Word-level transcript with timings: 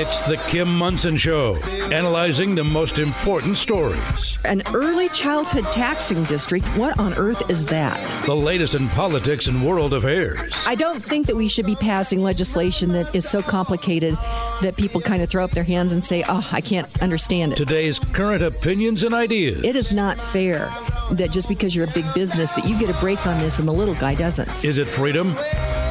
It's 0.00 0.20
the 0.20 0.36
Kim 0.46 0.72
Monson 0.78 1.16
Show, 1.16 1.56
analyzing 1.90 2.54
the 2.54 2.62
most 2.62 3.00
important 3.00 3.56
stories. 3.56 4.38
An 4.44 4.62
early 4.72 5.08
childhood 5.08 5.64
taxing 5.72 6.22
district? 6.22 6.64
What 6.78 6.96
on 7.00 7.14
earth 7.14 7.50
is 7.50 7.66
that? 7.66 7.98
The 8.24 8.36
latest 8.36 8.76
in 8.76 8.88
politics 8.90 9.48
and 9.48 9.66
world 9.66 9.92
affairs. 9.92 10.52
I 10.68 10.76
don't 10.76 11.02
think 11.02 11.26
that 11.26 11.34
we 11.34 11.48
should 11.48 11.66
be 11.66 11.74
passing 11.74 12.22
legislation 12.22 12.92
that 12.92 13.12
is 13.12 13.28
so 13.28 13.42
complicated 13.42 14.14
that 14.62 14.76
people 14.76 15.00
kind 15.00 15.20
of 15.20 15.30
throw 15.30 15.42
up 15.42 15.50
their 15.50 15.64
hands 15.64 15.90
and 15.90 16.04
say, 16.04 16.22
oh, 16.28 16.48
I 16.52 16.60
can't 16.60 17.02
understand 17.02 17.54
it. 17.54 17.56
Today's 17.56 17.98
current 17.98 18.44
opinions 18.44 19.02
and 19.02 19.12
ideas. 19.12 19.64
It 19.64 19.74
is 19.74 19.92
not 19.92 20.16
fair 20.16 20.72
that 21.10 21.32
just 21.32 21.48
because 21.48 21.74
you're 21.74 21.86
a 21.86 21.92
big 21.92 22.06
business 22.14 22.52
that 22.52 22.64
you 22.64 22.78
get 22.78 22.88
a 22.88 23.00
break 23.00 23.26
on 23.26 23.40
this 23.40 23.58
and 23.58 23.66
the 23.66 23.72
little 23.72 23.96
guy 23.96 24.14
doesn't. 24.14 24.64
Is 24.64 24.78
it 24.78 24.86
freedom 24.86 25.36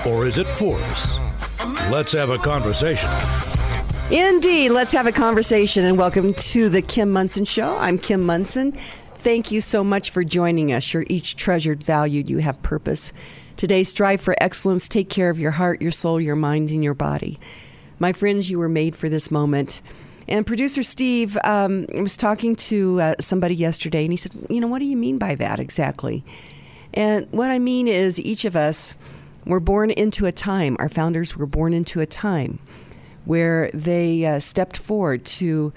or 0.06 0.26
is 0.26 0.38
it 0.38 0.48
force? 0.48 1.18
Let's 1.92 2.14
have 2.14 2.30
a 2.30 2.38
conversation. 2.38 3.10
Indeed. 4.10 4.70
Let's 4.70 4.94
have 4.94 5.06
a 5.06 5.12
conversation 5.12 5.84
and 5.84 5.98
welcome 5.98 6.34
to 6.34 6.70
the 6.70 6.82
Kim 6.82 7.12
Monson 7.12 7.44
Show. 7.44 7.76
I'm 7.78 7.98
Kim 7.98 8.24
Monson. 8.24 8.72
Thank 8.72 9.52
you 9.52 9.60
so 9.60 9.84
much 9.84 10.12
for 10.12 10.24
joining 10.24 10.72
us. 10.72 10.94
You're 10.94 11.04
each 11.10 11.36
treasured, 11.36 11.84
valued, 11.84 12.30
you 12.30 12.38
have 12.38 12.62
purpose. 12.62 13.12
Today, 13.58 13.84
strive 13.84 14.22
for 14.22 14.34
excellence. 14.40 14.88
Take 14.88 15.10
care 15.10 15.30
of 15.30 15.38
your 15.38 15.52
heart, 15.52 15.82
your 15.82 15.92
soul, 15.92 16.22
your 16.22 16.38
mind, 16.38 16.72
and 16.72 16.82
your 16.82 16.94
body. 16.94 17.38
My 18.00 18.14
friends, 18.14 18.50
you 18.50 18.60
were 18.60 18.70
made 18.70 18.96
for 18.96 19.10
this 19.10 19.30
moment. 19.30 19.82
And 20.30 20.48
producer 20.48 20.84
Steve 20.84 21.38
um, 21.44 21.86
was 21.98 22.16
talking 22.16 22.56
to 22.56 23.02
uh, 23.02 23.16
somebody 23.20 23.56
yesterday, 23.56 24.06
and 24.06 24.14
he 24.14 24.18
said, 24.18 24.32
You 24.50 24.62
know, 24.62 24.68
what 24.68 24.80
do 24.80 24.86
you 24.86 24.96
mean 24.96 25.18
by 25.18 25.36
that 25.36 25.60
exactly? 25.60 26.24
And 26.94 27.28
what 27.32 27.52
I 27.52 27.60
mean 27.60 27.90
is, 27.90 28.22
each 28.22 28.46
of 28.46 28.56
us 28.56 28.96
were 29.46 29.60
born 29.60 29.92
into 29.92 30.26
a 30.26 30.32
time, 30.32 30.78
our 30.80 30.88
founders 30.88 31.36
were 31.36 31.46
born 31.46 31.74
into 31.74 32.00
a 32.00 32.06
time 32.06 32.60
where 33.28 33.70
they 33.74 34.26
uh, 34.26 34.40
stepped 34.40 34.78
forward 34.78 35.26
to 35.26 35.74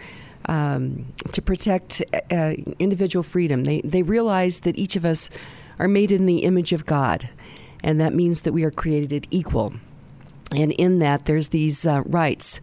um, 0.46 1.12
to 1.32 1.42
protect 1.42 2.02
uh, 2.30 2.54
individual 2.78 3.22
freedom. 3.22 3.64
They 3.64 3.80
they 3.82 4.02
realized 4.02 4.62
that 4.64 4.78
each 4.78 4.96
of 4.96 5.04
us 5.04 5.28
are 5.78 5.88
made 5.88 6.12
in 6.12 6.26
the 6.26 6.44
image 6.44 6.72
of 6.72 6.86
God, 6.86 7.28
and 7.82 8.00
that 8.00 8.14
means 8.14 8.42
that 8.42 8.52
we 8.52 8.64
are 8.64 8.70
created 8.70 9.26
equal. 9.30 9.74
And 10.54 10.72
in 10.72 10.98
that, 11.00 11.26
there's 11.26 11.48
these 11.48 11.86
uh, 11.86 12.02
rights 12.06 12.60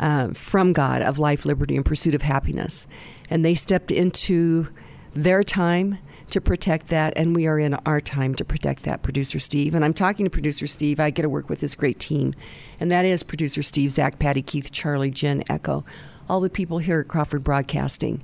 uh, 0.00 0.28
from 0.32 0.72
God 0.72 1.02
of 1.02 1.18
life, 1.18 1.44
liberty, 1.44 1.76
and 1.76 1.84
pursuit 1.84 2.14
of 2.14 2.22
happiness. 2.22 2.86
And 3.30 3.44
they 3.44 3.54
stepped 3.54 3.90
into 3.90 4.68
their 5.14 5.42
time 5.42 5.98
to 6.30 6.40
protect 6.40 6.88
that, 6.88 7.16
and 7.16 7.34
we 7.34 7.46
are 7.46 7.58
in 7.58 7.74
our 7.86 8.00
time 8.00 8.34
to 8.36 8.44
protect 8.44 8.82
that, 8.84 9.02
producer 9.02 9.38
Steve. 9.38 9.74
And 9.74 9.84
I'm 9.84 9.94
talking 9.94 10.26
to 10.26 10.30
producer 10.30 10.66
Steve. 10.66 11.00
I 11.00 11.10
get 11.10 11.22
to 11.22 11.28
work 11.28 11.48
with 11.48 11.60
this 11.60 11.74
great 11.74 11.98
team, 11.98 12.34
and 12.80 12.90
that 12.90 13.04
is 13.04 13.22
producer 13.22 13.62
Steve, 13.62 13.90
Zach, 13.90 14.18
Patty, 14.18 14.42
Keith, 14.42 14.72
Charlie, 14.72 15.10
Jen, 15.10 15.42
Echo, 15.48 15.84
all 16.28 16.40
the 16.40 16.50
people 16.50 16.78
here 16.78 17.00
at 17.00 17.08
Crawford 17.08 17.44
Broadcasting. 17.44 18.22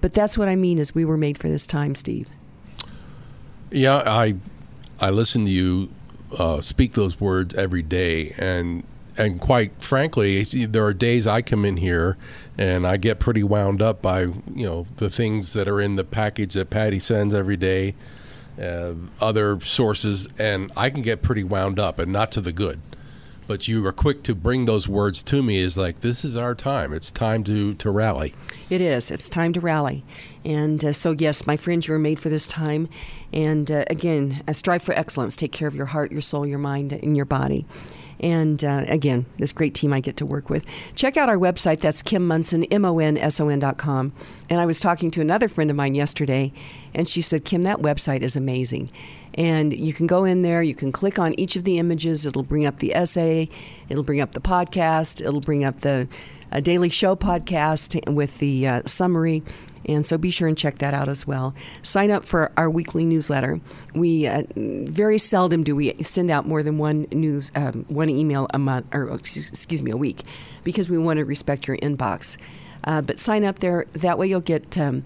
But 0.00 0.14
that's 0.14 0.38
what 0.38 0.48
I 0.48 0.56
mean 0.56 0.78
is 0.78 0.94
we 0.94 1.04
were 1.04 1.16
made 1.16 1.38
for 1.38 1.48
this 1.48 1.66
time, 1.66 1.94
Steve. 1.94 2.28
Yeah, 3.70 4.02
I 4.06 4.36
I 4.98 5.10
listen 5.10 5.44
to 5.44 5.50
you 5.50 5.90
uh, 6.38 6.60
speak 6.60 6.92
those 6.92 7.20
words 7.20 7.54
every 7.54 7.82
day, 7.82 8.34
and 8.38 8.84
and 9.20 9.38
quite 9.38 9.82
frankly, 9.82 10.42
there 10.44 10.84
are 10.84 10.94
days 10.94 11.26
I 11.26 11.42
come 11.42 11.66
in 11.66 11.76
here 11.76 12.16
and 12.56 12.86
I 12.86 12.96
get 12.96 13.18
pretty 13.18 13.42
wound 13.42 13.82
up 13.82 14.00
by 14.00 14.22
you 14.22 14.66
know 14.66 14.86
the 14.96 15.10
things 15.10 15.52
that 15.52 15.68
are 15.68 15.80
in 15.80 15.96
the 15.96 16.04
package 16.04 16.54
that 16.54 16.70
Patty 16.70 16.98
sends 16.98 17.34
every 17.34 17.58
day, 17.58 17.94
uh, 18.60 18.94
other 19.20 19.60
sources, 19.60 20.28
and 20.38 20.72
I 20.74 20.88
can 20.88 21.02
get 21.02 21.20
pretty 21.20 21.44
wound 21.44 21.78
up, 21.78 21.98
and 21.98 22.10
not 22.10 22.32
to 22.32 22.40
the 22.40 22.52
good. 22.52 22.80
But 23.46 23.68
you 23.68 23.84
are 23.86 23.92
quick 23.92 24.22
to 24.22 24.34
bring 24.34 24.64
those 24.64 24.88
words 24.88 25.22
to 25.24 25.42
me 25.42 25.58
is 25.58 25.76
like 25.76 26.00
this 26.00 26.24
is 26.24 26.34
our 26.34 26.54
time. 26.54 26.94
It's 26.94 27.10
time 27.10 27.44
to 27.44 27.74
to 27.74 27.90
rally. 27.90 28.32
It 28.70 28.80
is. 28.80 29.10
It's 29.10 29.28
time 29.28 29.52
to 29.52 29.60
rally. 29.60 30.02
And 30.46 30.82
uh, 30.82 30.92
so, 30.92 31.10
yes, 31.10 31.46
my 31.46 31.58
friends, 31.58 31.86
you 31.86 31.92
were 31.92 31.98
made 31.98 32.18
for 32.18 32.30
this 32.30 32.48
time. 32.48 32.88
And 33.34 33.70
uh, 33.70 33.84
again, 33.90 34.42
uh, 34.48 34.54
strive 34.54 34.82
for 34.82 34.92
excellence. 34.92 35.36
Take 35.36 35.52
care 35.52 35.68
of 35.68 35.74
your 35.74 35.86
heart, 35.86 36.10
your 36.10 36.22
soul, 36.22 36.46
your 36.46 36.58
mind, 36.58 36.92
and 36.92 37.16
your 37.16 37.26
body. 37.26 37.66
And 38.20 38.62
uh, 38.62 38.84
again, 38.86 39.26
this 39.38 39.52
great 39.52 39.74
team 39.74 39.92
I 39.92 40.00
get 40.00 40.16
to 40.18 40.26
work 40.26 40.50
with. 40.50 40.66
Check 40.94 41.16
out 41.16 41.28
our 41.28 41.38
website. 41.38 41.80
That's 41.80 42.02
Kim 42.02 42.26
Monson, 42.26 42.64
M 42.64 42.84
O 42.84 42.98
N 42.98 43.16
S 43.16 43.40
O 43.40 43.48
N 43.48 43.58
dot 43.58 43.78
com. 43.78 44.12
And 44.48 44.60
I 44.60 44.66
was 44.66 44.78
talking 44.78 45.10
to 45.12 45.20
another 45.20 45.48
friend 45.48 45.70
of 45.70 45.76
mine 45.76 45.94
yesterday, 45.94 46.52
and 46.94 47.08
she 47.08 47.22
said, 47.22 47.44
Kim, 47.44 47.62
that 47.62 47.78
website 47.78 48.20
is 48.20 48.36
amazing. 48.36 48.90
And 49.34 49.72
you 49.72 49.92
can 49.92 50.06
go 50.06 50.24
in 50.24 50.42
there, 50.42 50.62
you 50.62 50.74
can 50.74 50.92
click 50.92 51.18
on 51.18 51.38
each 51.38 51.56
of 51.56 51.64
the 51.64 51.78
images. 51.78 52.26
It'll 52.26 52.42
bring 52.42 52.66
up 52.66 52.78
the 52.80 52.94
essay, 52.94 53.48
it'll 53.88 54.04
bring 54.04 54.20
up 54.20 54.32
the 54.32 54.40
podcast, 54.40 55.20
it'll 55.20 55.40
bring 55.40 55.64
up 55.64 55.80
the 55.80 56.08
a 56.52 56.60
daily 56.60 56.88
show 56.88 57.14
podcast 57.14 58.12
with 58.12 58.38
the 58.38 58.66
uh, 58.66 58.82
summary. 58.84 59.42
And 59.90 60.06
so 60.06 60.16
be 60.16 60.30
sure 60.30 60.46
and 60.46 60.56
check 60.56 60.78
that 60.78 60.94
out 60.94 61.08
as 61.08 61.26
well. 61.26 61.52
Sign 61.82 62.10
up 62.12 62.24
for 62.24 62.52
our 62.56 62.70
weekly 62.70 63.04
newsletter. 63.04 63.60
We 63.92 64.26
uh, 64.26 64.44
very 64.54 65.18
seldom 65.18 65.64
do 65.64 65.74
we 65.74 65.94
send 66.02 66.30
out 66.30 66.46
more 66.46 66.62
than 66.62 66.78
one 66.78 67.08
news, 67.12 67.50
um, 67.56 67.84
one 67.88 68.08
email 68.08 68.46
a 68.54 68.58
month, 68.58 68.86
or 68.92 69.12
excuse 69.12 69.82
me, 69.82 69.90
a 69.90 69.96
week, 69.96 70.22
because 70.62 70.88
we 70.88 70.96
want 70.96 71.18
to 71.18 71.24
respect 71.24 71.66
your 71.66 71.76
inbox. 71.78 72.38
Uh, 72.84 73.02
but 73.02 73.18
sign 73.18 73.44
up 73.44 73.58
there. 73.58 73.86
That 73.92 74.16
way 74.16 74.28
you'll 74.28 74.40
get. 74.40 74.78
Um, 74.78 75.04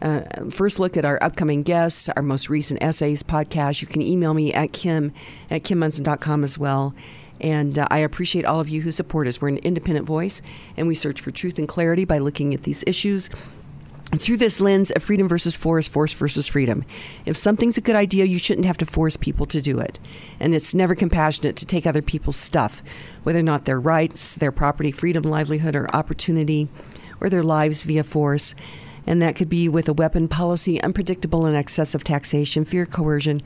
uh, 0.00 0.22
first 0.50 0.80
look 0.80 0.96
at 0.96 1.04
our 1.04 1.16
upcoming 1.22 1.62
guests, 1.62 2.08
our 2.08 2.22
most 2.22 2.50
recent 2.50 2.82
essays, 2.82 3.22
podcast. 3.22 3.82
You 3.82 3.86
can 3.86 4.02
email 4.02 4.34
me 4.34 4.52
at 4.52 4.72
kim 4.72 5.12
at 5.48 5.62
kimmonson.com 5.62 6.42
as 6.42 6.58
well. 6.58 6.92
And 7.40 7.78
uh, 7.78 7.86
I 7.88 7.98
appreciate 7.98 8.44
all 8.44 8.58
of 8.58 8.68
you 8.68 8.80
who 8.82 8.90
support 8.90 9.28
us. 9.28 9.40
We're 9.40 9.48
an 9.48 9.58
independent 9.58 10.04
voice, 10.04 10.42
and 10.76 10.88
we 10.88 10.96
search 10.96 11.20
for 11.20 11.30
truth 11.30 11.56
and 11.56 11.68
clarity 11.68 12.04
by 12.04 12.18
looking 12.18 12.52
at 12.52 12.64
these 12.64 12.82
issues 12.84 13.30
through 14.20 14.36
this 14.36 14.60
lens 14.60 14.90
of 14.90 15.02
freedom 15.02 15.26
versus 15.28 15.56
force, 15.56 15.88
force 15.88 16.12
versus 16.12 16.46
freedom. 16.46 16.84
If 17.24 17.36
something's 17.36 17.78
a 17.78 17.82
good 17.82 17.96
idea, 17.96 18.24
you 18.26 18.38
shouldn't 18.38 18.66
have 18.66 18.78
to 18.78 18.86
force 18.86 19.16
people 19.16 19.46
to 19.46 19.62
do 19.62 19.78
it. 19.78 19.98
And 20.38 20.54
it's 20.54 20.74
never 20.74 20.94
compassionate 20.94 21.56
to 21.56 21.66
take 21.66 21.86
other 21.86 22.02
people's 22.02 22.36
stuff, 22.36 22.82
whether 23.22 23.38
or 23.38 23.44
not 23.44 23.64
their 23.64 23.80
rights, 23.80 24.34
their 24.34 24.52
property, 24.52 24.90
freedom, 24.90 25.22
livelihood, 25.22 25.74
or 25.74 25.94
opportunity, 25.94 26.68
or 27.20 27.30
their 27.30 27.42
lives 27.42 27.84
via 27.84 28.04
force. 28.04 28.54
And 29.06 29.20
that 29.22 29.34
could 29.34 29.48
be 29.48 29.68
with 29.68 29.88
a 29.88 29.94
weapon 29.94 30.28
policy, 30.28 30.80
unpredictable 30.82 31.46
and 31.46 31.56
excessive 31.56 32.04
taxation, 32.04 32.64
fear, 32.64 32.86
coercion, 32.86 33.40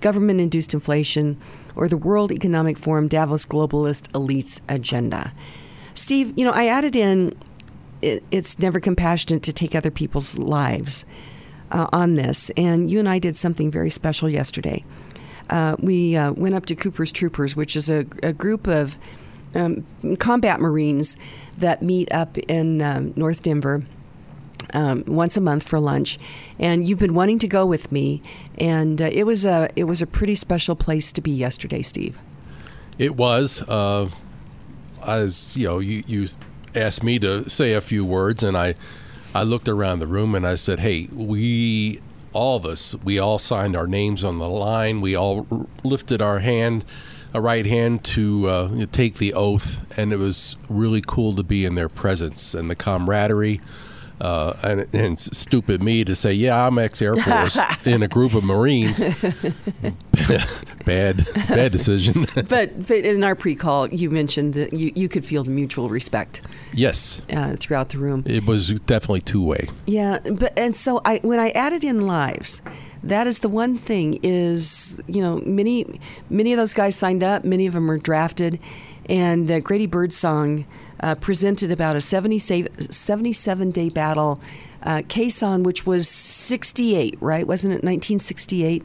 government 0.00 0.40
induced 0.40 0.74
inflation, 0.74 1.40
or 1.74 1.88
the 1.88 1.96
World 1.96 2.30
Economic 2.30 2.78
Forum 2.78 3.08
Davos 3.08 3.46
globalist 3.46 4.10
elites 4.12 4.60
agenda. 4.68 5.32
Steve, 5.94 6.32
you 6.36 6.44
know, 6.44 6.52
I 6.52 6.66
added 6.66 6.94
in 6.94 7.34
it, 8.02 8.22
it's 8.30 8.58
never 8.58 8.80
compassionate 8.80 9.42
to 9.44 9.52
take 9.52 9.74
other 9.74 9.90
people's 9.90 10.38
lives 10.38 11.04
uh, 11.70 11.86
on 11.92 12.14
this. 12.14 12.50
And 12.50 12.90
you 12.90 12.98
and 12.98 13.08
I 13.08 13.18
did 13.18 13.36
something 13.36 13.70
very 13.70 13.90
special 13.90 14.28
yesterday. 14.28 14.84
Uh, 15.48 15.76
we 15.80 16.16
uh, 16.16 16.32
went 16.32 16.54
up 16.54 16.66
to 16.66 16.76
Cooper's 16.76 17.12
Troopers, 17.12 17.56
which 17.56 17.74
is 17.74 17.90
a, 17.90 18.06
a 18.22 18.32
group 18.32 18.66
of 18.66 18.96
um, 19.54 19.84
combat 20.18 20.60
Marines 20.60 21.16
that 21.58 21.82
meet 21.82 22.12
up 22.12 22.38
in 22.38 22.80
um, 22.80 23.12
North 23.16 23.42
Denver. 23.42 23.82
Um, 24.72 25.02
once 25.08 25.36
a 25.36 25.40
month 25.40 25.66
for 25.66 25.80
lunch, 25.80 26.16
and 26.56 26.88
you've 26.88 27.00
been 27.00 27.14
wanting 27.14 27.40
to 27.40 27.48
go 27.48 27.66
with 27.66 27.90
me, 27.90 28.22
and 28.56 29.02
uh, 29.02 29.10
it 29.10 29.24
was 29.24 29.44
a 29.44 29.68
it 29.74 29.84
was 29.84 30.00
a 30.00 30.06
pretty 30.06 30.36
special 30.36 30.76
place 30.76 31.10
to 31.10 31.20
be 31.20 31.32
yesterday, 31.32 31.82
Steve. 31.82 32.16
It 32.96 33.16
was, 33.16 33.62
uh, 33.62 34.10
as 35.04 35.56
you 35.56 35.66
know, 35.66 35.80
you 35.80 36.04
you 36.06 36.28
asked 36.74 37.02
me 37.02 37.18
to 37.18 37.48
say 37.48 37.72
a 37.72 37.80
few 37.80 38.04
words, 38.04 38.42
and 38.42 38.56
I, 38.56 38.74
I 39.34 39.42
looked 39.42 39.68
around 39.68 39.98
the 39.98 40.06
room 40.06 40.34
and 40.34 40.46
I 40.46 40.54
said, 40.54 40.80
"Hey, 40.80 41.08
we, 41.12 42.00
all 42.32 42.56
of 42.56 42.66
us, 42.66 42.94
we 43.04 43.18
all 43.18 43.38
signed 43.38 43.76
our 43.76 43.86
names 43.86 44.24
on 44.24 44.38
the 44.38 44.48
line. 44.48 45.00
We 45.00 45.14
all 45.14 45.46
r- 45.50 45.66
lifted 45.84 46.22
our 46.22 46.40
hand, 46.40 46.84
a 47.34 47.40
right 47.40 47.66
hand, 47.66 48.04
to 48.04 48.48
uh, 48.48 48.86
take 48.92 49.14
the 49.14 49.34
oath, 49.34 49.80
and 49.98 50.12
it 50.12 50.18
was 50.18 50.56
really 50.68 51.02
cool 51.06 51.34
to 51.34 51.42
be 51.42 51.64
in 51.64 51.74
their 51.74 51.88
presence 51.88 52.54
and 52.54 52.68
the 52.70 52.76
camaraderie." 52.76 53.60
Uh, 54.20 54.54
and, 54.62 54.94
and 54.94 55.18
stupid 55.18 55.82
me 55.82 56.04
to 56.04 56.14
say, 56.14 56.32
yeah, 56.32 56.66
I'm 56.66 56.78
ex 56.78 57.00
Air 57.00 57.14
Force 57.14 57.58
in 57.86 58.02
a 58.02 58.08
group 58.08 58.34
of 58.34 58.44
Marines. 58.44 59.00
bad, 60.84 61.26
bad 61.48 61.72
decision. 61.72 62.26
but, 62.34 62.86
but 62.86 62.90
in 62.90 63.24
our 63.24 63.34
pre-call, 63.34 63.88
you 63.88 64.10
mentioned 64.10 64.54
that 64.54 64.74
you, 64.74 64.92
you 64.94 65.08
could 65.08 65.24
feel 65.24 65.42
the 65.42 65.50
mutual 65.50 65.88
respect. 65.88 66.42
Yes. 66.74 67.22
Uh, 67.32 67.56
throughout 67.58 67.88
the 67.90 67.98
room, 67.98 68.22
it 68.26 68.44
was 68.44 68.72
definitely 68.80 69.22
two 69.22 69.42
way. 69.42 69.68
Yeah, 69.86 70.18
but 70.20 70.56
and 70.58 70.76
so 70.76 71.00
I 71.04 71.18
when 71.22 71.40
I 71.40 71.50
added 71.50 71.82
in 71.82 72.06
lives, 72.06 72.62
that 73.02 73.26
is 73.26 73.40
the 73.40 73.48
one 73.48 73.76
thing 73.76 74.20
is 74.22 75.00
you 75.08 75.20
know 75.20 75.38
many 75.44 76.00
many 76.28 76.52
of 76.52 76.58
those 76.58 76.74
guys 76.74 76.94
signed 76.94 77.24
up, 77.24 77.44
many 77.44 77.66
of 77.66 77.74
them 77.74 77.90
are 77.90 77.98
drafted, 77.98 78.60
and 79.08 79.50
uh, 79.50 79.60
Grady 79.60 79.86
Birdsong 79.86 80.66
uh, 81.00 81.14
presented 81.16 81.72
about 81.72 81.96
a 81.96 82.00
77 82.00 83.70
day 83.70 83.88
battle. 83.88 84.40
Uh, 84.82 85.02
Khe 85.08 85.28
Sanh, 85.28 85.62
which 85.64 85.86
was 85.86 86.08
68, 86.08 87.16
right? 87.20 87.46
Wasn't 87.46 87.72
it 87.72 87.84
1968? 87.84 88.84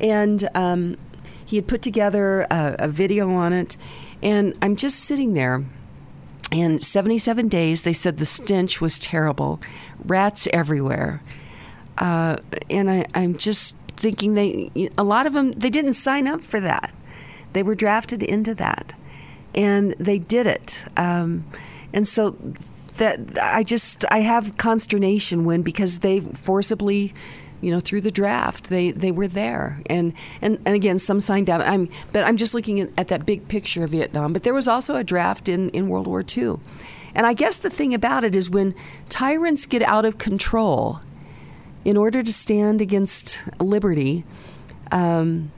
And 0.00 0.48
um, 0.54 0.96
he 1.44 1.56
had 1.56 1.66
put 1.66 1.82
together 1.82 2.42
a, 2.50 2.76
a 2.80 2.88
video 2.88 3.30
on 3.30 3.52
it. 3.52 3.76
And 4.22 4.56
I'm 4.60 4.76
just 4.76 5.00
sitting 5.00 5.34
there 5.34 5.64
And 6.50 6.82
77 6.82 7.48
days, 7.48 7.82
they 7.82 7.92
said 7.92 8.16
the 8.18 8.24
stench 8.24 8.80
was 8.80 8.98
terrible, 8.98 9.60
rats 10.04 10.48
everywhere. 10.52 11.22
Uh, 11.98 12.36
and 12.70 12.90
I, 12.90 13.04
I'm 13.14 13.36
just 13.36 13.76
thinking 13.88 14.34
they, 14.34 14.70
a 14.96 15.04
lot 15.04 15.26
of 15.26 15.34
them, 15.34 15.52
they 15.52 15.68
didn't 15.70 15.92
sign 15.94 16.26
up 16.26 16.40
for 16.40 16.60
that. 16.60 16.94
They 17.52 17.62
were 17.62 17.74
drafted 17.74 18.22
into 18.22 18.54
that, 18.54 18.94
and 19.54 19.92
they 19.98 20.18
did 20.18 20.46
it. 20.46 20.84
Um, 20.96 21.44
and 21.92 22.06
so 22.06 22.36
that 22.96 23.20
I 23.40 23.62
just 23.62 24.04
I 24.10 24.18
have 24.18 24.56
consternation 24.56 25.44
when 25.44 25.62
because 25.62 26.00
they 26.00 26.20
forcibly 26.20 27.14
you 27.60 27.70
know 27.70 27.80
through 27.80 28.02
the 28.02 28.10
draft. 28.10 28.68
They 28.68 28.90
they 28.90 29.10
were 29.10 29.28
there. 29.28 29.80
And 29.86 30.12
and, 30.42 30.58
and 30.64 30.74
again 30.74 30.98
some 30.98 31.20
signed 31.20 31.48
up 31.50 31.62
i'm 31.64 31.88
but 32.12 32.24
i'm 32.24 32.36
just 32.36 32.54
looking 32.54 32.80
at, 32.80 32.90
at 32.96 33.08
that 33.08 33.26
big 33.26 33.48
picture 33.48 33.84
of 33.84 33.90
vietnam. 33.90 34.32
But 34.32 34.42
there 34.42 34.54
was 34.54 34.68
also 34.68 34.96
a 34.96 35.04
draft 35.04 35.48
in 35.48 35.70
in 35.70 35.88
world 35.88 36.06
war 36.06 36.24
ii 36.36 36.56
and 37.14 37.26
i 37.26 37.32
guess 37.32 37.56
the 37.56 37.70
thing 37.70 37.94
about 37.94 38.22
it 38.22 38.34
is 38.34 38.50
when 38.50 38.74
tyrants 39.08 39.66
get 39.66 39.82
out 39.82 40.04
of 40.04 40.18
control 40.18 41.00
in 41.84 41.96
order 41.96 42.22
to 42.22 42.32
stand 42.32 42.80
against 42.80 43.48
liberty 43.60 44.24
um, 44.90 45.50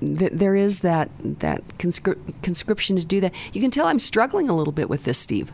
th- 0.00 0.32
there 0.32 0.56
is 0.56 0.80
that 0.80 1.10
that 1.20 1.66
conscri- 1.78 2.18
conscription 2.42 2.96
to 2.96 3.06
do 3.06 3.20
that. 3.20 3.32
You 3.52 3.60
can 3.60 3.70
tell 3.70 3.86
i'm 3.86 3.98
struggling 3.98 4.48
a 4.48 4.56
little 4.56 4.72
bit 4.72 4.88
with 4.88 5.04
this 5.04 5.18
steve. 5.18 5.52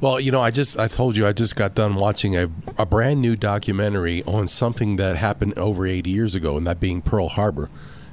Well, 0.00 0.20
you 0.20 0.30
know, 0.30 0.40
I 0.40 0.52
just 0.52 0.78
I 0.78 0.86
told 0.86 1.16
you 1.16 1.26
I 1.26 1.32
just 1.32 1.56
got 1.56 1.74
done 1.74 1.96
watching 1.96 2.36
a, 2.36 2.48
a 2.76 2.86
brand 2.86 3.20
new 3.20 3.34
documentary 3.34 4.22
on 4.24 4.46
something 4.46 4.94
that 4.96 5.16
happened 5.16 5.58
over 5.58 5.86
80 5.86 6.08
years 6.08 6.36
ago, 6.36 6.56
and 6.56 6.66
that 6.68 6.78
being 6.78 7.02
Pearl 7.02 7.28
Harbor, 7.28 7.68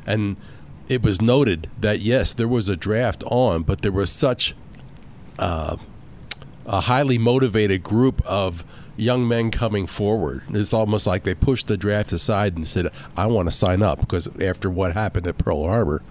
and 0.08 0.36
it 0.90 1.04
was 1.04 1.22
noted 1.22 1.70
that 1.80 2.00
yes, 2.00 2.34
there 2.34 2.48
was 2.48 2.70
a 2.70 2.76
draft 2.76 3.24
on, 3.28 3.62
but 3.62 3.82
there 3.82 3.92
was 3.92 4.12
such 4.12 4.56
uh, 5.38 5.78
a 6.66 6.82
highly 6.82 7.20
motivated 7.20 7.84
group 7.84 8.20
of 8.26 8.66
young 8.98 9.28
men 9.28 9.52
coming 9.52 9.88
forward. 9.88 10.44
It's 10.50 10.74
almost 10.74 11.08
like 11.08 11.24
they 11.24 11.36
pushed 11.36 11.68
the 11.68 11.78
draft 11.78 12.12
aside 12.12 12.56
and 12.56 12.68
said, 12.68 12.90
"I 13.16 13.26
want 13.28 13.48
to 13.48 13.52
sign 13.56 13.82
up," 13.82 14.00
because 14.00 14.28
after 14.40 14.70
what 14.70 14.94
happened 14.94 15.28
at 15.28 15.38
Pearl 15.38 15.68
Harbor. 15.68 16.02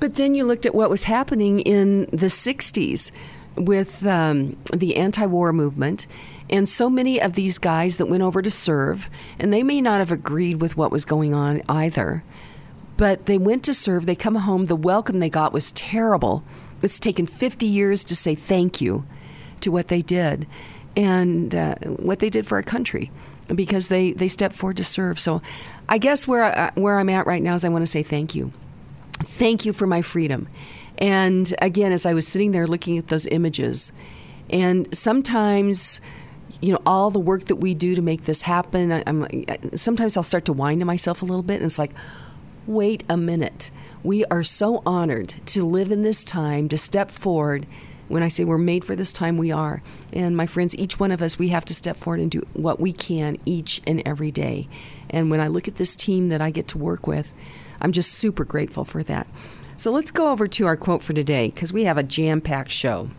But 0.00 0.14
then 0.14 0.34
you 0.34 0.44
looked 0.44 0.66
at 0.66 0.74
what 0.74 0.90
was 0.90 1.04
happening 1.04 1.60
in 1.60 2.06
the 2.06 2.28
60s 2.28 3.10
with 3.56 4.06
um, 4.06 4.56
the 4.72 4.96
anti 4.96 5.26
war 5.26 5.52
movement. 5.52 6.06
And 6.50 6.68
so 6.68 6.88
many 6.88 7.20
of 7.20 7.34
these 7.34 7.58
guys 7.58 7.98
that 7.98 8.06
went 8.06 8.22
over 8.22 8.40
to 8.40 8.50
serve, 8.50 9.10
and 9.38 9.52
they 9.52 9.62
may 9.62 9.80
not 9.80 9.98
have 9.98 10.10
agreed 10.10 10.62
with 10.62 10.76
what 10.76 10.90
was 10.90 11.04
going 11.04 11.34
on 11.34 11.60
either, 11.68 12.24
but 12.96 13.26
they 13.26 13.36
went 13.36 13.64
to 13.64 13.74
serve, 13.74 14.06
they 14.06 14.14
come 14.14 14.34
home, 14.34 14.64
the 14.64 14.76
welcome 14.76 15.18
they 15.18 15.28
got 15.28 15.52
was 15.52 15.72
terrible. 15.72 16.42
It's 16.82 16.98
taken 16.98 17.26
50 17.26 17.66
years 17.66 18.02
to 18.04 18.16
say 18.16 18.34
thank 18.34 18.80
you 18.80 19.04
to 19.60 19.70
what 19.70 19.88
they 19.88 20.00
did 20.00 20.46
and 20.96 21.54
uh, 21.54 21.76
what 21.84 22.18
they 22.18 22.30
did 22.30 22.46
for 22.46 22.56
our 22.56 22.62
country 22.62 23.10
because 23.54 23.88
they, 23.88 24.12
they 24.12 24.28
stepped 24.28 24.54
forward 24.54 24.76
to 24.76 24.84
serve. 24.84 25.18
So 25.18 25.40
I 25.88 25.98
guess 25.98 26.28
where, 26.28 26.44
I, 26.44 26.70
where 26.74 26.98
I'm 26.98 27.08
at 27.08 27.26
right 27.26 27.42
now 27.42 27.54
is 27.54 27.64
I 27.64 27.68
want 27.68 27.82
to 27.82 27.90
say 27.90 28.02
thank 28.02 28.34
you. 28.34 28.52
Thank 29.20 29.64
you 29.64 29.72
for 29.72 29.86
my 29.86 30.02
freedom. 30.02 30.48
And 30.98 31.54
again, 31.62 31.92
as 31.92 32.04
I 32.04 32.14
was 32.14 32.26
sitting 32.26 32.50
there 32.50 32.66
looking 32.66 32.98
at 32.98 33.08
those 33.08 33.26
images, 33.26 33.92
and 34.50 34.92
sometimes, 34.94 36.00
you 36.60 36.72
know, 36.72 36.80
all 36.84 37.10
the 37.10 37.20
work 37.20 37.44
that 37.44 37.56
we 37.56 37.74
do 37.74 37.94
to 37.94 38.02
make 38.02 38.24
this 38.24 38.42
happen, 38.42 38.92
I, 38.92 39.02
I'm 39.06 39.26
sometimes 39.76 40.16
I'll 40.16 40.22
start 40.22 40.44
to 40.46 40.52
whine 40.52 40.80
to 40.80 40.84
myself 40.84 41.22
a 41.22 41.24
little 41.24 41.42
bit, 41.42 41.56
and 41.56 41.64
it's 41.64 41.78
like, 41.78 41.92
wait 42.66 43.04
a 43.08 43.16
minute. 43.16 43.70
We 44.02 44.24
are 44.26 44.42
so 44.42 44.82
honored 44.84 45.34
to 45.46 45.64
live 45.64 45.92
in 45.92 46.02
this 46.02 46.24
time, 46.24 46.68
to 46.68 46.78
step 46.78 47.10
forward. 47.10 47.66
When 48.08 48.22
I 48.22 48.28
say 48.28 48.44
we're 48.44 48.58
made 48.58 48.84
for 48.84 48.96
this 48.96 49.12
time, 49.12 49.36
we 49.36 49.52
are. 49.52 49.82
And 50.12 50.36
my 50.36 50.46
friends, 50.46 50.76
each 50.76 50.98
one 50.98 51.10
of 51.10 51.22
us, 51.22 51.38
we 51.38 51.48
have 51.48 51.64
to 51.66 51.74
step 51.74 51.96
forward 51.96 52.20
and 52.20 52.30
do 52.30 52.46
what 52.54 52.80
we 52.80 52.92
can 52.92 53.38
each 53.44 53.82
and 53.86 54.02
every 54.06 54.30
day. 54.30 54.66
And 55.10 55.30
when 55.30 55.40
I 55.40 55.48
look 55.48 55.68
at 55.68 55.76
this 55.76 55.94
team 55.94 56.30
that 56.30 56.40
I 56.40 56.50
get 56.50 56.68
to 56.68 56.78
work 56.78 57.06
with, 57.06 57.32
I'm 57.80 57.92
just 57.92 58.12
super 58.12 58.44
grateful 58.44 58.84
for 58.84 59.02
that. 59.04 59.26
So 59.76 59.92
let's 59.92 60.10
go 60.10 60.32
over 60.32 60.48
to 60.48 60.66
our 60.66 60.76
quote 60.76 61.02
for 61.02 61.12
today 61.12 61.50
because 61.50 61.72
we 61.72 61.84
have 61.84 61.98
a 61.98 62.02
jam 62.02 62.40
packed 62.40 62.72
show. 62.72 63.10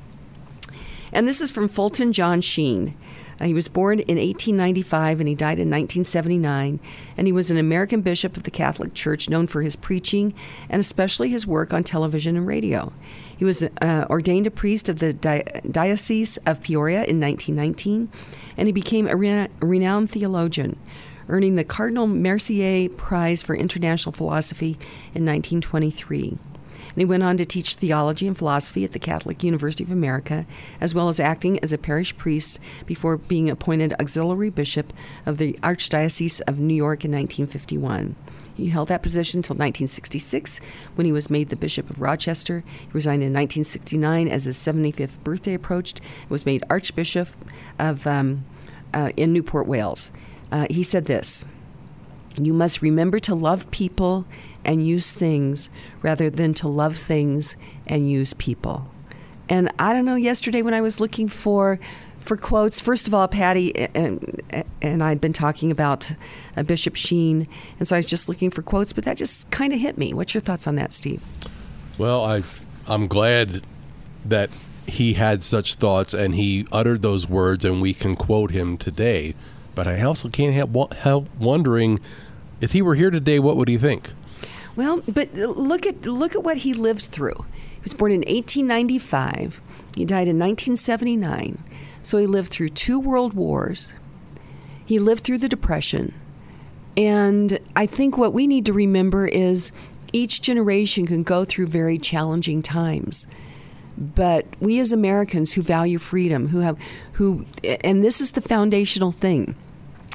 And 1.14 1.28
this 1.28 1.42
is 1.42 1.52
from 1.52 1.68
Fulton 1.68 2.12
John 2.12 2.42
Sheen. 2.42 2.96
Uh, 3.40 3.46
he 3.46 3.54
was 3.54 3.68
born 3.68 4.00
in 4.00 4.18
1895 4.18 5.20
and 5.20 5.30
he 5.30 5.36
died 5.36 5.60
in 5.60 5.70
1979. 5.70 6.80
And 7.16 7.28
he 7.28 7.32
was 7.32 7.50
an 7.50 7.58
American 7.58 8.02
bishop 8.02 8.36
of 8.36 8.44
the 8.44 8.52
Catholic 8.52 8.94
Church 8.94 9.30
known 9.30 9.48
for 9.48 9.62
his 9.62 9.76
preaching 9.76 10.34
and 10.70 10.80
especially 10.80 11.30
his 11.30 11.48
work 11.48 11.74
on 11.74 11.84
television 11.84 12.36
and 12.36 12.46
radio. 12.46 12.92
He 13.40 13.46
was 13.46 13.64
uh, 13.64 14.06
ordained 14.10 14.48
a 14.48 14.52
priest 14.52 14.90
of 14.90 15.00
the 15.00 15.14
Di- 15.14 15.46
Diocese 15.72 16.36
of 16.46 16.62
Peoria 16.62 17.06
in 17.06 17.22
1919, 17.22 18.10
and 18.58 18.68
he 18.68 18.74
became 18.74 19.08
a, 19.08 19.16
renowned 19.62 20.12
theologian, 20.12 20.78
earning 21.30 21.56
the 21.56 21.64
Cardinal 21.64 22.06
Mercier 22.06 22.90
Prize 22.90 23.42
for 23.42 23.56
International 23.56 24.12
Philosophy 24.12 24.72
in 25.16 25.26
1923. 25.26 26.38
And 26.90 26.98
he 26.98 27.06
went 27.06 27.24
on 27.24 27.38
to 27.38 27.46
teach 27.46 27.76
theology 27.76 28.28
and 28.28 28.38
philosophy 28.38 28.84
at 28.84 28.92
the 28.92 29.00
Catholic 29.00 29.42
University 29.42 29.86
of 29.86 29.92
America, 29.92 30.46
as 30.82 30.94
well 30.94 31.08
as 31.08 31.18
acting 31.18 31.64
as 31.64 31.72
a 31.72 31.78
parish 31.78 32.18
priest 32.18 32.60
before 32.86 33.16
being 33.16 33.50
appointed 33.50 33.94
auxiliary 34.02 34.50
bishop 34.50 34.92
of 35.26 35.38
the 35.38 35.54
Archdiocese 35.64 36.42
of 36.46 36.60
New 36.60 36.74
York 36.74 37.06
in 37.06 37.12
1951. 37.12 38.18
He 38.60 38.68
held 38.68 38.90
that 38.90 39.02
position 39.02 39.40
until 39.40 39.56
1966 39.56 40.60
when 40.96 41.06
he 41.06 41.12
was 41.12 41.30
made 41.30 41.50
the 41.50 41.56
Bishop 41.56 41.90
of 41.90 42.02
Rochester. 42.02 42.64
He 42.68 42.90
resigned 42.92 43.24
in 43.24 43.34
1969 43.34 44.28
as 44.28 44.44
his 44.44 44.58
75th 44.58 45.24
birthday 45.24 45.54
approached 45.54 46.02
and 46.22 46.30
was 46.30 46.46
made 46.46 46.64
Archbishop 46.70 47.30
of 47.80 48.06
um, 48.06 48.44
uh, 48.94 49.12
in 49.16 49.32
Newport, 49.34 49.68
Wales. 49.68 50.12
Uh, 50.52 50.68
he 50.70 50.84
said 50.84 51.06
this 51.06 51.46
You 52.38 52.54
must 52.54 52.82
remember 52.82 53.20
to 53.20 53.34
love 53.34 53.72
people 53.72 54.26
and 54.66 54.86
use 54.86 55.12
things 55.12 55.70
rather 56.02 56.30
than 56.30 56.54
to 56.56 56.68
love 56.68 56.98
things 56.98 57.56
and 57.88 58.12
use 58.12 58.34
people. 58.34 58.90
And 59.48 59.72
I 59.80 59.94
don't 59.94 60.06
know, 60.06 60.16
yesterday 60.16 60.62
when 60.62 60.74
I 60.74 60.82
was 60.82 61.00
looking 61.00 61.28
for 61.28 61.80
for 62.30 62.38
quotes, 62.38 62.80
first 62.80 63.08
of 63.08 63.14
all, 63.16 63.28
Patty 63.28 63.76
and, 63.96 64.40
and 64.84 65.04
I'd 65.04 65.20
been 65.20 65.34
talking 65.34 65.72
about 65.72 66.14
uh, 66.56 66.62
Bishop 66.62 66.96
Sheen, 66.96 67.48
and 67.80 67.88
so 67.88 67.96
I 67.96 68.00
was 68.00 68.06
just 68.06 68.30
looking 68.30 68.52
for 68.52 68.62
quotes, 68.62 68.94
but 68.94 69.04
that 69.06 69.18
just 69.18 69.50
kind 69.50 69.74
of 69.74 69.80
hit 69.80 69.98
me. 69.98 70.14
What's 70.14 70.36
your 70.36 70.42
thoughts 70.42 70.68
on 70.68 70.76
that, 70.76 70.94
Steve? 70.94 71.24
Well, 71.98 72.24
I 72.24 72.44
I'm 72.88 73.08
glad 73.08 73.64
that 74.26 74.52
he 74.86 75.14
had 75.14 75.42
such 75.42 75.76
thoughts 75.76 76.14
and 76.14 76.36
he 76.36 76.68
uttered 76.72 77.02
those 77.02 77.28
words, 77.28 77.66
and 77.66 77.82
we 77.82 77.96
can 77.96 78.16
quote 78.16 78.52
him 78.52 78.78
today. 78.78 79.34
But 79.74 79.88
I 79.88 80.04
also 80.04 80.30
can't 80.30 80.54
help, 80.54 80.94
help 80.94 81.28
wondering 81.40 82.00
if 82.62 82.74
he 82.74 82.84
were 82.84 82.94
here 82.94 83.10
today, 83.10 83.40
what 83.40 83.58
would 83.58 83.70
he 83.70 83.80
think? 83.80 84.12
Well, 84.76 85.02
but 85.08 85.34
look 85.34 85.88
at 85.88 86.06
look 86.06 86.36
at 86.36 86.44
what 86.44 86.58
he 86.58 86.76
lived 86.76 87.02
through. 87.02 87.46
He 87.74 87.82
was 87.82 87.96
born 87.96 88.12
in 88.12 88.20
1895. 88.20 89.62
He 89.96 90.06
died 90.06 90.28
in 90.28 90.38
1979. 90.38 91.58
So 92.02 92.18
he 92.18 92.28
lived 92.28 92.52
through 92.52 92.70
two 92.70 93.00
world 93.00 93.34
wars. 93.34 93.94
He 94.86 95.00
lived 95.00 95.24
through 95.24 95.40
the 95.40 95.50
depression. 95.50 96.14
And 96.98 97.60
I 97.76 97.86
think 97.86 98.18
what 98.18 98.34
we 98.34 98.48
need 98.48 98.66
to 98.66 98.74
remember 98.74 99.28
is 99.28 99.72
each 100.12 100.42
generation 100.42 101.06
can 101.06 101.24
go 101.24 101.46
through 101.46 101.68
very 101.68 101.98
challenging 101.98 102.62
times. 102.62 103.28
But 103.98 104.46
we 104.60 104.80
as 104.80 104.94
Americans 104.94 105.54
who 105.54 105.62
value 105.62 105.98
freedom, 105.98 106.48
who 106.48 106.60
have 106.60 106.78
who 107.14 107.46
and 107.84 108.04
this 108.04 108.22
is 108.22 108.32
the 108.32 108.42
foundational 108.42 109.12
thing 109.12 109.56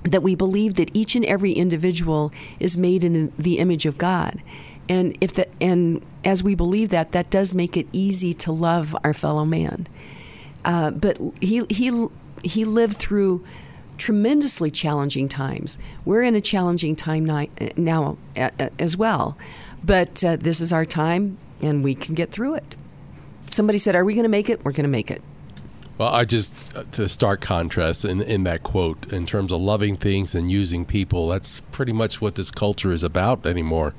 that 0.04 0.22
we 0.22 0.34
believe 0.34 0.74
that 0.74 0.90
each 0.94 1.14
and 1.14 1.24
every 1.24 1.52
individual 1.52 2.32
is 2.58 2.76
made 2.76 3.04
in 3.04 3.32
the 3.38 3.58
image 3.58 3.86
of 3.86 3.98
God. 3.98 4.42
And 4.88 5.16
if 5.20 5.34
that 5.34 5.50
and 5.60 6.04
as 6.24 6.42
we 6.42 6.54
believe 6.54 6.88
that, 6.90 7.12
that 7.12 7.30
does 7.30 7.54
make 7.54 7.76
it 7.76 7.86
easy 7.92 8.32
to 8.34 8.52
love 8.52 8.96
our 9.04 9.14
fellow 9.14 9.44
man. 9.44 9.86
Uh, 10.64 10.90
but 10.90 11.18
he 11.40 11.64
he 11.70 12.08
he 12.42 12.64
lived 12.64 12.94
through 12.94 13.44
tremendously 13.96 14.70
challenging 14.70 15.28
times. 15.28 15.78
We're 16.04 16.22
in 16.22 16.34
a 16.34 16.40
challenging 16.40 16.96
time 16.96 17.24
now 17.76 18.18
as 18.78 18.96
well, 18.96 19.38
but 19.84 20.24
uh, 20.24 20.36
this 20.36 20.60
is 20.60 20.72
our 20.72 20.84
time, 20.84 21.38
and 21.62 21.84
we 21.84 21.94
can 21.94 22.14
get 22.14 22.30
through 22.30 22.54
it. 22.54 22.76
Somebody 23.50 23.78
said, 23.78 23.94
"Are 23.94 24.04
we 24.04 24.14
going 24.14 24.24
to 24.24 24.30
make 24.30 24.50
it? 24.50 24.64
We're 24.64 24.72
going 24.72 24.84
to 24.84 24.88
make 24.88 25.10
it." 25.10 25.22
Well, 25.96 26.12
I 26.12 26.24
just 26.24 26.56
uh, 26.76 26.84
to 26.92 27.08
stark 27.08 27.40
contrast 27.40 28.04
in 28.04 28.20
in 28.20 28.44
that 28.44 28.62
quote 28.62 29.12
in 29.12 29.26
terms 29.26 29.52
of 29.52 29.60
loving 29.60 29.96
things 29.96 30.34
and 30.34 30.50
using 30.50 30.84
people. 30.84 31.28
That's 31.28 31.60
pretty 31.60 31.92
much 31.92 32.20
what 32.20 32.34
this 32.34 32.50
culture 32.50 32.92
is 32.92 33.04
about 33.04 33.46
anymore. 33.46 33.94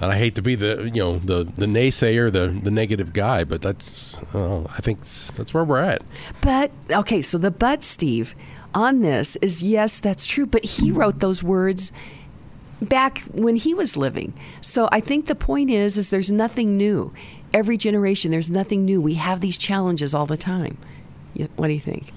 And 0.00 0.12
I 0.12 0.16
hate 0.16 0.34
to 0.34 0.42
be 0.42 0.54
the 0.56 0.90
you 0.92 1.02
know 1.02 1.18
the 1.18 1.44
the 1.44 1.66
naysayer, 1.66 2.30
the 2.30 2.48
the 2.48 2.70
negative 2.70 3.12
guy, 3.14 3.44
but 3.44 3.62
that's 3.62 4.20
uh, 4.34 4.62
I 4.64 4.80
think 4.82 5.00
that's 5.36 5.54
where 5.54 5.64
we're 5.64 5.82
at. 5.82 6.02
But 6.42 6.70
okay, 6.90 7.22
so 7.22 7.38
the 7.38 7.50
but 7.50 7.82
Steve 7.82 8.34
on 8.74 9.00
this 9.00 9.36
is 9.36 9.62
yes, 9.62 9.98
that's 9.98 10.26
true. 10.26 10.44
But 10.46 10.64
he 10.64 10.92
wrote 10.92 11.20
those 11.20 11.42
words 11.42 11.92
back 12.82 13.20
when 13.32 13.56
he 13.56 13.72
was 13.72 13.96
living. 13.96 14.34
So 14.60 14.86
I 14.92 15.00
think 15.00 15.26
the 15.26 15.34
point 15.34 15.70
is 15.70 15.96
is 15.96 16.10
there's 16.10 16.30
nothing 16.30 16.76
new. 16.76 17.14
every 17.54 17.76
generation. 17.78 18.30
There's 18.30 18.50
nothing 18.50 18.84
new. 18.84 19.00
We 19.00 19.14
have 19.14 19.40
these 19.40 19.56
challenges 19.56 20.12
all 20.12 20.26
the 20.26 20.36
time. 20.36 20.76
What 21.56 21.68
do 21.68 21.72
you 21.72 21.80
think? 21.80 22.12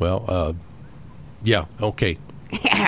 Well, 0.00 0.24
uh, 0.26 0.52
yeah, 1.44 1.66
okay. 1.80 2.18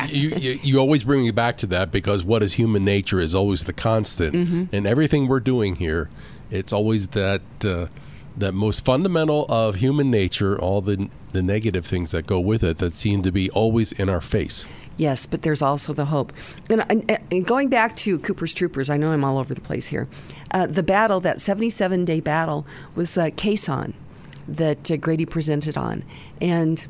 You, 0.09 0.31
you, 0.31 0.61
you 0.63 0.79
always 0.79 1.05
bring 1.05 1.23
me 1.23 1.31
back 1.31 1.57
to 1.59 1.67
that 1.69 1.91
because 1.91 2.25
what 2.25 2.43
is 2.43 2.55
human 2.55 2.85
nature 2.85 3.21
is 3.21 3.35
always 3.35 3.65
the 3.65 3.73
constant, 3.73 4.35
mm-hmm. 4.35 4.65
and 4.75 4.87
everything 4.87 5.29
we're 5.29 5.41
doing 5.41 5.77
here, 5.77 6.11
it's 6.51 6.73
always 6.73 7.09
that 7.09 7.41
uh, 7.65 7.87
that 8.37 8.53
most 8.53 8.85
fundamental 8.85 9.47
of 9.49 9.77
human 9.77 10.11
nature, 10.11 10.59
all 10.59 10.81
the 10.81 11.09
the 11.33 11.43
negative 11.43 11.87
things 11.87 12.11
that 12.11 12.27
go 12.27 12.41
with 12.41 12.63
it, 12.63 12.79
that 12.79 12.93
seem 12.95 13.23
to 13.23 13.33
be 13.33 13.49
always 13.51 13.93
in 13.93 14.11
our 14.11 14.21
face. 14.21 14.69
Yes, 14.97 15.25
but 15.25 15.43
there's 15.43 15.63
also 15.63 15.93
the 15.95 16.07
hope. 16.07 16.33
And, 16.69 16.85
and, 16.91 17.19
and 17.31 17.47
going 17.47 17.69
back 17.69 17.97
to 17.97 18.19
Cooper's 18.19 18.53
Troopers, 18.53 18.91
I 18.91 18.99
know 18.99 19.13
I'm 19.13 19.25
all 19.25 19.39
over 19.39 19.55
the 19.55 19.61
place 19.63 19.87
here. 19.87 20.07
Uh, 20.51 20.67
the 20.67 20.83
battle, 20.83 21.19
that 21.21 21.41
77 21.41 22.05
day 22.05 22.21
battle, 22.21 22.67
was 22.95 23.17
uh, 23.17 23.31
Khe 23.31 23.55
Sanh 23.55 23.95
that 24.47 24.91
uh, 24.91 24.97
Grady 24.97 25.25
presented 25.25 25.79
on, 25.79 26.05
and 26.41 26.87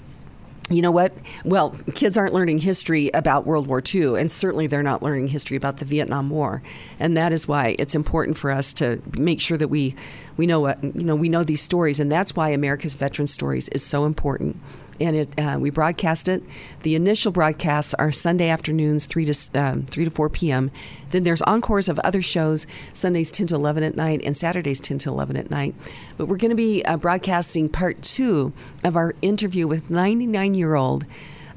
you 0.70 0.80
know 0.80 0.90
what? 0.90 1.12
Well, 1.44 1.76
kids 1.94 2.16
aren't 2.16 2.32
learning 2.32 2.58
history 2.58 3.10
about 3.12 3.46
World 3.46 3.66
War 3.66 3.82
II, 3.84 4.18
and 4.18 4.30
certainly 4.30 4.66
they're 4.66 4.82
not 4.82 5.02
learning 5.02 5.28
history 5.28 5.56
about 5.56 5.78
the 5.78 5.84
Vietnam 5.84 6.30
War. 6.30 6.62
And 6.98 7.16
that 7.16 7.32
is 7.32 7.48
why 7.48 7.76
it's 7.78 7.94
important 7.94 8.38
for 8.38 8.50
us 8.50 8.72
to 8.74 9.02
make 9.18 9.40
sure 9.40 9.58
that 9.58 9.68
we, 9.68 9.94
we 10.36 10.46
know 10.46 10.60
what, 10.60 10.82
you 10.82 11.04
know 11.04 11.16
we 11.16 11.28
know 11.28 11.44
these 11.44 11.62
stories, 11.62 12.00
and 12.00 12.10
that's 12.10 12.36
why 12.36 12.50
America's 12.50 12.94
Veteran 12.94 13.26
Stories 13.26 13.68
is 13.70 13.82
so 13.82 14.04
important 14.04 14.56
and 15.02 15.16
it 15.16 15.40
uh, 15.40 15.58
we 15.60 15.70
broadcast 15.70 16.28
it. 16.28 16.42
The 16.82 16.94
initial 16.94 17.32
broadcasts 17.32 17.94
are 17.94 18.12
Sunday 18.12 18.48
afternoons, 18.48 19.06
three 19.06 19.24
to 19.24 19.60
um, 19.60 19.82
three 19.84 20.04
to 20.04 20.10
four 20.10 20.28
p.m. 20.28 20.70
Then 21.10 21.24
there's 21.24 21.42
encores 21.42 21.88
of 21.88 21.98
other 22.00 22.22
shows, 22.22 22.66
Sundays 22.92 23.30
ten 23.30 23.46
to 23.48 23.54
eleven 23.54 23.82
at 23.82 23.96
night 23.96 24.22
and 24.24 24.36
Saturdays 24.36 24.80
ten 24.80 24.98
to 24.98 25.10
eleven 25.10 25.36
at 25.36 25.50
night. 25.50 25.74
But 26.16 26.26
we're 26.26 26.36
going 26.36 26.50
to 26.50 26.56
be 26.56 26.84
uh, 26.84 26.96
broadcasting 26.96 27.68
part 27.68 28.02
two 28.02 28.52
of 28.84 28.96
our 28.96 29.14
interview 29.22 29.66
with 29.66 29.90
99 29.90 30.54
year 30.54 30.74
old 30.74 31.06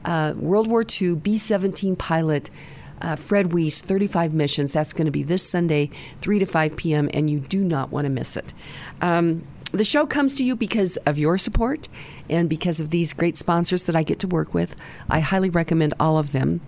uh, 0.03 0.33
World 0.37 0.67
War 0.67 0.83
II 1.01 1.15
B 1.15 1.37
17 1.37 1.95
pilot. 1.95 2.49
Uh, 3.01 3.15
Fred 3.15 3.53
Weiss, 3.53 3.81
35 3.81 4.33
missions. 4.33 4.71
That's 4.71 4.93
going 4.93 5.05
to 5.05 5.11
be 5.11 5.21
this 5.21 5.47
Sunday, 5.47 5.91
3 6.21 6.39
to 6.39 6.45
5 6.45 6.77
p.m., 6.77 7.09
and 7.13 7.29
you 7.29 7.41
do 7.41 7.63
not 7.63 7.91
want 7.91 8.05
to 8.05 8.09
miss 8.09 8.37
it. 8.37 8.53
Um, 9.01 9.43
the 9.75 9.83
show 9.83 10.05
comes 10.05 10.37
to 10.37 10.43
you 10.43 10.55
because 10.55 10.97
of 10.97 11.17
your 11.17 11.37
support 11.37 11.87
and 12.29 12.49
because 12.49 12.79
of 12.79 12.89
these 12.89 13.13
great 13.13 13.37
sponsors 13.37 13.83
that 13.83 13.95
I 13.95 14.03
get 14.03 14.19
to 14.19 14.27
work 14.27 14.53
with. 14.53 14.75
I 15.09 15.19
highly 15.19 15.49
recommend 15.49 15.93
all 15.99 16.17
of 16.17 16.31
them. 16.31 16.61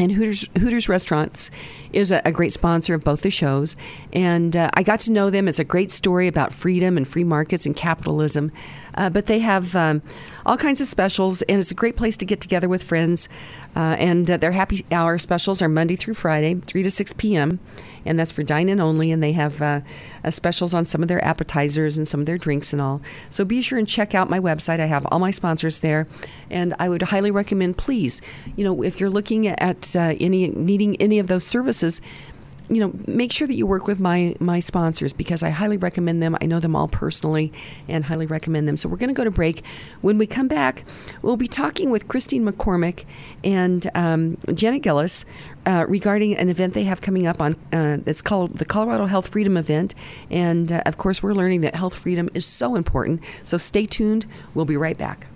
And 0.00 0.10
Hooters, 0.10 0.48
Hooters 0.58 0.88
Restaurants 0.88 1.50
is 1.92 2.10
a, 2.10 2.22
a, 2.24 2.32
great 2.32 2.54
sponsor 2.54 2.94
of 2.94 3.04
both 3.04 3.20
the 3.20 3.30
shows. 3.30 3.76
And 4.14 4.56
uh, 4.56 4.70
I 4.72 4.82
got 4.82 5.00
to 5.00 5.12
know 5.12 5.28
them. 5.28 5.48
It's 5.48 5.58
a 5.58 5.64
great 5.64 5.90
story 5.90 6.28
about 6.28 6.54
freedom 6.54 6.96
and 6.96 7.06
free 7.06 7.24
markets 7.24 7.66
and 7.66 7.76
capitalism. 7.76 8.52
Uh, 8.94 9.10
but 9.10 9.26
they 9.26 9.40
have 9.40 9.76
um, 9.76 10.00
all 10.46 10.56
kinds 10.56 10.80
of 10.80 10.86
specials, 10.86 11.42
and 11.42 11.58
it's 11.58 11.70
a 11.70 11.74
great 11.74 11.96
place 11.96 12.16
to 12.16 12.24
get 12.24 12.40
together 12.40 12.70
with 12.70 12.82
friends. 12.82 13.28
Uh, 13.76 13.96
and 13.98 14.30
uh, 14.30 14.38
their 14.38 14.52
happy 14.52 14.86
hour 14.90 15.18
specials 15.18 15.60
are 15.60 15.68
Monday 15.68 15.96
through 15.96 16.14
Friday, 16.14 16.54
3 16.54 16.82
to 16.82 16.90
6 16.90 17.12
p.m 17.18 17.60
and 18.04 18.18
that's 18.18 18.32
for 18.32 18.42
dine 18.42 18.68
in 18.68 18.80
only. 18.80 19.10
And 19.10 19.22
they 19.22 19.32
have 19.32 19.60
uh, 19.60 19.80
uh, 20.24 20.30
specials 20.30 20.74
on 20.74 20.86
some 20.86 21.02
of 21.02 21.08
their 21.08 21.24
appetizers 21.24 21.96
and 21.96 22.06
some 22.06 22.20
of 22.20 22.26
their 22.26 22.38
drinks 22.38 22.72
and 22.72 22.80
all. 22.80 23.00
So 23.28 23.44
be 23.44 23.62
sure 23.62 23.78
and 23.78 23.88
check 23.88 24.14
out 24.14 24.30
my 24.30 24.40
website. 24.40 24.80
I 24.80 24.86
have 24.86 25.06
all 25.10 25.18
my 25.18 25.30
sponsors 25.30 25.80
there, 25.80 26.06
and 26.50 26.74
I 26.78 26.88
would 26.88 27.02
highly 27.02 27.30
recommend, 27.30 27.78
please, 27.78 28.20
you 28.56 28.64
know, 28.64 28.82
if 28.82 29.00
you're 29.00 29.10
looking 29.10 29.46
at 29.46 29.96
uh, 29.96 30.14
any 30.20 30.48
needing 30.48 30.96
any 30.96 31.18
of 31.18 31.26
those 31.26 31.46
services, 31.46 32.00
you 32.68 32.80
know, 32.80 32.92
make 33.06 33.32
sure 33.32 33.46
that 33.46 33.54
you 33.54 33.66
work 33.66 33.86
with 33.86 34.00
my 34.00 34.34
my 34.40 34.58
sponsors 34.58 35.12
because 35.12 35.42
I 35.42 35.50
highly 35.50 35.76
recommend 35.76 36.22
them. 36.22 36.36
I 36.40 36.46
know 36.46 36.58
them 36.58 36.74
all 36.74 36.88
personally 36.88 37.52
and 37.86 38.04
highly 38.04 38.26
recommend 38.26 38.66
them. 38.66 38.78
So 38.78 38.88
we're 38.88 38.96
going 38.96 39.10
to 39.10 39.14
go 39.14 39.24
to 39.24 39.30
break. 39.30 39.62
When 40.00 40.16
we 40.16 40.26
come 40.26 40.48
back, 40.48 40.84
we'll 41.20 41.36
be 41.36 41.48
talking 41.48 41.90
with 41.90 42.08
Christine 42.08 42.44
McCormick 42.44 43.04
and 43.44 43.90
um, 43.94 44.38
Janet 44.54 44.82
Gillis 44.82 45.26
uh, 45.66 45.86
regarding 45.88 46.36
an 46.36 46.48
event 46.48 46.74
they 46.74 46.84
have 46.84 47.00
coming 47.00 47.26
up 47.26 47.40
on. 47.40 47.56
Uh, 47.72 47.98
it's 48.06 48.22
called 48.22 48.58
the 48.58 48.64
Colorado 48.64 49.06
Health 49.06 49.28
Freedom 49.28 49.56
Event, 49.56 49.94
and 50.30 50.72
uh, 50.72 50.82
of 50.86 50.98
course, 50.98 51.22
we're 51.22 51.34
learning 51.34 51.62
that 51.62 51.74
health 51.74 51.94
freedom 51.94 52.28
is 52.34 52.46
so 52.46 52.74
important. 52.74 53.20
So 53.44 53.58
stay 53.58 53.86
tuned. 53.86 54.26
We'll 54.54 54.64
be 54.64 54.76
right 54.76 54.98
back. 54.98 55.28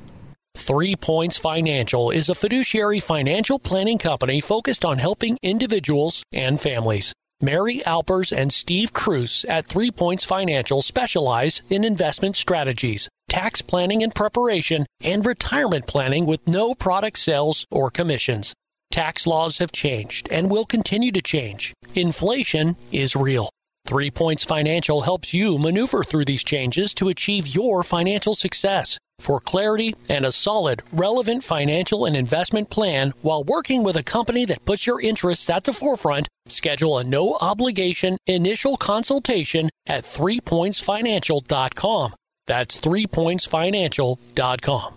Three 0.56 0.96
Points 0.96 1.36
Financial 1.36 2.10
is 2.10 2.30
a 2.30 2.34
fiduciary 2.34 2.98
financial 2.98 3.58
planning 3.58 3.98
company 3.98 4.40
focused 4.40 4.84
on 4.84 4.98
helping 4.98 5.36
individuals 5.42 6.22
and 6.32 6.58
families. 6.58 7.12
Mary 7.42 7.84
Alpers 7.84 8.32
and 8.32 8.50
Steve 8.50 8.94
Cruz 8.94 9.44
at 9.46 9.66
Three 9.66 9.90
Points 9.90 10.24
Financial 10.24 10.80
specialize 10.80 11.60
in 11.68 11.84
investment 11.84 12.36
strategies, 12.36 13.10
tax 13.28 13.60
planning 13.60 14.02
and 14.02 14.14
preparation, 14.14 14.86
and 15.02 15.26
retirement 15.26 15.86
planning 15.86 16.24
with 16.24 16.48
no 16.48 16.74
product 16.74 17.18
sales 17.18 17.66
or 17.70 17.90
commissions. 17.90 18.54
Tax 18.96 19.26
laws 19.26 19.58
have 19.58 19.72
changed 19.72 20.26
and 20.30 20.50
will 20.50 20.64
continue 20.64 21.12
to 21.12 21.20
change. 21.20 21.74
Inflation 21.94 22.76
is 22.90 23.14
real. 23.14 23.50
Three 23.86 24.10
Points 24.10 24.42
Financial 24.42 25.02
helps 25.02 25.34
you 25.34 25.58
maneuver 25.58 26.02
through 26.02 26.24
these 26.24 26.42
changes 26.42 26.94
to 26.94 27.10
achieve 27.10 27.46
your 27.46 27.82
financial 27.82 28.34
success. 28.34 28.96
For 29.18 29.38
clarity 29.38 29.94
and 30.08 30.24
a 30.24 30.32
solid, 30.32 30.80
relevant 30.92 31.44
financial 31.44 32.06
and 32.06 32.16
investment 32.16 32.70
plan 32.70 33.12
while 33.20 33.44
working 33.44 33.82
with 33.82 33.96
a 33.96 34.02
company 34.02 34.46
that 34.46 34.64
puts 34.64 34.86
your 34.86 34.98
interests 34.98 35.50
at 35.50 35.64
the 35.64 35.74
forefront, 35.74 36.26
schedule 36.48 36.96
a 36.96 37.04
no 37.04 37.36
obligation 37.42 38.16
initial 38.26 38.78
consultation 38.78 39.68
at 39.86 40.04
threepointsfinancial.com. 40.04 42.14
That's 42.46 42.80
threepointsfinancial.com. 42.80 44.94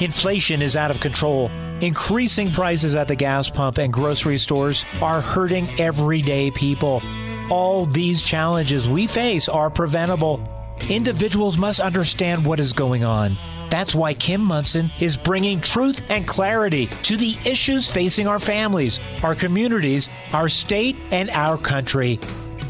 Inflation 0.00 0.62
is 0.62 0.76
out 0.76 0.90
of 0.90 0.98
control. 0.98 1.48
Increasing 1.82 2.52
prices 2.52 2.94
at 2.94 3.06
the 3.06 3.14
gas 3.14 3.50
pump 3.50 3.76
and 3.76 3.92
grocery 3.92 4.38
stores 4.38 4.86
are 5.02 5.20
hurting 5.20 5.78
everyday 5.78 6.50
people. 6.50 7.02
All 7.50 7.84
these 7.84 8.22
challenges 8.22 8.88
we 8.88 9.06
face 9.06 9.46
are 9.46 9.68
preventable. 9.68 10.40
Individuals 10.88 11.58
must 11.58 11.80
understand 11.80 12.46
what 12.46 12.60
is 12.60 12.72
going 12.72 13.04
on. 13.04 13.36
That's 13.68 13.94
why 13.94 14.14
Kim 14.14 14.40
Monson 14.40 14.90
is 15.00 15.18
bringing 15.18 15.60
truth 15.60 16.10
and 16.10 16.26
clarity 16.26 16.86
to 17.02 17.16
the 17.18 17.36
issues 17.44 17.90
facing 17.90 18.26
our 18.26 18.38
families, 18.38 18.98
our 19.22 19.34
communities, 19.34 20.08
our 20.32 20.48
state, 20.48 20.96
and 21.10 21.28
our 21.28 21.58
country. 21.58 22.18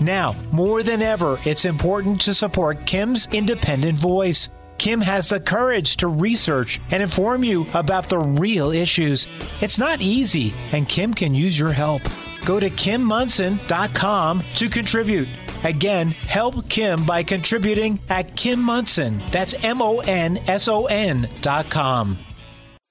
Now, 0.00 0.34
more 0.50 0.82
than 0.82 1.00
ever, 1.00 1.38
it's 1.44 1.64
important 1.64 2.20
to 2.22 2.34
support 2.34 2.86
Kim's 2.86 3.28
independent 3.32 4.00
voice. 4.00 4.48
Kim 4.78 5.00
has 5.00 5.28
the 5.28 5.40
courage 5.40 5.96
to 5.98 6.08
research 6.08 6.80
and 6.90 7.02
inform 7.02 7.44
you 7.44 7.66
about 7.74 8.08
the 8.08 8.18
real 8.18 8.70
issues. 8.70 9.26
It's 9.60 9.78
not 9.78 10.00
easy, 10.00 10.54
and 10.72 10.88
Kim 10.88 11.14
can 11.14 11.34
use 11.34 11.58
your 11.58 11.72
help. 11.72 12.02
Go 12.44 12.60
to 12.60 12.70
kimmonson.com 12.70 14.44
to 14.54 14.68
contribute. 14.68 15.28
Again, 15.64 16.10
help 16.10 16.68
Kim 16.68 17.04
by 17.04 17.22
contributing 17.22 17.98
at 18.08 18.36
Kim 18.36 18.60
Monson. 18.60 19.22
That's 19.32 19.54
M 19.64 19.82
O 19.82 19.98
N 19.98 20.38
S 20.46 20.68
O 20.68 20.86
N 20.86 21.28
dot 21.40 21.68
com. 21.70 22.18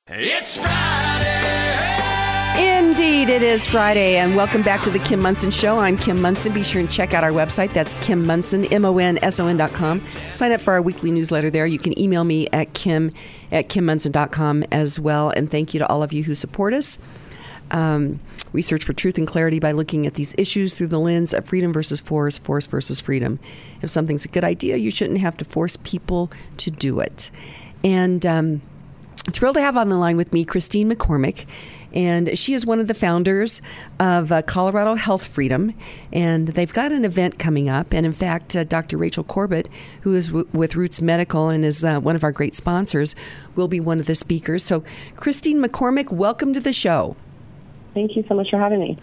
It's 0.07 0.57
Friday. 0.57 0.94
Indeed, 3.25 3.37
it 3.37 3.53
is 3.53 3.65
Friday, 3.65 4.17
and 4.17 4.35
welcome 4.35 4.61
back 4.61 4.83
to 4.83 4.91
the 4.91 4.99
Kim 4.99 5.19
Monson 5.19 5.49
Show. 5.49 5.79
I'm 5.79 5.97
Kim 5.97 6.21
Monson. 6.21 6.53
Be 6.53 6.61
sure 6.61 6.79
and 6.79 6.91
check 6.91 7.15
out 7.15 7.23
our 7.23 7.31
website. 7.31 7.73
That's 7.73 7.95
Kim 7.95 8.23
Monson, 8.23 8.65
M 8.65 8.85
O 8.85 8.99
N 8.99 9.17
S 9.23 9.39
O 9.39 9.47
N 9.47 9.57
dot 9.57 9.73
com. 9.73 9.99
Sign 10.31 10.51
up 10.51 10.61
for 10.61 10.73
our 10.73 10.81
weekly 10.83 11.09
newsletter 11.09 11.49
there. 11.49 11.65
You 11.65 11.79
can 11.79 11.99
email 11.99 12.23
me 12.23 12.47
at 12.53 12.75
kim 12.75 13.09
at 13.51 13.67
kimmonson.com 13.67 14.65
as 14.71 14.99
well. 14.99 15.31
And 15.31 15.49
thank 15.49 15.73
you 15.73 15.79
to 15.79 15.87
all 15.87 16.03
of 16.03 16.13
you 16.13 16.23
who 16.23 16.35
support 16.35 16.75
us. 16.75 16.99
Um, 17.71 18.19
we 18.53 18.61
search 18.61 18.83
for 18.83 18.93
truth 18.93 19.17
and 19.17 19.25
clarity 19.25 19.59
by 19.59 19.71
looking 19.71 20.05
at 20.05 20.13
these 20.13 20.35
issues 20.37 20.75
through 20.75 20.89
the 20.89 20.99
lens 20.99 21.33
of 21.33 21.45
freedom 21.45 21.73
versus 21.73 21.99
force, 21.99 22.37
force 22.37 22.67
versus 22.67 23.01
freedom. 23.01 23.39
If 23.81 23.89
something's 23.89 24.25
a 24.25 24.27
good 24.27 24.43
idea, 24.43 24.77
you 24.77 24.91
shouldn't 24.91 25.17
have 25.21 25.35
to 25.37 25.45
force 25.45 25.77
people 25.77 26.31
to 26.57 26.69
do 26.69 26.99
it. 26.99 27.31
And 27.83 28.23
um, 28.23 28.61
thrilled 29.31 29.55
to 29.55 29.61
have 29.61 29.77
on 29.77 29.89
the 29.89 29.97
line 29.97 30.15
with 30.15 30.31
me 30.31 30.45
Christine 30.45 30.91
McCormick 30.91 31.45
and 31.95 32.37
she 32.37 32.53
is 32.53 32.65
one 32.65 32.79
of 32.79 32.87
the 32.87 32.93
founders 32.93 33.61
of 33.99 34.31
uh, 34.31 34.41
Colorado 34.41 34.95
Health 34.95 35.25
Freedom. 35.25 35.73
And 36.11 36.49
they've 36.49 36.71
got 36.71 36.91
an 36.91 37.05
event 37.05 37.39
coming 37.39 37.69
up. 37.69 37.93
And 37.93 38.05
in 38.05 38.11
fact, 38.11 38.55
uh, 38.55 38.65
Dr. 38.65 38.97
Rachel 38.97 39.23
Corbett, 39.23 39.69
who 40.01 40.13
is 40.13 40.27
w- 40.27 40.47
with 40.53 40.75
Roots 40.75 41.01
Medical 41.01 41.49
and 41.49 41.63
is 41.63 41.83
uh, 41.83 41.99
one 41.99 42.15
of 42.15 42.23
our 42.23 42.31
great 42.31 42.53
sponsors, 42.53 43.15
will 43.55 43.69
be 43.69 43.79
one 43.79 43.99
of 43.99 44.07
the 44.07 44.15
speakers. 44.15 44.63
So, 44.63 44.83
Christine 45.15 45.63
McCormick, 45.63 46.11
welcome 46.11 46.53
to 46.53 46.59
the 46.59 46.73
show. 46.73 47.15
Thank 47.93 48.15
you 48.17 48.25
so 48.27 48.35
much 48.35 48.49
for 48.49 48.57
having 48.57 48.79
me. 48.79 48.97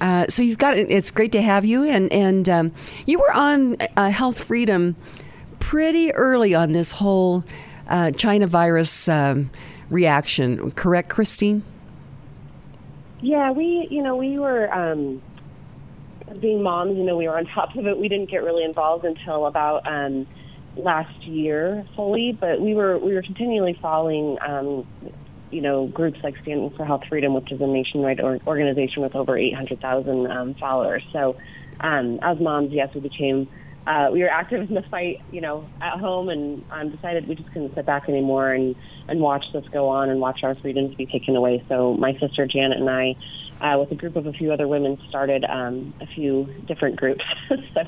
Uh, 0.00 0.26
so 0.28 0.42
you've 0.42 0.58
got 0.58 0.76
it's 0.76 1.10
great 1.10 1.32
to 1.32 1.40
have 1.40 1.64
you, 1.64 1.84
and 1.84 2.12
and 2.12 2.48
um, 2.48 2.72
you 3.06 3.18
were 3.18 3.32
on 3.32 3.76
uh, 3.96 4.10
Health 4.10 4.42
Freedom 4.42 4.96
pretty 5.60 6.12
early 6.12 6.52
on 6.52 6.72
this 6.72 6.92
whole 6.92 7.44
uh, 7.88 8.10
China 8.10 8.46
virus 8.46 9.08
um, 9.08 9.50
reaction, 9.88 10.70
correct, 10.72 11.08
Christine? 11.08 11.62
Yeah, 13.24 13.52
we, 13.52 13.88
you 13.90 14.02
know, 14.02 14.16
we 14.16 14.38
were 14.38 14.70
um, 14.70 15.22
being 16.40 16.62
moms, 16.62 16.98
you 16.98 17.04
know, 17.04 17.16
we 17.16 17.26
were 17.26 17.38
on 17.38 17.46
top 17.46 17.74
of 17.74 17.86
it. 17.86 17.98
We 17.98 18.06
didn't 18.08 18.30
get 18.30 18.42
really 18.42 18.64
involved 18.64 19.06
until 19.06 19.46
about 19.46 19.86
um, 19.86 20.26
last 20.76 21.26
year 21.26 21.86
fully, 21.96 22.36
but 22.38 22.60
we 22.60 22.74
were 22.74 22.98
we 22.98 23.14
were 23.14 23.22
continually 23.22 23.78
following, 23.80 24.36
um, 24.46 24.84
you 25.50 25.62
know, 25.62 25.86
groups 25.86 26.18
like 26.22 26.36
Standing 26.42 26.68
for 26.76 26.84
Health 26.84 27.04
Freedom, 27.08 27.32
which 27.32 27.50
is 27.50 27.62
a 27.62 27.66
nationwide 27.66 28.20
or- 28.20 28.40
organization 28.46 29.02
with 29.02 29.16
over 29.16 29.38
800,000 29.38 30.30
um, 30.30 30.54
followers. 30.56 31.02
So, 31.10 31.38
um, 31.80 32.18
as 32.20 32.38
moms, 32.38 32.72
yes, 32.72 32.90
we 32.94 33.00
became 33.00 33.48
uh, 33.86 34.08
we 34.12 34.22
were 34.22 34.30
active 34.30 34.68
in 34.68 34.74
the 34.74 34.82
fight, 34.82 35.20
you 35.30 35.40
know, 35.40 35.68
at 35.80 35.98
home, 35.98 36.28
and 36.28 36.64
um, 36.70 36.90
decided 36.90 37.28
we 37.28 37.34
just 37.34 37.50
couldn't 37.52 37.74
sit 37.74 37.84
back 37.84 38.08
anymore 38.08 38.52
and 38.52 38.74
and 39.08 39.20
watch 39.20 39.44
this 39.52 39.64
go 39.68 39.88
on 39.88 40.08
and 40.08 40.20
watch 40.20 40.40
our 40.42 40.54
freedoms 40.54 40.94
be 40.94 41.06
taken 41.06 41.36
away. 41.36 41.62
So 41.68 41.94
my 41.94 42.16
sister 42.18 42.46
Janet 42.46 42.78
and 42.78 42.88
I, 42.88 43.16
uh, 43.64 43.78
with 43.78 43.90
a 43.90 43.94
group 43.94 44.14
of 44.14 44.26
a 44.26 44.32
few 44.32 44.52
other 44.52 44.68
women, 44.68 45.00
started 45.08 45.44
um, 45.46 45.94
a 46.00 46.06
few 46.06 46.44
different 46.66 46.96
groups. 46.96 47.24
so 47.48 47.82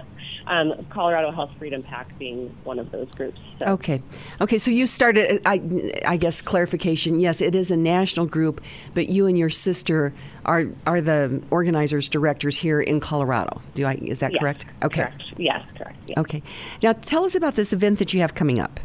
um, 0.46 0.86
Colorado 0.88 1.30
Health 1.30 1.50
Freedom 1.58 1.82
PAC 1.82 2.18
being 2.18 2.56
one 2.64 2.78
of 2.78 2.90
those 2.90 3.10
groups. 3.10 3.38
So. 3.58 3.66
Okay. 3.66 4.02
Okay, 4.40 4.56
so 4.56 4.70
you 4.70 4.86
started, 4.86 5.42
I, 5.44 5.60
I 6.06 6.16
guess, 6.16 6.40
clarification. 6.40 7.20
Yes, 7.20 7.42
it 7.42 7.54
is 7.54 7.70
a 7.70 7.76
national 7.76 8.24
group, 8.24 8.62
but 8.94 9.10
you 9.10 9.26
and 9.26 9.36
your 9.36 9.50
sister 9.50 10.14
are, 10.46 10.64
are 10.86 11.02
the 11.02 11.42
organizers, 11.50 12.08
directors 12.08 12.56
here 12.56 12.80
in 12.80 12.98
Colorado. 12.98 13.60
Do 13.74 13.84
I, 13.84 13.94
is 13.94 14.20
that 14.20 14.32
Yes, 14.32 14.40
correct? 14.40 14.66
Okay. 14.82 15.02
Correct. 15.02 15.22
Yes, 15.36 15.62
correct. 15.76 15.98
Yes. 16.06 16.18
Okay. 16.18 16.42
Now 16.82 16.94
tell 16.94 17.24
us 17.24 17.34
about 17.34 17.54
this 17.54 17.74
event 17.74 17.98
that 17.98 18.14
you 18.14 18.20
have 18.20 18.34
coming 18.34 18.60
up. 18.60 18.80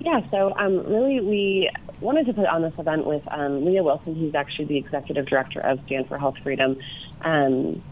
Yeah, 0.00 0.28
so 0.30 0.52
um, 0.56 0.84
really, 0.84 1.20
we 1.20 1.70
wanted 2.00 2.26
to 2.26 2.34
put 2.34 2.46
on 2.46 2.62
this 2.62 2.78
event 2.78 3.06
with 3.06 3.22
um, 3.30 3.64
Leah 3.64 3.82
Wilson, 3.82 4.14
who's 4.14 4.34
actually 4.34 4.66
the 4.66 4.76
executive 4.78 5.26
director 5.26 5.60
of 5.60 5.80
Stand 5.86 6.08
for 6.08 6.18
Health 6.18 6.36
Freedom. 6.42 6.78
Um, 7.22 7.82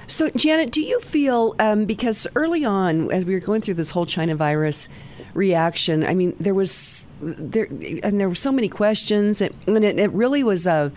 So, 0.06 0.28
Janet, 0.30 0.70
do 0.70 0.82
you 0.82 1.00
feel 1.00 1.54
um, 1.58 1.84
because 1.86 2.26
early 2.34 2.64
on, 2.64 3.10
as 3.10 3.24
we 3.24 3.32
were 3.34 3.40
going 3.40 3.62
through 3.62 3.74
this 3.74 3.90
whole 3.90 4.06
China 4.06 4.36
virus 4.36 4.88
reaction, 5.32 6.04
I 6.04 6.14
mean, 6.14 6.36
there 6.38 6.54
was 6.54 7.08
there 7.20 7.66
and 8.02 8.20
there 8.20 8.28
were 8.28 8.34
so 8.34 8.52
many 8.52 8.68
questions, 8.68 9.40
and, 9.40 9.54
and 9.66 9.82
it, 9.84 9.98
it 9.98 10.10
really 10.10 10.44
was 10.44 10.66
a 10.66 10.92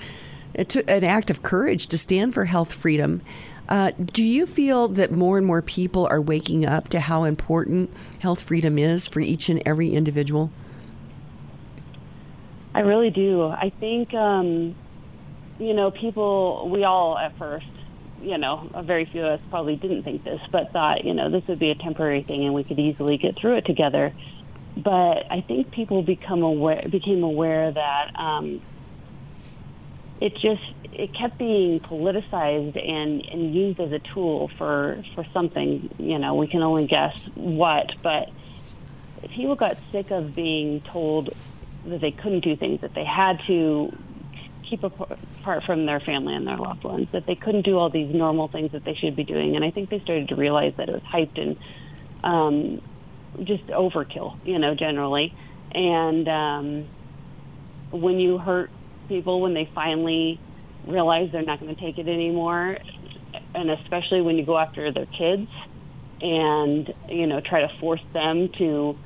it 0.54 0.70
took 0.70 0.90
an 0.90 1.04
act 1.04 1.30
of 1.30 1.44
courage 1.44 1.88
to 1.88 1.98
stand 1.98 2.34
for 2.34 2.46
health 2.46 2.74
freedom. 2.74 3.22
Uh, 3.68 3.92
do 3.98 4.24
you 4.24 4.46
feel 4.46 4.88
that 4.88 5.12
more 5.12 5.38
and 5.38 5.46
more 5.46 5.62
people 5.62 6.08
are 6.10 6.22
waking 6.22 6.66
up 6.66 6.88
to 6.90 7.00
how 7.00 7.26
important 7.26 7.90
health 8.22 8.44
freedom 8.44 8.78
is 8.78 9.08
for 9.08 9.20
each 9.20 9.50
and 9.50 9.62
every 9.66 9.90
individual? 9.90 10.52
I 12.74 12.82
really 12.82 13.10
do. 13.10 13.44
I 13.44 13.72
think, 13.80 14.14
um, 14.14 14.76
you 15.60 15.74
know, 15.74 15.92
people, 15.92 16.70
we 16.72 16.84
all 16.84 17.18
at 17.18 17.38
first, 17.38 17.66
you 18.22 18.38
know, 18.38 18.70
a 18.74 18.84
very 18.84 19.06
few 19.06 19.26
of 19.26 19.40
us 19.40 19.46
probably 19.50 19.76
didn't 19.76 20.04
think 20.04 20.24
this, 20.24 20.42
but 20.52 20.72
thought, 20.72 21.04
you 21.04 21.14
know, 21.14 21.30
this 21.30 21.46
would 21.48 21.60
be 21.60 21.72
a 21.72 21.76
temporary 21.76 22.24
thing 22.24 22.46
and 22.46 22.54
we 22.54 22.64
could 22.64 22.80
easily 22.80 23.18
get 23.18 23.36
through 23.36 23.58
it 23.58 23.66
together. 23.66 24.14
But 24.78 25.30
I 25.32 25.42
think 25.42 25.72
people 25.72 26.04
become 26.04 26.44
aware, 26.44 26.84
became 26.88 27.24
aware 27.24 27.72
that 27.72 28.12
um, 28.16 28.62
it 30.20 30.34
just 30.36 30.64
it 30.92 31.14
kept 31.14 31.38
being 31.38 31.80
politicized 31.80 32.76
and, 32.76 33.24
and 33.30 33.54
used 33.54 33.80
as 33.80 33.92
a 33.92 34.00
tool 34.00 34.50
for 34.58 35.02
for 35.14 35.24
something. 35.26 35.90
You 36.00 36.20
know, 36.20 36.36
we 36.36 36.48
can 36.48 36.64
only 36.64 36.88
guess 36.88 37.30
what, 37.36 37.92
but 38.02 38.30
people 39.30 39.56
got 39.56 39.78
sick 39.92 40.12
of 40.12 40.36
being 40.36 40.82
told 40.82 41.34
that 41.86 42.02
they 42.02 42.12
couldn't 42.12 42.42
do 42.42 42.56
things, 42.56 42.82
that 42.82 42.94
they 42.94 43.06
had 43.06 43.40
to 43.48 43.96
keep 44.64 44.84
apart 44.84 45.64
from 45.64 45.86
their 45.86 46.00
family 46.00 46.36
and 46.36 46.46
their 46.46 46.58
loved 46.58 46.84
ones, 46.84 47.10
that 47.12 47.26
they 47.26 47.36
couldn't 47.36 47.62
do 47.62 47.78
all 47.78 47.90
these 47.90 48.14
normal 48.14 48.48
things 48.48 48.72
that 48.74 48.84
they 48.84 48.96
should 48.96 49.16
be 49.16 49.24
doing. 49.24 49.56
And 49.56 49.64
I 49.64 49.72
think 49.72 49.90
they 49.90 50.00
started 50.00 50.30
to 50.30 50.36
realize 50.36 50.74
that 50.76 50.90
it 50.90 50.94
was 50.94 51.04
hyped 51.04 51.40
and 51.40 51.58
um, 52.24 52.82
just 53.46 53.66
overkill, 53.68 54.38
you 54.46 54.60
know, 54.60 54.76
generally. 54.76 55.34
And 55.72 56.28
um, 56.28 56.88
when 57.92 58.20
you 58.20 58.38
hurt 58.38 58.70
people, 59.08 59.42
when 59.42 59.54
they 59.54 59.66
finally 59.74 60.40
realize 60.86 61.32
they're 61.32 61.44
not 61.44 61.60
going 61.60 61.74
to 61.74 61.80
take 61.80 61.98
it 61.98 62.08
anymore, 62.08 62.78
and 63.54 63.70
especially 63.72 64.22
when 64.22 64.38
you 64.38 64.46
go 64.46 64.58
after 64.58 64.92
their 64.92 65.06
kids 65.06 65.50
and, 66.22 66.94
you 67.10 67.28
know, 67.28 67.40
try 67.40 67.62
to 67.62 67.70
force 67.80 68.02
them 68.14 68.50
to 68.50 68.98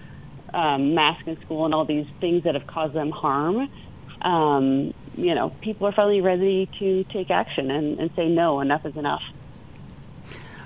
um, 0.53 0.93
mask 0.93 1.27
in 1.27 1.39
school 1.41 1.65
and 1.65 1.73
all 1.73 1.85
these 1.85 2.07
things 2.19 2.43
that 2.43 2.55
have 2.55 2.67
caused 2.67 2.93
them 2.93 3.11
harm, 3.11 3.69
um, 4.21 4.93
you 5.15 5.35
know, 5.35 5.49
people 5.61 5.87
are 5.87 5.91
finally 5.91 6.21
ready 6.21 6.69
to 6.79 7.03
take 7.05 7.31
action 7.31 7.71
and, 7.71 7.99
and 7.99 8.11
say, 8.15 8.27
no, 8.27 8.59
enough 8.61 8.85
is 8.85 8.95
enough. 8.95 9.23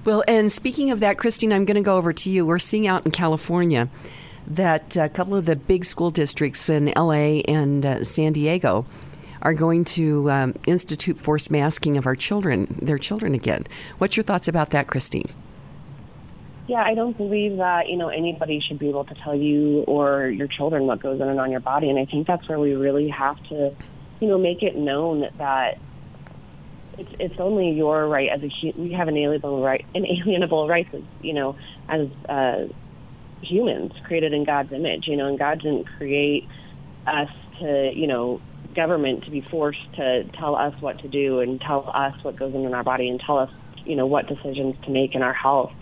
Well, 0.03 0.23
and 0.27 0.51
speaking 0.51 0.91
of 0.91 0.99
that, 0.99 1.17
Christine, 1.17 1.51
I'm 1.51 1.65
going 1.65 1.75
to 1.75 1.81
go 1.81 1.97
over 1.97 2.13
to 2.13 2.29
you. 2.29 2.45
We're 2.45 2.59
seeing 2.59 2.85
out 2.85 3.05
in 3.05 3.11
California 3.11 3.89
that 4.45 4.95
a 4.95 5.09
couple 5.09 5.35
of 5.35 5.45
the 5.45 5.55
big 5.55 5.83
school 5.83 6.11
districts 6.11 6.69
in 6.69 6.93
LA 6.95 7.41
and 7.47 7.83
uh, 7.83 8.03
San 8.03 8.33
Diego 8.33 8.85
are 9.45 9.53
going 9.53 9.85
to 9.85 10.29
um, 10.31 10.55
institute 10.65 11.19
forced 11.19 11.51
masking 11.51 11.97
of 11.97 12.07
our 12.07 12.15
children, 12.15 12.79
their 12.81 12.97
children 12.97 13.35
again. 13.35 13.63
What's 13.99 14.17
your 14.17 14.23
thoughts 14.23 14.47
about 14.47 14.71
that, 14.71 14.87
Christine? 14.87 15.29
Yeah, 16.67 16.81
I 16.81 16.95
don't 16.95 17.15
believe 17.15 17.57
that, 17.57 17.87
you 17.87 17.95
know, 17.95 18.09
anybody 18.09 18.59
should 18.59 18.79
be 18.79 18.89
able 18.89 19.05
to 19.05 19.13
tell 19.13 19.35
you 19.35 19.83
or 19.83 20.29
your 20.29 20.47
children 20.47 20.87
what 20.87 20.99
goes 20.99 21.21
in 21.21 21.29
and 21.29 21.39
on 21.39 21.51
your 21.51 21.59
body. 21.59 21.91
And 21.91 21.99
I 21.99 22.05
think 22.05 22.25
that's 22.25 22.49
where 22.49 22.59
we 22.59 22.73
really 22.73 23.07
have 23.09 23.37
to, 23.49 23.75
you 24.19 24.27
know, 24.27 24.39
make 24.39 24.63
it 24.63 24.75
known 24.75 25.29
that 25.37 25.77
it's 26.97 27.11
it's 27.19 27.39
only 27.39 27.69
your 27.69 28.07
right 28.07 28.29
as 28.29 28.41
a 28.43 28.49
we 28.77 28.93
have 28.93 29.07
an 29.07 29.15
inalienable 29.15 29.61
right 29.61 29.85
inalienable 29.93 30.67
rights 30.67 30.89
as 30.93 31.01
you 31.21 31.33
know 31.33 31.57
as 31.89 32.07
uh, 32.29 32.67
humans 33.41 33.91
created 34.05 34.33
in 34.33 34.43
God's 34.43 34.71
image. 34.71 35.07
You 35.07 35.17
know, 35.17 35.27
and 35.27 35.37
God 35.37 35.61
didn't 35.61 35.83
create 35.83 36.47
us 37.05 37.29
to 37.59 37.91
you 37.93 38.07
know 38.07 38.41
government 38.73 39.23
to 39.25 39.31
be 39.31 39.41
forced 39.41 39.93
to 39.93 40.23
tell 40.33 40.55
us 40.55 40.73
what 40.81 40.99
to 40.99 41.07
do 41.07 41.39
and 41.39 41.59
tell 41.61 41.89
us 41.93 42.15
what 42.23 42.35
goes 42.35 42.53
in 42.53 42.73
our 42.73 42.83
body 42.83 43.09
and 43.09 43.19
tell 43.19 43.37
us 43.37 43.51
you 43.85 43.95
know 43.95 44.05
what 44.05 44.27
decisions 44.27 44.75
to 44.83 44.91
make 44.91 45.15
in 45.15 45.21
our 45.21 45.33
health. 45.33 45.73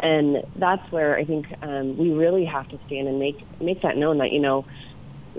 And 0.00 0.42
that's 0.56 0.90
where 0.90 1.16
I 1.16 1.24
think 1.24 1.46
um, 1.62 1.96
we 1.96 2.10
really 2.10 2.44
have 2.44 2.68
to 2.68 2.78
stand 2.86 3.08
and 3.08 3.18
make 3.18 3.38
make 3.60 3.82
that 3.82 3.96
known 3.96 4.18
that 4.18 4.32
you 4.32 4.40
know 4.40 4.64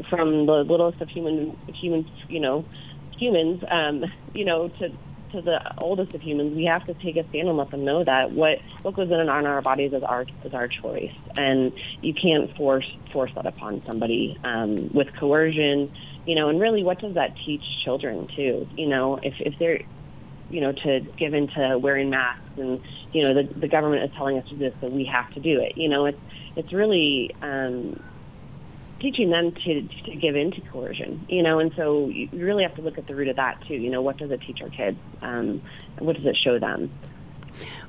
from 0.09 0.45
the 0.45 0.63
littlest 0.63 1.01
of 1.01 1.09
human 1.09 1.57
humans 1.73 2.07
you 2.27 2.39
know 2.39 2.65
humans 3.17 3.63
um, 3.69 4.05
you 4.33 4.45
know 4.45 4.67
to 4.67 4.89
to 4.89 4.95
to 5.35 5.41
the 5.41 5.77
oldest 5.79 6.13
of 6.13 6.21
humans, 6.21 6.55
we 6.55 6.65
have 6.65 6.85
to 6.85 6.93
take 6.93 7.17
a 7.17 7.27
stand 7.29 7.47
and 7.47 7.57
let 7.57 7.69
them 7.69 7.83
know 7.83 8.03
that 8.03 8.31
what 8.31 8.59
what 8.81 8.95
goes 8.95 9.09
in 9.09 9.19
and 9.19 9.29
on 9.29 9.45
our 9.45 9.61
bodies 9.61 9.93
is 9.93 10.03
our 10.03 10.25
is 10.43 10.53
our 10.53 10.67
choice, 10.67 11.13
and 11.37 11.73
you 12.01 12.13
can't 12.13 12.55
force 12.55 12.89
force 13.11 13.31
that 13.35 13.45
upon 13.45 13.83
somebody 13.85 14.37
um, 14.43 14.89
with 14.93 15.13
coercion. 15.15 15.91
You 16.25 16.35
know, 16.35 16.49
and 16.49 16.59
really, 16.59 16.83
what 16.83 16.99
does 16.99 17.13
that 17.13 17.35
teach 17.45 17.63
children 17.83 18.27
too? 18.35 18.67
You 18.75 18.87
know, 18.87 19.19
if 19.21 19.35
if 19.39 19.57
they're 19.59 19.81
you 20.49 20.61
know 20.61 20.71
to 20.71 20.99
give 21.17 21.33
into 21.33 21.77
wearing 21.79 22.09
masks 22.09 22.57
and 22.57 22.81
you 23.13 23.23
know 23.23 23.33
the 23.33 23.43
the 23.59 23.67
government 23.67 24.03
is 24.03 24.15
telling 24.15 24.37
us 24.37 24.47
to 24.49 24.55
do 24.55 24.69
this, 24.69 24.73
so 24.81 24.87
we 24.87 25.05
have 25.05 25.31
to 25.33 25.39
do 25.39 25.59
it. 25.59 25.77
You 25.77 25.89
know, 25.89 26.05
it's 26.05 26.19
it's 26.55 26.73
really 26.73 27.35
um, 27.41 28.01
teaching 28.99 29.29
them 29.29 29.51
to 29.51 29.81
to 29.81 30.15
give 30.15 30.35
into 30.35 30.61
coercion, 30.61 31.25
you 31.29 31.43
know, 31.43 31.59
and 31.59 31.73
so 31.75 32.07
you 32.07 32.29
really 32.33 32.63
have 32.63 32.75
to 32.75 32.81
look 32.81 32.97
at 32.97 33.07
the 33.07 33.15
root 33.15 33.27
of 33.27 33.35
that 33.35 33.61
too. 33.67 33.75
You 33.75 33.89
know, 33.89 34.01
what 34.01 34.17
does 34.17 34.31
it 34.31 34.41
teach 34.41 34.61
our 34.61 34.69
kids? 34.69 34.97
Um, 35.21 35.61
what 35.99 36.15
does 36.15 36.25
it 36.25 36.37
show 36.37 36.59
them? 36.59 36.91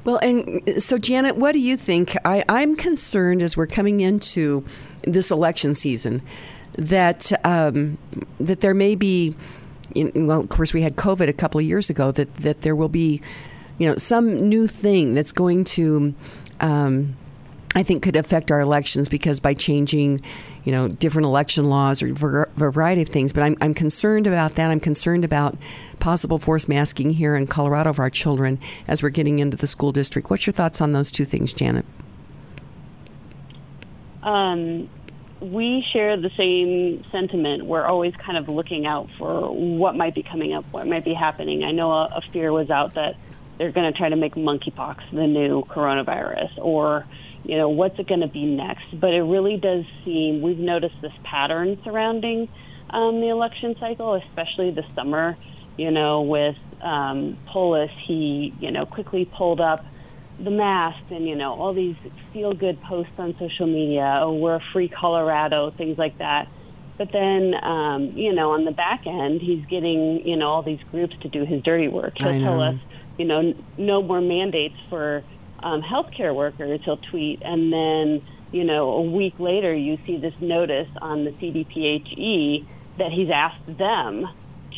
Well, 0.05 0.19
and 0.23 0.81
so 0.81 0.99
Janet, 0.99 1.37
what 1.37 1.53
do 1.53 1.59
you 1.59 1.77
think? 1.77 2.15
I, 2.25 2.45
I'm 2.49 2.77
concerned 2.77 3.43
as 3.43 3.57
we're 3.57 3.67
coming 3.67 4.01
into 4.01 4.65
this 5.03 5.31
election 5.31 5.75
season 5.75 6.23
that 6.77 7.33
um, 7.45 7.99
that 8.39 8.61
there 8.61 8.75
may 8.75 8.95
be, 8.95 9.35
well, 9.95 10.41
of 10.41 10.49
course, 10.49 10.73
we 10.73 10.83
had 10.83 10.97
COVID 10.97 11.29
a 11.29 11.33
couple 11.33 11.59
of 11.59 11.67
years 11.67 11.91
ago. 11.91 12.13
That 12.13 12.35
that 12.37 12.63
there 12.63 12.77
will 12.77 12.89
be, 12.89 13.21
you 13.79 13.89
know, 13.89 13.97
some 13.97 14.35
new 14.35 14.67
thing 14.67 15.15
that's 15.15 15.33
going 15.33 15.65
to. 15.65 16.15
Um, 16.61 17.17
I 17.75 17.83
think 17.83 18.03
could 18.03 18.17
affect 18.17 18.51
our 18.51 18.61
elections 18.61 19.07
because 19.11 19.39
by 19.39 19.53
changing, 19.53 20.23
you 20.65 20.73
know, 20.73 20.89
different 20.89 21.27
election 21.27 21.67
laws 21.67 22.03
or 22.03 22.07
a 22.09 22.71
variety 22.71 23.03
of 23.03 23.09
things. 23.09 23.35
But 23.35 23.43
I'm, 23.43 23.55
I'm 23.61 23.75
concerned 23.75 24.27
about 24.27 24.55
that. 24.55 24.71
I'm 24.71 24.81
concerned 24.81 25.27
about 25.27 25.59
possible 26.01 26.39
forced 26.39 26.71
masking 26.71 27.11
here 27.11 27.37
in 27.37 27.47
Colorado 27.47 27.91
of 27.91 27.99
our 27.99 28.09
children 28.09 28.59
as 28.89 29.03
we're 29.03 29.11
getting 29.11 29.41
into 29.41 29.59
the 29.59 29.67
school 29.67 29.93
district. 29.93 30.31
What's 30.31 30.47
your 30.47 30.55
thoughts 30.55 30.81
on 30.81 30.93
those 30.93 31.13
two 31.13 31.27
things, 31.27 31.53
Janet? 31.53 31.85
Um, 34.23 34.89
we 35.41 35.85
share 35.93 36.17
the 36.17 36.31
same 36.37 37.05
sentiment. 37.11 37.65
We're 37.65 37.85
always 37.85 38.15
kind 38.17 38.39
of 38.39 38.49
looking 38.49 38.87
out 38.87 39.11
for 39.19 39.53
what 39.53 39.95
might 39.95 40.15
be 40.15 40.23
coming 40.23 40.55
up, 40.55 40.65
what 40.73 40.87
might 40.87 41.05
be 41.05 41.15
happening. 41.15 41.63
I 41.65 41.73
know 41.73 41.91
a, 41.91 42.07
a 42.17 42.21
fear 42.21 42.53
was 42.53 42.71
out 42.71 42.95
that 42.95 43.17
they're 43.59 43.73
going 43.73 43.91
to 43.91 43.97
try 43.97 44.09
to 44.09 44.17
make 44.17 44.35
monkeypox 44.35 45.11
the 45.11 45.27
new 45.27 45.63
coronavirus 45.65 46.59
or 46.59 47.07
you 47.47 47.57
know, 47.57 47.69
what's 47.69 47.99
it 47.99 48.09
going 48.09 48.21
to 48.21 48.27
be 48.27 48.45
next? 48.45 48.99
But 48.99 49.15
it 49.15 49.23
really 49.23 49.57
does 49.57 49.85
seem 50.05 50.43
we've 50.43 50.59
noticed 50.59 51.01
this 51.01 51.13
pattern 51.23 51.81
surrounding 51.85 52.49
um, 52.91 53.21
the 53.21 53.29
election 53.29 53.77
cycle, 53.79 54.15
especially 54.15 54.73
the 54.73 54.85
summer. 54.95 55.37
You 55.77 55.91
know, 55.91 56.23
with 56.23 56.57
um, 56.81 57.37
Polis, 57.47 57.91
he 57.99 58.53
you 58.59 58.71
know 58.73 58.85
quickly 58.85 59.27
pulled 59.27 59.61
up 59.61 59.85
the 60.39 60.51
mask 60.51 61.03
and 61.11 61.27
you 61.27 61.35
know 61.35 61.55
all 61.55 61.73
these 61.73 61.97
feel 62.33 62.53
good 62.53 62.81
posts 62.83 63.13
on 63.19 63.35
social 63.39 63.67
media. 63.67 64.21
Oh, 64.23 64.35
we're 64.35 64.57
a 64.57 64.63
free 64.73 64.89
Colorado, 64.89 65.71
things 65.71 65.99
like 65.99 66.19
that. 66.19 66.49
But 66.99 67.13
then, 67.13 67.55
um, 67.63 68.13
you 68.15 68.33
know, 68.33 68.53
on 68.53 68.65
the 68.65 68.71
back 68.71 69.07
end, 69.07 69.41
he's 69.41 69.65
getting 69.67 70.27
you 70.27 70.37
know 70.37 70.49
all 70.49 70.63
these 70.63 70.81
groups 70.91 71.17
to 71.21 71.29
do 71.29 71.45
his 71.45 71.63
dirty 71.63 71.89
work. 71.89 72.19
He'll 72.19 72.41
tell 72.41 72.61
us, 72.61 72.77
you 73.19 73.25
know, 73.25 73.55
no 73.77 74.03
more 74.03 74.21
mandates 74.21 74.77
for 74.89 75.23
um, 75.61 75.83
healthcare 75.83 76.35
workers, 76.35 76.81
he'll 76.85 76.97
tweet, 76.97 77.43
and 77.43 77.73
then 77.73 78.23
you 78.53 78.65
know 78.65 78.93
a 78.93 79.03
week 79.03 79.39
later 79.39 79.75
you 79.75 79.99
see 80.07 80.19
this 80.19 80.35
notice 80.41 80.89
on 81.01 81.25
the 81.25 81.33
CDPHE 81.33 82.67
that 82.99 83.13
he's 83.13 83.31
asked 83.31 83.67
them 83.67 84.27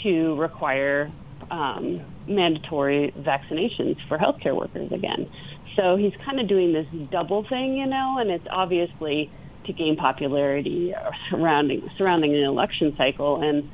to 0.03 0.35
require 0.37 1.11
um, 1.51 2.01
mandatory 2.27 3.13
vaccinations 3.19 3.97
for 4.09 4.19
healthcare 4.19 4.57
workers 4.57 4.93
again. 4.93 5.31
So 5.79 5.95
he's 5.97 6.15
kind 6.25 6.41
of 6.41 6.49
doing 6.49 6.73
this 6.73 6.87
double 7.11 7.45
thing, 7.45 7.77
you 7.77 7.87
know, 7.87 8.19
and 8.19 8.31
it's 8.31 8.47
obviously 8.51 9.31
to 9.65 9.73
gain 9.73 9.97
popularity 9.97 10.93
surrounding 11.31 11.89
surrounding 11.95 12.35
an 12.35 12.43
election 12.43 12.97
cycle 12.97 13.41
and 13.41 13.71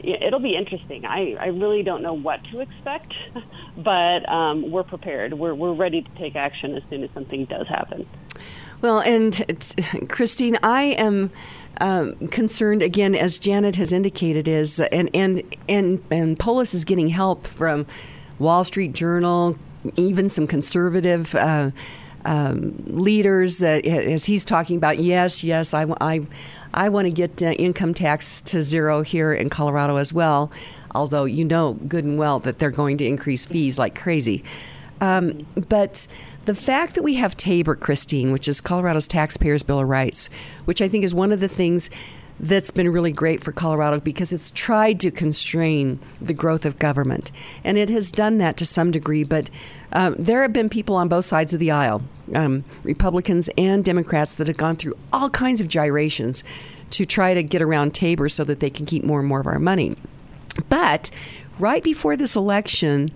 it'll 0.00 0.38
be 0.38 0.54
interesting. 0.54 1.04
I, 1.04 1.34
I 1.34 1.46
really 1.48 1.82
don't 1.82 2.02
know 2.02 2.12
what 2.12 2.44
to 2.52 2.60
expect, 2.60 3.12
but 3.76 4.28
um, 4.28 4.70
we're 4.70 4.84
prepared. 4.84 5.34
We're, 5.34 5.54
we're 5.54 5.72
ready 5.72 6.02
to 6.02 6.10
take 6.16 6.36
action 6.36 6.76
as 6.76 6.84
soon 6.88 7.02
as 7.02 7.10
something 7.10 7.46
does 7.46 7.66
happen. 7.66 8.06
Well, 8.80 9.00
and 9.00 9.74
Christine, 10.08 10.56
I 10.62 10.94
am 10.98 11.32
um, 11.80 12.28
concerned 12.28 12.82
again, 12.82 13.16
as 13.16 13.38
Janet 13.38 13.74
has 13.74 13.92
indicated, 13.92 14.46
is 14.46 14.78
and 14.78 15.10
and 15.14 15.42
and 15.68 16.04
and 16.12 16.38
Polis 16.38 16.74
is 16.74 16.84
getting 16.84 17.08
help 17.08 17.44
from 17.44 17.86
Wall 18.38 18.62
Street 18.62 18.92
Journal, 18.92 19.58
even 19.96 20.28
some 20.28 20.46
conservative. 20.46 21.34
Uh, 21.34 21.70
um, 22.24 22.74
leaders 22.86 23.58
that 23.58 23.86
as 23.86 24.24
he's 24.24 24.44
talking 24.44 24.76
about 24.76 24.98
yes 24.98 25.44
yes 25.44 25.72
I, 25.72 25.86
I 26.00 26.26
I 26.74 26.88
want 26.88 27.06
to 27.06 27.12
get 27.12 27.42
uh, 27.42 27.52
income 27.52 27.94
tax 27.94 28.42
to 28.42 28.60
zero 28.60 29.02
here 29.02 29.32
in 29.32 29.48
Colorado 29.48 29.96
as 29.96 30.12
well, 30.12 30.52
although 30.94 31.24
you 31.24 31.44
know 31.44 31.74
good 31.74 32.04
and 32.04 32.18
well 32.18 32.38
that 32.40 32.58
they're 32.58 32.70
going 32.70 32.98
to 32.98 33.06
increase 33.06 33.46
fees 33.46 33.78
like 33.78 33.98
crazy. 33.98 34.44
Um, 35.00 35.46
but 35.68 36.06
the 36.44 36.54
fact 36.54 36.94
that 36.94 37.02
we 37.02 37.14
have 37.14 37.36
Tabor, 37.36 37.74
Christine, 37.74 38.32
which 38.32 38.48
is 38.48 38.60
Colorado's 38.60 39.06
Taxpayers' 39.06 39.62
Bill 39.62 39.80
of 39.80 39.88
Rights, 39.88 40.28
which 40.64 40.82
I 40.82 40.88
think 40.88 41.04
is 41.04 41.14
one 41.14 41.32
of 41.32 41.40
the 41.40 41.48
things 41.48 41.90
that's 42.40 42.70
been 42.70 42.90
really 42.90 43.12
great 43.12 43.42
for 43.42 43.52
Colorado 43.52 44.00
because 44.00 44.32
it's 44.32 44.50
tried 44.50 45.00
to 45.00 45.10
constrain 45.10 45.98
the 46.20 46.34
growth 46.34 46.64
of 46.64 46.78
government. 46.78 47.32
And 47.64 47.76
it 47.76 47.88
has 47.90 48.12
done 48.12 48.38
that 48.38 48.56
to 48.58 48.66
some 48.66 48.90
degree, 48.90 49.24
but 49.24 49.50
um, 49.92 50.14
there 50.18 50.42
have 50.42 50.52
been 50.52 50.68
people 50.68 50.94
on 50.94 51.08
both 51.08 51.24
sides 51.24 51.52
of 51.52 51.60
the 51.60 51.70
aisle, 51.70 52.02
um, 52.34 52.64
Republicans 52.84 53.50
and 53.58 53.84
Democrats, 53.84 54.34
that 54.36 54.46
have 54.46 54.56
gone 54.56 54.76
through 54.76 54.94
all 55.12 55.30
kinds 55.30 55.60
of 55.60 55.68
gyrations 55.68 56.44
to 56.90 57.04
try 57.04 57.34
to 57.34 57.42
get 57.42 57.62
around 57.62 57.94
Tabor 57.94 58.28
so 58.28 58.44
that 58.44 58.60
they 58.60 58.70
can 58.70 58.86
keep 58.86 59.04
more 59.04 59.20
and 59.20 59.28
more 59.28 59.40
of 59.40 59.46
our 59.46 59.58
money. 59.58 59.96
But 60.68 61.10
right 61.58 61.82
before 61.82 62.16
this 62.16 62.36
election, 62.36 63.10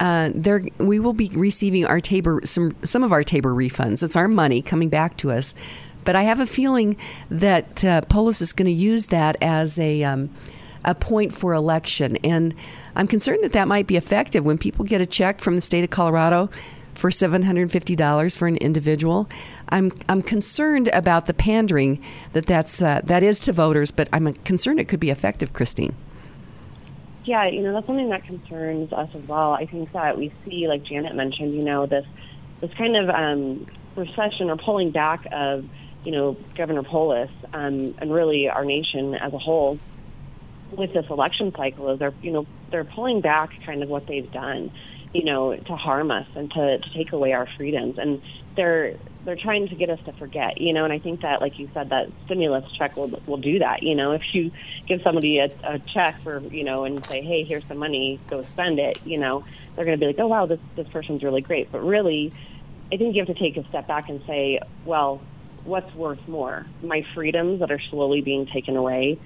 uh, 0.00 0.30
there 0.34 0.62
we 0.78 1.00
will 1.00 1.12
be 1.12 1.28
receiving 1.34 1.84
our 1.84 2.00
Tabor 2.00 2.40
some 2.44 2.72
some 2.82 3.02
of 3.02 3.12
our 3.12 3.24
Tabor 3.24 3.52
refunds. 3.52 4.02
It's 4.02 4.16
our 4.16 4.28
money 4.28 4.62
coming 4.62 4.88
back 4.88 5.16
to 5.18 5.30
us 5.30 5.54
but 6.04 6.16
I 6.16 6.22
have 6.22 6.40
a 6.40 6.46
feeling 6.46 6.96
that 7.30 7.84
uh, 7.84 8.00
Polis 8.08 8.40
is 8.40 8.52
going 8.52 8.66
to 8.66 8.72
use 8.72 9.08
that 9.08 9.36
as 9.40 9.78
a 9.78 10.02
um, 10.04 10.30
a 10.84 10.94
point 10.94 11.32
for 11.32 11.52
election, 11.52 12.16
and 12.24 12.54
I'm 12.96 13.06
concerned 13.06 13.44
that 13.44 13.52
that 13.52 13.68
might 13.68 13.86
be 13.86 13.96
effective 13.96 14.44
when 14.44 14.58
people 14.58 14.84
get 14.84 15.00
a 15.00 15.06
check 15.06 15.40
from 15.40 15.56
the 15.56 15.62
state 15.62 15.84
of 15.84 15.90
Colorado 15.90 16.50
for 16.98 17.10
$750 17.10 18.36
for 18.36 18.48
an 18.48 18.56
individual. 18.56 19.28
I'm 19.68 19.92
I'm 20.08 20.22
concerned 20.22 20.88
about 20.92 21.26
the 21.26 21.34
pandering 21.34 22.02
that 22.32 22.46
that's 22.46 22.82
uh, 22.82 23.02
that 23.04 23.22
is 23.22 23.38
to 23.40 23.52
voters, 23.52 23.90
but 23.90 24.08
I'm 24.12 24.32
concerned 24.32 24.80
it 24.80 24.88
could 24.88 25.00
be 25.00 25.10
effective, 25.10 25.52
Christine. 25.52 25.94
Yeah, 27.24 27.46
you 27.46 27.62
know 27.62 27.72
that's 27.74 27.86
something 27.86 28.08
that 28.08 28.24
concerns 28.24 28.92
us 28.92 29.10
as 29.14 29.22
well. 29.28 29.52
I 29.52 29.66
think 29.66 29.92
that 29.92 30.18
we 30.18 30.32
see, 30.44 30.66
like 30.66 30.82
Janet 30.82 31.14
mentioned, 31.14 31.54
you 31.54 31.62
know 31.62 31.86
this 31.86 32.06
this 32.60 32.72
kind 32.74 32.96
of 32.96 33.10
um, 33.10 33.66
recession 33.94 34.50
or 34.50 34.56
pulling 34.56 34.90
back 34.90 35.26
of 35.30 35.68
you 36.08 36.12
know, 36.12 36.38
Governor 36.54 36.82
Polis 36.82 37.30
um, 37.52 37.94
and 37.98 38.10
really 38.10 38.48
our 38.48 38.64
nation 38.64 39.14
as 39.14 39.34
a 39.34 39.38
whole 39.38 39.78
with 40.72 40.94
this 40.94 41.04
election 41.10 41.54
cycle 41.54 41.90
is 41.90 41.98
they're, 41.98 42.14
you 42.22 42.30
know, 42.30 42.46
they're 42.70 42.84
pulling 42.84 43.20
back 43.20 43.52
kind 43.66 43.82
of 43.82 43.90
what 43.90 44.06
they've 44.06 44.32
done, 44.32 44.70
you 45.12 45.24
know, 45.24 45.54
to 45.54 45.76
harm 45.76 46.10
us 46.10 46.26
and 46.34 46.50
to, 46.50 46.78
to 46.78 46.94
take 46.94 47.12
away 47.12 47.34
our 47.34 47.46
freedoms. 47.58 47.98
And 47.98 48.22
they're, 48.56 48.96
they're 49.26 49.36
trying 49.36 49.68
to 49.68 49.74
get 49.74 49.90
us 49.90 50.00
to 50.06 50.14
forget, 50.14 50.62
you 50.62 50.72
know, 50.72 50.84
and 50.84 50.94
I 50.94 50.98
think 50.98 51.20
that, 51.20 51.42
like 51.42 51.58
you 51.58 51.68
said, 51.74 51.90
that 51.90 52.08
stimulus 52.24 52.72
check 52.72 52.96
will, 52.96 53.20
will 53.26 53.36
do 53.36 53.58
that. 53.58 53.82
You 53.82 53.94
know, 53.94 54.12
if 54.12 54.34
you 54.34 54.50
give 54.86 55.02
somebody 55.02 55.40
a, 55.40 55.50
a 55.62 55.78
check 55.78 56.18
for, 56.20 56.38
you 56.38 56.64
know, 56.64 56.84
and 56.84 57.04
say, 57.04 57.20
hey, 57.20 57.44
here's 57.44 57.66
some 57.66 57.76
money, 57.76 58.18
go 58.30 58.40
spend 58.40 58.78
it, 58.78 58.98
you 59.04 59.18
know, 59.18 59.44
they're 59.76 59.84
going 59.84 59.98
to 59.98 60.00
be 60.00 60.06
like, 60.06 60.18
oh, 60.20 60.28
wow, 60.28 60.46
this, 60.46 60.60
this 60.74 60.88
person's 60.88 61.22
really 61.22 61.42
great. 61.42 61.70
But 61.70 61.84
really, 61.84 62.32
I 62.90 62.96
think 62.96 63.14
you 63.14 63.20
have 63.20 63.28
to 63.28 63.38
take 63.38 63.58
a 63.58 63.68
step 63.68 63.86
back 63.86 64.08
and 64.08 64.24
say, 64.26 64.60
well, 64.86 65.20
what's 65.68 65.94
worth 65.94 66.26
more, 66.28 66.66
my 66.82 67.04
freedoms 67.14 67.60
that 67.60 67.70
are 67.70 67.80
slowly 67.80 68.20
being 68.20 68.46
taken 68.46 68.76
away, 68.76 69.18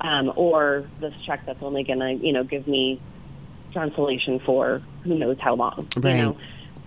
um, 0.00 0.32
or 0.36 0.86
this 1.00 1.14
check 1.24 1.46
that's 1.46 1.62
only 1.62 1.84
going 1.84 2.00
to, 2.00 2.12
you 2.14 2.32
know, 2.32 2.44
give 2.44 2.66
me 2.66 3.00
consolation 3.72 4.38
for 4.40 4.82
who 5.04 5.16
knows 5.16 5.38
how 5.38 5.54
long, 5.54 5.88
right. 5.96 6.16
you 6.16 6.22
know. 6.22 6.36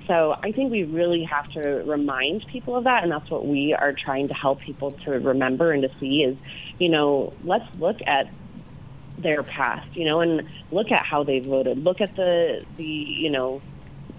So 0.07 0.37
I 0.41 0.51
think 0.51 0.71
we 0.71 0.83
really 0.83 1.23
have 1.23 1.51
to 1.53 1.83
remind 1.85 2.45
people 2.47 2.75
of 2.75 2.83
that, 2.83 3.03
and 3.03 3.11
that's 3.11 3.29
what 3.29 3.45
we 3.47 3.73
are 3.73 3.93
trying 3.93 4.27
to 4.27 4.33
help 4.33 4.59
people 4.59 4.91
to 4.91 5.11
remember 5.11 5.71
and 5.71 5.81
to 5.81 5.91
see 5.99 6.23
is, 6.23 6.37
you 6.77 6.89
know, 6.89 7.33
let's 7.43 7.65
look 7.79 7.99
at 8.05 8.29
their 9.17 9.43
past, 9.43 9.95
you 9.95 10.05
know, 10.05 10.19
and 10.19 10.47
look 10.71 10.91
at 10.91 11.05
how 11.05 11.23
they 11.23 11.39
voted. 11.39 11.83
Look 11.83 12.01
at 12.01 12.15
the 12.15 12.63
the 12.75 12.83
you 12.83 13.29
know 13.29 13.61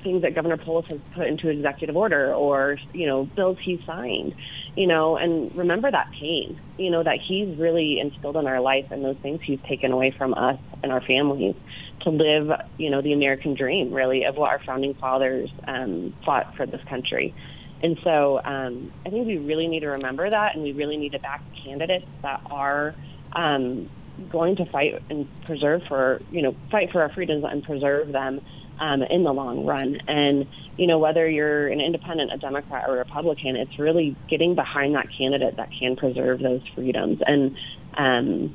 things 0.02 0.22
that 0.22 0.34
Governor 0.34 0.56
Polis 0.56 0.86
has 0.86 1.00
put 1.12 1.26
into 1.26 1.48
executive 1.48 1.96
order 1.96 2.32
or, 2.34 2.78
you 2.92 3.06
know, 3.06 3.24
bills 3.24 3.58
he 3.60 3.82
signed, 3.86 4.34
you 4.76 4.86
know, 4.86 5.16
and 5.16 5.54
remember 5.56 5.90
that 5.90 6.10
pain, 6.12 6.60
you 6.78 6.90
know, 6.90 7.02
that 7.02 7.18
he's 7.20 7.56
really 7.58 7.98
instilled 7.98 8.36
in 8.36 8.46
our 8.46 8.60
life 8.60 8.86
and 8.90 9.04
those 9.04 9.16
things 9.18 9.40
he's 9.42 9.60
taken 9.62 9.92
away 9.92 10.10
from 10.10 10.34
us 10.34 10.58
and 10.82 10.92
our 10.92 11.00
families 11.00 11.54
to 12.00 12.10
live, 12.10 12.52
you 12.78 12.90
know, 12.90 13.00
the 13.00 13.12
American 13.12 13.54
dream, 13.54 13.92
really, 13.92 14.24
of 14.24 14.36
what 14.36 14.50
our 14.50 14.60
founding 14.60 14.94
fathers 14.94 15.50
um, 15.66 16.14
fought 16.24 16.54
for 16.56 16.66
this 16.66 16.82
country. 16.84 17.34
And 17.82 17.98
so 18.02 18.40
um, 18.44 18.92
I 19.04 19.10
think 19.10 19.26
we 19.26 19.38
really 19.38 19.68
need 19.68 19.80
to 19.80 19.88
remember 19.88 20.28
that, 20.28 20.54
and 20.54 20.62
we 20.62 20.72
really 20.72 20.96
need 20.96 21.12
to 21.12 21.18
back 21.18 21.42
candidates 21.64 22.06
that 22.22 22.40
are 22.46 22.94
um, 23.32 23.90
going 24.30 24.56
to 24.56 24.64
fight 24.66 25.02
and 25.10 25.28
preserve 25.44 25.82
for, 25.84 26.22
you 26.30 26.42
know, 26.42 26.54
fight 26.70 26.90
for 26.90 27.02
our 27.02 27.10
freedoms 27.10 27.44
and 27.44 27.62
preserve 27.62 28.12
them 28.12 28.40
um, 28.78 29.02
in 29.02 29.24
the 29.24 29.32
long 29.32 29.64
run. 29.64 30.00
And, 30.08 30.46
you 30.76 30.86
know, 30.86 30.98
whether 30.98 31.28
you're 31.28 31.68
an 31.68 31.80
independent, 31.80 32.32
a 32.32 32.38
Democrat, 32.38 32.84
or 32.88 32.96
a 32.96 32.98
Republican, 32.98 33.56
it's 33.56 33.78
really 33.78 34.16
getting 34.28 34.54
behind 34.54 34.94
that 34.94 35.08
candidate 35.10 35.56
that 35.56 35.70
can 35.72 35.96
preserve 35.96 36.40
those 36.40 36.62
freedoms. 36.74 37.22
And, 37.26 37.56
um, 37.94 38.54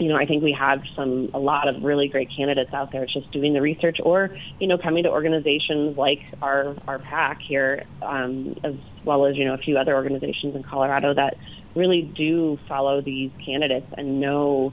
you 0.00 0.08
know, 0.08 0.16
I 0.16 0.24
think 0.24 0.42
we 0.42 0.52
have 0.52 0.82
some 0.96 1.30
a 1.34 1.38
lot 1.38 1.68
of 1.68 1.84
really 1.84 2.08
great 2.08 2.30
candidates 2.34 2.72
out 2.72 2.90
there. 2.90 3.02
It's 3.02 3.12
just 3.12 3.30
doing 3.32 3.52
the 3.52 3.60
research, 3.60 3.98
or 4.02 4.30
you 4.58 4.66
know, 4.66 4.78
coming 4.78 5.04
to 5.04 5.10
organizations 5.10 5.98
like 5.98 6.22
our 6.40 6.74
our 6.88 6.98
PAC 6.98 7.42
here, 7.42 7.84
um, 8.00 8.58
as 8.64 8.74
well 9.04 9.26
as 9.26 9.36
you 9.36 9.44
know 9.44 9.52
a 9.52 9.58
few 9.58 9.76
other 9.76 9.94
organizations 9.94 10.56
in 10.56 10.62
Colorado 10.62 11.12
that 11.12 11.36
really 11.74 12.00
do 12.00 12.58
follow 12.66 13.02
these 13.02 13.30
candidates 13.44 13.86
and 13.96 14.20
know 14.20 14.72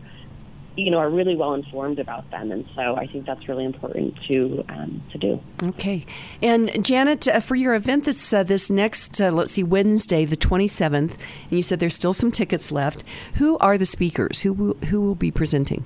you 0.78 0.92
know, 0.92 1.00
are 1.00 1.10
really 1.10 1.36
well 1.36 1.56
informed 1.56 1.98
about 1.98 2.30
them, 2.30 2.52
and 2.52 2.66
so 2.76 2.96
I 2.96 3.08
think 3.08 3.26
that's 3.26 3.50
really 3.50 3.66
important 3.66 4.16
to 4.32 4.64
um, 4.70 5.02
to 5.12 5.18
do. 5.18 5.42
Okay, 5.62 6.06
and 6.42 6.86
Janet, 6.86 7.28
uh, 7.28 7.40
for 7.40 7.56
your 7.56 7.74
event 7.74 8.06
that's 8.06 8.32
uh, 8.32 8.44
this 8.44 8.70
next, 8.70 9.20
uh, 9.20 9.32
let's 9.32 9.54
see, 9.54 9.64
Wednesday, 9.64 10.24
the 10.24 10.36
twenty 10.36 10.68
seventh, 10.68 11.18
and 11.50 11.52
you 11.52 11.64
said 11.64 11.80
there's 11.80 11.96
still 11.96 12.14
some 12.14 12.32
tickets 12.32 12.72
left. 12.72 13.04
Who 13.36 13.58
are 13.58 13.78
the 13.78 13.88
speakers? 13.88 14.42
Who 14.42 14.54
will, 14.54 14.74
who 14.90 15.02
will 15.02 15.16
be 15.16 15.32
presenting? 15.32 15.84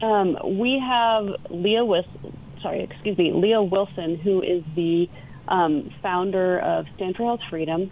Um, 0.00 0.38
we 0.58 0.78
have 0.78 1.34
Leah 1.50 1.84
Wilson. 1.84 2.38
Sorry, 2.62 2.80
excuse 2.82 3.18
me, 3.18 3.32
Leah 3.32 3.62
Wilson, 3.62 4.16
who 4.16 4.42
is 4.42 4.62
the 4.76 5.10
um, 5.48 5.90
founder 6.02 6.60
of 6.60 6.86
Stand 6.94 7.16
for 7.16 7.24
Health 7.24 7.42
Freedom. 7.50 7.90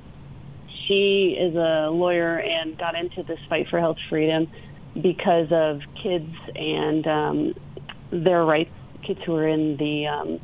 She 0.87 1.37
is 1.39 1.55
a 1.55 1.91
lawyer 1.91 2.39
and 2.39 2.77
got 2.79 2.95
into 2.95 3.23
this 3.23 3.39
fight 3.49 3.69
for 3.69 3.79
health 3.79 3.99
freedom 4.09 4.49
because 5.01 5.51
of 5.51 5.83
kids 5.95 6.35
and 6.55 7.07
um, 7.07 7.55
their 8.11 8.45
rights, 8.45 8.73
kids 9.03 9.21
who 9.25 9.35
are 9.37 9.49
in 9.49 9.77
the, 9.77 10.07
um, 10.07 10.41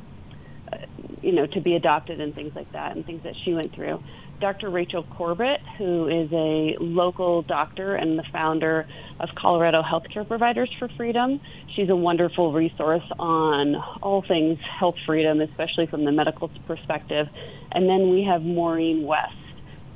uh, 0.73 0.79
you 1.23 1.33
know, 1.33 1.47
to 1.47 1.61
be 1.61 1.75
adopted 1.75 2.21
and 2.21 2.35
things 2.35 2.55
like 2.55 2.71
that, 2.73 2.97
and 2.97 3.05
things 3.05 3.23
that 3.23 3.35
she 3.45 3.55
went 3.55 3.73
through. 3.73 4.03
Dr. 4.41 4.71
Rachel 4.71 5.03
Corbett, 5.03 5.61
who 5.79 6.07
is 6.07 6.33
a 6.33 6.77
local 6.79 7.43
doctor 7.43 7.97
and 7.97 8.19
the 8.19 8.23
founder 8.23 8.87
of 9.19 9.31
Colorado 9.35 9.83
Healthcare 9.83 10.27
Providers 10.27 10.71
for 10.79 10.89
Freedom. 10.97 11.41
She's 11.75 11.89
a 11.89 11.97
wonderful 11.97 12.53
resource 12.53 13.03
on 13.19 13.75
all 14.01 14.23
things 14.23 14.59
health 14.61 14.95
freedom, 15.07 15.41
especially 15.41 15.87
from 15.87 16.05
the 16.05 16.13
medical 16.13 16.49
perspective. 16.67 17.29
And 17.73 17.89
then 17.89 18.11
we 18.11 18.25
have 18.25 18.43
Maureen 18.43 19.05
West, 19.05 19.35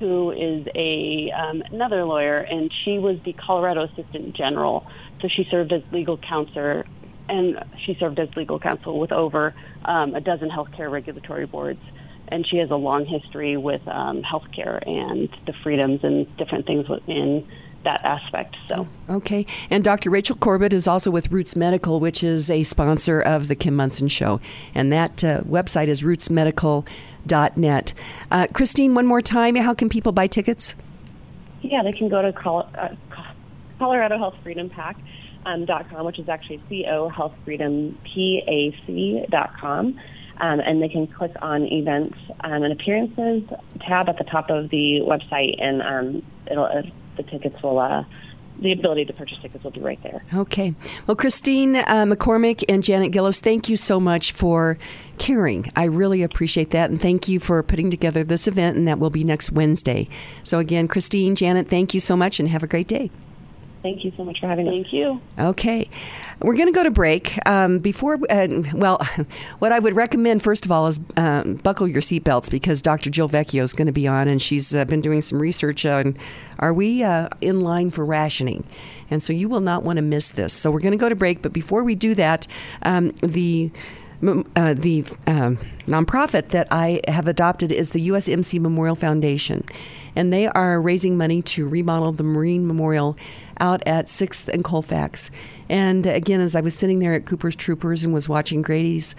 who 0.03 0.33
is 0.33 0.67
a 0.75 1.31
um, 1.31 1.63
another 1.71 2.05
lawyer, 2.05 2.39
and 2.39 2.73
she 2.85 2.99
was 2.99 3.21
the 3.23 3.33
Colorado 3.35 3.85
Assistant 3.85 4.35
General. 4.35 4.85
So 5.21 5.29
she 5.29 5.45
served 5.49 5.73
as 5.73 5.81
legal 5.93 6.19
counsel, 6.19 6.83
and 7.29 7.65
she 7.79 7.95
served 7.95 8.19
as 8.19 8.35
legal 8.35 8.59
counsel 8.59 8.99
with 8.99 9.13
over 9.13 9.55
um, 9.85 10.17
a 10.17 10.21
dozen 10.21 10.51
healthcare 10.51 10.91
regulatory 10.91 11.47
boards. 11.47 11.81
And 12.27 12.45
she 12.45 12.57
has 12.57 12.73
a 12.73 12.77
long 12.77 13.07
history 13.07 13.57
with 13.57 13.87
um, 13.87 14.23
healthcare 14.23 14.85
and 14.89 15.29
the 15.47 15.53
freedoms 15.53 16.03
and 16.03 16.37
different 16.37 16.67
things 16.67 16.87
in 17.07 17.47
that 17.85 18.05
aspect. 18.05 18.57
So 18.67 18.89
okay, 19.09 19.47
and 19.71 19.85
Dr. 19.85 20.11
Rachel 20.11 20.37
Corbett 20.37 20.73
is 20.73 20.89
also 20.89 21.11
with 21.11 21.31
Roots 21.31 21.55
Medical, 21.55 22.01
which 22.01 22.25
is 22.25 22.51
a 22.51 22.63
sponsor 22.63 23.21
of 23.21 23.49
the 23.49 23.55
Kim 23.55 23.77
Monson 23.77 24.09
Show, 24.09 24.41
and 24.75 24.93
that 24.93 25.23
uh, 25.23 25.43
website 25.43 25.89
is 25.89 26.03
rootsmedical.net. 27.27 27.95
Uh, 28.31 28.47
Christine, 28.53 28.95
one 28.95 29.07
more 29.07 29.21
time, 29.21 29.57
how 29.57 29.75
can 29.75 29.89
people 29.89 30.13
buy 30.13 30.27
tickets? 30.27 30.75
Yeah, 31.63 31.83
they 31.83 31.93
can 31.93 32.09
go 32.09 32.23
to 32.23 32.33
Col- 32.33 32.69
uh, 32.77 32.89
Colorado 33.79 34.19
Health 34.19 34.37
Freedom 34.43 34.69
PAC. 34.69 34.97
Um, 35.45 35.65
dot 35.65 35.91
com, 35.91 36.07
which 36.07 36.21
is 36.21 36.29
actually 36.29 36.63
co 36.69 37.09
health 37.09 37.35
freedom 37.45 37.99
pac 38.05 39.29
dot 39.29 39.59
com. 39.59 39.99
Um, 40.41 40.61
and 40.61 40.81
they 40.81 40.89
can 40.89 41.09
click 41.09 41.33
on 41.43 41.65
events 41.67 42.17
um, 42.43 42.63
and 42.63 42.73
appearances 42.73 43.43
tab 43.81 44.09
at 44.09 44.19
the 44.19 44.25
top 44.25 44.51
of 44.51 44.69
the 44.71 45.01
website, 45.01 45.61
and 45.61 45.83
um, 45.83 46.23
it'll 46.49 46.67
uh, 46.67 46.83
the 47.17 47.25
tickets 47.25 47.61
will. 47.61 47.81
Uh, 47.81 48.05
the 48.63 48.73
ability 48.73 49.05
to 49.07 49.13
purchase 49.13 49.39
tickets 49.43 49.65
will 49.65 49.71
be 49.71 49.81
right 49.81 50.03
there. 50.03 50.23
Okay. 50.35 50.75
Well, 51.07 51.17
Christine 51.17 51.77
uh, 51.77 52.07
McCormick 52.07 52.65
and 52.69 52.83
Janet 52.83 53.13
Gillis, 53.13 53.41
thank 53.41 53.69
you 53.69 53.77
so 53.77 54.01
much 54.01 54.33
for 54.33 54.79
caring. 55.19 55.67
I 55.77 55.85
really 55.85 56.23
appreciate 56.23 56.71
that. 56.71 56.91
And 56.91 57.01
thank 57.01 57.29
you 57.29 57.41
for 57.41 57.63
putting 57.63 57.91
together 57.91 58.25
this 58.25 58.49
event, 58.49 58.77
and 58.77 58.87
that 58.89 58.99
will 58.99 59.11
be 59.11 59.25
next 59.25 59.53
Wednesday. 59.53 60.09
So, 60.43 60.59
again, 60.59 60.89
Christine, 60.89 61.35
Janet, 61.35 61.69
thank 61.69 61.95
you 61.95 62.01
so 62.01 62.17
much 62.17 62.41
and 62.41 62.49
have 62.49 62.63
a 62.63 62.67
great 62.69 62.89
day. 62.89 63.11
Thank 63.83 64.05
you 64.05 64.13
so 64.17 64.25
much 64.25 64.39
for 64.39 64.47
having 64.47 64.69
us. 64.69 64.73
Thank 64.73 64.93
you. 64.93 65.21
Okay. 65.39 65.89
We're 66.41 66.55
going 66.55 66.67
to 66.67 66.73
go 66.73 66.85
to 66.85 66.91
break. 66.91 67.37
Um, 67.49 67.79
before, 67.79 68.19
uh, 68.31 68.49
well, 68.75 69.01
what 69.59 69.73
I 69.73 69.79
would 69.79 69.95
recommend, 69.95 70.43
first 70.43 70.65
of 70.65 70.73
all, 70.73 70.87
is 70.87 71.01
um, 71.17 71.55
buckle 71.55 71.89
your 71.89 72.01
seatbelts 72.01 72.51
because 72.51 72.81
Dr. 72.81 73.11
Jill 73.11 73.29
Vecchio 73.29 73.63
is 73.63 73.73
going 73.73 73.87
to 73.87 73.93
be 73.93 74.07
on, 74.07 74.29
and 74.29 74.41
she's 74.41 74.75
uh, 74.75 74.85
been 74.85 75.01
doing 75.01 75.21
some 75.21 75.41
research 75.41 75.85
on 75.85 76.17
are 76.61 76.73
we 76.73 77.03
uh, 77.03 77.29
in 77.41 77.61
line 77.61 77.91
for 77.91 78.05
rationing? 78.05 78.65
And 79.11 79.21
so 79.21 79.33
you 79.33 79.49
will 79.49 79.61
not 79.61 79.83
want 79.83 79.97
to 79.97 80.03
miss 80.03 80.31
this. 80.31 80.53
So 80.53 80.71
we're 80.71 80.81
going 80.81 80.97
to 80.97 80.99
go 80.99 81.09
to 81.09 81.17
break, 81.17 81.43
but 81.43 81.53
before 81.53 81.83
we 81.83 81.97
do 81.97 82.15
that, 82.15 82.47
um, 82.83 83.11
the 83.23 83.71
uh, 84.23 84.75
the 84.75 85.05
um, 85.27 85.57
nonprofit 85.87 86.49
that 86.51 86.69
I 86.71 87.01
have 87.09 87.27
adopted 87.27 87.73
is 87.73 87.91
the 87.91 88.09
USMC 88.09 88.61
Memorial 88.61 88.95
Foundation, 88.95 89.65
and 90.15 90.33
they 90.33 90.47
are 90.47 90.81
raising 90.81 91.17
money 91.17 91.43
to 91.43 91.69
remodel 91.69 92.13
the 92.13 92.23
Marine 92.23 92.67
Memorial 92.67 93.17
out 93.61 93.83
at 93.87 94.07
6th 94.07 94.49
and 94.49 94.65
Colfax. 94.65 95.31
And 95.69 96.07
again, 96.07 96.41
as 96.41 96.57
I 96.57 96.61
was 96.61 96.75
sitting 96.75 96.99
there 96.99 97.13
at 97.13 97.27
Cooper's 97.27 97.57
Troopers 97.57 98.05
and 98.05 98.13
was 98.13 98.29
watching 98.29 98.63
Grady's 98.63 99.15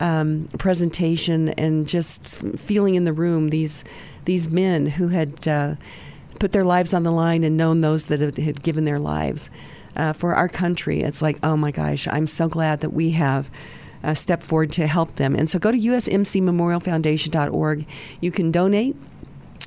um, 0.00 0.46
presentation 0.58 1.50
and 1.50 1.86
just 1.86 2.38
feeling 2.58 2.94
in 2.94 3.04
the 3.04 3.12
room 3.12 3.50
these 3.50 3.84
these 4.24 4.50
men 4.50 4.86
who 4.86 5.08
had 5.08 5.48
uh, 5.48 5.74
put 6.38 6.52
their 6.52 6.64
lives 6.64 6.94
on 6.94 7.02
the 7.02 7.10
line 7.10 7.44
and 7.44 7.56
known 7.56 7.80
those 7.80 8.06
that 8.06 8.20
had 8.20 8.62
given 8.62 8.84
their 8.84 8.98
lives 8.98 9.50
uh, 9.96 10.12
for 10.12 10.34
our 10.34 10.48
country, 10.48 11.00
it's 11.00 11.22
like, 11.22 11.38
oh 11.42 11.56
my 11.56 11.70
gosh, 11.70 12.06
I'm 12.08 12.26
so 12.26 12.48
glad 12.48 12.80
that 12.80 12.90
we 12.90 13.10
have 13.10 13.48
uh, 14.02 14.14
step 14.14 14.42
forward 14.42 14.72
to 14.72 14.86
help 14.86 15.16
them. 15.16 15.36
And 15.36 15.50
so 15.50 15.58
go 15.58 15.72
to 15.72 15.78
usmcmemorialfoundation.org. 15.78 17.86
You 18.20 18.30
can 18.30 18.50
donate. 18.50 18.96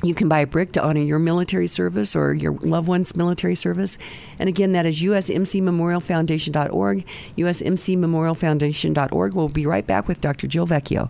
You 0.03 0.13
can 0.13 0.27
buy 0.27 0.39
a 0.39 0.47
brick 0.47 0.73
to 0.73 0.83
honor 0.83 1.01
your 1.01 1.19
military 1.19 1.67
service 1.67 2.15
or 2.15 2.33
your 2.33 2.53
loved 2.53 2.87
one's 2.87 3.15
military 3.15 3.53
service. 3.55 3.99
And 4.37 4.49
again, 4.49 4.73
that 4.73 4.85
is 4.85 5.01
usmcmemorialfoundation.org. 5.01 7.05
usmcmemorialfoundation.org. 7.37 9.33
We'll 9.33 9.49
be 9.49 9.65
right 9.65 9.87
back 9.87 10.07
with 10.07 10.21
Dr. 10.21 10.45
Jill 10.47 10.67
Vecchio. 10.67 11.09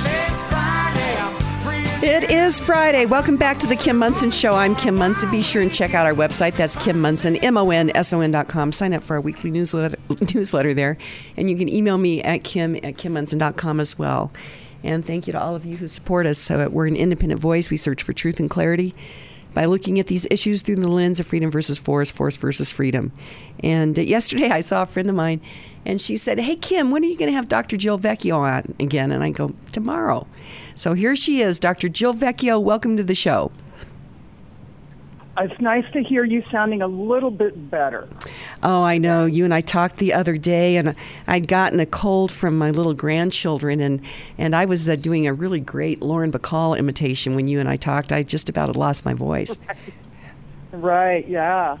It 2.03 2.31
is 2.31 2.59
Friday. 2.59 3.05
Welcome 3.05 3.37
back 3.37 3.59
to 3.59 3.67
the 3.67 3.75
Kim 3.75 3.95
Monson 3.95 4.31
Show. 4.31 4.53
I'm 4.53 4.75
Kim 4.75 4.95
Monson. 4.95 5.29
Be 5.29 5.43
sure 5.43 5.61
and 5.61 5.71
check 5.71 5.93
out 5.93 6.07
our 6.07 6.15
website. 6.15 6.55
That's 6.55 6.75
Kim 6.75 6.99
Monson, 6.99 7.35
M-O-N-S-O-N 7.35 8.31
dot 8.31 8.47
com. 8.47 8.71
Sign 8.71 8.95
up 8.95 9.03
for 9.03 9.17
our 9.17 9.21
weekly 9.21 9.51
newsletter, 9.51 9.95
newsletter 10.33 10.73
there. 10.73 10.97
And 11.37 11.47
you 11.47 11.55
can 11.55 11.69
email 11.69 11.99
me 11.99 12.23
at 12.23 12.43
kim 12.43 12.75
at 12.77 12.95
kimmonson.com 12.95 13.79
as 13.79 13.99
well. 13.99 14.33
And 14.83 15.05
thank 15.05 15.27
you 15.27 15.33
to 15.33 15.39
all 15.39 15.53
of 15.55 15.63
you 15.63 15.77
who 15.77 15.87
support 15.87 16.25
us. 16.25 16.39
So 16.39 16.67
we're 16.69 16.87
an 16.87 16.95
independent 16.95 17.39
voice. 17.39 17.69
We 17.69 17.77
search 17.77 18.01
for 18.01 18.13
truth 18.13 18.39
and 18.39 18.49
clarity 18.49 18.95
by 19.53 19.65
looking 19.65 19.99
at 19.99 20.07
these 20.07 20.25
issues 20.31 20.63
through 20.63 20.77
the 20.77 20.89
lens 20.89 21.19
of 21.19 21.27
freedom 21.27 21.51
versus 21.51 21.77
force, 21.77 22.09
force 22.09 22.35
versus 22.35 22.71
freedom. 22.71 23.11
And 23.63 23.95
yesterday 23.95 24.49
I 24.49 24.61
saw 24.61 24.81
a 24.81 24.85
friend 24.87 25.07
of 25.07 25.13
mine, 25.13 25.39
and 25.85 26.01
she 26.01 26.17
said, 26.17 26.39
Hey, 26.39 26.55
Kim, 26.55 26.89
when 26.89 27.03
are 27.03 27.07
you 27.07 27.15
going 27.17 27.29
to 27.29 27.35
have 27.35 27.47
Dr. 27.47 27.77
Jill 27.77 27.99
Vecchio 27.99 28.37
on 28.37 28.73
again? 28.79 29.11
And 29.11 29.23
I 29.23 29.29
go, 29.29 29.51
Tomorrow. 29.71 30.25
So 30.73 30.93
here 30.93 31.15
she 31.15 31.41
is, 31.41 31.59
Dr. 31.59 31.89
Jill 31.89 32.13
Vecchio. 32.13 32.61
Welcome 32.61 32.97
to 32.97 33.03
the 33.03 33.15
show. 33.15 33.51
It's 35.37 35.59
nice 35.61 35.85
to 35.93 36.03
hear 36.03 36.23
you 36.23 36.43
sounding 36.51 36.81
a 36.81 36.87
little 36.87 37.31
bit 37.31 37.71
better. 37.71 38.07
Oh, 38.61 38.83
I 38.83 38.97
know. 38.97 39.25
You 39.25 39.45
and 39.45 39.53
I 39.53 39.61
talked 39.61 39.95
the 39.97 40.13
other 40.13 40.37
day, 40.37 40.75
and 40.75 40.93
I'd 41.25 41.47
gotten 41.47 41.79
a 41.79 41.85
cold 41.85 42.31
from 42.31 42.57
my 42.57 42.69
little 42.69 42.93
grandchildren, 42.93 43.79
and, 43.79 44.01
and 44.37 44.55
I 44.55 44.65
was 44.65 44.89
uh, 44.89 44.97
doing 44.97 45.25
a 45.27 45.33
really 45.33 45.59
great 45.61 46.01
Lauren 46.01 46.31
Bacall 46.31 46.77
imitation 46.77 47.33
when 47.33 47.47
you 47.47 47.59
and 47.59 47.69
I 47.69 47.77
talked. 47.77 48.11
I 48.11 48.23
just 48.23 48.49
about 48.49 48.67
had 48.67 48.77
lost 48.77 49.05
my 49.05 49.13
voice. 49.13 49.59
Right, 50.73 51.27
yeah. 51.27 51.77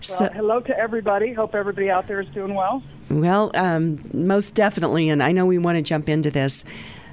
So- 0.00 0.24
well, 0.24 0.32
hello 0.32 0.60
to 0.62 0.76
everybody. 0.76 1.32
Hope 1.32 1.54
everybody 1.54 1.90
out 1.90 2.08
there 2.08 2.20
is 2.20 2.28
doing 2.30 2.54
well. 2.54 2.82
Well, 3.08 3.52
um, 3.54 4.00
most 4.12 4.56
definitely, 4.56 5.08
and 5.10 5.22
I 5.22 5.30
know 5.30 5.46
we 5.46 5.58
want 5.58 5.76
to 5.76 5.82
jump 5.82 6.08
into 6.08 6.28
this. 6.28 6.64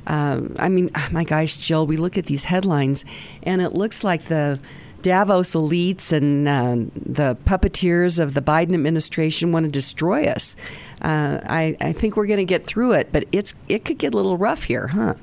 Um, 0.07 0.55
I 0.57 0.69
mean, 0.69 0.89
my 1.11 1.23
gosh, 1.23 1.55
Jill, 1.57 1.85
we 1.85 1.97
look 1.97 2.17
at 2.17 2.25
these 2.25 2.45
headlines, 2.45 3.05
and 3.43 3.61
it 3.61 3.73
looks 3.73 4.03
like 4.03 4.23
the 4.23 4.59
Davos 5.01 5.51
elites 5.53 6.11
and 6.11 6.47
uh, 6.47 6.75
the 6.95 7.35
puppeteers 7.45 8.17
of 8.19 8.33
the 8.33 8.41
Biden 8.41 8.73
administration 8.73 9.51
want 9.51 9.65
to 9.65 9.71
destroy 9.71 10.23
us. 10.25 10.55
Uh, 11.01 11.39
I, 11.43 11.77
I 11.79 11.93
think 11.93 12.17
we're 12.17 12.25
going 12.25 12.39
to 12.39 12.45
get 12.45 12.65
through 12.65 12.93
it, 12.93 13.11
but 13.11 13.25
it's 13.31 13.53
it 13.67 13.85
could 13.85 13.97
get 13.99 14.13
a 14.13 14.17
little 14.17 14.37
rough 14.37 14.63
here, 14.63 14.87
huh? 14.87 15.13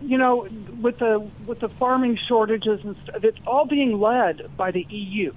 You 0.00 0.18
know, 0.18 0.48
with 0.80 0.98
the 0.98 1.20
with 1.46 1.60
the 1.60 1.68
farming 1.68 2.16
shortages 2.16 2.82
and 2.84 2.96
stuff, 3.04 3.22
it's 3.24 3.38
all 3.46 3.66
being 3.66 4.00
led 4.00 4.48
by 4.56 4.70
the 4.72 4.82
EU 4.90 5.32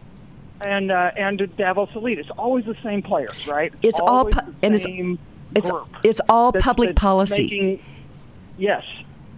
and 0.62 0.90
uh, 0.92 1.12
and 1.18 1.56
Davos 1.58 1.94
elite. 1.96 2.18
It's 2.20 2.32
always 2.32 2.66
the 2.66 2.76
same 2.82 3.02
players, 3.04 3.46
right? 3.48 3.72
It's 3.84 4.00
all 4.00 4.26
pu- 4.26 4.54
and 4.64 4.74
it's- 4.76 5.18
it's- 5.54 5.72
it's 6.04 6.22
all 6.30 6.52
that's- 6.52 6.66
public 6.66 6.90
that's 6.90 7.02
policy. 7.02 7.44
making- 7.44 7.80
yes, 8.58 8.84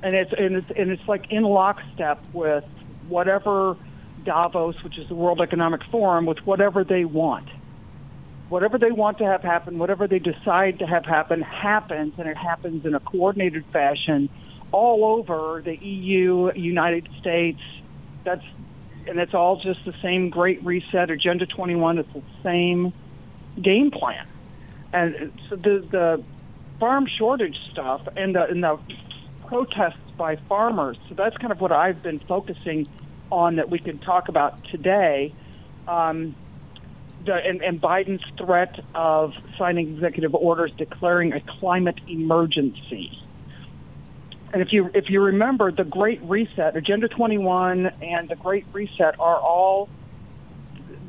and 0.04 0.14
it's 0.14 0.34
and 0.34 0.56
it's 0.58 0.72
and 0.72 0.92
it's 0.92 1.08
like 1.08 1.32
in 1.32 1.44
lockstep 1.44 2.20
with 2.34 2.64
whatever 3.10 3.76
Davos, 4.24 4.84
which 4.84 4.98
is 4.98 5.08
the 5.08 5.16
World 5.16 5.42
Economic 5.42 5.84
Forum, 5.86 6.26
with 6.26 6.46
whatever 6.46 6.84
they 6.84 7.06
want. 7.06 7.48
Whatever 8.50 8.78
they 8.78 8.92
want 8.92 9.18
to 9.18 9.26
have 9.26 9.42
happen, 9.44 9.78
whatever 9.78 10.08
they 10.08 10.20
decide 10.20 10.80
to 10.80 10.88
have 10.88 11.06
happen, 11.06 11.42
happens, 11.42 12.14
and 12.18 12.30
it 12.30 12.38
happens 12.38 12.86
in 12.86 12.96
a 12.96 13.00
coordinated 13.00 13.66
fashion 13.74 14.30
all 14.72 15.04
over 15.04 15.62
the 15.64 15.76
EU, 15.78 16.52
United 16.56 17.08
States. 17.20 17.60
That's 18.24 18.44
and 19.08 19.20
it's 19.20 19.34
all 19.34 19.56
just 19.58 19.86
the 19.86 19.94
same 20.02 20.30
Great 20.30 20.64
Reset, 20.66 21.10
Agenda 21.10 21.46
21. 21.46 21.98
It's 21.98 22.12
the 22.14 22.22
same 22.44 22.92
game 23.62 23.90
plan, 23.90 24.26
and 24.94 25.32
so 25.50 25.56
the 25.56 25.86
the 25.90 26.24
farm 26.80 27.08
shortage 27.08 27.60
stuff 27.72 28.08
and 28.16 28.36
the 28.36 28.48
and 28.48 28.64
the 28.64 28.80
protests 29.48 29.98
by 30.18 30.36
farmers. 30.36 30.98
So 31.10 31.16
that's 31.16 31.38
kind 31.38 31.52
of 31.52 31.62
what 31.62 31.72
I've 31.72 32.02
been 32.02 32.20
focusing 32.20 32.88
on 33.32 33.58
that 33.58 33.70
we 33.70 33.80
can 33.80 33.98
talk 34.00 34.30
about 34.30 34.64
today. 34.66 35.34
Um, 35.88 36.36
the, 37.26 37.34
and, 37.34 37.62
and 37.62 37.82
Biden's 37.82 38.24
threat 38.38 38.80
of 38.94 39.34
signing 39.58 39.90
executive 39.90 40.34
orders 40.36 40.72
declaring 40.78 41.34
a 41.34 41.42
climate 41.42 42.00
emergency. 42.08 43.22
And 44.54 44.62
if 44.62 44.72
you 44.72 44.90
if 44.94 45.10
you 45.10 45.22
remember, 45.22 45.72
the 45.72 45.84
Great 45.84 46.22
Reset, 46.24 46.76
Agenda 46.76 47.10
21, 47.10 47.88
and 48.02 48.30
the 48.30 48.36
Great 48.36 48.66
Reset 48.72 49.20
are 49.20 49.38
all 49.38 49.90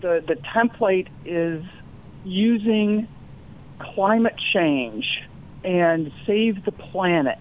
the 0.01 0.23
the 0.27 0.35
template 0.35 1.09
is 1.25 1.65
using 2.25 3.07
climate 3.79 4.37
change 4.53 5.23
and 5.65 6.13
save 6.27 6.65
the 6.65 6.73
planet 6.73 7.39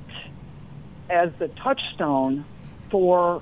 as 1.09 1.31
the 1.39 1.47
touchstone 1.47 2.43
for 2.89 3.41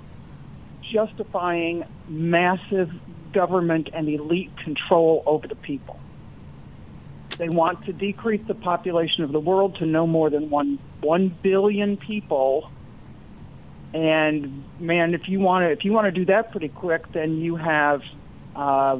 justifying 0.81 1.83
massive 2.07 2.91
government 3.31 3.89
and 3.93 4.07
elite 4.07 4.55
control 4.57 5.23
over 5.25 5.47
the 5.47 5.55
people. 5.55 5.99
They 7.37 7.49
want 7.49 7.85
to 7.85 7.93
decrease 7.93 8.41
the 8.47 8.55
population 8.55 9.23
of 9.23 9.31
the 9.31 9.39
world 9.39 9.75
to 9.79 9.85
no 9.85 10.07
more 10.07 10.29
than 10.29 10.49
one 10.49 10.79
one 11.01 11.27
billion 11.27 11.97
people. 11.97 12.71
And 13.93 14.63
man, 14.79 15.13
if 15.13 15.27
you 15.27 15.39
want 15.39 15.63
to 15.63 15.71
if 15.71 15.83
you 15.83 15.91
want 15.91 16.05
to 16.05 16.11
do 16.11 16.25
that 16.25 16.51
pretty 16.51 16.69
quick, 16.69 17.11
then 17.11 17.37
you 17.37 17.57
have 17.57 18.03
uh, 18.55 18.97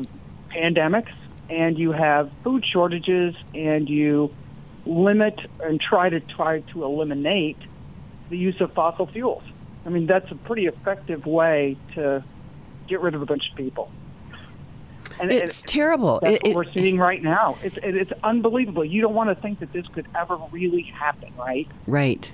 pandemics 0.49 1.13
and 1.49 1.77
you 1.77 1.91
have 1.91 2.31
food 2.43 2.65
shortages 2.65 3.35
and 3.53 3.89
you 3.89 4.33
limit 4.85 5.39
and 5.61 5.79
try 5.81 6.09
to 6.09 6.19
try 6.19 6.59
to 6.61 6.83
eliminate 6.83 7.57
the 8.29 8.37
use 8.37 8.59
of 8.61 8.73
fossil 8.73 9.05
fuels. 9.07 9.43
I 9.85 9.89
mean, 9.89 10.05
that's 10.07 10.29
a 10.31 10.35
pretty 10.35 10.65
effective 10.65 11.25
way 11.25 11.77
to 11.93 12.23
get 12.87 13.01
rid 13.01 13.13
of 13.15 13.21
a 13.21 13.25
bunch 13.25 13.49
of 13.51 13.55
people. 13.57 13.91
And 15.19 15.31
It's 15.31 15.63
it- 15.63 15.67
terrible. 15.67 16.19
That's 16.21 16.35
It- 16.37 16.41
what 16.43 16.49
it- 16.51 16.55
we're 16.55 16.73
seeing 16.73 16.97
right 16.97 17.21
now. 17.21 17.57
It's 17.63 17.77
it, 17.77 17.95
it's 17.95 18.11
unbelievable. 18.23 18.83
You 18.83 19.01
don't 19.01 19.13
want 19.13 19.29
to 19.29 19.35
think 19.35 19.59
that 19.59 19.71
this 19.71 19.87
could 19.87 20.07
ever 20.15 20.37
really 20.51 20.81
happen, 20.81 21.29
right? 21.37 21.67
Right. 21.87 22.31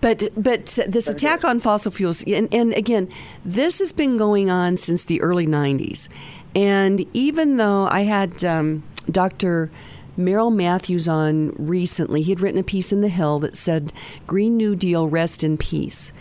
But 0.00 0.30
but 0.36 0.78
this 0.88 1.08
attack 1.08 1.44
on 1.44 1.60
fossil 1.60 1.90
fuels, 1.92 2.24
and, 2.24 2.52
and 2.52 2.72
again, 2.74 3.08
this 3.44 3.78
has 3.78 3.92
been 3.92 4.16
going 4.16 4.50
on 4.50 4.76
since 4.76 5.04
the 5.04 5.20
early 5.20 5.46
'90s. 5.46 6.08
And 6.54 7.06
even 7.14 7.56
though 7.56 7.86
I 7.90 8.02
had 8.02 8.44
um, 8.44 8.84
Dr. 9.10 9.70
Merrill 10.16 10.50
Matthews 10.50 11.08
on 11.08 11.54
recently, 11.58 12.22
he 12.22 12.30
had 12.30 12.40
written 12.40 12.60
a 12.60 12.64
piece 12.64 12.92
in 12.92 13.00
the 13.00 13.08
Hill 13.08 13.40
that 13.40 13.56
said 13.56 13.92
"Green 14.26 14.56
New 14.56 14.76
Deal, 14.76 15.08
rest 15.08 15.42
in 15.42 15.56
peace," 15.56 16.12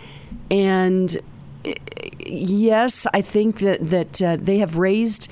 and 0.49 1.17
yes, 2.19 3.05
I 3.13 3.21
think 3.21 3.59
that 3.59 3.89
that 3.89 4.21
uh, 4.21 4.37
they 4.39 4.57
have 4.57 4.77
raised 4.77 5.29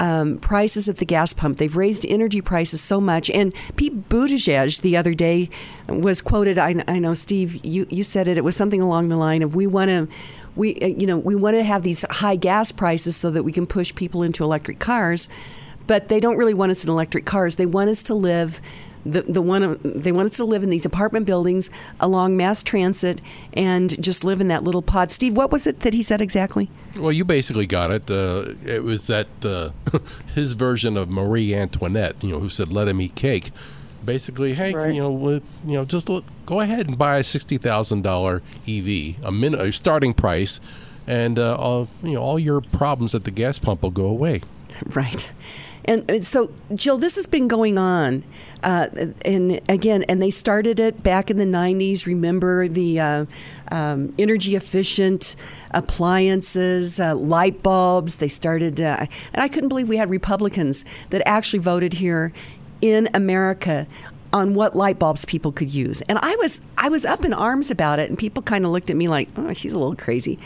um, 0.00 0.38
prices 0.38 0.88
at 0.88 0.98
the 0.98 1.04
gas 1.04 1.32
pump. 1.32 1.58
They've 1.58 1.76
raised 1.76 2.04
energy 2.06 2.40
prices 2.40 2.80
so 2.80 3.00
much. 3.00 3.30
And 3.30 3.54
Pete 3.76 4.08
Buttigieg 4.08 4.80
the 4.80 4.96
other 4.96 5.14
day 5.14 5.50
was 5.88 6.20
quoted. 6.20 6.58
I, 6.58 6.82
I 6.88 6.98
know, 6.98 7.14
Steve, 7.14 7.64
you, 7.64 7.86
you 7.90 8.02
said 8.02 8.28
it. 8.28 8.36
It 8.36 8.44
was 8.44 8.56
something 8.56 8.80
along 8.80 9.08
the 9.08 9.16
line 9.16 9.42
of, 9.42 9.54
"We 9.54 9.66
want 9.66 9.88
to." 9.90 10.08
We, 10.56 10.76
uh, 10.76 10.86
you 10.86 11.06
know, 11.06 11.18
we 11.18 11.34
want 11.34 11.56
to 11.56 11.62
have 11.62 11.82
these 11.82 12.04
high 12.10 12.36
gas 12.36 12.72
prices 12.72 13.16
so 13.16 13.30
that 13.30 13.42
we 13.42 13.52
can 13.52 13.66
push 13.66 13.94
people 13.94 14.22
into 14.22 14.44
electric 14.44 14.78
cars, 14.78 15.28
but 15.86 16.08
they 16.08 16.20
don't 16.20 16.36
really 16.36 16.54
want 16.54 16.70
us 16.70 16.84
in 16.84 16.90
electric 16.90 17.24
cars. 17.24 17.56
They 17.56 17.66
want 17.66 17.90
us 17.90 18.02
to 18.04 18.14
live 18.14 18.60
the 19.04 19.22
the 19.22 19.42
one 19.42 19.78
they 19.84 20.12
want 20.12 20.30
us 20.30 20.36
to 20.38 20.44
live 20.44 20.62
in 20.62 20.70
these 20.70 20.86
apartment 20.86 21.26
buildings 21.26 21.70
along 22.00 22.36
mass 22.36 22.62
transit 22.62 23.20
and 23.52 24.02
just 24.02 24.24
live 24.24 24.40
in 24.40 24.48
that 24.48 24.64
little 24.64 24.82
pod. 24.82 25.10
Steve, 25.10 25.36
what 25.36 25.52
was 25.52 25.66
it 25.66 25.80
that 25.80 25.94
he 25.94 26.02
said 26.02 26.20
exactly? 26.20 26.70
Well, 26.96 27.12
you 27.12 27.24
basically 27.24 27.66
got 27.66 27.90
it. 27.90 28.10
Uh, 28.10 28.54
it 28.64 28.82
was 28.82 29.06
that 29.08 29.28
uh, 29.44 29.70
his 30.34 30.54
version 30.54 30.96
of 30.96 31.10
Marie 31.10 31.54
Antoinette, 31.54 32.16
you 32.22 32.30
know, 32.30 32.40
who 32.40 32.48
said, 32.48 32.72
"Let 32.72 32.88
him 32.88 33.00
eat 33.00 33.14
cake." 33.14 33.50
Basically, 34.04 34.54
hey, 34.54 34.70
you 34.92 35.02
know, 35.02 35.10
with, 35.10 35.42
you 35.64 35.74
know, 35.74 35.84
just 35.84 36.08
look, 36.08 36.24
go 36.46 36.60
ahead 36.60 36.86
and 36.88 36.98
buy 36.98 37.18
a 37.18 37.24
sixty 37.24 37.58
thousand 37.58 38.02
dollar 38.02 38.42
EV, 38.68 39.16
a 39.24 39.32
min 39.32 39.54
a 39.54 39.72
starting 39.72 40.14
price, 40.14 40.60
and 41.06 41.38
uh, 41.38 41.56
all 41.56 41.88
you 42.02 42.12
know, 42.12 42.20
all 42.20 42.38
your 42.38 42.60
problems 42.60 43.14
at 43.14 43.24
the 43.24 43.30
gas 43.30 43.58
pump 43.58 43.82
will 43.82 43.90
go 43.90 44.06
away. 44.06 44.42
Right. 44.94 45.30
And, 45.86 46.10
and 46.10 46.24
so, 46.24 46.50
Jill, 46.74 46.96
this 46.96 47.16
has 47.16 47.26
been 47.26 47.46
going 47.46 47.76
on, 47.76 48.24
uh, 48.62 48.88
and 49.24 49.60
again, 49.68 50.02
and 50.08 50.20
they 50.20 50.30
started 50.30 50.80
it 50.80 51.02
back 51.02 51.30
in 51.30 51.36
the 51.36 51.44
'90s. 51.44 52.06
Remember 52.06 52.68
the 52.68 52.98
uh, 52.98 53.26
um, 53.70 54.14
energy 54.18 54.56
efficient 54.56 55.36
appliances, 55.72 56.98
uh, 56.98 57.14
light 57.14 57.62
bulbs. 57.62 58.16
They 58.16 58.28
started, 58.28 58.80
uh, 58.80 59.06
and 59.34 59.42
I 59.42 59.48
couldn't 59.48 59.68
believe 59.68 59.88
we 59.88 59.98
had 59.98 60.08
Republicans 60.08 60.86
that 61.10 61.22
actually 61.26 61.60
voted 61.60 61.94
here 61.94 62.32
in 62.84 63.08
America 63.14 63.86
on 64.30 64.52
what 64.52 64.76
light 64.76 64.98
bulbs 64.98 65.24
people 65.24 65.52
could 65.52 65.72
use. 65.72 66.02
And 66.02 66.18
I 66.20 66.36
was 66.36 66.60
I 66.76 66.90
was 66.90 67.06
up 67.06 67.24
in 67.24 67.32
arms 67.32 67.70
about 67.70 67.98
it, 67.98 68.10
and 68.10 68.18
people 68.18 68.42
kind 68.42 68.66
of 68.66 68.72
looked 68.72 68.90
at 68.90 68.96
me 68.96 69.08
like, 69.08 69.30
"Oh, 69.36 69.54
she's 69.54 69.72
a 69.72 69.78
little 69.78 69.96
crazy." 69.96 70.38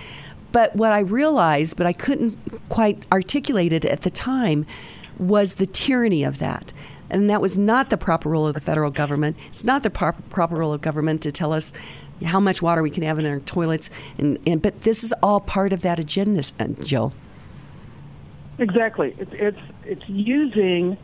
But 0.52 0.76
what 0.76 0.92
I 0.92 1.00
realized, 1.00 1.76
but 1.76 1.86
I 1.86 1.92
couldn't 1.92 2.36
quite 2.68 3.04
articulate 3.12 3.72
it 3.72 3.84
at 3.84 4.02
the 4.02 4.10
time, 4.10 4.64
was 5.18 5.56
the 5.56 5.66
tyranny 5.66 6.22
of 6.22 6.38
that. 6.38 6.72
And 7.10 7.28
that 7.28 7.40
was 7.40 7.58
not 7.58 7.90
the 7.90 7.96
proper 7.96 8.30
role 8.30 8.46
of 8.46 8.54
the 8.54 8.60
federal 8.60 8.90
government. 8.90 9.36
It's 9.48 9.64
not 9.64 9.82
the 9.82 9.90
proper, 9.90 10.22
proper 10.30 10.56
role 10.56 10.72
of 10.72 10.80
government 10.80 11.22
to 11.22 11.32
tell 11.32 11.52
us 11.52 11.72
how 12.24 12.38
much 12.38 12.62
water 12.62 12.82
we 12.82 12.90
can 12.90 13.02
have 13.02 13.18
in 13.18 13.26
our 13.26 13.40
toilets. 13.40 13.90
And, 14.16 14.38
and 14.46 14.62
but 14.62 14.82
this 14.82 15.02
is 15.02 15.12
all 15.22 15.40
part 15.40 15.72
of 15.72 15.82
that 15.82 15.98
agenda, 15.98 16.42
uh, 16.60 16.68
Jill. 16.84 17.12
Exactly. 18.58 19.14
It's 19.18 19.32
it's 19.32 19.58
it's 19.84 20.08
using 20.08 20.96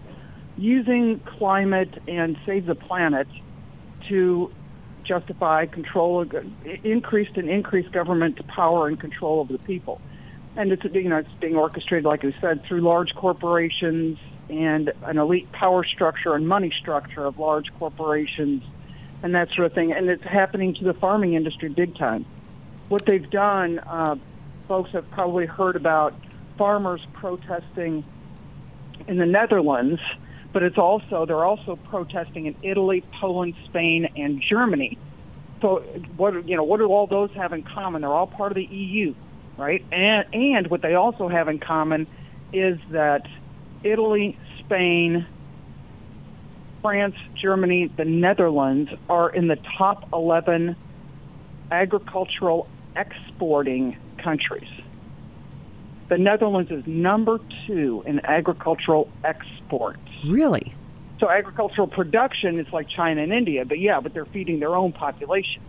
using 0.56 1.18
climate 1.20 2.02
and 2.06 2.38
save 2.46 2.66
the 2.66 2.74
planet 2.74 3.28
to 4.08 4.52
justify 5.04 5.66
control 5.66 6.24
increased 6.82 7.36
and 7.36 7.48
increased 7.48 7.92
government 7.92 8.46
power 8.46 8.88
and 8.88 8.98
control 8.98 9.40
of 9.40 9.48
the 9.48 9.58
people. 9.58 10.00
And 10.56 10.72
it's 10.72 10.84
you 10.84 11.08
know 11.08 11.18
it's 11.18 11.34
being 11.36 11.56
orchestrated, 11.56 12.04
like 12.04 12.24
I 12.24 12.34
said, 12.40 12.64
through 12.64 12.80
large 12.80 13.14
corporations 13.14 14.18
and 14.48 14.92
an 15.02 15.18
elite 15.18 15.50
power 15.52 15.84
structure 15.84 16.34
and 16.34 16.46
money 16.46 16.72
structure 16.80 17.24
of 17.24 17.38
large 17.38 17.72
corporations 17.74 18.62
and 19.22 19.34
that 19.34 19.50
sort 19.52 19.66
of 19.66 19.72
thing. 19.72 19.92
And 19.92 20.08
it's 20.08 20.22
happening 20.22 20.74
to 20.74 20.84
the 20.84 20.94
farming 20.94 21.34
industry 21.34 21.68
big 21.70 21.96
time. 21.96 22.24
What 22.88 23.04
they've 23.06 23.28
done, 23.28 23.80
uh, 23.80 24.16
folks 24.68 24.90
have 24.92 25.10
probably 25.10 25.46
heard 25.46 25.76
about 25.76 26.14
farmers 26.56 27.00
protesting 27.14 28.04
in 29.08 29.16
the 29.16 29.26
Netherlands, 29.26 30.00
but 30.54 30.62
it's 30.62 30.78
also 30.78 31.26
they're 31.26 31.44
also 31.44 31.74
protesting 31.76 32.46
in 32.46 32.54
Italy, 32.62 33.02
Poland, 33.20 33.56
Spain, 33.64 34.08
and 34.16 34.40
Germany. 34.40 34.96
So 35.60 35.80
what 36.16 36.48
you 36.48 36.56
know, 36.56 36.62
what 36.62 36.78
do 36.78 36.86
all 36.86 37.08
those 37.08 37.32
have 37.32 37.52
in 37.52 37.64
common? 37.64 38.02
They're 38.02 38.12
all 38.12 38.28
part 38.28 38.52
of 38.52 38.56
the 38.56 38.64
EU, 38.64 39.14
right? 39.58 39.84
And 39.90 40.32
and 40.32 40.68
what 40.68 40.80
they 40.80 40.94
also 40.94 41.28
have 41.28 41.48
in 41.48 41.58
common 41.58 42.06
is 42.52 42.78
that 42.90 43.26
Italy, 43.82 44.38
Spain, 44.60 45.26
France, 46.80 47.16
Germany, 47.34 47.88
the 47.88 48.04
Netherlands 48.04 48.92
are 49.10 49.28
in 49.30 49.48
the 49.48 49.56
top 49.76 50.08
11 50.12 50.76
agricultural 51.72 52.68
exporting 52.94 53.96
countries. 54.18 54.68
The 56.14 56.18
Netherlands 56.18 56.70
is 56.70 56.86
number 56.86 57.40
two 57.66 58.04
in 58.06 58.24
agricultural 58.24 59.10
exports. 59.24 59.98
Really? 60.24 60.72
So 61.18 61.28
agricultural 61.28 61.88
production 61.88 62.60
is 62.60 62.72
like 62.72 62.88
China 62.88 63.20
and 63.20 63.32
India, 63.32 63.64
but 63.64 63.80
yeah, 63.80 63.98
but 63.98 64.14
they're 64.14 64.24
feeding 64.24 64.60
their 64.60 64.76
own 64.76 64.92
population. 64.92 65.60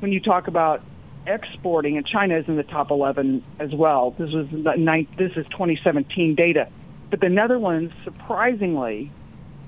When 0.00 0.12
you 0.12 0.20
talk 0.20 0.48
about 0.48 0.82
exporting, 1.26 1.96
and 1.96 2.06
China 2.06 2.36
is 2.36 2.46
in 2.46 2.56
the 2.56 2.62
top 2.62 2.90
11 2.90 3.42
as 3.58 3.74
well. 3.74 4.10
This 4.18 4.30
was 4.32 4.48
the 4.50 4.74
ninth, 4.76 5.16
this 5.16 5.32
is 5.32 5.46
2017 5.46 6.34
data, 6.34 6.68
but 7.08 7.20
the 7.20 7.30
Netherlands, 7.30 7.94
surprisingly, 8.04 9.10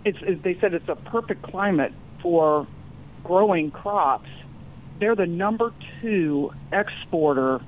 it's, 0.04 0.18
it, 0.20 0.42
they 0.42 0.58
said 0.60 0.74
it's 0.74 0.90
a 0.90 0.96
perfect 0.96 1.40
climate 1.40 1.94
for 2.20 2.66
growing 3.24 3.70
crops. 3.70 4.28
They're 4.98 5.16
the 5.16 5.24
number 5.24 5.72
two 6.02 6.52
exporter 6.70 7.62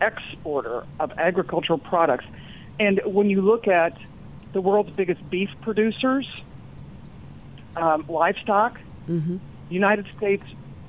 exporter 0.00 0.84
of 0.98 1.12
agricultural 1.18 1.78
products. 1.78 2.24
And 2.78 3.00
when 3.04 3.30
you 3.30 3.42
look 3.42 3.68
at 3.68 3.96
the 4.52 4.60
world's 4.60 4.90
biggest 4.90 5.28
beef 5.30 5.50
producers, 5.60 6.26
um, 7.76 8.04
livestock, 8.08 8.80
mm-hmm. 9.06 9.36
United 9.68 10.06
States, 10.16 10.44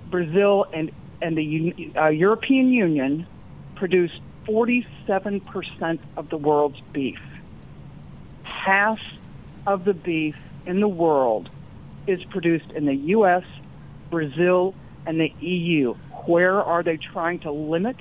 Brazil, 0.09 0.65
and 0.73 0.91
and 1.21 1.37
the 1.37 1.91
uh, 1.95 2.07
European 2.07 2.69
Union 2.69 3.27
produce 3.75 4.11
47% 4.45 5.99
of 6.17 6.29
the 6.29 6.37
world's 6.37 6.79
beef. 6.91 7.21
Half 8.43 8.99
of 9.67 9.85
the 9.85 9.93
beef 9.93 10.35
in 10.65 10.79
the 10.79 10.87
world 10.87 11.49
is 12.07 12.23
produced 12.23 12.71
in 12.71 12.85
the 12.85 12.95
U.S., 12.95 13.43
Brazil, 14.09 14.73
and 15.05 15.19
the 15.19 15.31
EU. 15.39 15.93
Where 16.25 16.61
are 16.61 16.83
they 16.83 16.97
trying 16.97 17.39
to 17.39 17.51
limit 17.51 17.97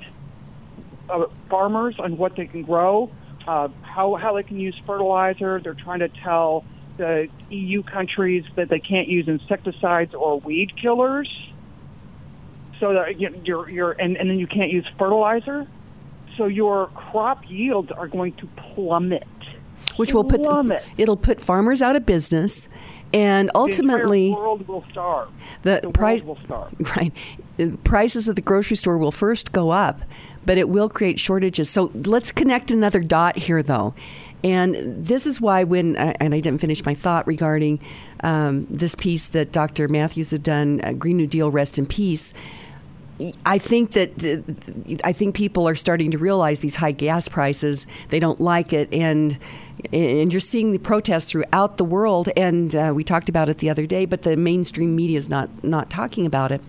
uh, 1.09 1.25
farmers 1.49 1.95
on 1.99 2.17
what 2.17 2.35
they 2.35 2.45
can 2.45 2.63
grow, 2.63 3.11
uh, 3.47 3.69
how 3.81 4.15
how 4.15 4.35
they 4.35 4.43
can 4.43 4.59
use 4.59 4.77
fertilizer? 4.85 5.59
They're 5.59 5.73
trying 5.73 5.99
to 5.99 6.09
tell 6.09 6.65
the 6.97 7.29
EU 7.49 7.83
countries 7.83 8.45
that 8.55 8.69
they 8.69 8.79
can't 8.79 9.07
use 9.07 9.27
insecticides 9.27 10.13
or 10.13 10.39
weed 10.39 10.75
killers. 10.75 11.29
So 12.79 12.93
that 12.93 13.19
you're, 13.19 13.69
you're 13.69 13.91
and, 13.91 14.17
and 14.17 14.29
then 14.29 14.39
you 14.39 14.47
can't 14.47 14.71
use 14.71 14.87
fertilizer. 14.97 15.67
So 16.37 16.45
your 16.45 16.87
crop 16.87 17.47
yields 17.49 17.91
are 17.91 18.07
going 18.07 18.33
to 18.33 18.47
plummet 18.47 19.27
which 19.97 20.13
will 20.13 20.23
put 20.23 20.41
it'll 20.97 21.17
put 21.17 21.41
farmers 21.41 21.81
out 21.81 21.95
of 21.95 22.05
business 22.05 22.69
and 23.13 23.51
ultimately 23.55 24.29
the 24.29 24.35
world 24.35 24.67
will 24.67 24.85
starve. 24.91 25.29
The, 25.63 25.81
the 25.83 25.91
price 25.91 26.23
will 26.23 26.39
starve. 26.45 26.73
Right. 26.97 27.13
Prices 27.83 28.27
at 28.27 28.35
the 28.35 28.41
grocery 28.41 28.75
store 28.75 28.97
will 28.97 29.11
first 29.11 29.51
go 29.51 29.69
up, 29.69 30.01
but 30.45 30.57
it 30.57 30.67
will 30.67 30.89
create 30.89 31.19
shortages. 31.19 31.69
So 31.69 31.91
let's 31.93 32.31
connect 32.31 32.71
another 32.71 33.01
dot 33.01 33.37
here 33.37 33.61
though. 33.61 33.93
And 34.43 34.75
this 35.05 35.27
is 35.27 35.39
why, 35.39 35.63
when 35.63 35.95
and 35.95 36.33
I 36.33 36.39
didn't 36.39 36.61
finish 36.61 36.83
my 36.85 36.95
thought 36.95 37.27
regarding 37.27 37.79
um, 38.23 38.65
this 38.69 38.95
piece 38.95 39.27
that 39.27 39.51
Dr. 39.51 39.87
Matthews 39.87 40.31
had 40.31 40.41
done, 40.43 40.81
uh, 40.83 40.93
Green 40.93 41.17
New 41.17 41.27
Deal, 41.27 41.51
rest 41.51 41.77
in 41.77 41.85
peace. 41.85 42.33
I 43.45 43.57
think 43.57 43.91
that 43.91 44.25
uh, 44.25 44.97
I 45.03 45.13
think 45.13 45.35
people 45.35 45.67
are 45.67 45.75
starting 45.75 46.11
to 46.11 46.17
realize 46.17 46.59
these 46.59 46.75
high 46.75 46.91
gas 46.91 47.27
prices. 47.27 47.87
They 48.09 48.19
don't 48.19 48.39
like 48.39 48.73
it, 48.73 48.93
and 48.93 49.37
and 49.93 50.31
you're 50.31 50.39
seeing 50.39 50.71
the 50.71 50.79
protests 50.79 51.31
throughout 51.31 51.77
the 51.77 51.83
world. 51.83 52.29
And 52.37 52.75
uh, 52.75 52.93
we 52.95 53.03
talked 53.03 53.29
about 53.29 53.49
it 53.49 53.57
the 53.59 53.69
other 53.69 53.85
day, 53.85 54.05
but 54.05 54.21
the 54.23 54.37
mainstream 54.37 54.95
media 54.95 55.17
is 55.17 55.29
not 55.29 55.63
not 55.63 55.89
talking 55.89 56.25
about 56.25 56.51
it. 56.51 56.61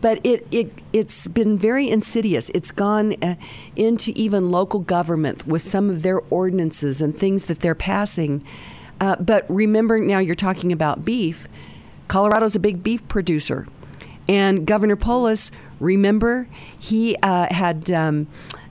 But 0.00 0.20
it, 0.24 0.46
it 0.50 0.70
it's 0.92 1.28
been 1.28 1.56
very 1.56 1.88
insidious. 1.88 2.50
It's 2.50 2.70
gone 2.70 3.14
uh, 3.22 3.36
into 3.74 4.12
even 4.14 4.50
local 4.50 4.80
government 4.80 5.46
with 5.46 5.62
some 5.62 5.88
of 5.88 6.02
their 6.02 6.20
ordinances 6.30 7.00
and 7.00 7.16
things 7.16 7.46
that 7.46 7.60
they're 7.60 7.74
passing. 7.74 8.44
Uh, 9.00 9.16
but 9.16 9.44
remember, 9.48 9.98
now 9.98 10.18
you're 10.18 10.34
talking 10.34 10.72
about 10.72 11.04
beef. 11.04 11.48
Colorado's 12.06 12.54
a 12.54 12.60
big 12.60 12.82
beef 12.82 13.06
producer, 13.08 13.66
and 14.28 14.66
Governor 14.66 14.96
Polis, 14.96 15.50
remember, 15.80 16.48
he 16.78 17.16
uh, 17.22 17.52
had. 17.52 17.90
Um, 17.90 18.26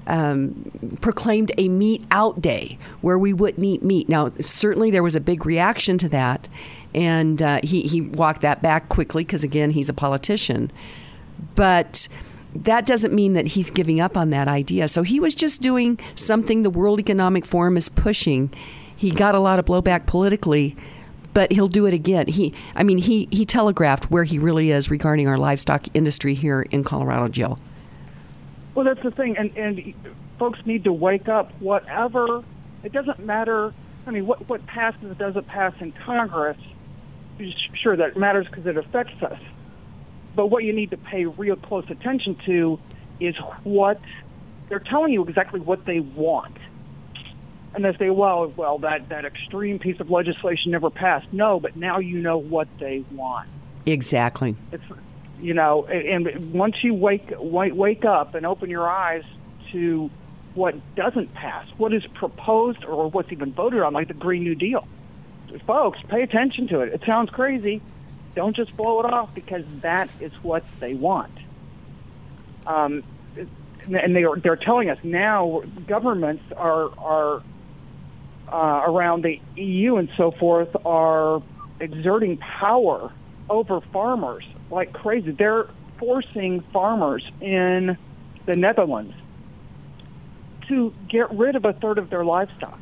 um, 0.05 0.97
proclaimed 0.99 1.53
a 1.57 1.69
meat 1.69 2.03
out 2.11 2.41
day 2.41 2.77
where 2.99 3.17
we 3.17 3.31
wouldn't 3.31 3.63
eat 3.63 3.83
meat. 3.83 4.09
Now, 4.09 4.31
certainly 4.41 4.91
there 4.91 5.01
was 5.01 5.15
a 5.15 5.21
big 5.21 5.45
reaction 5.45 5.97
to 5.99 6.09
that, 6.09 6.49
and 6.93 7.41
uh, 7.41 7.61
he, 7.63 7.83
he 7.83 8.01
walked 8.01 8.41
that 8.41 8.61
back 8.61 8.89
quickly 8.89 9.23
because, 9.23 9.45
again, 9.45 9.71
he's 9.71 9.87
a 9.87 9.93
politician. 9.93 10.71
But 11.55 12.09
that 12.55 12.85
doesn't 12.85 13.13
mean 13.13 13.33
that 13.33 13.47
he's 13.47 13.69
giving 13.69 13.99
up 13.99 14.15
on 14.15 14.29
that 14.31 14.47
idea. 14.47 14.87
So 14.87 15.03
he 15.03 15.19
was 15.19 15.35
just 15.35 15.61
doing 15.61 15.99
something 16.15 16.63
the 16.63 16.69
World 16.69 16.99
Economic 16.99 17.45
Forum 17.45 17.77
is 17.77 17.89
pushing. 17.89 18.51
He 18.95 19.11
got 19.11 19.35
a 19.35 19.39
lot 19.39 19.59
of 19.59 19.65
blowback 19.65 20.05
politically, 20.05 20.75
but 21.33 21.51
he'll 21.51 21.67
do 21.67 21.85
it 21.85 21.93
again. 21.93 22.27
He, 22.27 22.53
I 22.75 22.83
mean, 22.83 22.97
he 22.97 23.27
he 23.31 23.45
telegraphed 23.45 24.11
where 24.11 24.23
he 24.23 24.39
really 24.39 24.71
is 24.71 24.89
regarding 24.91 25.27
our 25.27 25.37
livestock 25.37 25.85
industry 25.93 26.33
here 26.33 26.61
in 26.61 26.83
Colorado, 26.83 27.27
Jill. 27.27 27.59
Well, 28.75 28.85
that's 28.85 29.01
the 29.01 29.11
thing, 29.11 29.37
and 29.37 29.55
and 29.57 29.93
folks 30.39 30.65
need 30.65 30.83
to 30.85 30.93
wake 30.93 31.27
up. 31.27 31.51
Whatever, 31.59 32.43
it 32.83 32.91
doesn't 32.91 33.19
matter. 33.19 33.73
I 34.05 34.11
mean, 34.11 34.25
what 34.25 34.47
what 34.49 34.65
passes 34.65 35.17
doesn't 35.17 35.47
pass 35.47 35.73
in 35.79 35.91
Congress. 35.91 36.57
Sure, 37.73 37.95
that 37.95 38.15
matters 38.15 38.47
because 38.47 38.65
it 38.67 38.77
affects 38.77 39.21
us. 39.23 39.39
But 40.35 40.47
what 40.47 40.63
you 40.63 40.73
need 40.73 40.91
to 40.91 40.97
pay 40.97 41.25
real 41.25 41.55
close 41.55 41.89
attention 41.89 42.35
to 42.45 42.79
is 43.19 43.35
what 43.63 43.99
they're 44.69 44.79
telling 44.79 45.13
you 45.13 45.23
exactly 45.25 45.59
what 45.59 45.85
they 45.85 45.99
want. 45.99 46.57
And 47.75 47.83
they 47.83 47.95
say, 47.97 48.09
well, 48.09 48.47
well, 48.55 48.77
that, 48.79 49.09
that 49.09 49.25
extreme 49.25 49.79
piece 49.79 49.99
of 49.99 50.11
legislation 50.11 50.71
never 50.71 50.89
passed. 50.89 51.31
No, 51.31 51.59
but 51.59 51.75
now 51.75 51.99
you 51.99 52.19
know 52.19 52.37
what 52.37 52.67
they 52.79 53.03
want. 53.11 53.49
Exactly. 53.85 54.55
It's 54.71 54.83
you 55.39 55.53
know, 55.53 55.85
and 55.87 56.53
once 56.53 56.83
you 56.83 56.93
wake 56.93 57.33
wake 57.37 58.05
up 58.05 58.33
and 58.33 58.45
open 58.45 58.69
your 58.69 58.89
eyes 58.89 59.25
to 59.73 60.09
what 60.55 60.75
doesn't 60.95 61.33
pass, 61.33 61.67
what 61.77 61.93
is 61.93 62.05
proposed 62.13 62.85
or 62.85 63.09
what's 63.09 63.31
even 63.31 63.51
voted 63.51 63.81
on, 63.81 63.91
like 63.91 64.07
the 64.07 64.13
Green 64.13 64.43
New 64.43 64.55
Deal. 64.55 64.87
Folks, 65.65 65.99
pay 66.07 66.21
attention 66.21 66.67
to 66.69 66.79
it. 66.79 66.93
It 66.93 67.01
sounds 67.05 67.29
crazy. 67.29 67.81
Don't 68.35 68.55
just 68.55 68.75
blow 68.77 69.01
it 69.01 69.05
off 69.05 69.35
because 69.35 69.65
that 69.81 70.09
is 70.21 70.31
what 70.43 70.63
they 70.79 70.93
want. 70.93 71.37
Um, 72.65 73.03
and 73.91 74.15
they 74.15 74.23
are, 74.23 74.37
they're 74.37 74.55
telling 74.55 74.89
us 74.89 74.97
now 75.03 75.63
governments 75.85 76.43
are 76.55 76.89
are 76.97 77.43
uh, 78.51 78.83
around 78.85 79.23
the 79.23 79.39
EU 79.55 79.97
and 79.97 80.09
so 80.17 80.31
forth 80.31 80.75
are 80.85 81.41
exerting 81.79 82.37
power 82.37 83.11
over 83.49 83.81
farmers 83.81 84.45
like 84.71 84.93
crazy. 84.93 85.31
They're 85.31 85.67
forcing 85.97 86.61
farmers 86.73 87.25
in 87.41 87.97
the 88.45 88.55
Netherlands 88.55 89.13
to 90.67 90.93
get 91.09 91.31
rid 91.31 91.55
of 91.55 91.65
a 91.65 91.73
third 91.73 91.97
of 91.97 92.09
their 92.09 92.23
livestock. 92.23 92.79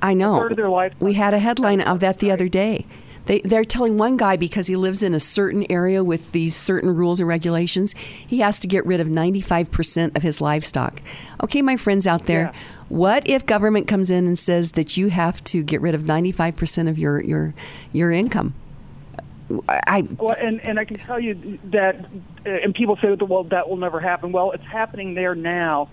I 0.00 0.14
know. 0.14 0.38
third 0.38 0.52
of 0.52 0.56
their 0.56 0.68
life- 0.68 0.94
We 1.00 1.14
had 1.14 1.32
a 1.34 1.38
headline 1.38 1.80
of 1.80 2.00
that 2.00 2.18
the 2.18 2.30
other 2.30 2.48
day. 2.48 2.86
They, 3.26 3.40
they're 3.40 3.64
telling 3.64 3.98
one 3.98 4.16
guy 4.16 4.36
because 4.36 4.66
he 4.66 4.74
lives 4.76 5.02
in 5.02 5.14
a 5.14 5.20
certain 5.20 5.64
area 5.70 6.02
with 6.02 6.32
these 6.32 6.56
certain 6.56 6.94
rules 6.94 7.20
and 7.20 7.28
regulations, 7.28 7.92
he 7.92 8.40
has 8.40 8.58
to 8.60 8.66
get 8.66 8.84
rid 8.84 9.00
of 9.00 9.06
95% 9.06 10.16
of 10.16 10.22
his 10.22 10.40
livestock. 10.40 11.00
Okay, 11.42 11.62
my 11.62 11.76
friends 11.76 12.06
out 12.06 12.24
there, 12.24 12.50
Yeah. 12.52 12.60
what 12.88 13.28
if 13.28 13.46
government 13.46 13.86
comes 13.86 14.10
in 14.10 14.26
and 14.26 14.38
says 14.38 14.72
that 14.72 14.96
you 14.96 15.08
have 15.08 15.42
to 15.44 15.62
get 15.62 15.80
rid 15.80 15.94
of 15.94 16.02
95% 16.02 16.88
of 16.88 16.98
your, 16.98 17.22
your, 17.22 17.54
your 17.92 18.10
income? 18.10 18.54
I, 19.68 20.06
Well, 20.18 20.34
and 20.40 20.60
and 20.66 20.78
I 20.78 20.84
can 20.84 20.96
tell 20.96 21.20
you 21.20 21.58
that, 21.64 21.96
uh, 22.46 22.48
and 22.48 22.74
people 22.74 22.96
say, 22.96 23.12
well, 23.14 23.44
that 23.44 23.68
will 23.68 23.76
never 23.76 24.00
happen. 24.00 24.32
Well, 24.32 24.52
it's 24.52 24.64
happening 24.64 25.12
there 25.12 25.34
now, 25.34 25.90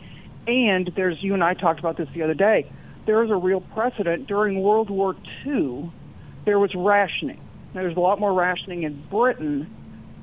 and 0.48 0.88
there's 0.96 1.22
you 1.22 1.34
and 1.34 1.44
I 1.44 1.56
talked 1.56 1.80
about 1.80 1.98
this 1.98 2.08
the 2.14 2.22
other 2.24 2.34
day. 2.34 2.68
There 3.06 3.22
is 3.24 3.32
a 3.32 3.36
real 3.36 3.60
precedent 3.60 4.28
during 4.28 4.62
World 4.62 4.90
War 4.90 5.16
II. 5.46 5.92
There 6.46 6.60
was 6.60 6.74
rationing. 6.76 7.40
Now, 7.74 7.82
there's 7.82 7.98
a 7.98 8.00
lot 8.00 8.20
more 8.20 8.34
rationing 8.34 8.84
in 8.84 9.02
Britain, 9.10 9.70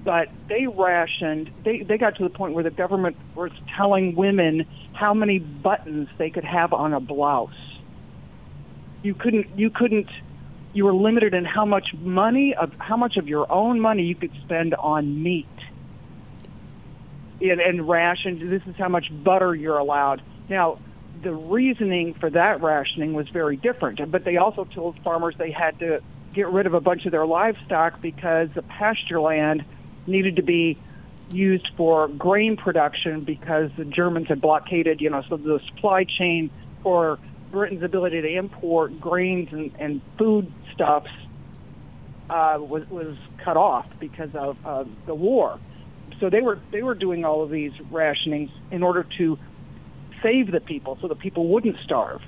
but 0.04 0.28
they 0.48 0.66
rationed. 0.66 1.50
They 1.62 1.78
they 1.80 1.98
got 1.98 2.16
to 2.16 2.24
the 2.24 2.30
point 2.30 2.54
where 2.54 2.64
the 2.64 2.70
government 2.70 3.16
was 3.34 3.52
telling 3.76 4.14
women 4.14 4.66
how 4.92 5.14
many 5.14 5.38
buttons 5.38 6.08
they 6.18 6.30
could 6.30 6.44
have 6.44 6.72
on 6.72 6.92
a 6.94 7.00
blouse. 7.00 7.78
You 9.02 9.14
couldn't. 9.14 9.58
You 9.58 9.70
couldn't 9.70 10.08
you 10.76 10.84
were 10.84 10.94
limited 10.94 11.32
in 11.32 11.46
how 11.46 11.64
much 11.64 11.94
money 11.94 12.54
of 12.54 12.70
how 12.78 12.98
much 12.98 13.16
of 13.16 13.28
your 13.28 13.50
own 13.50 13.80
money 13.80 14.02
you 14.02 14.14
could 14.14 14.32
spend 14.42 14.74
on 14.74 15.22
meat 15.22 15.46
and, 17.40 17.60
and 17.60 17.88
rationed. 17.88 18.50
This 18.50 18.62
is 18.66 18.76
how 18.76 18.88
much 18.88 19.10
butter 19.10 19.54
you're 19.54 19.78
allowed. 19.78 20.20
Now, 20.50 20.78
the 21.22 21.34
reasoning 21.34 22.14
for 22.14 22.30
that 22.30 22.62
rationing 22.62 23.12
was 23.12 23.28
very 23.28 23.56
different, 23.56 24.10
but 24.10 24.24
they 24.24 24.36
also 24.36 24.64
told 24.64 24.98
farmers 25.00 25.34
they 25.36 25.50
had 25.50 25.78
to 25.80 26.00
get 26.32 26.48
rid 26.48 26.66
of 26.66 26.74
a 26.74 26.80
bunch 26.80 27.06
of 27.06 27.12
their 27.12 27.26
livestock 27.26 28.00
because 28.00 28.50
the 28.54 28.62
pasture 28.62 29.20
land 29.20 29.64
needed 30.06 30.36
to 30.36 30.42
be 30.42 30.78
used 31.30 31.68
for 31.76 32.08
grain 32.08 32.56
production 32.56 33.22
because 33.22 33.70
the 33.76 33.84
Germans 33.84 34.28
had 34.28 34.40
blockaded, 34.40 35.00
you 35.00 35.10
know, 35.10 35.22
so 35.28 35.36
the 35.36 35.60
supply 35.66 36.04
chain 36.04 36.50
for 36.82 37.18
Britain's 37.50 37.82
ability 37.82 38.20
to 38.20 38.28
import 38.28 39.00
grains 39.00 39.52
and, 39.52 39.72
and 39.78 40.00
foodstuffs 40.18 41.10
uh, 42.28 42.58
was 42.60 42.88
was 42.90 43.16
cut 43.38 43.56
off 43.56 43.86
because 43.98 44.34
of 44.34 44.58
uh, 44.66 44.84
the 45.06 45.14
war. 45.14 45.58
So 46.20 46.28
they 46.30 46.40
were 46.40 46.58
they 46.70 46.82
were 46.82 46.94
doing 46.94 47.24
all 47.24 47.42
of 47.42 47.50
these 47.50 47.72
rationings 47.90 48.50
in 48.70 48.82
order 48.82 49.04
to 49.18 49.38
save 50.26 50.50
the 50.50 50.60
people, 50.60 50.98
so 51.00 51.08
the 51.08 51.14
people 51.14 51.46
wouldn't 51.48 51.78
starve. 51.84 52.22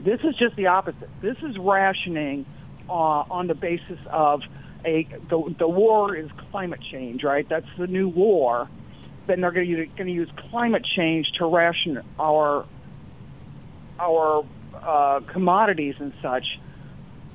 This 0.00 0.20
is 0.22 0.36
just 0.36 0.56
the 0.56 0.68
opposite. 0.68 1.08
This 1.20 1.36
is 1.42 1.58
rationing 1.58 2.46
uh, 2.88 2.92
on 2.92 3.46
the 3.46 3.54
basis 3.54 3.98
of 4.10 4.42
a 4.84 5.04
the, 5.28 5.54
the 5.58 5.68
war 5.68 6.14
is 6.14 6.30
climate 6.50 6.80
change, 6.80 7.22
right? 7.24 7.48
That's 7.48 7.66
the 7.78 7.86
new 7.86 8.08
war. 8.08 8.68
Then 9.26 9.40
they're 9.40 9.52
going 9.52 9.94
to 9.96 10.10
use 10.10 10.28
climate 10.50 10.84
change 10.84 11.30
to 11.38 11.46
ration 11.46 12.00
our 12.18 12.66
our 13.98 14.44
uh, 14.74 15.20
commodities 15.26 15.94
and 15.98 16.12
such, 16.20 16.58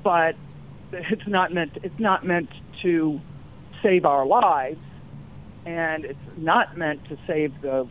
but 0.02 0.36
it's 0.92 1.26
not 1.26 1.52
meant 1.52 1.78
it's 1.82 1.98
not 1.98 2.24
meant 2.24 2.50
to 2.82 3.20
save 3.82 4.04
our 4.04 4.26
lives, 4.26 4.82
and 5.64 6.04
it's 6.04 6.18
not 6.36 6.76
meant 6.76 7.04
to 7.06 7.16
save 7.26 7.58
the 7.62 7.88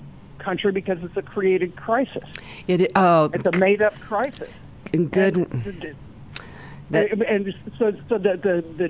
country 0.48 0.72
because 0.72 0.98
it's 1.04 1.18
a 1.18 1.22
created 1.22 1.76
crisis. 1.76 2.24
it, 2.70 2.89
oh, 2.95 3.30
It's 3.34 3.45
a 3.45 3.58
made 3.60 3.82
up 3.82 3.93
crisis. 4.00 4.50
good. 4.91 5.36
And, 5.36 5.95
That- 6.91 7.12
and 7.30 7.54
so, 7.78 7.91
so 8.08 8.18
the, 8.18 8.38
the 8.38 8.66
the 8.78 8.89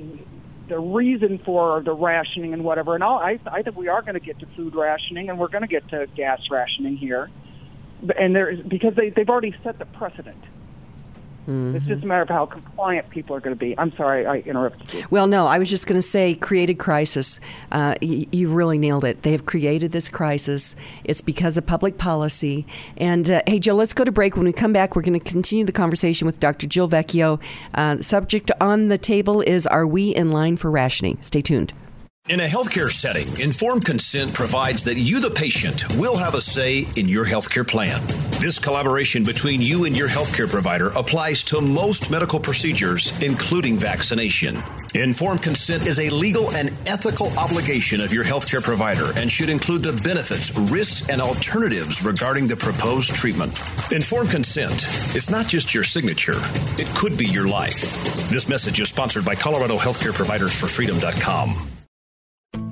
the 0.68 0.80
reason 0.80 1.39
for 1.39 1.82
the 1.82 1.93
rationing 1.93 2.53
and 2.53 2.64
whatever, 2.64 2.93
and 2.93 3.03
all, 3.03 3.18
I 3.18 3.39
I 3.47 3.64
think 3.64 3.76
we 3.76 3.88
are 3.88 4.03
going 4.03 4.14
to 4.14 4.20
get 4.20 4.38
to 4.39 4.45
food 4.55 4.76
rationing, 4.76 5.30
and 5.30 5.39
we're 5.39 5.47
going 5.47 5.64
to 5.64 5.68
get 5.68 5.88
to 5.89 6.05
gas 6.16 6.41
rationing 6.51 6.95
here, 6.97 7.30
and 8.20 8.36
there 8.36 8.49
is 8.49 8.60
because 8.60 8.93
they 8.93 9.10
they've 9.10 9.30
already 9.30 9.55
set 9.64 9.80
the 9.80 9.86
precedent. 9.86 10.43
It's 11.48 11.86
just 11.86 12.04
a 12.04 12.06
matter 12.06 12.24
of 12.24 12.30
how 12.30 12.45
compliant 12.45 13.10
people 13.10 13.36
are 13.36 13.39
going 13.39 13.56
to 13.56 13.60
be. 13.60 13.78
I'm 13.78 13.95
sorry, 13.95 14.26
I 14.26 14.39
interrupted 14.39 14.93
you. 14.93 15.06
Well, 15.10 15.28
no, 15.28 15.48
I 15.48 15.60
was 15.60 15.70
just 15.70 15.88
going 15.88 15.98
to 15.98 16.06
say 16.06 16.36
created 16.36 16.76
crisis. 16.76 17.39
Uh, 17.72 17.95
y- 18.02 18.28
you 18.32 18.54
really 18.54 18.78
nailed 18.78 19.06
it. 19.06 19.24
They 19.24 19.32
have 19.32 19.45
created 19.45 19.91
this 19.93 20.10
crisis. 20.10 20.76
It's 21.06 21.22
because 21.22 21.58
of 21.58 21.66
public 21.66 21.98
policy. 21.98 22.66
And 22.98 23.30
uh, 23.30 23.41
hey, 23.48 23.60
Jill, 23.60 23.76
let's 23.76 23.93
go 23.93 24.04
to 24.04 24.12
break. 24.12 24.36
When 24.36 24.45
we 24.45 24.52
come 24.52 24.74
back, 24.74 24.95
we're 24.95 25.04
going 25.04 25.20
to 25.20 25.32
continue 25.32 25.64
the 25.64 25.72
conversation 25.72 26.26
with 26.26 26.39
Dr. 26.39 26.68
Jill 26.68 26.89
Vecchio. 26.89 27.41
Uh, 27.74 27.95
the 27.95 28.04
subject 28.04 28.52
on 28.60 28.89
the 28.89 28.98
table 28.98 29.41
is 29.41 29.66
Are 29.66 29.88
we 29.88 30.14
in 30.14 30.32
line 30.32 30.58
for 30.58 30.70
rationing? 30.70 31.18
Stay 31.22 31.41
tuned. 31.41 31.74
In 32.30 32.41
a 32.41 32.43
healthcare 32.45 32.91
setting, 32.91 33.39
informed 33.39 33.86
consent 33.86 34.34
provides 34.34 34.84
that 34.84 34.97
you, 34.97 35.21
the 35.21 35.32
patient, 35.32 35.89
will 35.95 36.17
have 36.17 36.34
a 36.34 36.41
say 36.41 36.86
in 36.97 37.07
your 37.07 37.25
healthcare 37.25 37.65
plan. 37.65 38.05
This 38.41 38.59
collaboration 38.59 39.23
between 39.23 39.61
you 39.61 39.86
and 39.86 39.97
your 39.97 40.09
healthcare 40.09 40.49
provider 40.49 40.89
applies 40.89 41.41
to 41.45 41.61
most 41.61 42.11
medical 42.11 42.38
procedures, 42.38 43.13
including 43.23 43.78
vaccination. 43.78 44.61
Informed 44.93 45.41
consent 45.41 45.88
is 45.88 46.01
a 46.01 46.09
legal 46.09 46.51
and 46.51 46.73
ethical 46.86 47.32
obligation 47.39 48.01
of 48.01 48.11
your 48.11 48.25
healthcare 48.25 48.61
provider 48.61 49.13
and 49.15 49.32
should 49.32 49.49
include 49.49 49.82
the 49.84 49.93
benefits, 49.93 50.53
risks, 50.69 51.07
and 51.07 51.21
alternatives 51.21 52.03
regarding 52.03 52.45
the 52.45 52.57
proposed 52.57 53.15
treatment. 53.15 53.57
Informed 53.93 54.32
consent 54.32 54.84
is 55.15 55.30
not 55.30 55.47
just 55.47 55.73
your 55.73 55.86
signature, 55.86 56.41
it 56.78 56.93
could 56.93 57.17
be 57.17 57.25
your 57.25 57.47
life. 57.47 57.82
This 58.30 58.49
message 58.49 58.82
is 58.82 58.89
sponsored 58.89 59.23
by 59.23 59.36
Colorado 59.36 59.78
Healthcare 59.78 60.13
Providers 60.13 60.59
for 60.59 60.67
Freedom.com. 60.67 61.76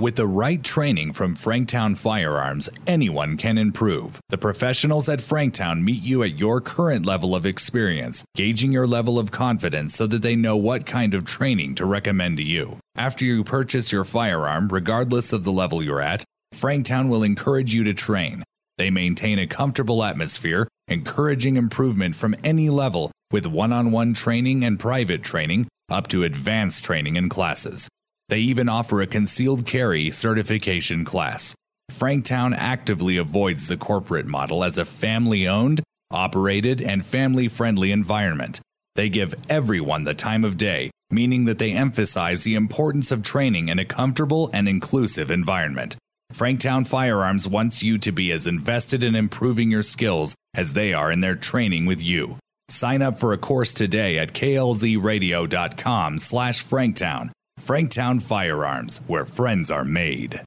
With 0.00 0.16
the 0.16 0.26
right 0.26 0.64
training 0.64 1.12
from 1.12 1.34
Franktown 1.34 1.94
Firearms, 1.94 2.70
anyone 2.86 3.36
can 3.36 3.58
improve. 3.58 4.18
The 4.30 4.38
professionals 4.38 5.10
at 5.10 5.18
Franktown 5.18 5.82
meet 5.82 6.02
you 6.02 6.22
at 6.22 6.38
your 6.38 6.62
current 6.62 7.04
level 7.04 7.34
of 7.36 7.44
experience, 7.44 8.24
gauging 8.34 8.72
your 8.72 8.86
level 8.86 9.18
of 9.18 9.30
confidence 9.30 9.94
so 9.94 10.06
that 10.06 10.22
they 10.22 10.36
know 10.36 10.56
what 10.56 10.86
kind 10.86 11.12
of 11.12 11.26
training 11.26 11.74
to 11.74 11.84
recommend 11.84 12.38
to 12.38 12.42
you. 12.42 12.78
After 12.96 13.26
you 13.26 13.44
purchase 13.44 13.92
your 13.92 14.04
firearm, 14.04 14.68
regardless 14.68 15.34
of 15.34 15.44
the 15.44 15.52
level 15.52 15.82
you're 15.82 16.00
at, 16.00 16.24
Franktown 16.54 17.10
will 17.10 17.22
encourage 17.22 17.74
you 17.74 17.84
to 17.84 17.92
train. 17.92 18.42
They 18.78 18.88
maintain 18.88 19.38
a 19.38 19.46
comfortable 19.46 20.02
atmosphere, 20.02 20.66
encouraging 20.88 21.58
improvement 21.58 22.14
from 22.14 22.34
any 22.42 22.70
level 22.70 23.12
with 23.30 23.46
one 23.46 23.70
on 23.70 23.92
one 23.92 24.14
training 24.14 24.64
and 24.64 24.80
private 24.80 25.22
training 25.22 25.68
up 25.90 26.08
to 26.08 26.22
advanced 26.22 26.84
training 26.84 27.18
and 27.18 27.28
classes. 27.28 27.90
They 28.30 28.38
even 28.38 28.68
offer 28.68 29.00
a 29.00 29.08
concealed 29.08 29.66
carry 29.66 30.12
certification 30.12 31.04
class. 31.04 31.52
Franktown 31.90 32.54
actively 32.56 33.16
avoids 33.16 33.66
the 33.66 33.76
corporate 33.76 34.26
model 34.26 34.62
as 34.62 34.78
a 34.78 34.84
family 34.84 35.48
owned, 35.48 35.82
operated, 36.12 36.80
and 36.80 37.04
family 37.04 37.48
friendly 37.48 37.90
environment. 37.90 38.60
They 38.94 39.08
give 39.08 39.34
everyone 39.48 40.04
the 40.04 40.14
time 40.14 40.44
of 40.44 40.56
day, 40.56 40.92
meaning 41.10 41.46
that 41.46 41.58
they 41.58 41.72
emphasize 41.72 42.44
the 42.44 42.54
importance 42.54 43.10
of 43.10 43.24
training 43.24 43.66
in 43.66 43.80
a 43.80 43.84
comfortable 43.84 44.48
and 44.52 44.68
inclusive 44.68 45.32
environment. 45.32 45.96
Franktown 46.32 46.86
Firearms 46.86 47.48
wants 47.48 47.82
you 47.82 47.98
to 47.98 48.12
be 48.12 48.30
as 48.30 48.46
invested 48.46 49.02
in 49.02 49.16
improving 49.16 49.72
your 49.72 49.82
skills 49.82 50.36
as 50.54 50.74
they 50.74 50.94
are 50.94 51.10
in 51.10 51.20
their 51.20 51.34
training 51.34 51.84
with 51.84 52.00
you. 52.00 52.38
Sign 52.68 53.02
up 53.02 53.18
for 53.18 53.32
a 53.32 53.38
course 53.38 53.72
today 53.72 54.18
at 54.18 54.34
klzradio.com 54.34 56.18
slash 56.18 56.64
franktown. 56.64 57.30
Franktown 57.60 58.22
Firearms, 58.22 59.00
where 59.06 59.24
friends 59.24 59.70
are 59.70 59.84
made. 59.84 60.40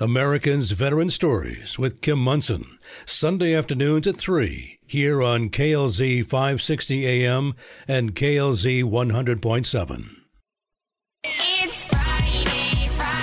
Americans 0.00 0.72
Veteran 0.72 1.08
Stories 1.08 1.78
with 1.78 2.00
Kim 2.00 2.18
Monson, 2.18 2.78
Sunday 3.06 3.54
afternoons 3.54 4.08
at 4.08 4.16
3 4.16 4.76
here 4.86 5.22
on 5.22 5.50
KLZ 5.50 6.26
560 6.26 7.06
AM 7.06 7.54
and 7.86 8.14
KLZ 8.16 8.82
100.7. 8.82 10.16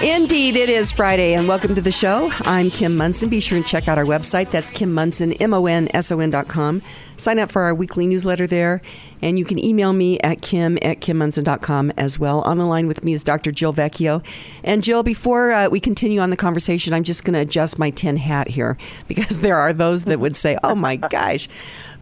Indeed, 0.03 0.55
it 0.55 0.67
is 0.67 0.91
Friday, 0.91 1.35
and 1.35 1.47
welcome 1.47 1.75
to 1.75 1.81
the 1.81 1.91
show. 1.91 2.31
I'm 2.41 2.71
Kim 2.71 2.97
Monson. 2.97 3.29
Be 3.29 3.39
sure 3.39 3.57
and 3.57 3.67
check 3.67 3.87
out 3.87 3.99
our 3.99 4.05
website. 4.05 4.49
That's 4.49 4.71
Kim 4.71 4.91
Monson, 4.93 5.33
M 5.33 5.53
O 5.53 5.67
N 5.67 5.89
S 5.93 6.11
O 6.11 6.19
N 6.19 6.31
dot 6.31 6.47
com. 6.47 6.81
Sign 7.17 7.37
up 7.37 7.51
for 7.51 7.61
our 7.61 7.75
weekly 7.75 8.07
newsletter 8.07 8.47
there, 8.47 8.81
and 9.21 9.37
you 9.37 9.45
can 9.45 9.63
email 9.63 9.93
me 9.93 10.19
at 10.19 10.41
kim 10.41 10.77
at 10.81 10.99
kimmonson.com 10.99 11.91
as 11.97 12.19
well. 12.19 12.41
On 12.41 12.57
the 12.57 12.65
line 12.65 12.87
with 12.87 13.03
me 13.03 13.13
is 13.13 13.23
Dr. 13.23 13.51
Jill 13.51 13.73
Vecchio. 13.73 14.23
And 14.63 14.83
Jill, 14.83 15.03
before 15.03 15.51
uh, 15.51 15.69
we 15.69 15.79
continue 15.79 16.19
on 16.19 16.29
the 16.29 16.37
conversation, 16.37 16.93
I'm 16.93 17.03
just 17.03 17.23
going 17.23 17.33
to 17.33 17.39
adjust 17.39 17.79
my 17.79 17.89
tin 17.89 18.17
hat 18.17 18.49
here 18.49 18.77
because 19.07 19.41
there 19.41 19.57
are 19.57 19.73
those 19.73 20.05
that 20.05 20.19
would 20.19 20.35
say, 20.35 20.57
oh 20.63 20.75
my 20.75 20.95
gosh. 20.95 21.47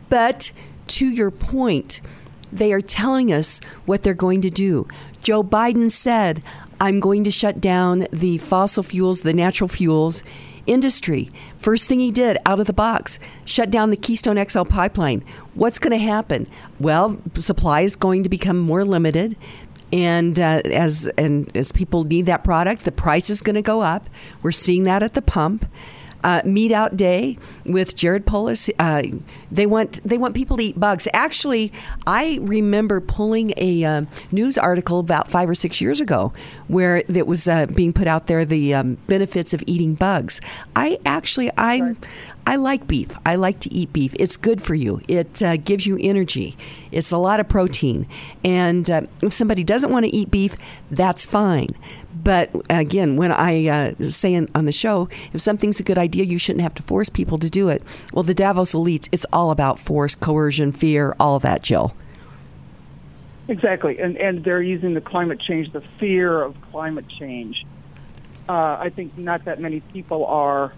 But 0.10 0.52
to 0.88 1.08
your 1.08 1.32
point, 1.32 2.02
they 2.52 2.74
are 2.74 2.82
telling 2.82 3.32
us 3.32 3.60
what 3.86 4.04
they're 4.04 4.14
going 4.14 4.42
to 4.42 4.50
do. 4.50 4.88
Joe 5.22 5.44
Biden 5.44 5.92
said, 5.92 6.42
I'm 6.82 7.00
going 7.00 7.24
to 7.26 7.32
shut 7.32 7.60
down 7.60 8.06
the 8.12 8.38
fossil 8.38 8.84
fuels, 8.84 9.22
the 9.22 9.34
natural 9.34 9.68
fuels 9.68 10.24
industry. 10.70 11.30
First 11.58 11.88
thing 11.88 12.00
he 12.00 12.12
did 12.12 12.38
out 12.46 12.60
of 12.60 12.68
the 12.68 12.74
box, 12.74 13.20
shut 13.46 13.70
down 13.70 13.90
the 13.90 13.98
Keystone 13.98 14.44
XL 14.44 14.64
pipeline. 14.64 15.24
What's 15.54 15.80
going 15.80 15.92
to 15.92 15.98
happen? 15.98 16.48
Well, 16.80 17.20
supply 17.36 17.82
is 17.82 17.96
going 17.96 18.24
to 18.24 18.30
become 18.30 18.58
more 18.58 18.86
limited. 18.86 19.36
And 19.92 20.40
uh, 20.40 20.62
as 20.66 21.08
and 21.18 21.56
as 21.58 21.72
people 21.72 22.04
need 22.04 22.28
that 22.28 22.44
product, 22.44 22.86
the 22.86 22.92
price 22.92 23.30
is 23.30 23.42
going 23.42 23.56
to 23.56 23.64
go 23.64 23.82
up. 23.82 24.08
We're 24.44 24.52
seeing 24.52 24.84
that 24.84 25.02
at 25.02 25.16
the 25.16 25.22
pump 25.22 25.66
uh, 26.24 26.42
meat 26.46 26.72
out 26.72 26.96
day 26.96 27.38
with 27.66 27.96
Jared 27.96 28.26
Polis. 28.26 28.70
Uh, 28.78 29.04
they 29.52 29.66
want 29.66 30.02
they 30.04 30.18
want 30.18 30.36
people 30.36 30.58
to 30.58 30.64
eat 30.64 30.80
bugs. 30.80 31.08
Actually, 31.14 31.72
I 32.06 32.40
remember 32.42 33.02
pulling 33.02 33.54
a 33.58 33.84
uh, 33.84 34.02
news 34.32 34.58
article 34.58 35.00
about 35.00 35.30
five 35.30 35.50
or 35.50 35.56
six 35.56 35.82
years 35.82 36.00
ago 36.00 36.34
where 36.68 36.98
it 36.98 37.28
was 37.28 37.48
uh, 37.48 37.66
being 37.68 37.94
put 37.94 38.08
out 38.08 38.28
there 38.28 38.46
the 38.46 38.74
um, 38.74 38.96
benefits 39.08 39.54
of 39.54 39.64
eating 39.66 39.96
bugs. 39.96 40.42
I 40.76 41.00
actually 41.06 41.50
I 41.58 41.96
I 42.46 42.56
like 42.56 42.88
beef. 42.88 43.16
I 43.26 43.36
like 43.36 43.60
to 43.60 43.74
eat 43.74 43.94
beef. 43.94 44.16
It's 44.20 44.36
good 44.36 44.62
for 44.62 44.74
you. 44.74 45.02
It 45.08 45.42
uh, 45.44 45.58
gives 45.58 45.86
you 45.86 45.98
energy. 46.02 46.58
It's 46.92 47.12
a 47.12 47.18
lot 47.18 47.40
of 47.40 47.48
protein. 47.48 48.08
And 48.44 48.90
uh, 48.90 49.02
if 49.22 49.34
somebody 49.34 49.64
doesn't 49.64 49.92
want 49.92 50.06
to 50.06 50.16
eat 50.16 50.32
beef, 50.32 50.56
that's 50.90 51.26
fine. 51.26 51.70
But 52.24 52.50
again, 52.70 53.18
when 53.18 53.32
I 53.32 53.68
uh, 53.68 53.94
say 54.02 54.34
in, 54.34 54.50
on 54.56 54.66
the 54.66 54.72
show, 54.72 55.10
if 55.32 55.42
something's 55.42 55.80
a 55.80 55.84
good 55.84 55.98
idea, 55.98 56.24
you 56.24 56.40
shouldn't 56.40 56.64
have 56.64 56.74
to 56.76 56.84
force 56.84 57.08
people 57.08 57.38
to 57.38 57.50
do 57.50 57.70
it. 57.70 57.84
Well, 58.14 58.24
the 58.24 58.34
Davos 58.34 58.74
elites, 58.74 59.08
it's 59.12 59.26
all 59.32 59.52
about 59.52 59.80
force, 59.80 60.16
coercion, 60.16 60.72
fear, 60.72 61.16
all 61.20 61.40
that, 61.40 61.62
Jill. 61.62 61.96
Exactly, 63.48 64.00
and 64.00 64.16
and 64.18 64.44
they're 64.44 64.62
using 64.62 64.94
the 64.94 65.02
climate 65.02 65.40
change, 65.40 65.72
the 65.72 65.82
fear 65.82 66.40
of 66.40 66.56
climate 66.72 67.08
change. 67.08 67.66
Uh, 68.48 68.78
I 68.80 68.90
think 68.90 69.18
not 69.18 69.46
that 69.46 69.60
many 69.60 69.80
people 69.80 70.26
are 70.28 70.72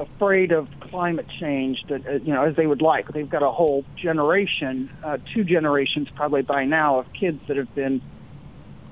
afraid 0.00 0.50
of 0.52 0.68
climate 0.80 1.26
change 1.38 1.82
that 1.88 2.06
uh, 2.06 2.12
you 2.12 2.32
know 2.32 2.44
as 2.44 2.56
they 2.56 2.66
would 2.66 2.82
like. 2.82 3.08
They've 3.12 3.28
got 3.28 3.42
a 3.42 3.50
whole 3.50 3.84
generation, 3.96 4.90
uh, 5.04 5.18
two 5.32 5.44
generations 5.44 6.08
probably 6.14 6.42
by 6.42 6.64
now, 6.64 6.98
of 6.98 7.12
kids 7.12 7.40
that 7.46 7.56
have 7.56 7.72
been 7.74 8.00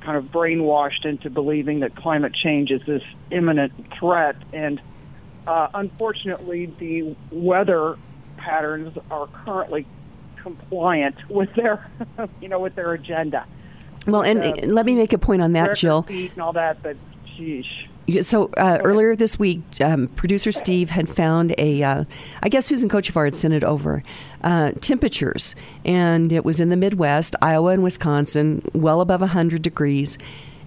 kind 0.01 0.17
of 0.17 0.27
brainwashed 0.27 1.05
into 1.05 1.29
believing 1.31 1.81
that 1.81 1.95
climate 1.97 2.33
change 2.35 2.71
is 2.71 2.83
this 2.87 3.03
imminent 3.31 3.73
threat. 3.99 4.37
And 4.53 4.81
uh, 5.47 5.69
unfortunately, 5.75 6.67
the 6.67 7.17
weather 7.31 7.97
patterns 8.37 8.97
are 9.11 9.27
currently 9.27 9.87
compliant 10.37 11.17
with 11.29 11.53
their, 11.55 11.91
you 12.41 12.49
know, 12.49 12.61
with 12.61 12.75
their 12.75 12.93
agenda. 12.93 13.45
Well, 14.07 14.23
and 14.23 14.43
Uh, 14.43 14.55
let 14.67 14.87
me 14.87 14.95
make 14.95 15.13
a 15.13 15.19
point 15.19 15.43
on 15.43 15.53
that, 15.53 15.77
Jill. 15.77 16.07
and 16.09 16.39
all 16.41 16.53
that, 16.53 16.83
but. 16.83 16.97
Yeah, 18.09 18.23
So 18.23 18.51
uh, 18.57 18.79
earlier 18.85 19.15
this 19.15 19.39
week, 19.39 19.61
um, 19.83 20.09
producer 20.09 20.51
Steve 20.51 20.89
had 20.89 21.11
found 21.11 21.55
a, 21.59 21.83
uh, 21.83 22.05
I 22.43 22.49
guess 22.49 22.65
Susan 22.65 22.89
Kochevar 22.89 23.27
had 23.27 23.35
sent 23.35 23.53
it 23.53 23.63
over, 23.63 24.03
uh, 24.43 24.73
temperatures, 24.81 25.55
and 25.85 26.33
it 26.33 26.43
was 26.43 26.59
in 26.59 26.71
the 26.71 26.77
Midwest, 26.77 27.37
Iowa 27.43 27.73
and 27.73 27.83
Wisconsin, 27.83 28.63
well 28.73 29.03
above 29.03 29.21
100 29.21 29.61
degrees, 29.61 30.17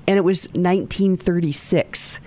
and 0.07 0.17
it 0.17 0.21
was 0.21 0.49
1936. 0.53 2.19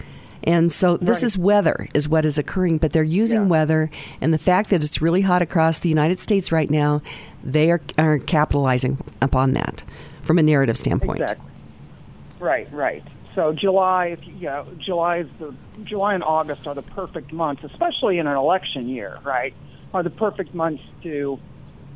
And 0.43 0.73
so 0.73 0.97
this 0.97 1.19
Right. 1.19 1.23
is 1.23 1.39
weather, 1.39 1.87
is 1.95 2.09
what 2.09 2.25
is 2.25 2.37
occurring, 2.37 2.79
but 2.79 2.93
they're 2.93 3.05
using 3.05 3.49
weather 3.49 3.91
and 4.21 4.35
the 4.35 4.39
fact 4.39 4.69
that 4.71 4.85
it's 4.85 5.01
really 5.01 5.23
hot 5.23 5.43
across 5.43 5.79
the 5.79 5.89
United 5.89 6.19
States 6.19 6.51
right 6.53 6.71
now, 6.71 7.03
they 7.43 7.71
are, 7.71 7.81
are 7.99 8.19
capitalizing 8.19 8.99
upon 9.23 9.53
that 9.55 9.85
from 10.25 10.39
a 10.39 10.43
narrative 10.43 10.77
standpoint. 10.77 11.23
Exactly. 11.23 11.47
Right, 12.41 12.69
right. 12.73 13.03
So 13.35 13.53
July, 13.53 14.07
if 14.07 14.27
you, 14.27 14.35
yeah, 14.39 14.65
July 14.79 15.19
is 15.19 15.29
the 15.39 15.55
July 15.83 16.15
and 16.15 16.23
August 16.23 16.67
are 16.67 16.75
the 16.75 16.83
perfect 16.83 17.33
months, 17.33 17.65
especially 17.65 18.19
in 18.19 18.27
an 18.27 18.37
election 18.37 18.89
year, 18.89 19.19
right? 19.25 19.55
Are 19.93 20.03
the 20.03 20.11
perfect 20.11 20.55
months 20.55 20.83
to 21.03 21.39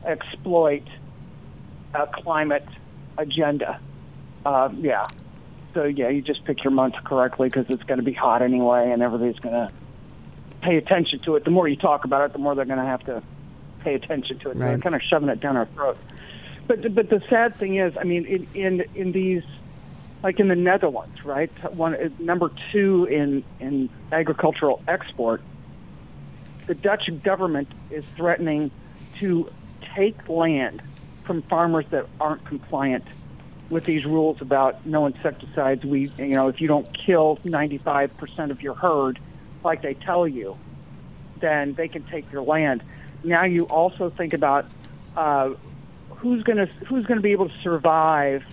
exploit 0.04 0.84
a 1.94 2.06
climate 2.06 2.66
agenda. 3.16 3.80
Uh, 4.44 4.70
yeah. 4.78 5.06
So 5.74 5.84
yeah, 5.84 6.08
you 6.08 6.22
just 6.22 6.44
pick 6.44 6.64
your 6.64 6.70
months 6.70 6.98
correctly 7.04 7.48
because 7.48 7.66
it's 7.68 7.82
going 7.82 7.98
to 7.98 8.04
be 8.04 8.12
hot 8.12 8.42
anyway, 8.42 8.90
and 8.90 9.02
everybody's 9.02 9.38
going 9.38 9.54
to 9.54 9.72
pay 10.62 10.76
attention 10.76 11.20
to 11.20 11.36
it. 11.36 11.44
The 11.44 11.50
more 11.50 11.68
you 11.68 11.76
talk 11.76 12.04
about 12.04 12.22
it, 12.22 12.32
the 12.32 12.38
more 12.38 12.54
they're 12.54 12.64
going 12.64 12.78
to 12.78 12.84
have 12.84 13.04
to 13.04 13.22
pay 13.80 13.94
attention 13.94 14.38
to 14.40 14.50
it. 14.50 14.54
So 14.54 14.60
they're 14.60 14.78
kind 14.78 14.94
of 14.94 15.02
shoving 15.02 15.28
it 15.28 15.40
down 15.40 15.56
our 15.56 15.66
throats. 15.66 16.00
But 16.66 16.94
but 16.94 17.08
the 17.08 17.22
sad 17.28 17.54
thing 17.54 17.76
is, 17.76 17.96
I 17.96 18.04
mean, 18.04 18.24
in 18.24 18.46
in, 18.54 18.84
in 18.94 19.12
these 19.12 19.44
like 20.22 20.40
in 20.40 20.48
the 20.48 20.56
Netherlands, 20.56 21.24
right? 21.24 21.50
One 21.74 21.94
uh, 21.94 22.08
number 22.18 22.50
two 22.72 23.04
in 23.04 23.44
in 23.60 23.88
agricultural 24.12 24.82
export. 24.88 25.42
The 26.66 26.74
Dutch 26.74 27.10
government 27.22 27.68
is 27.90 28.04
threatening 28.04 28.70
to 29.16 29.48
take 29.94 30.28
land 30.28 30.82
from 31.24 31.42
farmers 31.42 31.86
that 31.90 32.06
aren't 32.20 32.44
compliant 32.44 33.04
with 33.70 33.84
these 33.84 34.04
rules 34.04 34.40
about 34.40 34.84
no 34.86 35.06
insecticides. 35.06 35.84
We, 35.84 36.10
you 36.18 36.34
know, 36.34 36.48
if 36.48 36.60
you 36.60 36.68
don't 36.68 36.90
kill 36.92 37.38
95% 37.44 38.50
of 38.50 38.62
your 38.62 38.74
herd, 38.74 39.18
like 39.64 39.82
they 39.82 39.94
tell 39.94 40.26
you, 40.26 40.56
then 41.40 41.74
they 41.74 41.88
can 41.88 42.02
take 42.04 42.30
your 42.32 42.42
land. 42.42 42.82
Now 43.24 43.44
you 43.44 43.64
also 43.64 44.10
think 44.10 44.32
about 44.32 44.66
uh, 45.16 45.54
who's 46.16 46.42
going 46.42 46.58
to 46.58 46.66
who's 46.86 47.06
going 47.06 47.18
to 47.18 47.22
be 47.22 47.32
able 47.32 47.48
to 47.48 47.58
survive 47.62 48.44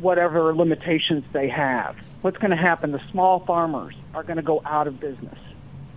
whatever 0.00 0.54
limitations 0.54 1.24
they 1.32 1.48
have. 1.48 1.96
What's 2.22 2.38
going 2.38 2.50
to 2.50 2.56
happen? 2.56 2.92
The 2.92 3.04
small 3.04 3.40
farmers 3.40 3.94
are 4.14 4.22
going 4.22 4.36
to 4.36 4.42
go 4.42 4.62
out 4.64 4.86
of 4.86 5.00
business. 5.00 5.38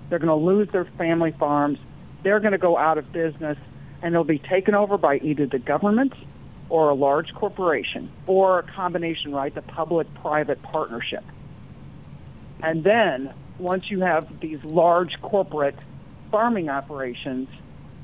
They're 0.09 0.19
going 0.19 0.27
to 0.27 0.45
lose 0.45 0.69
their 0.69 0.85
family 0.85 1.31
farms. 1.31 1.79
They're 2.23 2.39
going 2.39 2.51
to 2.53 2.57
go 2.57 2.77
out 2.77 2.97
of 2.97 3.11
business, 3.11 3.57
and 4.01 4.13
they'll 4.13 4.23
be 4.23 4.39
taken 4.39 4.75
over 4.75 4.97
by 4.97 5.17
either 5.17 5.45
the 5.45 5.59
government 5.59 6.13
or 6.69 6.89
a 6.89 6.93
large 6.93 7.33
corporation 7.33 8.11
or 8.27 8.59
a 8.59 8.63
combination, 8.63 9.33
right? 9.33 9.53
The 9.53 9.61
public-private 9.61 10.61
partnership. 10.63 11.23
And 12.61 12.83
then 12.83 13.33
once 13.59 13.91
you 13.91 14.01
have 14.01 14.39
these 14.39 14.63
large 14.63 15.21
corporate 15.21 15.75
farming 16.31 16.69
operations, 16.69 17.49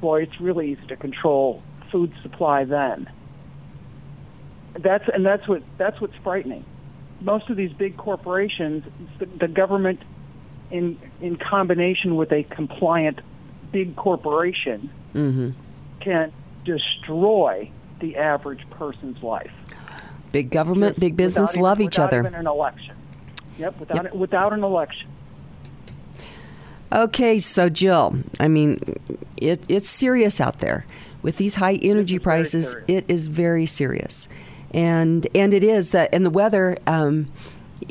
boy, 0.02 0.24
it's 0.24 0.40
really 0.40 0.72
easy 0.72 0.86
to 0.88 0.96
control 0.96 1.64
food 1.92 2.14
supply 2.22 2.66
then. 2.66 3.10
That's 4.74 5.08
and 5.10 5.26
that's 5.26 5.48
what 5.48 5.62
that's 5.78 6.00
what's 6.00 6.16
frightening. 6.18 6.66
Most 7.22 7.50
of 7.50 7.58
these 7.58 7.74
big 7.74 7.98
corporations, 7.98 8.84
the, 9.18 9.26
the 9.26 9.48
government, 9.48 10.02
in 10.72 10.98
in 11.22 11.36
combination 11.38 12.16
with 12.16 12.32
a 12.32 12.44
compliant 12.44 13.20
big 13.72 13.96
corporation, 13.96 14.90
Mm-hmm. 15.16 15.50
can 16.02 16.32
destroy 16.66 17.72
the 18.00 18.16
average 18.18 18.70
person's 18.70 19.24
life. 19.24 19.52
Big 20.32 20.52
government, 20.52 21.00
big 21.00 21.18
business 21.18 21.54
Without 21.54 21.54
even- 21.56 21.64
love 21.64 21.82
each 21.82 21.98
other. 22.00 22.20
Even 22.20 22.36
an 22.36 22.46
election. 22.48 22.96
Yep. 23.58 23.80
Without 23.80 24.16
without 24.16 24.54
an 24.54 24.64
election. 24.64 25.10
Okay, 26.92 27.38
so 27.38 27.70
Jill, 27.70 28.16
I 28.40 28.48
mean, 28.48 28.80
it, 29.38 29.64
it's 29.70 29.90
serious 29.90 30.42
out 30.42 30.60
there. 30.60 30.86
with 31.22 31.38
these 31.38 31.56
high 31.56 31.76
energy 31.84 32.18
prices, 32.18 32.76
it 32.88 33.06
is 33.10 33.28
very 33.28 33.66
serious, 33.66 34.28
and 34.74 35.28
and 35.36 35.54
it 35.54 35.64
is 35.64 35.92
that, 35.92 36.14
and 36.14 36.26
the 36.26 36.32
weather 36.32 36.78
um, 36.88 37.28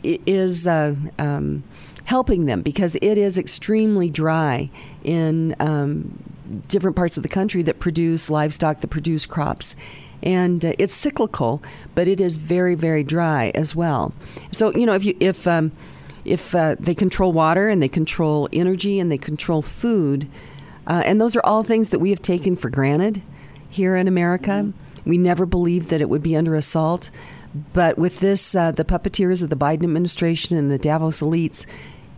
is. 0.02 0.66
Uh, 0.66 0.94
um, 1.18 1.64
helping 2.08 2.46
them 2.46 2.62
because 2.62 2.96
it 3.02 3.18
is 3.18 3.36
extremely 3.36 4.08
dry 4.08 4.70
in 5.04 5.54
um, 5.60 6.18
different 6.66 6.96
parts 6.96 7.18
of 7.18 7.22
the 7.22 7.28
country 7.28 7.60
that 7.60 7.78
produce 7.78 8.30
livestock 8.30 8.80
that 8.80 8.88
produce 8.88 9.26
crops 9.26 9.76
and 10.22 10.64
uh, 10.64 10.72
it's 10.78 10.94
cyclical 10.94 11.62
but 11.94 12.08
it 12.08 12.18
is 12.18 12.38
very 12.38 12.74
very 12.74 13.04
dry 13.04 13.52
as 13.54 13.76
well 13.76 14.14
so 14.50 14.70
you 14.70 14.86
know 14.86 14.94
if 14.94 15.04
you 15.04 15.14
if 15.20 15.46
um, 15.46 15.70
if 16.24 16.54
uh, 16.54 16.76
they 16.80 16.94
control 16.94 17.30
water 17.30 17.68
and 17.68 17.82
they 17.82 17.88
control 17.88 18.48
energy 18.54 18.98
and 18.98 19.12
they 19.12 19.18
control 19.18 19.60
food 19.60 20.28
uh, 20.86 21.02
and 21.04 21.20
those 21.20 21.36
are 21.36 21.44
all 21.44 21.62
things 21.62 21.90
that 21.90 21.98
we 21.98 22.08
have 22.08 22.22
taken 22.22 22.56
for 22.56 22.70
granted 22.70 23.22
here 23.68 23.94
in 23.94 24.08
america 24.08 24.72
we 25.04 25.18
never 25.18 25.46
believed 25.46 25.88
that 25.88 26.00
it 26.00 26.08
would 26.08 26.22
be 26.22 26.36
under 26.36 26.54
assault 26.54 27.10
but 27.72 27.98
with 27.98 28.20
this, 28.20 28.54
uh, 28.54 28.72
the 28.72 28.84
puppeteers 28.84 29.42
of 29.42 29.50
the 29.50 29.56
Biden 29.56 29.84
administration 29.84 30.56
and 30.56 30.70
the 30.70 30.78
Davos 30.78 31.20
elites, 31.20 31.66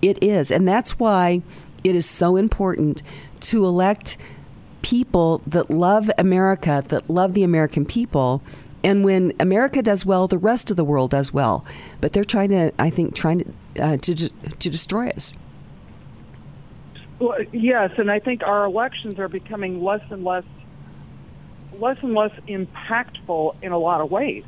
it 0.03 0.22
is. 0.22 0.51
And 0.51 0.66
that's 0.66 0.99
why 0.99 1.43
it 1.85 1.95
is 1.95 2.07
so 2.07 2.37
important 2.37 3.03
to 3.41 3.64
elect 3.64 4.16
people 4.83 5.43
that 5.47 5.70
love 5.70 6.11
America, 6.18 6.83
that 6.89 7.09
love 7.09 7.35
the 7.35 7.43
American 7.43 7.85
people. 7.85 8.43
And 8.83 9.05
when 9.05 9.33
America 9.39 9.83
does 9.83 10.05
well, 10.05 10.26
the 10.26 10.39
rest 10.39 10.70
of 10.70 10.76
the 10.76 10.85
world 10.85 11.11
does 11.11 11.33
well. 11.33 11.64
But 12.01 12.12
they're 12.12 12.24
trying 12.24 12.49
to, 12.51 12.72
I 12.78 12.91
think, 12.91 13.14
trying 13.14 13.41
to, 13.74 13.83
uh, 13.83 13.97
to, 13.99 14.14
to 14.14 14.70
destroy 14.70 15.09
us. 15.09 15.33
Well, 17.18 17.37
yes, 17.53 17.91
and 17.99 18.11
I 18.11 18.18
think 18.18 18.43
our 18.43 18.64
elections 18.64 19.18
are 19.18 19.28
becoming 19.28 19.83
less 19.83 20.03
and 20.11 20.24
less, 20.24 20.45
less 21.81 21.97
and 22.03 22.14
less 22.14 22.33
impactful 22.49 23.55
in 23.62 23.72
a 23.72 23.78
lot 23.78 24.01
of 24.01 24.11
ways. 24.11 24.45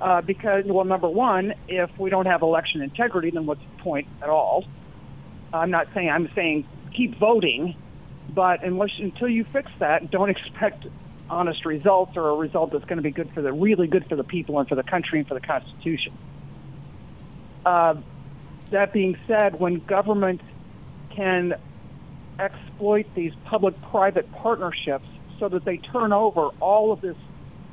Uh, 0.00 0.20
because, 0.20 0.64
well, 0.66 0.84
number 0.84 1.08
one, 1.08 1.54
if 1.68 1.90
we 1.98 2.10
don't 2.10 2.26
have 2.26 2.42
election 2.42 2.82
integrity, 2.82 3.30
then 3.30 3.46
what's 3.46 3.62
the 3.62 3.82
point 3.82 4.06
at 4.22 4.28
all? 4.28 4.64
I'm 5.52 5.70
not 5.70 5.88
saying 5.94 6.10
I'm 6.10 6.28
saying 6.34 6.66
keep 6.94 7.18
voting, 7.18 7.76
but 8.28 8.62
unless 8.62 8.90
until 8.98 9.28
you 9.28 9.44
fix 9.44 9.70
that, 9.78 10.10
don't 10.10 10.30
expect 10.36 10.86
honest 11.30 11.64
results 11.64 12.16
or 12.16 12.28
a 12.28 12.34
result 12.34 12.72
that's 12.72 12.84
going 12.84 12.98
to 12.98 13.02
be 13.02 13.10
good 13.10 13.32
for 13.32 13.40
the 13.40 13.52
really 13.52 13.86
good 13.86 14.06
for 14.08 14.16
the 14.16 14.24
people 14.24 14.58
and 14.58 14.68
for 14.68 14.74
the 14.74 14.82
country 14.82 15.20
and 15.20 15.28
for 15.28 15.34
the 15.34 15.40
Constitution. 15.40 16.12
Uh, 17.64 17.94
that 18.70 18.92
being 18.92 19.16
said, 19.26 19.58
when 19.58 19.76
government 19.76 20.42
can 21.10 21.54
exploit 22.38 23.06
these 23.14 23.32
public-private 23.44 24.30
partnerships 24.32 25.06
so 25.38 25.48
that 25.48 25.64
they 25.64 25.78
turn 25.78 26.12
over 26.12 26.48
all 26.60 26.92
of 26.92 27.00
this 27.00 27.16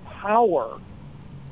power 0.06 0.80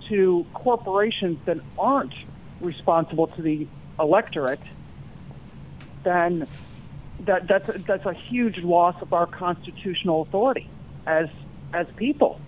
to 0.07 0.45
corporations 0.53 1.39
that 1.45 1.57
aren't 1.77 2.13
responsible 2.59 3.27
to 3.27 3.41
the 3.41 3.67
electorate, 3.99 4.61
then 6.03 6.47
that, 7.21 7.47
that's 7.47 7.69
that's 7.85 8.05
a 8.05 8.13
huge 8.13 8.57
loss 8.57 8.95
of 9.01 9.13
our 9.13 9.27
constitutional 9.27 10.21
authority 10.21 10.69
as 11.05 11.27
as 11.73 11.87
people. 11.95 12.39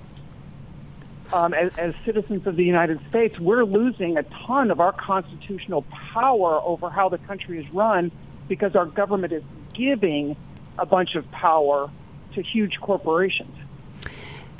Um, 1.33 1.53
as, 1.53 1.71
as 1.77 1.93
citizens 2.03 2.45
of 2.45 2.57
the 2.57 2.65
United 2.65 2.99
States, 3.09 3.39
we're 3.39 3.63
losing 3.63 4.17
a 4.17 4.23
ton 4.23 4.69
of 4.69 4.81
our 4.81 4.91
constitutional 4.91 5.83
power 6.13 6.59
over 6.61 6.89
how 6.89 7.07
the 7.07 7.17
country 7.19 7.63
is 7.63 7.73
run 7.73 8.11
because 8.49 8.75
our 8.75 8.85
government 8.85 9.31
is 9.31 9.43
giving 9.73 10.35
a 10.77 10.85
bunch 10.85 11.15
of 11.15 11.29
power 11.31 11.89
to 12.33 12.41
huge 12.41 12.79
corporations. 12.79 13.55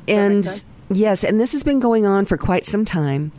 And 0.07 0.45
yes, 0.89 1.23
and 1.23 1.39
this 1.39 1.53
has 1.53 1.63
been 1.63 1.79
going 1.79 2.05
on 2.05 2.25
for 2.25 2.37
quite 2.37 2.65
some 2.65 2.85
time. 2.85 3.31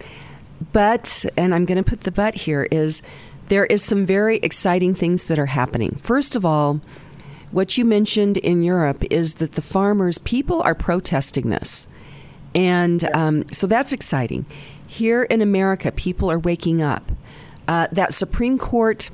But, 0.72 1.24
and 1.36 1.54
I'm 1.54 1.64
going 1.64 1.82
to 1.82 1.88
put 1.88 2.02
the 2.02 2.12
but 2.12 2.34
here, 2.34 2.68
is 2.70 3.02
there 3.48 3.66
is 3.66 3.82
some 3.82 4.06
very 4.06 4.36
exciting 4.38 4.94
things 4.94 5.24
that 5.24 5.38
are 5.38 5.46
happening. 5.46 5.96
First 5.96 6.36
of 6.36 6.44
all, 6.44 6.80
what 7.50 7.76
you 7.76 7.84
mentioned 7.84 8.38
in 8.38 8.62
Europe 8.62 9.04
is 9.10 9.34
that 9.34 9.52
the 9.52 9.62
farmers, 9.62 10.18
people 10.18 10.62
are 10.62 10.74
protesting 10.74 11.50
this. 11.50 11.88
And 12.54 13.14
um, 13.14 13.44
so 13.52 13.66
that's 13.66 13.92
exciting. 13.92 14.46
Here 14.86 15.24
in 15.24 15.42
America, 15.42 15.90
people 15.90 16.30
are 16.30 16.38
waking 16.38 16.80
up. 16.80 17.12
Uh, 17.68 17.88
that 17.92 18.14
Supreme 18.14 18.58
Court 18.58 19.10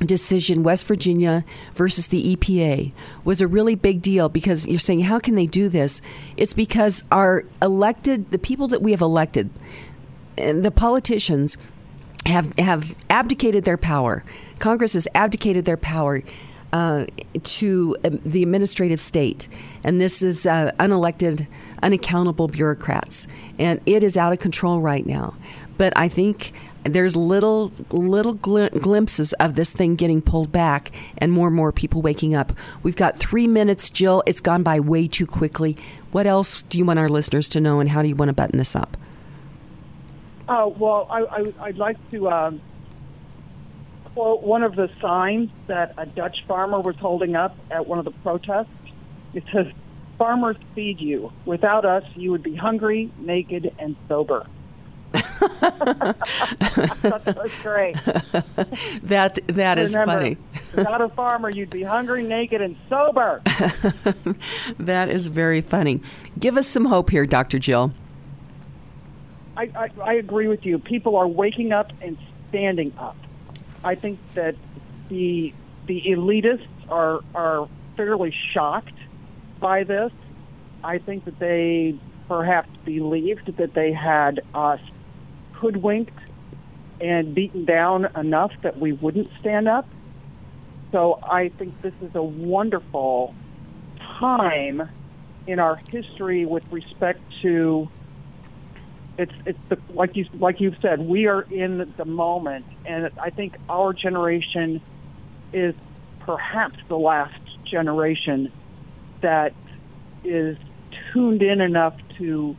decision, 0.00 0.62
West 0.62 0.86
Virginia 0.86 1.44
versus 1.74 2.08
the 2.08 2.34
EPA, 2.34 2.92
was 3.24 3.40
a 3.40 3.46
really 3.46 3.74
big 3.74 4.02
deal 4.02 4.28
because 4.28 4.66
you're 4.66 4.78
saying, 4.78 5.00
how 5.00 5.18
can 5.18 5.34
they 5.34 5.46
do 5.46 5.68
this? 5.68 6.00
It's 6.36 6.54
because 6.54 7.04
our 7.10 7.44
elected, 7.60 8.30
the 8.30 8.38
people 8.38 8.68
that 8.68 8.82
we 8.82 8.92
have 8.92 9.00
elected, 9.00 9.50
and 10.38 10.64
the 10.64 10.70
politicians 10.70 11.56
have 12.26 12.56
have 12.58 12.94
abdicated 13.08 13.64
their 13.64 13.76
power. 13.76 14.24
Congress 14.58 14.92
has 14.92 15.08
abdicated 15.14 15.64
their 15.64 15.76
power 15.76 16.22
uh, 16.72 17.06
to 17.42 17.96
um, 18.04 18.20
the 18.24 18.42
administrative 18.42 19.00
state, 19.00 19.48
and 19.84 20.00
this 20.00 20.22
is 20.22 20.46
uh, 20.46 20.72
unelected, 20.78 21.46
unaccountable 21.82 22.48
bureaucrats, 22.48 23.26
and 23.58 23.80
it 23.86 24.02
is 24.02 24.16
out 24.16 24.32
of 24.32 24.38
control 24.38 24.80
right 24.80 25.06
now. 25.06 25.34
But 25.76 25.92
I 25.96 26.08
think 26.08 26.52
there's 26.84 27.16
little 27.16 27.72
little 27.90 28.34
gl- 28.34 28.80
glimpses 28.80 29.32
of 29.34 29.54
this 29.54 29.72
thing 29.72 29.96
getting 29.96 30.22
pulled 30.22 30.50
back, 30.50 30.90
and 31.18 31.30
more 31.32 31.48
and 31.48 31.56
more 31.56 31.72
people 31.72 32.02
waking 32.02 32.34
up. 32.34 32.52
We've 32.82 32.96
got 32.96 33.16
three 33.16 33.46
minutes, 33.46 33.90
Jill. 33.90 34.22
It's 34.26 34.40
gone 34.40 34.62
by 34.62 34.80
way 34.80 35.06
too 35.06 35.26
quickly. 35.26 35.76
What 36.12 36.26
else 36.26 36.62
do 36.62 36.78
you 36.78 36.84
want 36.84 36.98
our 36.98 37.08
listeners 37.08 37.48
to 37.50 37.60
know, 37.60 37.80
and 37.80 37.90
how 37.90 38.02
do 38.02 38.08
you 38.08 38.16
want 38.16 38.30
to 38.30 38.32
button 38.32 38.58
this 38.58 38.74
up? 38.74 38.96
Oh 40.48 40.68
well, 40.68 41.06
I, 41.10 41.52
I'd 41.60 41.78
like 41.78 41.96
to 42.10 42.30
um, 42.30 42.60
quote 44.14 44.42
one 44.42 44.62
of 44.62 44.74
the 44.74 44.90
signs 45.00 45.50
that 45.66 45.94
a 45.96 46.06
Dutch 46.06 46.44
farmer 46.48 46.80
was 46.80 46.96
holding 46.96 47.36
up 47.36 47.56
at 47.70 47.86
one 47.86 47.98
of 47.98 48.04
the 48.04 48.10
protests. 48.10 48.68
It 49.34 49.44
says, 49.52 49.68
"Farmers 50.18 50.56
feed 50.74 51.00
you. 51.00 51.32
Without 51.44 51.84
us, 51.84 52.04
you 52.16 52.30
would 52.32 52.42
be 52.42 52.56
hungry, 52.56 53.10
naked, 53.18 53.72
and 53.78 53.96
sober." 54.08 54.46
That's 55.12 55.32
great. 57.62 57.96
that 59.02 59.38
that 59.46 59.78
is 59.78 59.94
Remember, 59.94 60.12
funny. 60.12 60.36
Without 60.74 61.00
a 61.00 61.08
farmer, 61.08 61.50
you'd 61.50 61.70
be 61.70 61.82
hungry, 61.82 62.22
naked, 62.22 62.60
and 62.60 62.76
sober. 62.88 63.42
that 64.78 65.08
is 65.08 65.28
very 65.28 65.60
funny. 65.60 66.00
Give 66.38 66.56
us 66.56 66.66
some 66.66 66.86
hope 66.86 67.10
here, 67.10 67.26
Dr. 67.26 67.58
Jill. 67.58 67.92
I, 69.56 69.70
I, 69.74 69.90
I 70.02 70.14
agree 70.14 70.48
with 70.48 70.64
you. 70.64 70.78
People 70.78 71.16
are 71.16 71.28
waking 71.28 71.72
up 71.72 71.92
and 72.00 72.16
standing 72.48 72.92
up. 72.98 73.16
I 73.84 73.94
think 73.94 74.18
that 74.34 74.54
the 75.08 75.52
the 75.86 76.02
elitists 76.06 76.66
are 76.88 77.20
are 77.34 77.68
fairly 77.96 78.34
shocked 78.52 78.98
by 79.58 79.84
this. 79.84 80.12
I 80.82 80.98
think 80.98 81.24
that 81.24 81.38
they 81.38 81.96
perhaps 82.28 82.70
believed 82.84 83.56
that 83.56 83.74
they 83.74 83.92
had 83.92 84.40
us 84.54 84.80
hoodwinked 85.60 86.18
and 87.00 87.34
beaten 87.34 87.64
down 87.64 88.08
enough 88.16 88.52
that 88.62 88.78
we 88.78 88.92
wouldn't 88.92 89.30
stand 89.40 89.68
up. 89.68 89.88
So 90.92 91.20
I 91.22 91.48
think 91.48 91.80
this 91.82 91.94
is 92.02 92.14
a 92.14 92.22
wonderful 92.22 93.34
time 94.18 94.88
in 95.46 95.58
our 95.58 95.78
history 95.90 96.44
with 96.44 96.64
respect 96.70 97.20
to 97.42 97.88
it's 99.18 99.32
it's 99.44 99.58
the, 99.68 99.78
like 99.90 100.16
you 100.16 100.26
like 100.34 100.60
you've 100.60 100.78
said 100.80 101.00
we 101.00 101.26
are 101.26 101.42
in 101.42 101.92
the 101.96 102.04
moment 102.04 102.64
and 102.86 103.10
I 103.20 103.30
think 103.30 103.56
our 103.68 103.92
generation 103.92 104.80
is 105.52 105.74
perhaps 106.20 106.78
the 106.88 106.98
last 106.98 107.40
generation 107.64 108.52
that 109.20 109.52
is 110.24 110.56
tuned 111.12 111.42
in 111.42 111.60
enough 111.60 111.96
to 112.18 112.56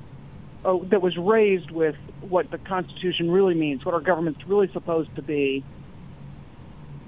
oh, 0.64 0.84
that 0.86 1.02
was 1.02 1.18
raised 1.18 1.72
with 1.72 1.96
what 2.22 2.52
the 2.52 2.58
Constitution 2.58 3.32
really 3.32 3.56
means, 3.56 3.86
what 3.86 3.94
our 3.94 4.02
government's 4.02 4.46
really 4.48 4.72
supposed 4.72 5.16
to 5.16 5.22
be. 5.22 5.64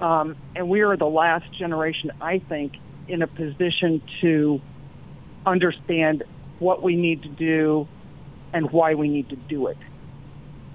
Um, 0.02 0.36
and 0.56 0.70
we 0.70 0.82
are 0.82 0.98
the 0.98 1.08
last 1.08 1.52
generation, 1.54 2.12
I 2.20 2.40
think, 2.40 2.74
in 3.08 3.22
a 3.22 3.28
position 3.28 4.02
to 4.22 4.62
understand 5.46 6.24
what 6.60 6.82
we 6.82 6.96
need 6.96 7.24
to 7.24 7.30
do 7.30 7.88
and 8.54 8.72
why 8.72 8.96
we 8.96 9.08
need 9.08 9.30
to 9.30 9.36
do 9.36 9.68
it. 9.68 9.78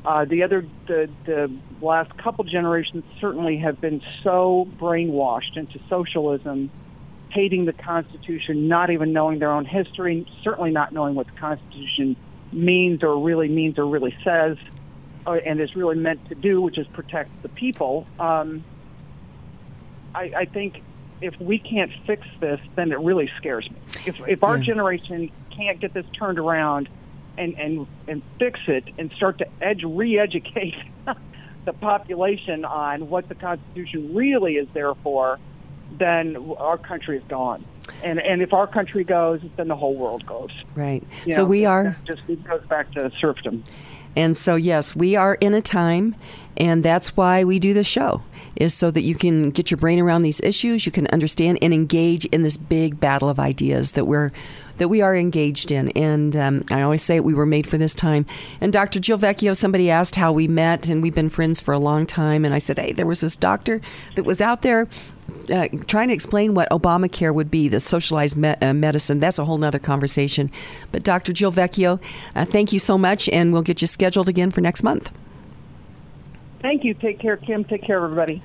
Uh, 0.04 0.24
the 0.24 0.42
other, 0.42 0.64
the, 0.86 1.10
the 1.24 1.50
last 1.80 2.16
couple 2.16 2.44
generations 2.44 3.04
certainly 3.20 3.58
have 3.58 3.80
been 3.80 4.02
so 4.22 4.68
brainwashed 4.78 5.56
into 5.56 5.78
socialism, 5.88 6.70
hating 7.30 7.64
the 7.64 7.72
Constitution, 7.72 8.68
not 8.68 8.90
even 8.90 9.12
knowing 9.12 9.38
their 9.38 9.52
own 9.52 9.64
history, 9.64 10.26
certainly 10.42 10.70
not 10.70 10.92
knowing 10.92 11.14
what 11.14 11.26
the 11.26 11.38
Constitution 11.38 12.16
means 12.52 13.02
or 13.02 13.22
really 13.22 13.48
means 13.48 13.78
or 13.78 13.86
really 13.86 14.14
says, 14.24 14.56
uh, 15.26 15.36
and 15.46 15.60
is 15.60 15.74
really 15.74 15.96
meant 15.96 16.22
to 16.28 16.34
do, 16.34 16.60
which 16.62 16.78
is 16.78 16.86
protect 16.88 17.30
the 17.42 17.48
people. 17.50 18.08
Um, 18.18 18.64
I, 20.14 20.30
I 20.36 20.44
think 20.46 20.82
if 21.20 21.34
we 21.40 21.58
can't 21.60 21.92
fix 22.06 22.26
this, 22.40 22.60
then 22.76 22.92
it 22.92 22.98
really 23.00 23.30
scares 23.36 23.68
me. 23.70 23.80
If, 24.04 24.16
if 24.26 24.42
our 24.42 24.56
Yeah. 24.56 24.64
generation 24.64 25.30
can't 25.56 25.80
get 25.80 25.92
this 25.94 26.06
turned 26.18 26.38
around 26.38 26.88
and 27.36 27.54
and 27.58 27.86
and 28.08 28.22
fix 28.38 28.60
it 28.66 28.88
and 28.98 29.12
start 29.14 29.38
to 29.38 29.46
edge 29.60 29.82
re-educate 29.84 30.74
the 31.66 31.72
population 31.72 32.64
on 32.64 33.08
what 33.08 33.28
the 33.28 33.34
Constitution 33.36 34.14
really 34.14 34.54
is 34.54 34.68
there 34.74 34.94
for, 35.02 35.38
then 35.90 36.36
our 36.58 36.78
country 36.78 37.18
is 37.18 37.24
gone. 37.28 37.66
And 38.02 38.20
and 38.20 38.42
if 38.42 38.52
our 38.52 38.66
country 38.66 39.04
goes, 39.04 39.40
then 39.56 39.68
the 39.68 39.76
whole 39.76 39.94
world 39.94 40.26
goes. 40.26 40.50
Right. 40.74 41.02
You 41.26 41.32
so 41.32 41.42
know, 41.42 41.48
we 41.48 41.64
are. 41.64 41.96
just 42.06 42.22
it 42.28 42.44
goes 42.44 42.64
back 42.66 42.90
to 42.92 43.10
serfdom. 43.20 43.64
And 44.16 44.36
so, 44.36 44.56
yes, 44.56 44.96
we 44.96 45.14
are 45.14 45.36
in 45.36 45.54
a 45.54 45.60
time, 45.60 46.16
and 46.56 46.82
that's 46.82 47.16
why 47.16 47.44
we 47.44 47.58
do 47.58 47.72
the 47.72 47.84
show, 47.84 48.22
is 48.56 48.74
so 48.74 48.90
that 48.90 49.02
you 49.02 49.14
can 49.14 49.50
get 49.50 49.70
your 49.70 49.78
brain 49.78 50.00
around 50.00 50.22
these 50.22 50.40
issues, 50.40 50.86
you 50.86 50.92
can 50.92 51.06
understand 51.08 51.58
and 51.62 51.72
engage 51.72 52.24
in 52.26 52.42
this 52.42 52.56
big 52.56 52.98
battle 52.98 53.28
of 53.28 53.38
ideas 53.38 53.92
that 53.92 54.06
we're 54.06 54.32
that 54.78 54.88
we 54.88 55.02
are 55.02 55.14
engaged 55.14 55.72
in. 55.72 55.88
And 55.90 56.36
um, 56.36 56.64
I 56.70 56.82
always 56.82 57.02
say 57.02 57.18
we 57.18 57.34
were 57.34 57.46
made 57.46 57.66
for 57.66 57.78
this 57.78 57.96
time. 57.96 58.26
And 58.60 58.72
Dr. 58.72 59.00
Jill 59.00 59.18
Vecchio, 59.18 59.56
somebody 59.56 59.90
asked 59.90 60.14
how 60.14 60.32
we 60.32 60.46
met, 60.46 60.88
and 60.88 61.02
we've 61.02 61.14
been 61.14 61.28
friends 61.28 61.60
for 61.60 61.74
a 61.74 61.80
long 61.80 62.06
time. 62.06 62.44
And 62.44 62.54
I 62.54 62.58
said, 62.58 62.78
hey, 62.78 62.92
there 62.92 63.06
was 63.06 63.20
this 63.20 63.34
doctor 63.34 63.80
that 64.14 64.22
was 64.22 64.40
out 64.40 64.62
there 64.62 64.88
uh, 65.50 65.68
trying 65.86 66.08
to 66.08 66.14
explain 66.14 66.54
what 66.54 66.68
Obamacare 66.70 67.34
would 67.34 67.50
be, 67.50 67.68
the 67.68 67.80
socialized 67.80 68.36
me- 68.36 68.54
uh, 68.60 68.74
medicine. 68.74 69.20
That's 69.20 69.38
a 69.38 69.44
whole 69.44 69.58
nother 69.58 69.78
conversation. 69.78 70.50
But 70.92 71.02
Dr. 71.02 71.32
Jill 71.32 71.52
Vecchio, 71.52 72.00
uh, 72.34 72.44
thank 72.44 72.72
you 72.72 72.78
so 72.78 72.98
much, 72.98 73.28
and 73.28 73.52
we'll 73.52 73.62
get 73.62 73.80
you 73.80 73.86
scheduled 73.86 74.28
again 74.28 74.50
for 74.50 74.60
next 74.60 74.82
month. 74.82 75.10
Thank 76.60 76.84
you. 76.84 76.94
Take 76.94 77.18
care, 77.18 77.36
Kim. 77.36 77.64
Take 77.64 77.82
care, 77.82 78.02
everybody. 78.02 78.42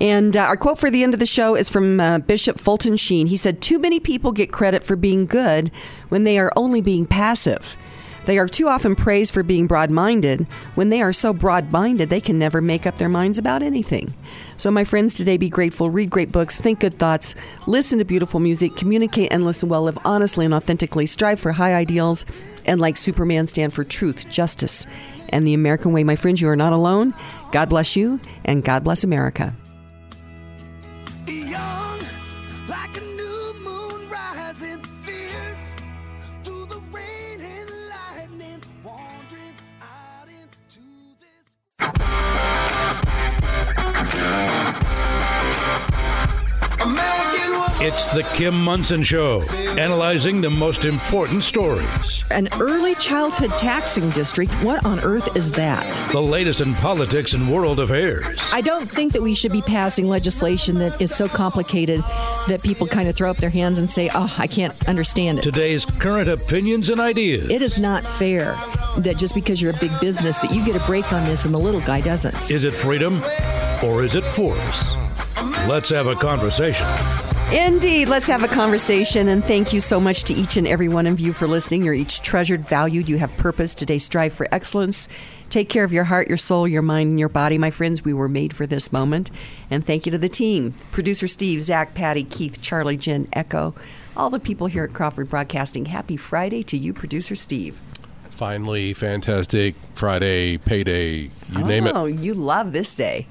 And 0.00 0.36
uh, 0.36 0.40
our 0.40 0.56
quote 0.56 0.78
for 0.78 0.90
the 0.90 1.02
end 1.02 1.12
of 1.12 1.20
the 1.20 1.26
show 1.26 1.54
is 1.54 1.68
from 1.68 2.00
uh, 2.00 2.18
Bishop 2.20 2.58
Fulton 2.58 2.96
Sheen. 2.96 3.26
He 3.26 3.36
said, 3.36 3.60
Too 3.60 3.78
many 3.78 4.00
people 4.00 4.32
get 4.32 4.50
credit 4.50 4.82
for 4.82 4.96
being 4.96 5.26
good 5.26 5.70
when 6.08 6.24
they 6.24 6.38
are 6.38 6.52
only 6.56 6.80
being 6.80 7.06
passive. 7.06 7.76
They 8.24 8.38
are 8.38 8.48
too 8.48 8.68
often 8.68 8.94
praised 8.94 9.34
for 9.34 9.42
being 9.42 9.66
broad 9.66 9.90
minded 9.90 10.46
when 10.74 10.90
they 10.90 11.02
are 11.02 11.12
so 11.12 11.32
broad 11.32 11.72
minded 11.72 12.08
they 12.08 12.20
can 12.20 12.38
never 12.38 12.60
make 12.60 12.86
up 12.86 12.98
their 12.98 13.08
minds 13.08 13.38
about 13.38 13.62
anything. 13.62 14.14
So, 14.60 14.70
my 14.70 14.84
friends, 14.84 15.14
today 15.14 15.38
be 15.38 15.48
grateful, 15.48 15.88
read 15.88 16.10
great 16.10 16.32
books, 16.32 16.60
think 16.60 16.80
good 16.80 16.98
thoughts, 16.98 17.34
listen 17.66 17.98
to 17.98 18.04
beautiful 18.04 18.40
music, 18.40 18.76
communicate 18.76 19.32
and 19.32 19.42
listen 19.42 19.70
well, 19.70 19.84
live 19.84 19.96
honestly 20.04 20.44
and 20.44 20.52
authentically, 20.52 21.06
strive 21.06 21.40
for 21.40 21.52
high 21.52 21.72
ideals, 21.72 22.26
and 22.66 22.78
like 22.78 22.98
Superman, 22.98 23.46
stand 23.46 23.72
for 23.72 23.84
truth, 23.84 24.30
justice, 24.30 24.86
and 25.30 25.46
the 25.46 25.54
American 25.54 25.94
way. 25.94 26.04
My 26.04 26.14
friends, 26.14 26.42
you 26.42 26.48
are 26.50 26.56
not 26.56 26.74
alone. 26.74 27.14
God 27.52 27.70
bless 27.70 27.96
you, 27.96 28.20
and 28.44 28.62
God 28.62 28.84
bless 28.84 29.02
America. 29.02 29.56
It's 47.82 48.08
the 48.08 48.22
Kim 48.34 48.62
Monson 48.62 49.02
Show, 49.02 49.40
analyzing 49.78 50.42
the 50.42 50.50
most 50.50 50.84
important 50.84 51.42
stories. 51.42 52.22
An 52.30 52.50
early 52.60 52.94
childhood 52.96 53.52
taxing 53.52 54.10
district? 54.10 54.52
What 54.62 54.84
on 54.84 55.00
earth 55.00 55.34
is 55.34 55.50
that? 55.52 56.12
The 56.12 56.20
latest 56.20 56.60
in 56.60 56.74
politics 56.74 57.32
and 57.32 57.50
world 57.50 57.80
affairs. 57.80 58.38
I 58.52 58.60
don't 58.60 58.84
think 58.86 59.14
that 59.14 59.22
we 59.22 59.32
should 59.32 59.50
be 59.50 59.62
passing 59.62 60.08
legislation 60.08 60.78
that 60.80 61.00
is 61.00 61.14
so 61.14 61.26
complicated 61.26 62.00
that 62.48 62.60
people 62.62 62.86
kind 62.86 63.08
of 63.08 63.16
throw 63.16 63.30
up 63.30 63.38
their 63.38 63.48
hands 63.48 63.78
and 63.78 63.88
say, 63.88 64.10
oh, 64.14 64.34
I 64.36 64.46
can't 64.46 64.74
understand 64.86 65.38
it. 65.38 65.42
Today's 65.42 65.86
current 65.86 66.28
opinions 66.28 66.90
and 66.90 67.00
ideas. 67.00 67.48
It 67.48 67.62
is 67.62 67.78
not 67.78 68.04
fair 68.04 68.58
that 68.98 69.16
just 69.16 69.34
because 69.34 69.62
you're 69.62 69.72
a 69.72 69.78
big 69.78 69.92
business 70.02 70.36
that 70.40 70.50
you 70.52 70.62
get 70.66 70.76
a 70.76 70.84
break 70.84 71.10
on 71.14 71.24
this 71.24 71.46
and 71.46 71.54
the 71.54 71.58
little 71.58 71.80
guy 71.80 72.02
doesn't. 72.02 72.50
Is 72.50 72.64
it 72.64 72.74
freedom 72.74 73.22
or 73.82 74.04
is 74.04 74.16
it 74.16 74.24
force? 74.24 74.94
Let's 75.66 75.88
have 75.88 76.08
a 76.08 76.14
conversation. 76.14 76.86
Indeed. 77.52 78.08
Let's 78.08 78.28
have 78.28 78.44
a 78.44 78.48
conversation. 78.48 79.26
And 79.26 79.44
thank 79.44 79.72
you 79.72 79.80
so 79.80 79.98
much 79.98 80.22
to 80.24 80.32
each 80.32 80.56
and 80.56 80.68
every 80.68 80.88
one 80.88 81.08
of 81.08 81.18
you 81.18 81.32
for 81.32 81.48
listening. 81.48 81.84
You're 81.84 81.94
each 81.94 82.22
treasured, 82.22 82.60
valued. 82.60 83.08
You 83.08 83.18
have 83.18 83.36
purpose. 83.38 83.74
Today, 83.74 83.98
strive 83.98 84.32
for 84.32 84.46
excellence. 84.52 85.08
Take 85.48 85.68
care 85.68 85.82
of 85.82 85.92
your 85.92 86.04
heart, 86.04 86.28
your 86.28 86.36
soul, 86.36 86.68
your 86.68 86.82
mind, 86.82 87.10
and 87.10 87.18
your 87.18 87.28
body. 87.28 87.58
My 87.58 87.72
friends, 87.72 88.04
we 88.04 88.14
were 88.14 88.28
made 88.28 88.54
for 88.54 88.68
this 88.68 88.92
moment. 88.92 89.32
And 89.68 89.84
thank 89.84 90.06
you 90.06 90.12
to 90.12 90.18
the 90.18 90.28
team 90.28 90.74
producer 90.92 91.26
Steve, 91.26 91.64
Zach, 91.64 91.92
Patty, 91.92 92.22
Keith, 92.22 92.62
Charlie, 92.62 92.96
Jen, 92.96 93.26
Echo, 93.32 93.74
all 94.16 94.30
the 94.30 94.38
people 94.38 94.68
here 94.68 94.84
at 94.84 94.92
Crawford 94.92 95.28
Broadcasting. 95.28 95.86
Happy 95.86 96.16
Friday 96.16 96.62
to 96.62 96.78
you, 96.78 96.92
producer 96.92 97.34
Steve. 97.34 97.80
Finally, 98.30 98.94
fantastic 98.94 99.74
Friday, 99.96 100.56
payday, 100.56 101.30
you 101.50 101.64
name 101.64 101.88
it. 101.88 101.96
Oh, 101.96 102.06
you 102.06 102.32
love 102.32 102.70
this 102.72 102.94
day. 102.94 103.26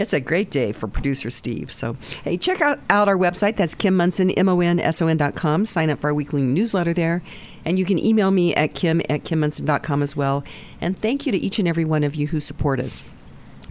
It's 0.00 0.12
a 0.12 0.20
great 0.20 0.50
day 0.50 0.72
for 0.72 0.88
producer 0.88 1.30
Steve. 1.30 1.72
So, 1.72 1.96
hey, 2.24 2.36
check 2.36 2.60
out, 2.60 2.80
out 2.88 3.08
our 3.08 3.16
website. 3.16 3.56
That's 3.56 3.74
Kim 3.74 3.96
Monson, 3.96 4.30
M-O-N-S-O-N 4.30 5.16
dot 5.16 5.34
com. 5.34 5.64
Sign 5.64 5.90
up 5.90 6.00
for 6.00 6.08
our 6.08 6.14
weekly 6.14 6.42
newsletter 6.42 6.94
there. 6.94 7.22
And 7.64 7.78
you 7.78 7.84
can 7.84 7.98
email 7.98 8.30
me 8.30 8.54
at 8.54 8.74
kim 8.74 9.00
at 9.10 9.24
kimmonson.com 9.24 10.02
as 10.02 10.16
well. 10.16 10.44
And 10.80 10.96
thank 10.96 11.26
you 11.26 11.32
to 11.32 11.38
each 11.38 11.58
and 11.58 11.68
every 11.68 11.84
one 11.84 12.04
of 12.04 12.14
you 12.14 12.28
who 12.28 12.40
support 12.40 12.80
us. 12.80 13.04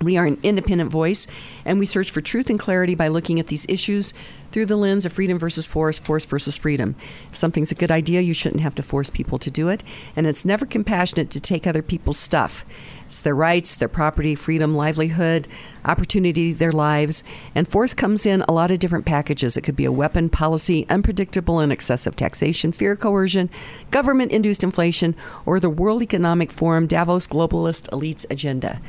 We 0.01 0.17
are 0.17 0.27
an 0.27 0.37
independent 0.43 0.91
voice, 0.91 1.25
and 1.65 1.79
we 1.79 1.87
search 1.87 2.11
for 2.11 2.21
truth 2.21 2.51
and 2.51 2.59
clarity 2.59 2.93
by 2.93 3.07
looking 3.07 3.39
at 3.39 3.47
these 3.47 3.65
issues 3.67 4.13
through 4.51 4.67
the 4.67 4.75
lens 4.75 5.07
of 5.07 5.13
freedom 5.13 5.39
versus 5.39 5.65
force, 5.65 5.97
force 5.97 6.23
versus 6.23 6.55
freedom. 6.55 6.95
If 7.31 7.37
something's 7.37 7.71
a 7.71 7.75
good 7.75 7.91
idea, 7.91 8.21
you 8.21 8.35
shouldn't 8.35 8.61
have 8.61 8.75
to 8.75 8.83
force 8.83 9.09
people 9.09 9.39
to 9.39 9.49
do 9.49 9.69
it. 9.69 9.83
And 10.15 10.27
it's 10.27 10.45
never 10.45 10.67
compassionate 10.67 11.31
to 11.31 11.41
take 11.41 11.65
other 11.65 11.81
people's 11.81 12.19
stuff. 12.19 12.63
It's 13.07 13.21
their 13.21 13.33
rights, 13.33 13.77
their 13.77 13.87
property, 13.87 14.35
freedom, 14.35 14.75
livelihood, 14.75 15.47
opportunity, 15.85 16.51
their 16.51 16.73
lives. 16.73 17.23
And 17.55 17.65
force 17.65 17.93
comes 17.93 18.25
in 18.25 18.41
a 18.41 18.51
lot 18.51 18.69
of 18.69 18.79
different 18.79 19.05
packages. 19.05 19.55
It 19.55 19.61
could 19.61 19.77
be 19.77 19.85
a 19.85 19.93
weapon, 19.93 20.27
policy, 20.29 20.85
unpredictable 20.89 21.61
and 21.61 21.71
excessive 21.71 22.17
taxation, 22.17 22.73
fear, 22.73 22.97
coercion, 22.97 23.49
government 23.91 24.33
induced 24.33 24.61
inflation, 24.61 25.15
or 25.45 25.57
the 25.57 25.69
World 25.69 26.01
Economic 26.01 26.51
Forum 26.51 26.85
Davos 26.85 27.27
globalist 27.27 27.89
elites 27.91 28.29
agenda. 28.29 28.81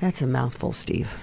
That's 0.00 0.22
a 0.22 0.26
mouthful, 0.26 0.72
Steve. 0.72 1.14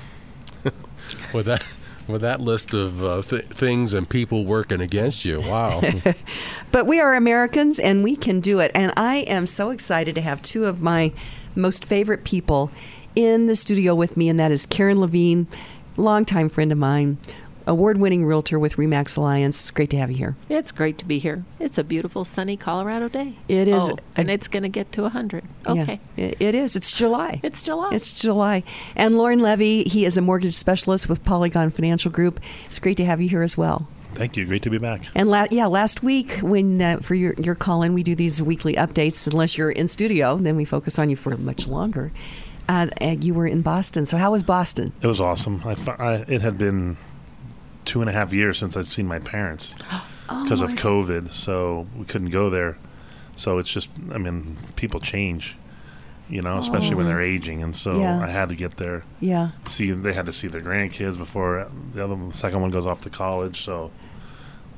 with 1.34 1.48
that 1.48 1.66
with 2.08 2.22
that 2.22 2.40
list 2.40 2.76
of 2.76 3.04
uh, 3.04 3.24
th- 3.24 3.46
things 3.46 3.96
and 3.96 4.08
people 4.08 4.46
working 4.46 4.82
against 4.82 5.26
you. 5.26 5.42
Wow. 5.42 5.82
But 6.72 6.86
we 6.86 7.00
are 7.00 7.16
Americans 7.16 7.80
and 7.80 8.04
we 8.04 8.16
can 8.16 8.42
do 8.42 8.60
it. 8.60 8.70
And 8.76 8.94
I 8.96 9.20
am 9.20 9.48
so 9.48 9.70
excited 9.72 10.14
to 10.16 10.22
have 10.22 10.42
two 10.42 10.66
of 10.66 10.82
my 10.84 11.14
most 11.56 11.86
favorite 11.86 12.24
people 12.24 12.72
in 13.16 13.48
the 13.48 13.56
studio 13.56 13.96
with 13.96 14.18
me, 14.18 14.30
and 14.30 14.40
that 14.40 14.52
is 14.52 14.66
Karen 14.66 15.00
Levine, 15.00 15.48
longtime 15.98 16.50
friend 16.50 16.72
of 16.72 16.78
mine, 16.78 17.18
award 17.68 17.98
winning 17.98 18.26
realtor 18.26 18.60
with 18.60 18.78
RE/MAX 18.78 19.16
Alliance. 19.16 19.62
It's 19.62 19.72
great 19.72 19.90
to 19.92 19.98
have 19.98 20.12
you 20.12 20.18
here. 20.18 20.36
It's 20.50 20.72
great 20.72 20.98
to 21.00 21.06
be 21.06 21.18
here. 21.18 21.46
It's 21.60 21.78
a 21.78 21.84
beautiful, 21.84 22.24
sunny 22.26 22.58
Colorado 22.58 23.08
day. 23.10 23.38
It 23.48 23.68
is. 23.68 23.84
Oh, 23.90 23.98
and 24.16 24.30
it's 24.30 24.48
going 24.48 24.64
to 24.64 24.70
get 24.70 24.92
to 24.92 25.02
100. 25.04 25.44
Okay. 25.66 26.00
Yeah, 26.16 26.26
it- 26.26 26.38
it 26.40 26.56
is. 26.56 26.76
It's 26.76 26.92
July. 26.92 27.40
It's 27.42 27.62
July. 27.64 27.90
It's 27.94 28.14
July. 28.22 28.64
And 28.96 29.18
Lorne 29.18 29.40
Levy, 29.40 29.84
he 29.84 30.06
is 30.06 30.16
a 30.18 30.22
mortgage 30.22 30.54
specialist 30.54 31.10
with 31.10 31.24
Polygon 31.24 31.70
Financial 31.72 32.12
Group. 32.12 32.40
It's 32.68 32.78
great 32.80 32.98
to 32.98 33.06
have 33.06 33.20
you 33.22 33.30
here 33.30 33.42
as 33.44 33.58
well. 33.58 33.88
Thank 34.16 34.36
you. 34.38 34.46
Great 34.46 34.64
to 34.64 34.70
be 34.70 34.78
back. 34.78 35.02
And 35.14 35.30
la- 35.30 35.46
yeah, 35.52 35.66
last 35.68 36.04
week 36.04 36.40
when 36.42 36.82
uh, 36.82 36.98
for 37.00 37.16
your 37.16 37.34
your 37.38 37.56
call 37.56 37.84
in, 37.84 37.94
we 37.94 38.04
do 38.04 38.16
these 38.16 38.42
weekly 38.42 38.74
updates. 38.76 39.28
Unless 39.28 39.58
you're 39.58 39.72
in 39.72 39.88
studio, 39.88 40.38
then 40.38 40.56
we 40.56 40.66
focus 40.66 40.98
on 40.98 41.10
you 41.10 41.16
for 41.16 41.38
much 41.38 41.68
longer. 41.68 42.12
Uh, 42.68 42.88
and 43.00 43.24
you 43.24 43.34
were 43.34 43.46
in 43.46 43.62
Boston. 43.62 44.06
So 44.08 44.18
how 44.18 44.32
was 44.32 44.42
Boston? 44.42 44.92
It 45.02 45.08
was 45.08 45.20
awesome. 45.22 45.62
I, 45.66 45.76
I, 46.00 46.14
it 46.28 46.42
had 46.42 46.58
been 46.58 46.98
two 47.84 48.02
and 48.02 48.10
a 48.10 48.14
half 48.14 48.34
years 48.34 48.58
since 48.58 48.76
I'd 48.76 48.88
seen 48.88 49.06
my 49.08 49.20
parents 49.20 49.76
because 50.28 50.62
of 50.62 50.72
COVID, 50.72 51.32
so 51.32 51.86
we 51.96 52.06
couldn't 52.06 52.32
go 52.32 52.50
there. 52.50 52.78
So 53.36 53.60
it's 53.60 53.70
just, 53.70 53.90
I 54.12 54.18
mean, 54.18 54.58
people 54.78 55.00
change, 55.00 55.56
you 56.28 56.42
know, 56.42 56.58
especially 56.58 56.96
when 56.96 57.06
Oh. 57.06 57.10
they're 57.10 57.22
aging, 57.22 57.62
and 57.62 57.76
so 57.76 58.00
Yeah. 58.00 58.20
I 58.20 58.28
had 58.30 58.50
to 58.50 58.56
get 58.56 58.78
there. 58.78 59.04
Yeah. 59.20 59.50
See, 59.66 59.92
they 59.92 60.14
had 60.14 60.26
to 60.26 60.34
see 60.34 60.48
their 60.48 60.62
grandkids 60.62 61.18
before 61.20 61.70
the 61.94 62.04
other, 62.04 62.16
the 62.16 62.32
second 62.34 62.62
one 62.62 62.72
goes 62.72 62.88
off 62.88 63.02
to 63.04 63.12
college. 63.12 63.64
So 63.64 63.92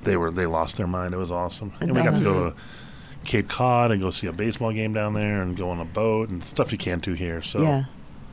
they 0.03 0.15
were 0.17 0.31
they 0.31 0.45
lost 0.45 0.77
their 0.77 0.87
mind. 0.87 1.13
It 1.13 1.17
was 1.17 1.31
awesome, 1.31 1.73
and 1.81 1.95
we 1.95 2.01
got 2.03 2.15
to 2.17 2.23
go 2.23 2.49
to 2.51 2.55
Cape 3.25 3.47
Cod 3.49 3.91
and 3.91 4.01
go 4.01 4.09
see 4.09 4.27
a 4.27 4.31
baseball 4.33 4.71
game 4.71 4.93
down 4.93 5.13
there, 5.13 5.41
and 5.41 5.55
go 5.57 5.69
on 5.69 5.79
a 5.79 5.85
boat 5.85 6.29
and 6.29 6.43
stuff 6.43 6.71
you 6.71 6.77
can't 6.77 7.01
do 7.03 7.13
here. 7.13 7.41
So 7.41 7.61
Yeah. 7.61 7.85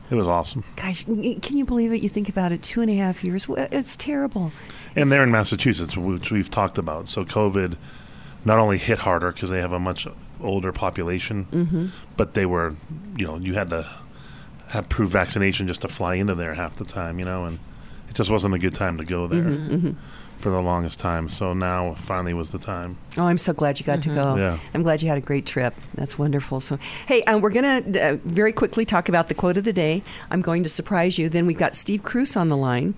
it 0.09 0.15
was 0.15 0.27
awesome. 0.27 0.63
Gosh, 0.75 1.03
can 1.05 1.57
you 1.57 1.65
believe 1.65 1.91
it? 1.91 2.01
You 2.01 2.09
think 2.09 2.29
about 2.29 2.51
it, 2.51 2.61
two 2.63 2.81
and 2.81 2.89
a 2.89 2.95
half 2.95 3.23
years. 3.23 3.47
It's 3.49 3.95
terrible. 3.97 4.51
And 4.95 5.11
they're 5.11 5.23
in 5.23 5.31
Massachusetts, 5.31 5.97
which 5.97 6.31
we've 6.31 6.49
talked 6.49 6.77
about. 6.77 7.09
So 7.09 7.25
COVID 7.25 7.75
not 8.45 8.59
only 8.59 8.77
hit 8.77 8.99
harder 8.99 9.31
because 9.33 9.49
they 9.49 9.59
have 9.59 9.73
a 9.73 9.79
much 9.79 10.07
older 10.39 10.71
population, 10.71 11.47
Mhm. 11.51 11.89
but 12.15 12.33
they 12.33 12.45
were, 12.45 12.75
you 13.17 13.25
know, 13.25 13.37
you 13.37 13.55
had 13.55 13.69
to 13.71 13.85
have 14.69 14.87
proof 14.89 15.09
vaccination 15.09 15.67
just 15.67 15.81
to 15.81 15.87
fly 15.87 16.15
into 16.15 16.35
there 16.35 16.53
half 16.53 16.75
the 16.77 16.85
time, 16.85 17.19
you 17.19 17.25
know, 17.25 17.45
and 17.45 17.59
it 18.09 18.15
just 18.15 18.29
wasn't 18.29 18.53
a 18.53 18.59
good 18.59 18.73
time 18.73 18.97
to 18.97 19.03
go 19.03 19.27
there 19.27 19.43
Mhm, 19.43 19.69
mhm. 19.81 19.95
For 20.37 20.49
the 20.49 20.61
longest 20.61 20.99
time. 20.99 21.29
So 21.29 21.53
now 21.53 21.93
finally 21.93 22.33
was 22.33 22.51
the 22.51 22.59
time. 22.59 22.97
Oh, 23.17 23.23
I'm 23.23 23.37
so 23.37 23.53
glad 23.53 23.79
you 23.79 23.85
got 23.85 24.03
to 24.03 24.09
go. 24.09 24.35
Yeah. 24.35 24.59
I'm 24.73 24.83
glad 24.83 25.01
you 25.01 25.09
had 25.09 25.17
a 25.17 25.21
great 25.21 25.45
trip. 25.45 25.73
That's 25.95 26.19
wonderful. 26.19 26.59
So, 26.59 26.77
hey, 27.07 27.23
um, 27.23 27.41
we're 27.41 27.49
going 27.49 27.93
to 27.93 28.01
uh, 28.01 28.17
very 28.25 28.51
quickly 28.53 28.85
talk 28.85 29.09
about 29.09 29.27
the 29.27 29.33
quote 29.33 29.57
of 29.57 29.63
the 29.63 29.73
day. 29.73 30.03
I'm 30.29 30.41
going 30.41 30.63
to 30.63 30.69
surprise 30.69 31.17
you. 31.17 31.29
Then 31.29 31.45
we've 31.45 31.57
got 31.57 31.75
Steve 31.75 32.03
Cruz 32.03 32.35
on 32.35 32.49
the 32.49 32.57
line. 32.57 32.95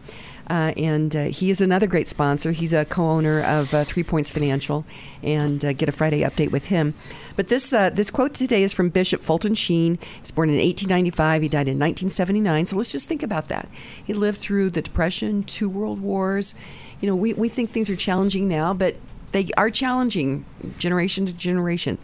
Uh, 0.50 0.72
and 0.78 1.16
uh, 1.16 1.24
he 1.26 1.50
is 1.50 1.60
another 1.60 1.88
great 1.88 2.08
sponsor. 2.08 2.52
He's 2.52 2.74
a 2.74 2.86
co-owner 2.86 3.42
of 3.42 3.74
uh, 3.74 3.84
Three 3.84 4.04
Points 4.04 4.30
Financial, 4.30 4.86
and 5.22 5.64
uh, 5.64 5.74
get 5.74 5.90
a 5.90 5.92
Friday 5.92 6.22
update 6.22 6.52
with 6.52 6.68
him. 6.68 6.94
But 7.36 7.50
this 7.50 7.74
uh, 7.74 7.90
this 7.90 8.10
quote 8.10 8.34
today 8.34 8.64
is 8.64 8.72
from 8.72 8.90
Bishop 8.90 9.22
Fulton 9.22 9.56
Sheen. 9.56 9.96
He 9.96 10.22
was 10.22 10.32
born 10.32 10.50
in 10.50 10.56
1895. 10.56 11.42
He 11.42 11.50
died 11.50 11.68
in 11.68 11.78
1979. 11.78 12.68
So 12.68 12.78
let's 12.78 12.92
just 12.92 13.10
think 13.10 13.24
about 13.24 13.50
that. 13.50 13.68
He 14.04 14.14
lived 14.14 14.38
through 14.38 14.70
the 14.70 14.82
Depression, 14.82 15.44
two 15.44 15.68
World 15.68 16.00
Wars. 16.02 16.56
You 17.02 17.08
know, 17.10 17.16
we, 17.16 17.34
we 17.34 17.50
think 17.50 17.70
things 17.70 17.90
are 17.90 17.96
challenging 17.96 18.48
now, 18.48 18.74
but 18.74 18.96
they 19.32 19.48
are 19.58 19.70
challenging 19.70 20.46
generation 20.78 21.26
to 21.26 21.34
generation. 21.34 21.98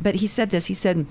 But 0.00 0.16
he 0.16 0.26
said 0.26 0.50
this. 0.50 0.66
He 0.66 0.74
said. 0.74 1.06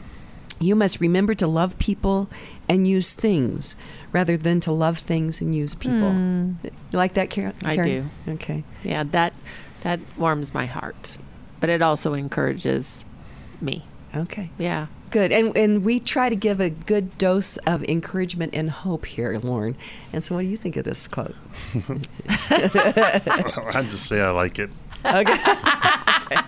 You 0.59 0.75
must 0.75 1.01
remember 1.01 1.33
to 1.33 1.47
love 1.47 1.79
people 1.79 2.29
and 2.69 2.87
use 2.87 3.13
things 3.13 3.75
rather 4.11 4.37
than 4.37 4.59
to 4.59 4.71
love 4.71 4.99
things 4.99 5.41
and 5.41 5.55
use 5.55 5.73
people. 5.73 6.11
Hmm. 6.11 6.51
You 6.61 6.69
like 6.91 7.13
that, 7.13 7.31
Karen? 7.31 7.55
I 7.63 7.73
Karen? 7.73 8.11
do. 8.27 8.33
Okay. 8.33 8.63
Yeah, 8.83 9.01
that 9.05 9.33
that 9.81 9.99
warms 10.17 10.53
my 10.53 10.67
heart, 10.67 11.17
but 11.59 11.71
it 11.71 11.81
also 11.81 12.13
encourages 12.13 13.05
me. 13.59 13.85
Okay. 14.15 14.51
Yeah. 14.59 14.85
Good. 15.11 15.31
And 15.33 15.55
and 15.57 15.83
we 15.83 15.99
try 15.99 16.29
to 16.29 16.35
give 16.35 16.59
a 16.59 16.69
good 16.69 17.17
dose 17.17 17.57
of 17.57 17.83
encouragement 17.83 18.55
and 18.55 18.69
hope 18.69 19.05
here, 19.05 19.37
Lorne. 19.43 19.75
And 20.13 20.23
so 20.23 20.35
what 20.35 20.41
do 20.41 20.47
you 20.47 20.57
think 20.57 20.77
of 20.77 20.85
this 20.85 21.07
quote? 21.07 21.35
I'd 22.49 23.87
just 23.89 24.07
say 24.07 24.21
I 24.21 24.29
like 24.31 24.57
it. 24.57 24.69
Okay. 25.05 25.35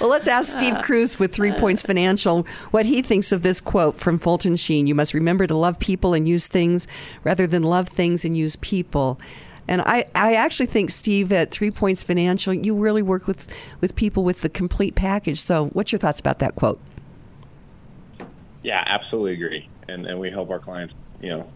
Well, 0.00 0.10
let's 0.10 0.26
ask 0.26 0.58
Steve 0.58 0.76
Cruz 0.82 1.20
with 1.20 1.32
Three 1.32 1.52
Points 1.52 1.82
Financial 1.82 2.44
what 2.72 2.86
he 2.86 3.00
thinks 3.00 3.30
of 3.30 3.42
this 3.42 3.60
quote 3.60 3.94
from 3.94 4.18
Fulton 4.18 4.56
Sheen. 4.56 4.88
You 4.88 4.94
must 4.94 5.14
remember 5.14 5.46
to 5.46 5.56
love 5.56 5.78
people 5.78 6.14
and 6.14 6.28
use 6.28 6.48
things 6.48 6.88
rather 7.22 7.46
than 7.46 7.62
love 7.62 7.88
things 7.88 8.24
and 8.24 8.36
use 8.36 8.56
people. 8.56 9.20
And 9.68 9.82
I, 9.82 10.06
I 10.14 10.34
actually 10.34 10.66
think, 10.66 10.90
Steve, 10.90 11.30
at 11.30 11.52
Three 11.52 11.70
Points 11.70 12.02
Financial, 12.02 12.52
you 12.54 12.74
really 12.74 13.02
work 13.02 13.26
with, 13.28 13.54
with 13.80 13.94
people 13.94 14.24
with 14.24 14.40
the 14.40 14.48
complete 14.48 14.94
package. 14.94 15.40
So, 15.40 15.66
what's 15.66 15.92
your 15.92 15.98
thoughts 15.98 16.18
about 16.18 16.38
that 16.40 16.56
quote? 16.56 16.80
Yeah, 18.62 18.82
absolutely 18.86 19.34
agree. 19.34 19.70
And 19.88 20.06
and 20.06 20.18
we 20.18 20.30
help 20.30 20.50
our 20.50 20.60
clients, 20.60 20.94
you 21.20 21.30
know, 21.30 21.52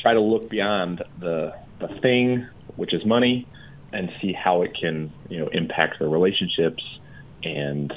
try 0.00 0.14
to 0.14 0.20
look 0.20 0.50
beyond 0.50 1.02
the 1.18 1.52
the 1.80 1.88
thing, 2.00 2.48
which 2.76 2.94
is 2.94 3.04
money, 3.04 3.48
and 3.92 4.10
see 4.20 4.32
how 4.32 4.62
it 4.62 4.72
can, 4.80 5.12
you 5.28 5.38
know, 5.38 5.48
impact 5.52 5.96
their 5.98 6.08
relationships 6.08 6.82
and 7.42 7.92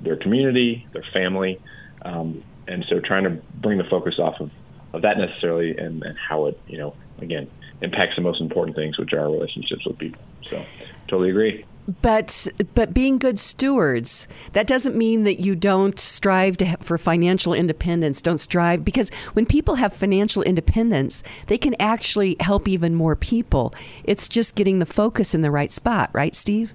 their 0.00 0.16
community, 0.16 0.86
their 0.92 1.04
family. 1.12 1.60
Um, 2.04 2.44
and 2.66 2.84
so 2.88 3.00
trying 3.00 3.24
to 3.24 3.42
bring 3.54 3.78
the 3.78 3.84
focus 3.90 4.14
off 4.18 4.34
of, 4.40 4.50
of 4.92 5.02
that 5.02 5.18
necessarily 5.18 5.76
and, 5.76 6.02
and 6.02 6.16
how 6.28 6.46
it, 6.46 6.60
you 6.66 6.78
know, 6.78 6.96
again, 7.20 7.50
impacts 7.80 8.16
the 8.16 8.22
most 8.22 8.40
important 8.40 8.76
things, 8.76 8.98
which 8.98 9.12
are 9.12 9.20
our 9.20 9.30
relationships 9.30 9.82
with 9.86 9.98
people. 9.98 10.22
So 10.50 10.68
totally 11.08 11.30
agree. 11.30 11.64
But 12.02 12.48
but 12.74 12.92
being 12.92 13.16
good 13.16 13.38
stewards, 13.38 14.28
that 14.52 14.66
doesn't 14.66 14.94
mean 14.94 15.22
that 15.22 15.40
you 15.40 15.56
don't 15.56 15.98
strive 15.98 16.58
to 16.58 16.66
ha- 16.66 16.76
for 16.80 16.98
financial 16.98 17.54
independence. 17.54 18.20
Don't 18.20 18.38
strive 18.38 18.84
because 18.84 19.08
when 19.32 19.46
people 19.46 19.76
have 19.76 19.94
financial 19.94 20.42
independence, 20.42 21.24
they 21.46 21.56
can 21.56 21.74
actually 21.80 22.36
help 22.40 22.68
even 22.68 22.94
more 22.94 23.16
people. 23.16 23.72
It's 24.04 24.28
just 24.28 24.54
getting 24.54 24.80
the 24.80 24.86
focus 24.86 25.34
in 25.34 25.40
the 25.40 25.50
right 25.50 25.72
spot, 25.72 26.10
right, 26.12 26.34
Steve? 26.34 26.74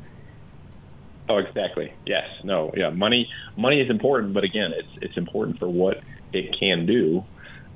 Oh, 1.30 1.38
exactly. 1.38 1.94
Yes. 2.08 2.28
No. 2.44 2.74
Yeah. 2.76 2.90
Money. 2.90 3.30
Money 3.56 3.82
is 3.82 3.92
important, 3.92 4.34
but 4.34 4.44
again, 4.44 4.74
it's 4.76 4.98
it's 5.00 5.18
important 5.18 5.60
for 5.60 5.70
what 5.70 6.02
it 6.34 6.58
can 6.60 6.88
do. 6.88 7.24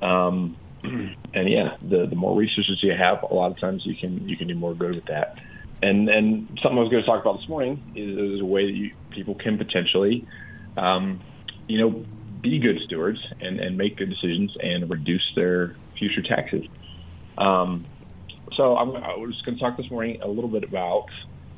Um, 0.01 0.57
and 0.83 1.49
yeah, 1.49 1.77
the 1.81 2.07
the 2.07 2.15
more 2.15 2.35
resources 2.35 2.81
you 2.81 2.93
have, 2.93 3.21
a 3.21 3.33
lot 3.33 3.51
of 3.51 3.59
times 3.59 3.85
you 3.85 3.95
can 3.95 4.27
you 4.27 4.35
can 4.35 4.47
do 4.47 4.55
more 4.55 4.73
good 4.73 4.95
with 4.95 5.05
that. 5.05 5.37
And 5.81 6.09
and 6.09 6.59
something 6.61 6.77
I 6.77 6.81
was 6.81 6.89
going 6.89 7.03
to 7.03 7.07
talk 7.07 7.21
about 7.21 7.37
this 7.37 7.47
morning 7.49 7.83
is, 7.95 8.35
is 8.35 8.41
a 8.41 8.45
way 8.45 8.65
that 8.65 8.75
you, 8.75 8.91
people 9.11 9.35
can 9.35 9.57
potentially, 9.57 10.27
um, 10.75 11.23
you 11.67 11.79
know, 11.79 12.05
be 12.41 12.59
good 12.59 12.77
stewards 12.85 13.19
and 13.39 13.59
and 13.59 13.77
make 13.77 13.97
good 13.97 14.09
decisions 14.09 14.53
and 14.59 14.89
reduce 14.89 15.25
their 15.35 15.77
future 15.97 16.23
taxes. 16.27 16.63
Um, 17.37 17.87
so 18.55 18.75
I'm, 18.75 18.95
I 18.95 19.15
was 19.17 19.39
going 19.45 19.57
to 19.57 19.63
talk 19.63 19.77
this 19.77 19.89
morning 19.91 20.17
a 20.23 20.27
little 20.27 20.49
bit 20.49 20.63
about 20.63 21.05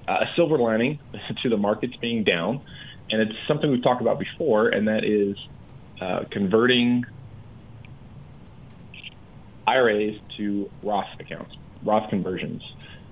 uh, 0.08 0.14
a 0.22 0.26
silver 0.36 0.58
lining 0.58 1.00
to 1.44 1.50
the 1.50 1.58
markets 1.58 1.94
being 2.02 2.24
down, 2.24 2.62
and 3.10 3.22
it's 3.22 3.38
something 3.48 3.72
we've 3.72 3.84
talked 3.84 4.02
about 4.02 4.20
before, 4.20 4.68
and 4.68 4.88
that 4.88 5.06
is 5.06 5.38
uh, 6.02 6.26
converting 6.32 7.04
IRAs 9.68 10.16
to 10.38 10.72
Roth 10.82 11.06
accounts, 11.20 11.54
Roth 11.84 12.10
conversions. 12.10 12.64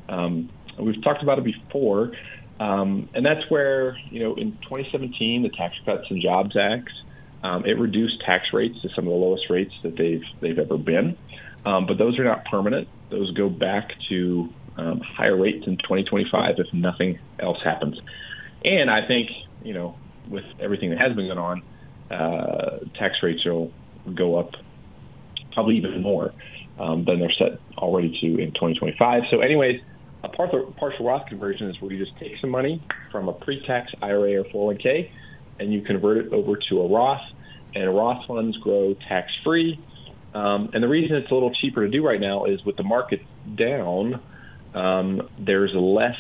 Um, 0.10 0.50
we've 0.78 1.02
talked 1.04 1.24
about 1.24 1.40
it 1.40 1.44
before, 1.44 2.12
um, 2.60 3.10
and 3.14 3.26
that's 3.26 3.50
where 3.50 3.98
you 4.10 4.20
know 4.20 4.36
in 4.36 4.54
2017 4.64 5.44
the 5.44 5.50
Tax 5.50 5.76
Cuts 5.86 6.06
and 6.10 6.22
Jobs 6.22 6.56
Act 6.56 6.90
um, 7.44 7.66
it 7.66 7.78
reduced 7.78 8.22
tax 8.26 8.48
rates 8.54 8.82
to 8.82 8.90
some 8.90 9.06
of 9.06 9.12
the 9.12 9.18
lowest 9.18 9.50
rates 9.50 9.74
that 9.84 9.96
they've 9.96 10.24
they've 10.42 10.58
ever 10.58 10.78
been, 10.78 11.18
um, 11.66 11.86
but 11.86 11.98
those 11.98 12.18
are 12.20 12.24
not 12.24 12.46
permanent. 12.46 12.90
Those 13.10 13.32
go 13.32 13.50
back 13.50 13.92
to 14.10 14.54
um, 14.76 15.02
higher 15.02 15.36
rates 15.36 15.66
in 15.68 15.78
2025 15.78 16.56
if 16.58 16.74
nothing 16.74 17.20
else 17.40 17.60
happens. 17.64 18.00
And 18.66 18.90
I 18.90 19.06
think 19.08 19.30
you 19.62 19.74
know 19.74 20.00
with 20.28 20.46
everything 20.60 20.90
that 20.90 21.00
has 21.00 21.16
been 21.16 21.28
going 21.28 21.38
on, 21.38 21.64
uh, 22.12 22.80
tax 22.96 23.16
rates 23.22 23.46
will 23.46 23.72
go 24.14 24.40
up 24.40 24.56
probably 25.54 25.78
even 25.78 26.02
more 26.02 26.34
um, 26.80 27.06
than 27.06 27.20
they're 27.20 27.32
set 27.32 27.60
already 27.78 28.18
to 28.22 28.42
in 28.42 28.52
2025. 28.54 29.24
So, 29.30 29.42
anyways, 29.42 29.82
a 30.28 30.72
partial, 30.72 31.06
Roth 31.06 31.28
conversion 31.28 31.70
is 31.70 31.82
where 31.82 31.92
you 31.92 32.04
just 32.04 32.18
take 32.18 32.38
some 32.40 32.50
money 32.50 32.82
from 33.12 33.28
a 33.28 33.34
pre-tax 33.34 33.92
IRA 34.02 34.42
or 34.42 34.44
401k 34.46 35.10
and 35.60 35.74
you 35.74 35.82
convert 35.82 36.18
it 36.18 36.34
over 36.34 36.56
to 36.70 36.82
a 36.82 36.88
Roth, 36.88 37.22
and 37.74 37.96
Roth 37.96 38.26
funds 38.28 38.58
grow 38.58 38.94
tax-free. 38.94 39.80
Um, 40.34 40.70
and 40.74 40.84
the 40.84 40.88
reason 40.88 41.16
it's 41.16 41.32
a 41.32 41.34
little 41.34 41.54
cheaper 41.54 41.84
to 41.86 41.90
do 41.90 42.06
right 42.06 42.20
now 42.20 42.46
is 42.46 42.64
with 42.64 42.78
the 42.78 42.84
market 42.84 43.22
down, 43.56 44.22
um, 44.74 45.30
there's 45.40 45.74
less, 45.74 46.18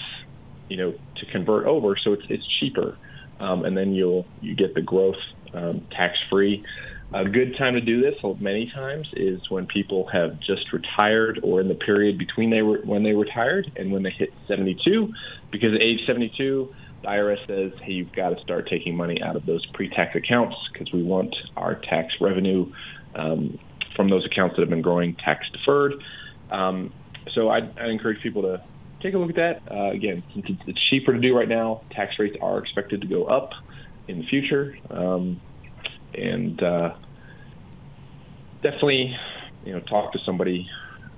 you 0.69 0.77
know, 0.77 0.93
to 1.15 1.25
convert 1.27 1.67
over, 1.67 1.95
so 1.97 2.13
it's 2.13 2.25
it's 2.29 2.47
cheaper, 2.59 2.97
um, 3.39 3.65
and 3.65 3.77
then 3.77 3.93
you'll 3.93 4.25
you 4.41 4.55
get 4.55 4.73
the 4.73 4.81
growth 4.81 5.19
um, 5.53 5.81
tax-free. 5.91 6.65
A 7.13 7.23
good 7.23 7.55
time 7.57 7.75
to 7.75 7.81
do 7.81 8.01
this, 8.01 8.15
many 8.41 8.69
times, 8.69 9.07
is 9.15 9.49
when 9.49 9.65
people 9.65 10.07
have 10.07 10.41
just 10.41 10.73
retired 10.73 11.39
or 11.41 11.61
in 11.61 11.69
the 11.69 11.75
period 11.75 12.17
between 12.17 12.49
they 12.49 12.61
were 12.61 12.79
when 12.79 13.03
they 13.03 13.13
retired 13.13 13.71
and 13.77 13.93
when 13.93 14.03
they 14.03 14.09
hit 14.09 14.33
72, 14.47 15.13
because 15.49 15.73
at 15.73 15.81
age 15.81 16.05
72, 16.05 16.73
the 17.01 17.07
IRS 17.07 17.47
says, 17.47 17.71
"Hey, 17.81 17.93
you've 17.93 18.11
got 18.11 18.31
to 18.31 18.41
start 18.41 18.67
taking 18.67 18.97
money 18.97 19.21
out 19.21 19.37
of 19.37 19.45
those 19.45 19.65
pre-tax 19.67 20.15
accounts 20.15 20.57
because 20.71 20.91
we 20.91 21.01
want 21.01 21.33
our 21.55 21.75
tax 21.75 22.13
revenue 22.19 22.73
um, 23.15 23.57
from 23.95 24.09
those 24.09 24.25
accounts 24.25 24.57
that 24.57 24.63
have 24.63 24.69
been 24.69 24.81
growing 24.81 25.15
tax 25.15 25.49
deferred." 25.51 25.93
Um, 26.51 26.91
so 27.31 27.47
I, 27.47 27.69
I 27.77 27.87
encourage 27.87 28.21
people 28.21 28.41
to 28.41 28.61
take 28.99 29.13
a 29.13 29.17
look 29.17 29.29
at 29.29 29.35
that. 29.35 29.61
Uh, 29.71 29.91
again, 29.91 30.23
since 30.33 30.59
it's, 30.67 30.81
cheaper 30.89 31.13
to 31.13 31.19
do 31.19 31.37
right 31.37 31.47
now, 31.47 31.81
tax 31.89 32.19
rates 32.19 32.35
are 32.41 32.57
expected 32.57 33.01
to 33.01 33.07
go 33.07 33.25
up 33.25 33.53
in 34.09 34.19
the 34.19 34.25
future. 34.25 34.77
Um, 34.89 35.39
and 36.13 36.61
uh, 36.61 36.93
definitely, 38.61 39.15
you 39.65 39.73
know, 39.73 39.79
talk 39.81 40.11
to 40.13 40.19
somebody. 40.19 40.69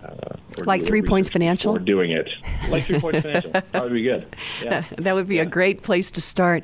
Uh, 0.04 0.36
Like 0.60 0.84
Three 0.84 1.02
Points 1.02 1.30
Financial? 1.30 1.74
before 1.74 1.86
doing 1.86 2.12
it. 2.12 2.30
Like 2.70 2.86
Three 2.86 3.00
Points 3.00 3.20
Financial. 3.24 3.52
That 3.52 3.84
would 3.84 3.94
be 3.94 4.04
good. 4.04 4.26
Yeah. 4.64 4.84
that 4.98 5.14
would 5.16 5.28
be 5.28 5.40
a 5.40 5.46
great 5.46 5.82
place 5.82 6.10
to 6.12 6.22
start. 6.22 6.64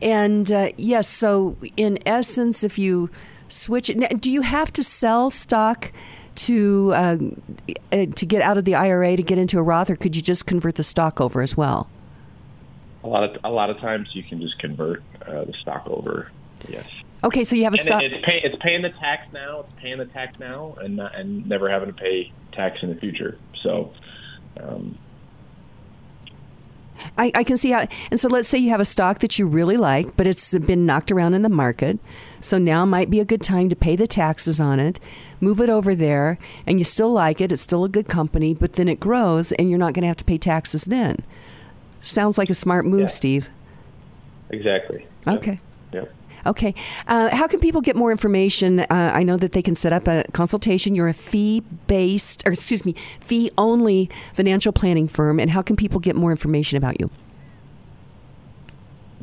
And 0.00 0.50
uh, 0.50 0.70
yes, 0.76 1.08
so 1.08 1.56
in 1.76 1.98
essence, 2.06 2.64
if 2.64 2.78
you 2.78 3.10
switch 3.48 3.90
it, 3.90 4.20
do 4.20 4.30
you 4.30 4.42
have 4.42 4.72
to 4.74 4.82
sell 4.82 5.28
stock 5.30 5.92
to 6.36 6.92
uh, 6.94 7.18
uh, 7.92 8.06
to 8.06 8.26
get 8.26 8.40
out 8.40 8.56
of 8.56 8.64
the 8.64 8.74
IRA 8.74 9.16
to 9.16 9.22
get 9.22 9.36
into 9.36 9.58
a 9.58 9.62
Roth, 9.62 9.90
or 9.90 9.96
could 9.96 10.16
you 10.16 10.22
just 10.22 10.46
convert 10.46 10.76
the 10.76 10.84
stock 10.84 11.20
over 11.20 11.42
as 11.42 11.56
well? 11.56 11.90
A 13.04 13.08
lot 13.08 13.24
of 13.24 13.44
a 13.44 13.50
lot 13.50 13.68
of 13.68 13.78
times 13.78 14.08
you 14.14 14.22
can 14.22 14.40
just 14.40 14.58
convert 14.58 15.02
uh, 15.26 15.44
the 15.44 15.52
stock 15.60 15.86
over. 15.86 16.30
Yes. 16.68 16.86
Okay, 17.22 17.44
so 17.44 17.54
you 17.56 17.64
have 17.64 17.74
a 17.74 17.78
stock. 17.78 18.02
it- 18.02 18.12
it's 18.12 18.24
pay, 18.24 18.40
it's 18.42 18.56
paying 18.62 18.82
the 18.82 18.90
tax 18.90 19.30
now. 19.32 19.60
It's 19.60 19.72
paying 19.80 19.98
the 19.98 20.06
tax 20.06 20.38
now, 20.38 20.76
and 20.80 20.96
not, 20.96 21.14
and 21.14 21.46
never 21.48 21.68
having 21.68 21.88
to 21.88 21.94
pay 21.94 22.32
tax 22.52 22.82
in 22.82 22.88
the 22.88 22.94
future. 22.94 23.36
So, 23.62 23.92
um, 24.58 24.96
I, 27.16 27.32
I 27.34 27.44
can 27.44 27.56
see 27.56 27.70
how. 27.70 27.86
And 28.10 28.20
so 28.20 28.28
let's 28.28 28.48
say 28.48 28.58
you 28.58 28.70
have 28.70 28.80
a 28.80 28.84
stock 28.84 29.20
that 29.20 29.38
you 29.38 29.46
really 29.46 29.76
like, 29.76 30.16
but 30.16 30.26
it's 30.26 30.56
been 30.58 30.84
knocked 30.86 31.10
around 31.10 31.34
in 31.34 31.42
the 31.42 31.48
market. 31.48 31.98
So 32.40 32.58
now 32.58 32.84
might 32.84 33.10
be 33.10 33.20
a 33.20 33.24
good 33.24 33.42
time 33.42 33.68
to 33.70 33.76
pay 33.76 33.96
the 33.96 34.06
taxes 34.06 34.60
on 34.60 34.80
it. 34.80 35.00
move 35.42 35.58
it 35.60 35.70
over 35.70 35.94
there, 35.94 36.38
and 36.66 36.78
you 36.78 36.84
still 36.84 37.10
like 37.10 37.40
it. 37.40 37.50
It's 37.50 37.62
still 37.62 37.82
a 37.84 37.88
good 37.88 38.06
company, 38.08 38.52
but 38.52 38.74
then 38.74 38.88
it 38.88 39.00
grows, 39.00 39.52
and 39.52 39.70
you're 39.70 39.78
not 39.78 39.94
going 39.94 40.02
to 40.02 40.08
have 40.08 40.18
to 40.18 40.24
pay 40.24 40.36
taxes 40.36 40.84
then. 40.84 41.16
Sounds 41.98 42.36
like 42.36 42.50
a 42.50 42.54
smart 42.54 42.84
move, 42.84 43.00
Yeah. 43.00 43.06
Steve. 43.06 43.48
Exactly. 44.50 45.06
Okay. 45.26 45.58
Okay. 46.46 46.74
Uh, 47.06 47.34
how 47.34 47.46
can 47.46 47.60
people 47.60 47.80
get 47.80 47.96
more 47.96 48.10
information? 48.10 48.80
Uh, 48.80 48.86
I 48.90 49.22
know 49.22 49.36
that 49.36 49.52
they 49.52 49.62
can 49.62 49.74
set 49.74 49.92
up 49.92 50.08
a 50.08 50.24
consultation. 50.32 50.94
You're 50.94 51.08
a 51.08 51.14
fee 51.14 51.62
based, 51.86 52.46
or 52.46 52.52
excuse 52.52 52.84
me, 52.84 52.92
fee 53.20 53.50
only 53.58 54.08
financial 54.32 54.72
planning 54.72 55.08
firm. 55.08 55.40
And 55.40 55.50
how 55.50 55.62
can 55.62 55.76
people 55.76 56.00
get 56.00 56.16
more 56.16 56.30
information 56.30 56.78
about 56.78 57.00
you? 57.00 57.10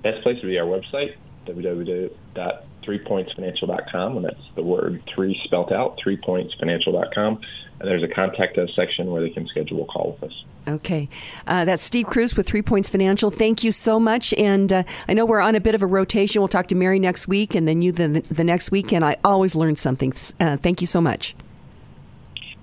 Best 0.02 0.24
place 0.24 0.38
would 0.42 0.48
be 0.48 0.58
our 0.60 0.66
website, 0.66 1.16
www.threepointsfinancial.com, 1.48 4.18
and 4.18 4.26
that's 4.26 4.42
the 4.56 4.64
word 4.64 5.04
three 5.14 5.40
spelt 5.44 5.72
out, 5.72 6.00
threepointsfinancial.com. 6.06 7.40
And 7.80 7.88
there's 7.88 8.04
a 8.04 8.08
contact 8.08 8.58
us 8.58 8.70
section 8.76 9.12
where 9.12 9.22
they 9.22 9.30
can 9.30 9.48
schedule 9.48 9.84
a 9.84 9.86
call 9.86 10.18
with 10.20 10.32
us. 10.32 10.44
Okay. 10.68 11.08
Uh, 11.46 11.64
that's 11.64 11.84
Steve 11.84 12.08
Cruz 12.08 12.36
with 12.36 12.48
Three 12.48 12.62
Points 12.62 12.90
Financial. 12.90 13.32
Thank 13.32 13.64
you 13.64 13.72
so 13.72 14.00
much. 14.00 14.34
And 14.34 14.74
uh, 14.74 14.84
I 15.08 15.14
know 15.14 15.26
we're 15.26 15.40
on 15.40 15.56
a 15.56 15.62
bit 15.62 15.76
of 15.76 15.82
a 15.82 15.86
rotation. 15.86 16.42
We'll 16.42 16.50
talk 16.50 16.68
to 16.68 16.76
Mary 16.76 17.00
next 17.00 17.28
week 17.28 17.56
and 17.56 17.68
then 17.68 17.82
you 17.82 17.92
the, 17.92 18.08
the 18.08 18.44
next 18.44 18.72
week. 18.72 18.92
And 18.92 19.06
I 19.06 19.16
always 19.24 19.56
learn 19.56 19.76
something. 19.76 20.12
Uh, 20.40 20.58
thank 20.58 20.82
you 20.82 20.88
so 20.88 21.00
much. 21.00 21.36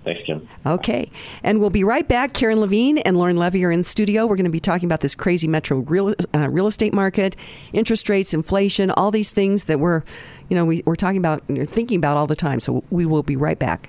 Thanks, 0.04 0.20
Kim. 0.26 0.46
Okay. 0.66 1.10
And 1.42 1.60
we'll 1.60 1.70
be 1.70 1.82
right 1.82 2.06
back. 2.06 2.34
Karen 2.34 2.60
Levine 2.60 2.98
and 2.98 3.16
Lorne 3.16 3.38
Levy 3.38 3.64
are 3.64 3.70
in 3.70 3.82
studio. 3.82 4.26
We're 4.26 4.36
going 4.36 4.44
to 4.44 4.50
be 4.50 4.60
talking 4.60 4.86
about 4.86 5.00
this 5.00 5.14
crazy 5.14 5.48
metro 5.48 5.78
real, 5.78 6.14
uh, 6.34 6.50
real 6.50 6.66
estate 6.66 6.92
market, 6.92 7.36
interest 7.72 8.10
rates, 8.10 8.34
inflation, 8.34 8.90
all 8.90 9.10
these 9.10 9.32
things 9.32 9.64
that 9.64 9.80
we're, 9.80 10.02
you 10.50 10.56
know, 10.56 10.66
we, 10.66 10.82
we're 10.84 10.94
talking 10.94 11.16
about, 11.16 11.42
and 11.48 11.66
thinking 11.66 11.96
about 11.96 12.18
all 12.18 12.26
the 12.26 12.34
time. 12.34 12.60
So 12.60 12.84
we 12.90 13.06
will 13.06 13.22
be 13.22 13.36
right 13.36 13.58
back. 13.58 13.88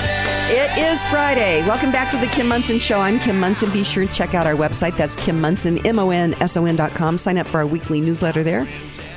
It 0.73 0.89
is 0.89 1.03
Friday. 1.03 1.61
Welcome 1.67 1.91
back 1.91 2.09
to 2.11 2.17
the 2.17 2.27
Kim 2.27 2.47
Monson 2.47 2.79
Show. 2.79 3.01
I'm 3.01 3.19
Kim 3.19 3.37
Monson. 3.37 3.69
Be 3.71 3.83
sure 3.83 4.07
to 4.07 4.13
check 4.13 4.33
out 4.33 4.47
our 4.47 4.53
website. 4.53 4.95
That's 4.95 5.17
Kim 5.17 5.41
Monson, 5.41 5.85
M 5.85 5.99
O 5.99 6.11
N 6.11 6.33
S 6.35 6.55
O 6.55 6.63
N 6.63 6.77
dot 6.77 6.95
com. 6.95 7.17
Sign 7.17 7.37
up 7.37 7.45
for 7.45 7.57
our 7.57 7.67
weekly 7.67 7.99
newsletter 7.99 8.41
there. 8.41 8.65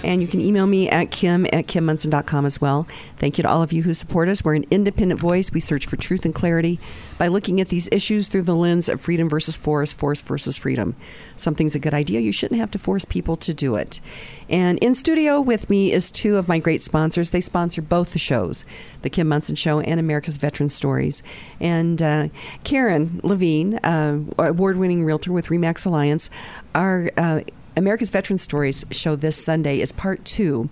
And 0.05 0.21
you 0.21 0.29
can 0.29 0.41
email 0.41 0.67
me 0.67 0.89
at 0.89 1.11
kim 1.11 1.47
at 1.47 1.67
kimmonson.com 1.67 2.45
as 2.45 2.61
well. 2.61 2.87
Thank 3.17 3.39
you 3.39 3.43
to 3.43 3.49
all 3.49 3.63
of 3.63 3.73
you 3.73 3.83
who 3.83 3.95
support 3.95 4.29
us. 4.29 4.45
We're 4.45 4.55
an 4.55 4.67
independent 4.71 5.19
voice. 5.19 5.51
We 5.51 5.61
search 5.61 5.87
for 5.87 5.97
truth 5.97 6.25
and 6.25 6.35
clarity 6.35 6.79
by 7.17 7.29
looking 7.29 7.61
at 7.61 7.69
these 7.69 7.89
issues 7.91 8.29
through 8.29 8.43
the 8.43 8.55
lens 8.55 8.89
of 8.89 9.01
freedom 9.01 9.29
versus 9.29 9.57
force, 9.57 9.93
force 9.93 10.21
versus 10.21 10.59
freedom. 10.59 10.95
Something's 11.37 11.75
a 11.75 11.79
good 11.79 11.95
idea. 11.95 12.21
You 12.21 12.33
shouldn't 12.33 12.61
have 12.61 12.71
to 12.73 12.79
force 12.79 13.05
people 13.05 13.37
to 13.37 13.55
do 13.55 13.77
it. 13.77 14.01
And 14.49 14.79
in 14.81 14.95
studio 14.95 15.41
with 15.41 15.71
me 15.71 15.93
is 15.93 16.11
two 16.11 16.37
of 16.37 16.49
my 16.49 16.59
great 16.59 16.83
sponsors. 16.83 17.31
They 17.31 17.41
sponsor 17.41 17.81
both 17.81 18.13
the 18.13 18.19
shows, 18.19 18.65
The 19.03 19.11
Kim 19.11 19.29
Monson 19.29 19.57
Show 19.57 19.81
and 19.81 19.99
America's 19.99 20.37
Veteran 20.37 20.69
Stories. 20.69 21.23
And 21.61 22.03
uh, 22.03 22.29
Karen 22.63 23.21
Levine, 23.23 23.77
uh, 23.79 24.21
award 24.39 24.77
winning 24.77 25.05
realtor 25.05 25.33
with 25.33 25.51
RE/MAX 25.51 25.85
Alliance, 25.87 26.29
our 26.75 27.11
uh, 27.17 27.41
America's 27.77 28.11
Veteran 28.11 28.39
Stories 28.39 28.85
show 28.91 29.17
this 29.17 29.43
Sunday 29.43 29.81
is 29.81 29.93
part 29.93 30.25
two 30.25 30.69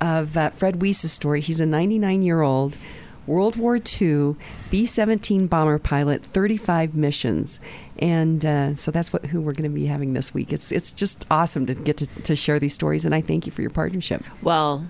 of 0.00 0.36
uh, 0.36 0.50
Fred 0.50 0.80
Weiss's 0.80 1.12
story. 1.12 1.40
He's 1.40 1.60
a 1.60 1.66
99 1.66 2.22
year 2.22 2.40
old 2.40 2.76
World 3.26 3.56
War 3.56 3.76
II 4.00 4.36
B 4.70 4.84
17 4.84 5.46
bomber 5.46 5.78
pilot, 5.78 6.24
35 6.24 6.94
missions. 6.94 7.60
And 7.98 8.44
uh, 8.44 8.74
so 8.74 8.90
that's 8.90 9.12
what 9.12 9.26
who 9.26 9.40
we're 9.40 9.52
going 9.52 9.70
to 9.70 9.74
be 9.74 9.86
having 9.86 10.14
this 10.14 10.34
week. 10.34 10.52
It's 10.52 10.72
it's 10.72 10.92
just 10.92 11.26
awesome 11.30 11.66
to 11.66 11.74
get 11.74 11.98
to, 11.98 12.06
to 12.22 12.34
share 12.34 12.58
these 12.58 12.74
stories, 12.74 13.04
and 13.04 13.14
I 13.14 13.20
thank 13.20 13.46
you 13.46 13.52
for 13.52 13.60
your 13.62 13.70
partnership. 13.70 14.24
Well, 14.42 14.86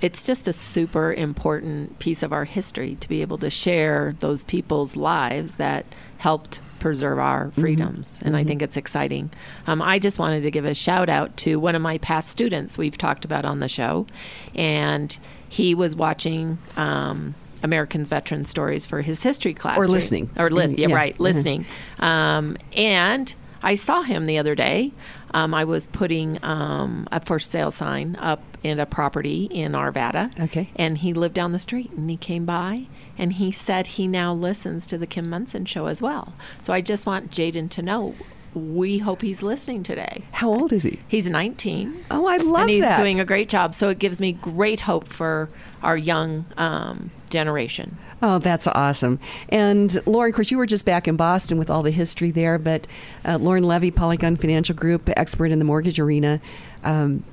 it's 0.00 0.22
just 0.22 0.48
a 0.48 0.52
super 0.52 1.12
important 1.12 1.98
piece 1.98 2.22
of 2.22 2.32
our 2.32 2.44
history 2.44 2.96
to 2.96 3.08
be 3.08 3.20
able 3.20 3.38
to 3.38 3.50
share 3.50 4.14
those 4.20 4.44
people's 4.44 4.96
lives 4.96 5.56
that 5.56 5.86
helped 6.18 6.60
preserve 6.84 7.18
our 7.18 7.50
freedoms. 7.52 8.18
And 8.20 8.36
I 8.36 8.44
Mhm. 8.44 8.46
think 8.46 8.62
it's 8.62 8.76
exciting. 8.76 9.30
Um, 9.66 9.80
I 9.80 9.98
just 9.98 10.18
wanted 10.18 10.42
to 10.42 10.50
give 10.50 10.66
a 10.66 10.74
shout 10.74 11.08
out 11.08 11.34
to 11.38 11.58
one 11.58 11.74
of 11.74 11.80
my 11.80 11.96
past 11.96 12.28
students 12.28 12.76
we've 12.76 12.98
talked 12.98 13.24
about 13.24 13.46
on 13.46 13.60
the 13.60 13.68
show. 13.68 14.06
And 14.54 15.16
he 15.48 15.74
was 15.74 15.96
watching. 15.96 16.58
Um, 16.76 17.34
Americans 17.62 18.10
Veteran 18.10 18.44
Stories 18.44 18.84
for 18.84 19.00
his 19.00 19.22
history 19.22 19.54
class, 19.54 19.78
Or 19.78 19.88
listening. 19.88 20.28
or 20.36 20.50
li- 20.50 20.66
Mm, 20.66 20.76
yeah, 20.76 20.88
yeah. 20.88 20.94
right, 20.94 21.14
Mhm. 21.16 21.20
listening. 21.20 21.64
Um, 21.98 22.58
and 22.76 23.32
I 23.62 23.74
saw 23.76 24.02
him 24.02 24.26
the 24.26 24.36
other 24.36 24.54
day. 24.54 24.92
Um, 25.32 25.54
I 25.54 25.64
was 25.64 25.86
putting 25.86 26.38
um, 26.42 27.08
a 27.10 27.20
for 27.24 27.38
sale 27.38 27.70
sign 27.70 28.18
up 28.20 28.42
in 28.62 28.78
a 28.78 28.84
property 28.84 29.48
in 29.50 29.72
Arvada. 29.72 30.38
Okay. 30.38 30.68
And 30.76 30.98
he 30.98 31.14
lived 31.14 31.32
down 31.34 31.52
the 31.52 31.58
street 31.58 31.90
and 31.96 32.10
he 32.10 32.18
came 32.18 32.44
by 32.44 32.82
and 33.16 33.34
he 33.34 33.50
said 33.50 33.86
he 33.86 34.06
now 34.06 34.34
listens 34.34 34.86
to 34.86 34.98
the 34.98 35.06
Kim 35.06 35.28
Monson 35.30 35.64
show 35.64 35.86
as 35.86 36.02
well. 36.02 36.34
So 36.60 36.72
I 36.72 36.80
just 36.80 37.06
want 37.06 37.30
Jaden 37.30 37.70
to 37.70 37.82
know 37.82 38.14
we 38.54 38.98
hope 38.98 39.22
he's 39.22 39.42
listening 39.42 39.82
today. 39.82 40.22
How 40.32 40.48
old 40.48 40.72
is 40.72 40.84
he? 40.84 40.98
He's 41.08 41.28
19. 41.28 42.04
Oh, 42.10 42.26
I 42.26 42.36
love 42.36 42.52
that. 42.52 42.60
And 42.62 42.70
he's 42.70 42.84
that. 42.84 42.96
doing 42.96 43.20
a 43.20 43.24
great 43.24 43.48
job. 43.48 43.74
So 43.74 43.88
it 43.88 43.98
gives 43.98 44.20
me 44.20 44.32
great 44.32 44.80
hope 44.80 45.08
for 45.08 45.48
our 45.82 45.96
young 45.96 46.44
um, 46.56 47.10
generation. 47.30 47.98
Oh, 48.22 48.38
that's 48.38 48.66
awesome. 48.68 49.18
And 49.48 49.94
Lorne, 50.06 50.30
of 50.30 50.36
course, 50.36 50.50
you 50.50 50.56
were 50.56 50.66
just 50.66 50.86
back 50.86 51.08
in 51.08 51.16
Boston 51.16 51.58
with 51.58 51.68
all 51.68 51.82
the 51.82 51.90
history 51.90 52.30
there, 52.30 52.58
but 52.58 52.86
uh, 53.24 53.38
Lorne 53.38 53.64
Levy, 53.64 53.90
Polygon 53.90 54.36
Financial 54.36 54.74
Group, 54.74 55.10
expert 55.16 55.50
in 55.50 55.58
the 55.58 55.64
mortgage 55.64 55.98
arena. 55.98 56.40
Um, 56.84 57.24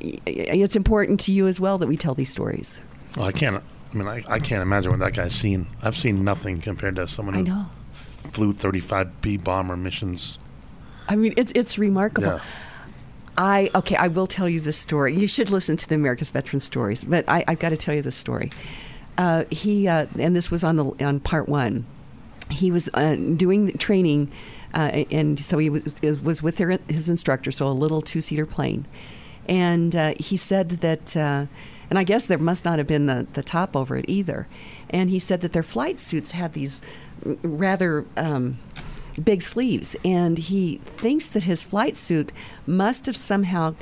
it's 0.00 0.76
important 0.76 1.20
to 1.20 1.32
you 1.32 1.46
as 1.46 1.58
well 1.58 1.78
that 1.78 1.86
we 1.86 1.96
tell 1.96 2.14
these 2.14 2.30
stories. 2.30 2.80
Well, 3.16 3.26
I 3.26 3.32
can't. 3.32 3.62
I 3.92 3.96
mean, 3.96 4.08
I, 4.08 4.22
I 4.28 4.38
can't 4.40 4.62
imagine 4.62 4.90
what 4.90 5.00
that 5.00 5.14
guy's 5.14 5.34
seen. 5.34 5.66
I've 5.82 5.96
seen 5.96 6.24
nothing 6.24 6.60
compared 6.60 6.96
to 6.96 7.06
someone 7.06 7.34
who 7.34 7.40
I 7.40 7.44
know. 7.44 7.66
flew 7.92 8.52
35B 8.52 9.42
bomber 9.42 9.76
missions. 9.76 10.38
I 11.08 11.16
mean, 11.16 11.34
it's 11.36 11.52
it's 11.52 11.78
remarkable. 11.78 12.28
Yeah. 12.28 12.40
I 13.38 13.70
okay, 13.74 13.96
I 13.96 14.08
will 14.08 14.26
tell 14.26 14.48
you 14.48 14.60
this 14.60 14.76
story. 14.76 15.14
You 15.14 15.26
should 15.26 15.50
listen 15.50 15.76
to 15.76 15.88
the 15.88 15.94
America's 15.94 16.30
Veteran 16.30 16.60
Stories, 16.60 17.04
but 17.04 17.24
I, 17.28 17.44
I've 17.46 17.58
got 17.58 17.70
to 17.70 17.76
tell 17.76 17.94
you 17.94 18.02
this 18.02 18.16
story. 18.16 18.50
Uh, 19.18 19.44
he 19.50 19.88
uh, 19.88 20.06
and 20.18 20.34
this 20.34 20.50
was 20.50 20.64
on 20.64 20.76
the 20.76 21.04
on 21.04 21.20
part 21.20 21.48
one. 21.48 21.86
He 22.50 22.70
was 22.70 22.88
uh, 22.94 23.14
doing 23.14 23.66
the 23.66 23.76
training, 23.76 24.32
uh, 24.74 25.04
and 25.10 25.38
so 25.38 25.58
he 25.58 25.70
was 25.70 25.84
was 26.22 26.42
with 26.42 26.56
their, 26.56 26.78
his 26.88 27.08
instructor. 27.08 27.50
So 27.50 27.66
a 27.66 27.68
little 27.68 28.00
two 28.00 28.20
seater 28.20 28.46
plane, 28.46 28.86
and 29.48 29.94
uh, 29.94 30.14
he 30.18 30.36
said 30.36 30.70
that. 30.70 31.48
And 31.90 31.98
I 31.98 32.04
guess 32.04 32.26
there 32.26 32.38
must 32.38 32.64
not 32.64 32.78
have 32.78 32.86
been 32.86 33.06
the, 33.06 33.26
the 33.32 33.42
top 33.42 33.76
over 33.76 33.96
it 33.96 34.04
either. 34.08 34.48
And 34.90 35.10
he 35.10 35.18
said 35.18 35.40
that 35.40 35.52
their 35.52 35.62
flight 35.62 36.00
suits 36.00 36.32
had 36.32 36.52
these 36.52 36.82
rather 37.42 38.04
um, 38.16 38.58
big 39.24 39.42
sleeves, 39.42 39.96
and 40.04 40.38
he 40.38 40.78
thinks 40.84 41.26
that 41.28 41.44
his 41.44 41.64
flight 41.64 41.96
suit 41.96 42.32
must 42.66 43.06
have 43.06 43.16
somehow 43.16 43.74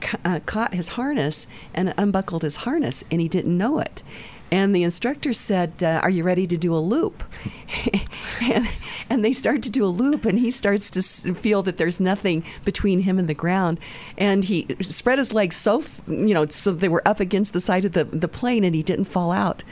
ca- 0.00 0.18
uh, 0.24 0.40
caught 0.46 0.74
his 0.74 0.90
harness 0.90 1.46
and 1.74 1.92
unbuckled 1.98 2.42
his 2.42 2.58
harness, 2.58 3.04
and 3.10 3.20
he 3.20 3.28
didn't 3.28 3.56
know 3.56 3.78
it. 3.78 4.02
And 4.54 4.74
the 4.76 4.84
instructor 4.84 5.32
said, 5.32 5.82
uh, 5.82 5.98
"Are 6.04 6.10
you 6.10 6.22
ready 6.22 6.46
to 6.46 6.56
do 6.56 6.72
a 6.74 6.82
loop?" 6.92 7.24
and, 8.40 8.66
and 9.10 9.24
they 9.24 9.32
start 9.32 9.62
to 9.62 9.70
do 9.70 9.84
a 9.84 9.92
loop, 10.02 10.24
and 10.24 10.38
he 10.38 10.50
starts 10.52 10.90
to 10.90 11.34
feel 11.34 11.62
that 11.64 11.76
there's 11.76 11.98
nothing 12.00 12.44
between 12.64 13.00
him 13.00 13.18
and 13.18 13.28
the 13.28 13.34
ground, 13.34 13.80
and 14.16 14.44
he 14.44 14.66
spread 14.80 15.18
his 15.18 15.32
legs 15.34 15.56
so 15.56 15.78
f- 15.80 16.00
you 16.06 16.34
know 16.34 16.46
so 16.46 16.70
they 16.72 16.88
were 16.88 17.02
up 17.06 17.18
against 17.20 17.52
the 17.52 17.60
side 17.60 17.84
of 17.84 17.92
the 17.92 18.04
the 18.04 18.28
plane, 18.28 18.62
and 18.64 18.74
he 18.76 18.82
didn't 18.82 19.06
fall 19.06 19.32
out. 19.32 19.64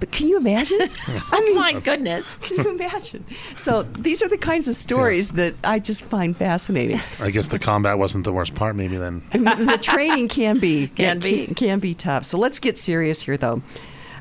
But 0.00 0.10
can 0.10 0.28
you 0.28 0.38
imagine? 0.38 0.80
I 1.06 1.40
mean, 1.44 1.56
my 1.56 1.74
goodness. 1.74 2.26
Can 2.40 2.56
you 2.64 2.70
imagine? 2.70 3.22
So 3.54 3.82
these 3.82 4.22
are 4.22 4.28
the 4.30 4.38
kinds 4.38 4.66
of 4.66 4.74
stories 4.74 5.32
that 5.32 5.54
I 5.62 5.78
just 5.78 6.06
find 6.06 6.34
fascinating. 6.34 6.98
I 7.20 7.30
guess 7.30 7.48
the 7.48 7.58
combat 7.58 7.98
wasn't 7.98 8.24
the 8.24 8.32
worst 8.32 8.54
part, 8.54 8.76
maybe 8.76 8.96
then. 8.96 9.20
The 9.32 9.78
training 9.82 10.28
can 10.28 10.58
be 10.58 10.88
Can 10.88 11.18
be. 11.18 11.44
can, 11.44 11.54
can 11.54 11.78
be 11.80 11.92
tough. 11.92 12.24
So 12.24 12.38
let's 12.38 12.58
get 12.58 12.78
serious 12.78 13.20
here, 13.20 13.36
though. 13.36 13.60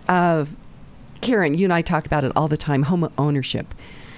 Uh, 0.09 0.45
Karen, 1.21 1.53
you 1.53 1.65
and 1.65 1.73
I 1.73 1.81
talk 1.81 2.05
about 2.05 2.23
it 2.23 2.31
all 2.35 2.47
the 2.47 2.57
time. 2.57 2.83
Home 2.83 3.11
ownership, 3.17 3.67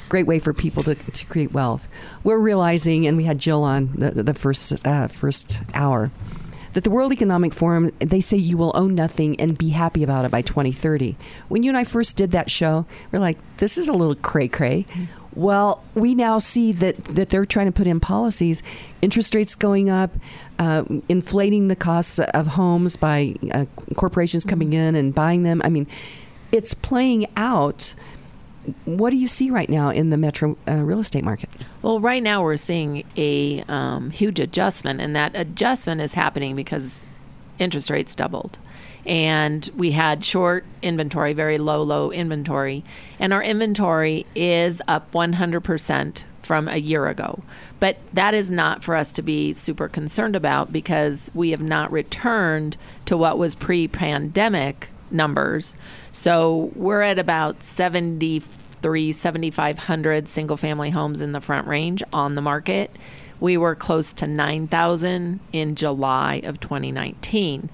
great 0.08 0.26
way 0.26 0.40
for 0.40 0.54
people 0.54 0.84
to, 0.84 0.96
to 0.96 1.26
create 1.26 1.52
wealth. 1.52 1.88
We're 2.24 2.40
realizing, 2.40 3.06
and 3.06 3.18
we 3.18 3.26
had 3.26 3.40
Jill 3.40 3.64
on 3.64 3.92
the, 3.94 4.24
the 4.24 4.34
first 4.34 4.88
uh, 4.88 5.08
first 5.10 5.60
hour, 5.74 6.10
that 6.74 6.86
the 6.86 6.90
World 6.90 7.12
Economic 7.12 7.54
Forum 7.54 7.92
they 8.00 8.22
say 8.22 8.38
you 8.38 8.58
will 8.58 8.72
own 8.74 8.96
nothing 8.96 9.40
and 9.40 9.58
be 9.58 9.70
happy 9.70 10.02
about 10.02 10.24
it 10.24 10.32
by 10.32 10.42
2030. 10.42 11.18
When 11.50 11.64
you 11.64 11.70
and 11.70 11.78
I 11.78 11.84
first 11.84 12.16
did 12.16 12.32
that 12.32 12.50
show, 12.50 12.86
we're 13.12 13.20
like, 13.20 13.38
this 13.58 13.78
is 13.78 13.90
a 13.90 13.94
little 13.94 14.16
cray 14.16 14.48
cray. 14.48 14.86
Well, 15.34 15.84
we 15.96 16.14
now 16.14 16.40
see 16.40 16.72
that, 16.74 17.04
that 17.06 17.30
they're 17.30 17.46
trying 17.46 17.68
to 17.68 17.72
put 17.72 17.88
in 17.88 18.00
policies, 18.00 18.62
interest 19.02 19.34
rates 19.34 19.56
going 19.56 19.90
up, 19.90 20.12
uh, 20.60 20.84
inflating 21.08 21.70
the 21.70 21.76
costs 21.76 22.20
of 22.20 22.48
homes 22.48 22.96
by 22.96 23.36
uh, 23.52 23.66
corporations 23.96 24.44
coming 24.44 24.74
in 24.74 24.96
and 24.96 25.16
buying 25.16 25.44
them. 25.44 25.62
I 25.64 25.70
mean, 25.70 25.88
it's 26.52 26.74
playing 26.74 27.28
out. 27.38 27.96
What 28.86 29.10
do 29.10 29.16
you 29.16 29.28
see 29.28 29.50
right 29.50 29.70
now 29.70 29.90
in 29.90 30.10
the 30.10 30.18
metro 30.18 30.58
uh, 30.68 30.76
real 30.84 31.00
estate 31.00 31.24
market? 31.24 31.50
Well, 31.82 32.00
right 32.00 32.22
now 32.22 32.44
we're 32.44 32.58
seeing 32.58 33.04
a 33.16 33.64
um, 33.64 34.12
huge 34.12 34.40
adjustment, 34.40 35.02
and 35.02 35.16
that 35.16 35.32
adjustment 35.34 36.02
is 36.02 36.14
happening 36.14 36.56
because 36.56 37.04
interest 37.58 37.90
rates 37.90 38.14
doubled. 38.14 38.58
And 39.06 39.70
we 39.76 39.92
had 39.92 40.24
short 40.24 40.66
inventory, 40.82 41.34
very 41.34 41.58
low, 41.58 41.82
low 41.82 42.12
inventory. 42.12 42.84
And 43.20 43.34
our 43.34 43.44
inventory 43.44 44.26
is 44.36 44.82
up 44.88 45.12
100% 45.12 46.24
from 46.44 46.68
a 46.68 46.78
year 46.78 47.08
ago. 47.08 47.42
But 47.80 47.98
that 48.14 48.34
is 48.34 48.52
not 48.52 48.84
for 48.84 48.96
us 48.96 49.12
to 49.14 49.22
be 49.22 49.54
super 49.54 49.88
concerned 49.88 50.36
about 50.36 50.74
because 50.74 51.32
we 51.34 51.52
have 51.52 51.62
not 51.62 51.92
returned 51.92 52.78
to 53.06 53.18
what 53.18 53.38
was 53.38 53.56
pre 53.56 53.88
pandemic 53.88 54.90
numbers. 55.12 55.76
So 56.12 56.72
we're 56.76 57.02
at 57.02 57.20
about 57.20 57.64
73, 57.64 59.12
7,500 59.12 60.28
single 60.28 60.58
family 60.58 60.90
homes 60.90 61.22
in 61.22 61.32
the 61.32 61.42
front 61.42 61.68
range 61.68 62.04
on 62.14 62.36
the 62.36 62.42
market. 62.42 62.96
We 63.40 63.58
were 63.58 63.76
close 63.76 64.14
to 64.14 64.28
9,000 64.28 65.40
in 65.52 65.76
July 65.76 66.42
of 66.44 66.60
2019. 66.60 67.70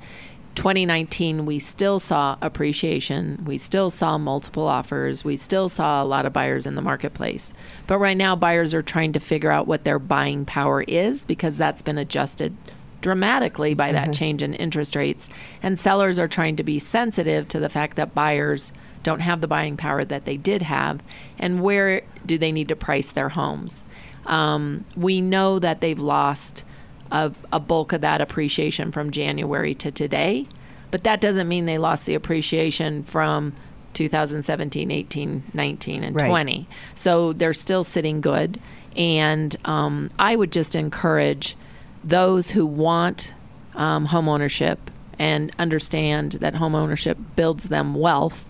2019, 0.58 1.46
we 1.46 1.60
still 1.60 2.00
saw 2.00 2.36
appreciation. 2.42 3.42
We 3.46 3.60
still 3.60 3.92
saw 3.92 4.18
multiple 4.18 4.68
offers. 4.68 5.24
We 5.24 5.38
still 5.38 5.70
saw 5.70 6.02
a 6.02 6.06
lot 6.06 6.26
of 6.26 6.34
buyers 6.34 6.66
in 6.66 6.74
the 6.74 6.82
marketplace. 6.82 7.54
But 7.86 8.00
right 8.00 8.18
now, 8.18 8.36
buyers 8.36 8.74
are 8.74 8.82
trying 8.82 9.14
to 9.14 9.20
figure 9.20 9.52
out 9.52 9.68
what 9.68 9.84
their 9.86 10.00
buying 10.00 10.46
power 10.46 10.82
is 10.82 11.26
because 11.26 11.58
that's 11.58 11.84
been 11.84 12.00
adjusted 12.00 12.58
dramatically 13.02 13.76
by 13.76 13.92
that 13.92 14.10
Mhm. 14.10 14.14
change 14.16 14.42
in 14.42 14.56
interest 14.56 14.96
rates. 14.96 15.30
And 15.62 15.78
sellers 15.78 16.18
are 16.18 16.28
trying 16.28 16.56
to 16.56 16.64
be 16.64 16.80
sensitive 16.80 17.48
to 17.50 17.60
the 17.60 17.70
fact 17.70 17.96
that 17.96 18.16
buyers 18.16 18.74
don't 19.04 19.20
have 19.20 19.42
the 19.42 19.48
buying 19.48 19.78
power 19.78 20.04
that 20.04 20.26
they 20.26 20.38
did 20.38 20.64
have. 20.64 21.02
And 21.38 21.62
where 21.62 22.02
do 22.26 22.40
they 22.40 22.52
need 22.52 22.68
to 22.70 22.76
price 22.76 23.12
their 23.12 23.30
homes? 23.30 23.84
Um, 24.26 24.86
we 24.98 25.22
know 25.22 25.60
that 25.60 25.82
they've 25.82 26.00
lost 26.00 26.64
a, 27.12 27.32
a 27.52 27.60
bulk 27.60 27.94
of 27.94 28.02
that 28.02 28.22
appreciation 28.22 28.92
from 28.92 29.12
January 29.12 29.74
to 29.76 29.92
today, 29.92 30.48
but 30.92 31.04
that 31.04 31.22
doesn't 31.22 31.48
mean 31.48 31.66
they 31.66 31.78
lost 31.78 32.06
the 32.06 32.16
appreciation 32.16 33.04
from 33.04 33.54
2017, 33.94 34.92
18, 34.92 35.44
19, 35.54 36.04
and 36.04 36.16
Right. 36.16 36.30
20. 36.30 36.68
So 36.96 37.34
they're 37.34 37.54
still 37.54 37.84
sitting 37.84 38.22
good. 38.22 38.60
And 38.96 39.56
um, 39.66 40.10
I 40.18 40.36
would 40.36 40.52
just 40.52 40.76
encourage 40.76 41.56
those 42.04 42.52
who 42.52 42.66
want 42.66 43.34
um, 43.76 44.06
home 44.06 44.30
ownership 44.30 44.92
and 45.20 45.52
understand 45.58 46.34
that 46.34 46.56
home 46.56 46.76
ownership 46.76 47.18
builds 47.36 47.66
them 47.66 47.96
wealth 47.96 48.48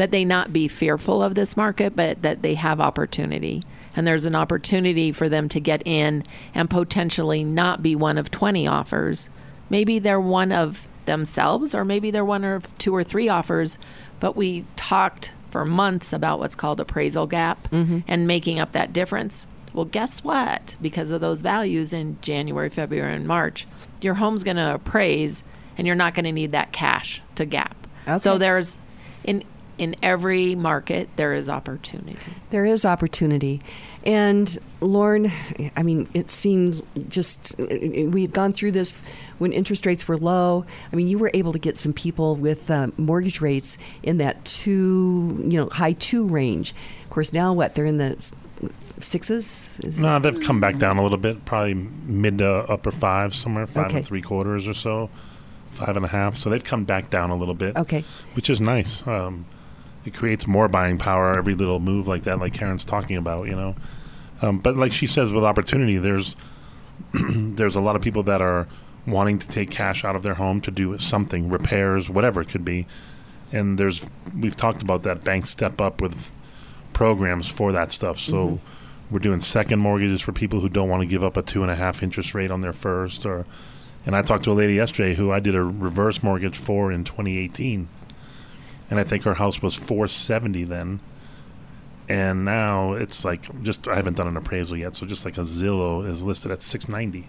that 0.00 0.12
they 0.12 0.24
not 0.24 0.50
be 0.50 0.66
fearful 0.66 1.22
of 1.22 1.34
this 1.34 1.58
market, 1.58 1.94
but 1.94 2.22
that 2.22 2.40
they 2.40 2.54
have 2.54 2.80
opportunity. 2.80 3.62
And 3.96 4.06
there's 4.06 4.24
an 4.26 4.34
opportunity 4.34 5.12
for 5.12 5.28
them 5.28 5.48
to 5.50 5.60
get 5.60 5.82
in 5.86 6.22
and 6.54 6.70
potentially 6.70 7.42
not 7.44 7.82
be 7.82 7.96
one 7.96 8.18
of 8.18 8.30
20 8.30 8.66
offers. 8.66 9.28
Maybe 9.68 9.98
they're 9.98 10.20
one 10.20 10.52
of 10.52 10.86
themselves, 11.06 11.74
or 11.74 11.84
maybe 11.84 12.10
they're 12.10 12.24
one 12.24 12.44
of 12.44 12.66
two 12.78 12.94
or 12.94 13.02
three 13.02 13.28
offers. 13.28 13.78
But 14.20 14.36
we 14.36 14.64
talked 14.76 15.32
for 15.50 15.64
months 15.64 16.12
about 16.12 16.38
what's 16.38 16.54
called 16.54 16.78
appraisal 16.78 17.26
gap 17.26 17.68
Mhm. 17.72 18.04
and 18.06 18.26
making 18.26 18.60
up 18.60 18.72
that 18.72 18.92
difference. 18.92 19.46
Well, 19.74 19.84
guess 19.86 20.22
what? 20.22 20.76
Because 20.80 21.10
of 21.10 21.20
those 21.20 21.42
values 21.42 21.92
in 21.92 22.18
January, 22.20 22.68
February, 22.68 23.14
and 23.14 23.26
March, 23.26 23.66
your 24.00 24.14
home's 24.14 24.44
going 24.44 24.56
to 24.56 24.74
appraise 24.74 25.42
and 25.76 25.86
you're 25.86 25.96
not 25.96 26.14
going 26.14 26.24
to 26.24 26.32
need 26.32 26.52
that 26.52 26.72
cash 26.72 27.22
to 27.36 27.44
gap. 27.44 27.74
So 28.18 28.38
there's 28.38 28.78
in 29.24 29.42
in 29.80 29.96
every 30.02 30.54
market 30.54 31.08
there 31.16 31.32
is 31.32 31.48
opportunity. 31.48 32.18
There 32.50 32.66
is 32.66 32.84
opportunity. 32.84 33.62
And 34.04 34.58
Lorne, 34.80 35.30
I 35.76 35.82
mean, 35.82 36.08
it 36.14 36.30
seemed 36.30 36.82
just, 37.08 37.56
we 37.58 38.22
had 38.22 38.32
gone 38.32 38.52
through 38.52 38.72
this 38.72 39.00
when 39.38 39.52
interest 39.52 39.86
rates 39.86 40.06
were 40.06 40.16
low. 40.16 40.64
I 40.92 40.96
mean, 40.96 41.08
you 41.08 41.18
were 41.18 41.30
able 41.34 41.52
to 41.52 41.58
get 41.58 41.76
some 41.76 41.92
people 41.92 42.36
with 42.36 42.70
uh, 42.70 42.88
mortgage 42.96 43.40
rates 43.40 43.78
in 44.02 44.18
that 44.18 44.44
two, 44.44 45.36
you 45.48 45.58
know, 45.58 45.68
high 45.70 45.92
two 45.94 46.28
range. 46.28 46.74
Of 47.04 47.10
course, 47.10 47.32
now 47.32 47.52
what? 47.52 47.74
They're 47.74 47.86
in 47.86 47.96
the 47.96 48.32
sixes? 48.98 49.80
Is 49.82 49.98
No, 49.98 50.18
they've 50.18 50.40
come 50.40 50.60
back 50.60 50.76
down 50.78 50.98
a 50.98 51.02
little 51.02 51.18
bit, 51.18 51.44
probably 51.44 51.74
mid 51.74 52.38
to 52.38 52.48
upper 52.70 52.90
five, 52.90 53.34
somewhere 53.34 53.66
five 53.66 53.86
Okay. 53.86 53.96
and 53.98 54.06
three 54.06 54.22
quarters 54.22 54.68
or 54.68 54.74
so, 54.74 55.08
five 55.70 55.96
and 55.96 56.04
a 56.04 56.08
half. 56.08 56.36
So 56.36 56.50
they've 56.50 56.64
come 56.64 56.84
back 56.84 57.10
down 57.10 57.30
a 57.30 57.36
little 57.36 57.54
bit. 57.54 57.76
Okay. 57.76 58.04
which 58.34 58.48
is 58.50 58.60
nice. 58.60 59.06
Um, 59.06 59.46
it 60.04 60.14
creates 60.14 60.46
more 60.46 60.68
buying 60.68 60.98
power 60.98 61.36
every 61.36 61.54
little 61.54 61.80
move 61.80 62.08
like 62.08 62.22
that, 62.24 62.38
like 62.38 62.54
Karen's 62.54 62.84
talking 62.84 63.16
about, 63.16 63.46
you 63.46 63.54
know. 63.54 63.74
Um, 64.42 64.58
but 64.58 64.76
like 64.76 64.92
she 64.92 65.06
says, 65.06 65.30
with 65.32 65.44
opportunity, 65.44 65.98
there's 65.98 66.34
there's 67.12 67.76
a 67.76 67.80
lot 67.80 67.96
of 67.96 68.02
people 68.02 68.22
that 68.24 68.40
are 68.40 68.66
wanting 69.06 69.38
to 69.38 69.48
take 69.48 69.70
cash 69.70 70.04
out 70.04 70.14
of 70.16 70.22
their 70.22 70.34
home 70.34 70.60
to 70.62 70.70
do 70.70 70.96
something, 70.98 71.48
repairs, 71.48 72.08
whatever 72.08 72.40
it 72.40 72.48
could 72.48 72.64
be. 72.64 72.86
And 73.52 73.78
there's 73.78 74.06
we've 74.38 74.56
talked 74.56 74.82
about 74.82 75.02
that 75.02 75.24
banks 75.24 75.50
step 75.50 75.80
up 75.80 76.00
with 76.00 76.30
programs 76.92 77.48
for 77.48 77.72
that 77.72 77.92
stuff. 77.92 78.18
So 78.18 78.34
Mhm. 78.46 78.58
we're 79.10 79.18
doing 79.18 79.40
second 79.40 79.78
mortgages 79.80 80.20
for 80.20 80.32
people 80.32 80.60
who 80.60 80.68
don't 80.68 80.88
want 80.88 81.00
to 81.02 81.06
give 81.06 81.24
up 81.24 81.36
a 81.36 81.42
two 81.42 81.62
and 81.62 81.70
a 81.70 81.74
half 81.76 82.02
interest 82.02 82.34
rate 82.34 82.50
on 82.50 82.60
their 82.60 82.72
first 82.72 83.26
or 83.26 83.44
and 84.06 84.16
I 84.16 84.22
talked 84.22 84.44
to 84.44 84.52
a 84.52 84.54
lady 84.54 84.74
yesterday 84.74 85.14
who 85.14 85.30
I 85.30 85.40
did 85.40 85.54
a 85.54 85.62
reverse 85.62 86.22
mortgage 86.22 86.56
for 86.56 86.90
in 86.90 87.04
2018 87.04 87.88
and 88.90 88.98
I 89.00 89.04
think 89.04 89.22
her 89.24 89.34
house 89.34 89.62
was 89.62 89.74
470 89.76 90.64
then. 90.64 91.00
And 92.08 92.44
now 92.44 92.92
it's 92.94 93.24
like 93.24 93.62
just 93.62 93.86
I 93.86 93.94
haven't 93.94 94.16
done 94.16 94.26
an 94.26 94.36
appraisal 94.36 94.76
yet, 94.76 94.96
so 94.96 95.06
just 95.06 95.24
like 95.24 95.38
a 95.38 95.42
Zillow 95.42 96.04
is 96.04 96.22
listed 96.22 96.50
at 96.50 96.60
690. 96.60 97.28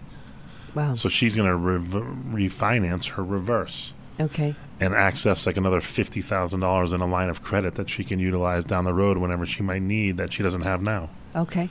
Wow. 0.74 0.94
So 0.96 1.08
she's 1.08 1.36
going 1.36 1.48
to 1.48 1.54
rev- 1.56 2.04
refinance 2.32 3.10
her 3.10 3.22
reverse 3.22 3.92
Okay. 4.18 4.54
and 4.80 4.94
access 4.94 5.46
like 5.46 5.56
another 5.56 5.80
fifty 5.80 6.20
thousand 6.22 6.60
dollars 6.60 6.92
in 6.92 7.00
a 7.00 7.06
line 7.06 7.28
of 7.28 7.42
credit 7.42 7.74
that 7.76 7.90
she 7.90 8.02
can 8.04 8.18
utilize 8.18 8.64
down 8.64 8.84
the 8.84 8.94
road 8.94 9.18
whenever 9.18 9.46
she 9.46 9.62
might 9.62 9.82
need 9.82 10.16
that 10.16 10.32
she 10.32 10.42
doesn't 10.42 10.62
have 10.62 10.82
now. 10.82 11.10
Okay. 11.36 11.68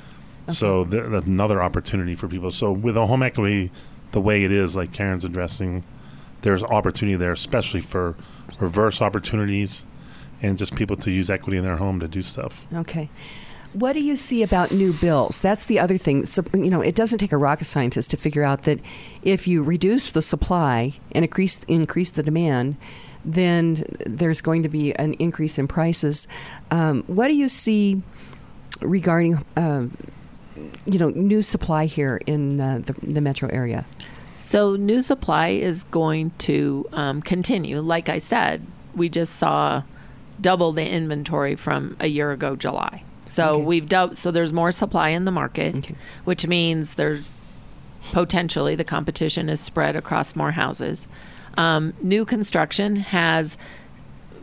So 0.53 0.85
th- 0.85 1.05
that's 1.09 1.25
another 1.27 1.61
opportunity 1.61 2.15
for 2.15 2.27
people. 2.27 2.51
So 2.51 2.71
with 2.71 2.95
a 2.97 3.05
home 3.07 3.23
equity, 3.23 3.71
the 4.11 4.21
way 4.21 4.43
it 4.43 4.51
is, 4.51 4.75
like 4.75 4.91
Karen's 4.91 5.23
addressing, 5.25 5.83
there's 6.41 6.63
opportunity 6.63 7.15
there, 7.15 7.31
especially 7.31 7.79
for 7.81 8.15
reverse 8.61 9.01
opportunities 9.01 9.85
and 10.41 10.57
just 10.57 10.75
people 10.75 10.95
to 10.97 11.11
use 11.11 11.29
equity 11.29 11.57
in 11.57 11.63
their 11.63 11.77
home 11.77 11.99
to 11.99 12.07
do 12.07 12.21
stuff. 12.21 12.65
Okay. 12.73 13.09
What 13.73 13.93
do 13.93 14.03
you 14.03 14.15
see 14.15 14.43
about 14.43 14.71
new 14.71 14.91
bills? 14.93 15.39
That's 15.39 15.65
the 15.65 15.79
other 15.79 15.97
thing. 15.97 16.25
So, 16.25 16.43
you 16.53 16.69
know, 16.69 16.81
it 16.81 16.93
doesn't 16.93 17.19
take 17.19 17.31
a 17.31 17.37
rocket 17.37 17.65
scientist 17.65 18.11
to 18.11 18.17
figure 18.17 18.43
out 18.43 18.63
that 18.63 18.81
if 19.23 19.47
you 19.47 19.63
reduce 19.63 20.11
the 20.11 20.21
supply 20.21 20.93
and 21.13 21.23
increase 21.23 21.63
increase 21.65 22.11
the 22.11 22.23
demand, 22.23 22.75
then 23.23 23.85
there's 24.05 24.41
going 24.41 24.63
to 24.63 24.69
be 24.69 24.93
an 24.95 25.13
increase 25.13 25.57
in 25.57 25.67
prices. 25.67 26.27
Um, 26.69 27.03
what 27.07 27.27
do 27.27 27.35
you 27.35 27.47
see 27.47 28.01
regarding 28.81 29.45
um 29.55 29.95
you 30.85 30.99
know, 30.99 31.09
new 31.09 31.41
supply 31.41 31.85
here 31.85 32.19
in 32.25 32.59
uh, 32.59 32.81
the, 32.83 32.93
the 33.03 33.21
metro 33.21 33.49
area? 33.49 33.85
So, 34.41 34.75
new 34.75 35.01
supply 35.01 35.49
is 35.49 35.83
going 35.83 36.31
to 36.39 36.87
um, 36.93 37.21
continue. 37.21 37.79
Like 37.79 38.09
I 38.09 38.17
said, 38.19 38.65
we 38.95 39.07
just 39.07 39.35
saw 39.35 39.83
double 40.41 40.71
the 40.71 40.85
inventory 40.89 41.55
from 41.55 41.95
a 41.99 42.07
year 42.07 42.31
ago, 42.31 42.55
July. 42.55 43.03
So 43.27 43.49
Okay. 43.55 43.63
we've 43.65 43.87
dou- 43.87 44.15
so 44.15 44.31
there's 44.31 44.51
more 44.51 44.71
supply 44.71 45.09
in 45.09 45.25
the 45.25 45.31
market, 45.31 45.91
which 46.25 46.47
means 46.47 46.95
there's 46.95 47.39
potentially 48.11 48.75
the 48.75 48.83
competition 48.83 49.47
is 49.47 49.59
spread 49.61 49.95
across 49.95 50.35
more 50.35 50.51
houses. 50.51 51.07
Um, 51.57 51.93
new 52.01 52.25
construction 52.25 52.95
has 52.97 53.57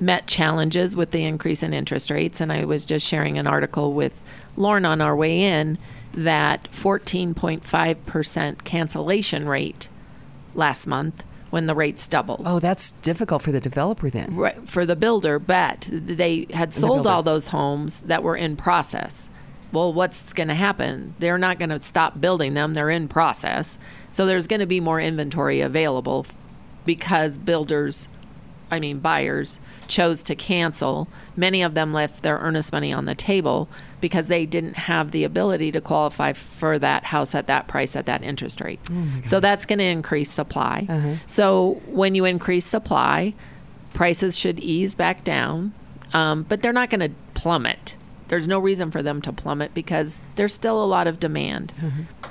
met 0.00 0.28
challenges 0.28 0.94
with 0.94 1.10
the 1.10 1.24
increase 1.24 1.62
in 1.64 1.74
interest 1.74 2.10
rates, 2.10 2.40
and 2.40 2.52
I 2.52 2.64
was 2.64 2.86
just 2.86 3.04
sharing 3.04 3.36
an 3.36 3.48
article 3.48 3.92
with 3.94 4.22
Lorne 4.56 4.84
on 4.84 5.00
our 5.00 5.16
way 5.16 5.42
in 5.42 5.76
that 6.18 6.68
14.5% 6.72 8.64
cancellation 8.64 9.48
rate 9.48 9.88
last 10.54 10.86
month 10.86 11.22
when 11.50 11.66
the 11.66 11.74
rates 11.74 12.06
doubled. 12.08 12.42
Oh, 12.44 12.58
that's 12.58 12.90
difficult 12.90 13.42
for 13.42 13.52
the 13.52 13.60
developer 13.60 14.10
then. 14.10 14.34
Right, 14.34 14.68
for 14.68 14.84
the 14.84 14.96
builder, 14.96 15.38
but 15.38 15.88
they 15.90 16.46
had 16.52 16.74
sold 16.74 16.98
builder. 16.98 17.08
all 17.08 17.22
those 17.22 17.46
homes 17.48 18.00
that 18.02 18.22
were 18.22 18.36
in 18.36 18.56
process. 18.56 19.28
Well, 19.70 19.92
what's 19.92 20.32
going 20.32 20.48
to 20.48 20.54
happen? 20.54 21.14
They're 21.18 21.38
not 21.38 21.58
going 21.58 21.70
to 21.70 21.80
stop 21.80 22.20
building 22.20 22.54
them, 22.54 22.74
they're 22.74 22.90
in 22.90 23.08
process. 23.08 23.78
So 24.10 24.26
there's 24.26 24.46
going 24.46 24.60
to 24.60 24.66
be 24.66 24.80
more 24.80 25.00
inventory 25.00 25.60
available 25.60 26.26
because 26.84 27.38
builders, 27.38 28.08
I 28.70 28.80
mean, 28.80 28.98
buyers, 28.98 29.60
chose 29.88 30.22
to 30.22 30.34
cancel. 30.36 31.08
Many 31.36 31.62
of 31.62 31.74
them 31.74 31.92
left 31.92 32.22
their 32.22 32.36
earnest 32.38 32.72
money 32.72 32.92
on 32.92 33.06
the 33.06 33.14
table 33.14 33.68
because 34.00 34.28
they 34.28 34.46
didn't 34.46 34.74
have 34.76 35.10
the 35.10 35.24
ability 35.24 35.72
to 35.72 35.80
qualify 35.80 36.32
for 36.34 36.78
that 36.78 37.04
house 37.04 37.34
at 37.34 37.46
that 37.48 37.66
price 37.68 37.96
at 37.96 38.06
that 38.06 38.22
interest 38.22 38.60
rate. 38.60 38.78
so 39.24 39.40
that's 39.40 39.64
going 39.64 39.78
to 39.80 39.84
increase 39.84 40.30
supply. 40.30 40.86
So 41.26 41.80
when 41.86 42.14
you 42.14 42.24
increase 42.24 42.66
supply, 42.66 43.34
prices 43.94 44.36
should 44.36 44.60
ease 44.60 44.94
back 44.94 45.24
down, 45.24 45.72
um, 46.12 46.44
but 46.48 46.62
they're 46.62 46.72
not 46.72 46.90
going 46.90 47.00
to 47.00 47.10
plummet. 47.34 47.94
There's 48.28 48.46
no 48.46 48.58
reason 48.58 48.90
for 48.90 49.02
them 49.02 49.22
to 49.22 49.32
plummet 49.32 49.72
because 49.74 50.20
there's 50.36 50.52
still 50.52 50.82
a 50.82 50.84
lot 50.84 51.06
of 51.06 51.18
demand. 51.18 51.72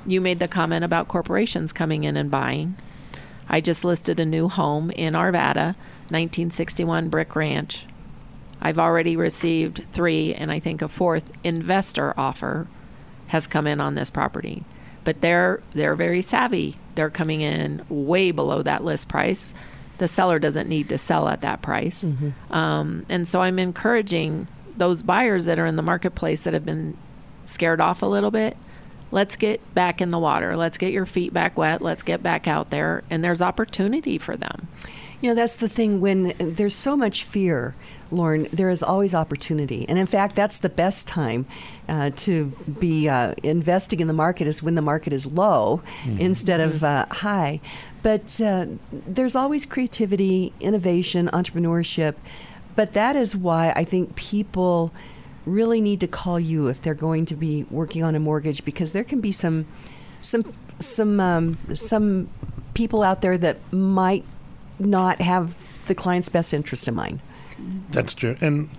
You 0.05 0.21
made 0.21 0.37
the 0.39 0.47
comment 0.47 0.85
about 0.85 1.07
corporations 1.07 1.73
coming 1.73 2.03
in 2.03 2.15
and 2.15 2.29
buying. 2.29 2.75
I 3.49 3.61
just 3.61 3.83
listed 3.83 4.19
a 4.19 4.25
new 4.25 4.47
home 4.47 4.91
in 4.91 5.13
Arvada, 5.13 5.75
1961 6.09 7.09
Brick 7.09 7.35
Ranch. 7.35 7.85
I've 8.61 8.79
already 8.79 9.15
received 9.15 9.85
three, 9.93 10.33
and 10.33 10.51
I 10.51 10.59
think 10.59 10.81
a 10.81 10.87
fourth 10.87 11.31
investor 11.43 12.13
offer 12.17 12.67
has 13.27 13.47
come 13.47 13.67
in 13.67 13.79
on 13.79 13.95
this 13.95 14.09
property. 14.09 14.63
But 15.03 15.21
they're 15.21 15.61
they're 15.73 15.95
very 15.95 16.21
savvy. 16.21 16.77
They're 16.95 17.09
coming 17.09 17.41
in 17.41 17.85
way 17.89 18.31
below 18.31 18.61
that 18.63 18.83
list 18.83 19.07
price. 19.07 19.53
The 19.99 20.07
seller 20.07 20.39
doesn't 20.39 20.69
need 20.69 20.89
to 20.89 20.97
sell 20.97 21.27
at 21.27 21.41
that 21.41 21.61
price, 21.61 22.03
um, 22.51 23.05
and 23.09 23.27
so 23.27 23.41
I'm 23.41 23.57
encouraging 23.57 24.47
those 24.75 25.01
buyers 25.03 25.45
that 25.45 25.57
are 25.59 25.65
in 25.65 25.75
the 25.75 25.81
marketplace 25.81 26.43
that 26.43 26.53
have 26.53 26.65
been 26.65 26.97
scared 27.45 27.81
off 27.81 28.01
a 28.01 28.05
little 28.05 28.31
bit. 28.31 28.57
Let's 29.09 29.37
get 29.37 29.73
back 29.73 30.01
in 30.01 30.11
the 30.11 30.19
water. 30.19 30.55
Let's 30.55 30.77
get 30.77 30.91
your 30.91 31.05
feet 31.05 31.33
back 31.33 31.57
wet. 31.57 31.81
Let's 31.81 32.03
get 32.03 32.21
back 32.21 32.47
out 32.47 32.69
there, 32.69 33.03
and 33.09 33.23
there's 33.23 33.41
opportunity 33.41 34.17
for 34.17 34.35
them. 34.35 34.67
You 35.21 35.29
know, 35.29 35.35
that's 35.35 35.55
the 35.55 35.67
thing. 35.69 35.99
When 35.99 36.33
there's 36.37 36.75
so 36.75 36.95
much 36.95 37.23
fear, 37.23 37.73
Lorne, 38.11 38.47
there 38.53 38.69
is 38.69 38.83
always 38.83 39.15
opportunity. 39.15 39.83
And 39.89 39.97
in 39.97 40.05
fact, 40.05 40.35
that's 40.35 40.59
the 40.59 40.69
best 40.69 41.07
time 41.07 41.47
uh, 41.89 42.11
to 42.17 42.45
be 42.79 43.09
uh, 43.09 43.33
investing 43.43 43.99
in 43.99 44.07
the 44.07 44.13
market 44.13 44.45
is 44.47 44.61
when 44.61 44.75
the 44.75 44.81
market 44.81 45.13
is 45.13 45.25
low 45.25 45.81
Mhm. 46.03 46.19
instead 46.19 46.59
of 46.59 46.83
uh, 46.83 47.07
high. 47.09 47.59
But 48.03 48.39
uh, 48.39 48.67
there's 48.91 49.35
always 49.35 49.65
creativity, 49.65 50.53
innovation, 50.59 51.29
entrepreneurship. 51.33 52.13
But 52.75 52.93
that 52.93 53.15
is 53.15 53.35
why 53.35 53.73
I 53.75 53.83
think 53.83 54.15
people 54.15 54.93
really 55.47 55.81
need 55.81 55.99
to 56.01 56.07
call 56.07 56.39
you 56.39 56.67
if 56.67 56.81
they're 56.81 56.93
going 56.93 57.25
to 57.25 57.35
be 57.35 57.65
working 57.71 58.03
on 58.03 58.13
a 58.15 58.19
mortgage 58.19 58.63
because 58.65 58.93
there 58.93 59.03
can 59.03 59.19
be 59.21 59.31
some 59.31 59.65
some 60.21 60.43
some 60.79 61.19
um, 61.19 61.57
some 61.73 62.29
people 62.75 63.01
out 63.01 63.21
there 63.21 63.37
that 63.37 63.57
might 63.73 64.23
not 64.79 65.21
have 65.21 65.67
the 65.87 65.95
client's 65.95 66.29
best 66.29 66.53
interest 66.53 66.87
in 66.87 66.95
mind. 66.95 67.19
That's 67.89 68.13
true. 68.13 68.37
And 68.39 68.69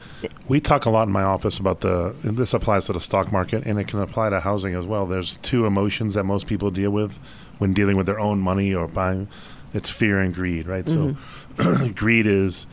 we 0.46 0.60
talk 0.60 0.84
a 0.84 0.90
lot 0.90 1.08
in 1.08 1.12
my 1.12 1.24
office 1.24 1.58
about 1.58 1.80
the, 1.80 2.14
and 2.22 2.36
this 2.36 2.54
applies 2.54 2.86
to 2.86 2.92
the 2.92 3.00
stock 3.00 3.32
market 3.32 3.64
and 3.66 3.78
it 3.78 3.88
can 3.88 4.00
apply 4.00 4.30
to 4.30 4.40
housing 4.40 4.74
as 4.74 4.86
well. 4.86 5.06
There's 5.06 5.38
two 5.38 5.66
emotions 5.66 6.14
that 6.14 6.24
most 6.24 6.46
people 6.46 6.70
deal 6.70 6.90
with 6.90 7.18
when 7.58 7.74
dealing 7.74 7.96
with 7.96 8.06
their 8.06 8.20
own 8.20 8.38
money 8.38 8.74
or 8.74 8.86
buying 8.86 9.28
it's 9.74 9.90
fear 9.90 10.18
and 10.18 10.34
greed, 10.34 10.66
right? 10.66 10.88
So 10.88 11.16
mm-hmm. 11.56 11.92
greed 11.92 12.26
is, 12.26 12.66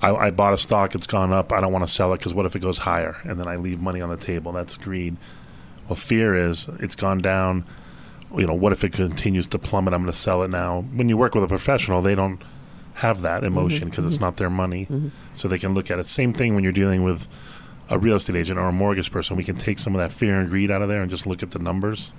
I, 0.00 0.14
I 0.14 0.30
bought 0.30 0.54
a 0.54 0.58
stock, 0.58 0.94
it's 0.94 1.06
gone 1.06 1.32
up, 1.32 1.52
I 1.52 1.60
don't 1.60 1.72
want 1.72 1.86
to 1.86 1.92
sell 1.92 2.12
it 2.12 2.18
because 2.18 2.34
what 2.34 2.46
if 2.46 2.56
it 2.56 2.60
goes 2.60 2.78
higher? 2.78 3.16
And 3.24 3.38
then 3.38 3.46
I 3.46 3.56
leave 3.56 3.80
money 3.80 4.00
on 4.00 4.08
the 4.08 4.16
table. 4.16 4.52
That's 4.52 4.76
greed. 4.76 5.16
Well, 5.88 5.96
fear 5.96 6.34
is, 6.34 6.68
it's 6.80 6.94
gone 6.94 7.18
down. 7.18 7.64
You 8.36 8.46
know, 8.46 8.54
what 8.54 8.72
if 8.72 8.84
it 8.84 8.92
continues 8.92 9.46
to 9.48 9.58
plummet? 9.58 9.94
I'm 9.94 10.02
going 10.02 10.12
to 10.12 10.18
sell 10.18 10.42
it 10.42 10.50
now. 10.50 10.82
When 10.92 11.08
you 11.08 11.16
work 11.16 11.34
with 11.34 11.44
a 11.44 11.48
professional, 11.48 12.02
they 12.02 12.14
don't 12.14 12.42
have 12.94 13.22
that 13.22 13.44
emotion 13.44 13.88
because 13.88 14.04
it's 14.04 14.16
mhm. 14.16 14.22
not 14.22 14.36
their 14.36 14.50
money. 14.50 14.86
So 15.36 15.48
they 15.48 15.58
can 15.58 15.72
look 15.72 15.90
at 15.90 15.98
it. 15.98 16.06
Same 16.06 16.32
thing 16.32 16.54
when 16.54 16.64
you're 16.64 16.72
dealing 16.72 17.04
with 17.04 17.28
a 17.88 17.98
real 17.98 18.16
estate 18.16 18.36
agent 18.36 18.58
or 18.58 18.66
a 18.68 18.72
mortgage 18.72 19.10
person. 19.10 19.36
We 19.36 19.44
can 19.44 19.56
take 19.56 19.78
some 19.78 19.94
of 19.94 19.98
that 20.00 20.12
fear 20.12 20.38
and 20.38 20.50
greed 20.50 20.70
out 20.70 20.82
of 20.82 20.88
there 20.88 21.00
and 21.00 21.10
just 21.10 21.26
look 21.26 21.42
at 21.42 21.52
the 21.52 21.58
numbers. 21.58 22.12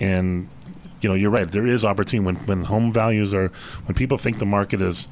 And 0.00 0.48
you 1.00 1.08
know, 1.08 1.14
you're 1.14 1.30
right. 1.30 1.50
There 1.50 1.66
is 1.66 1.84
opportunity 1.84 2.24
when 2.24 2.36
when 2.46 2.64
home 2.64 2.92
values 2.92 3.32
are 3.32 3.48
when 3.84 3.94
people 3.94 4.18
think 4.18 4.38
the 4.38 4.46
market 4.46 4.80
is 4.82 5.06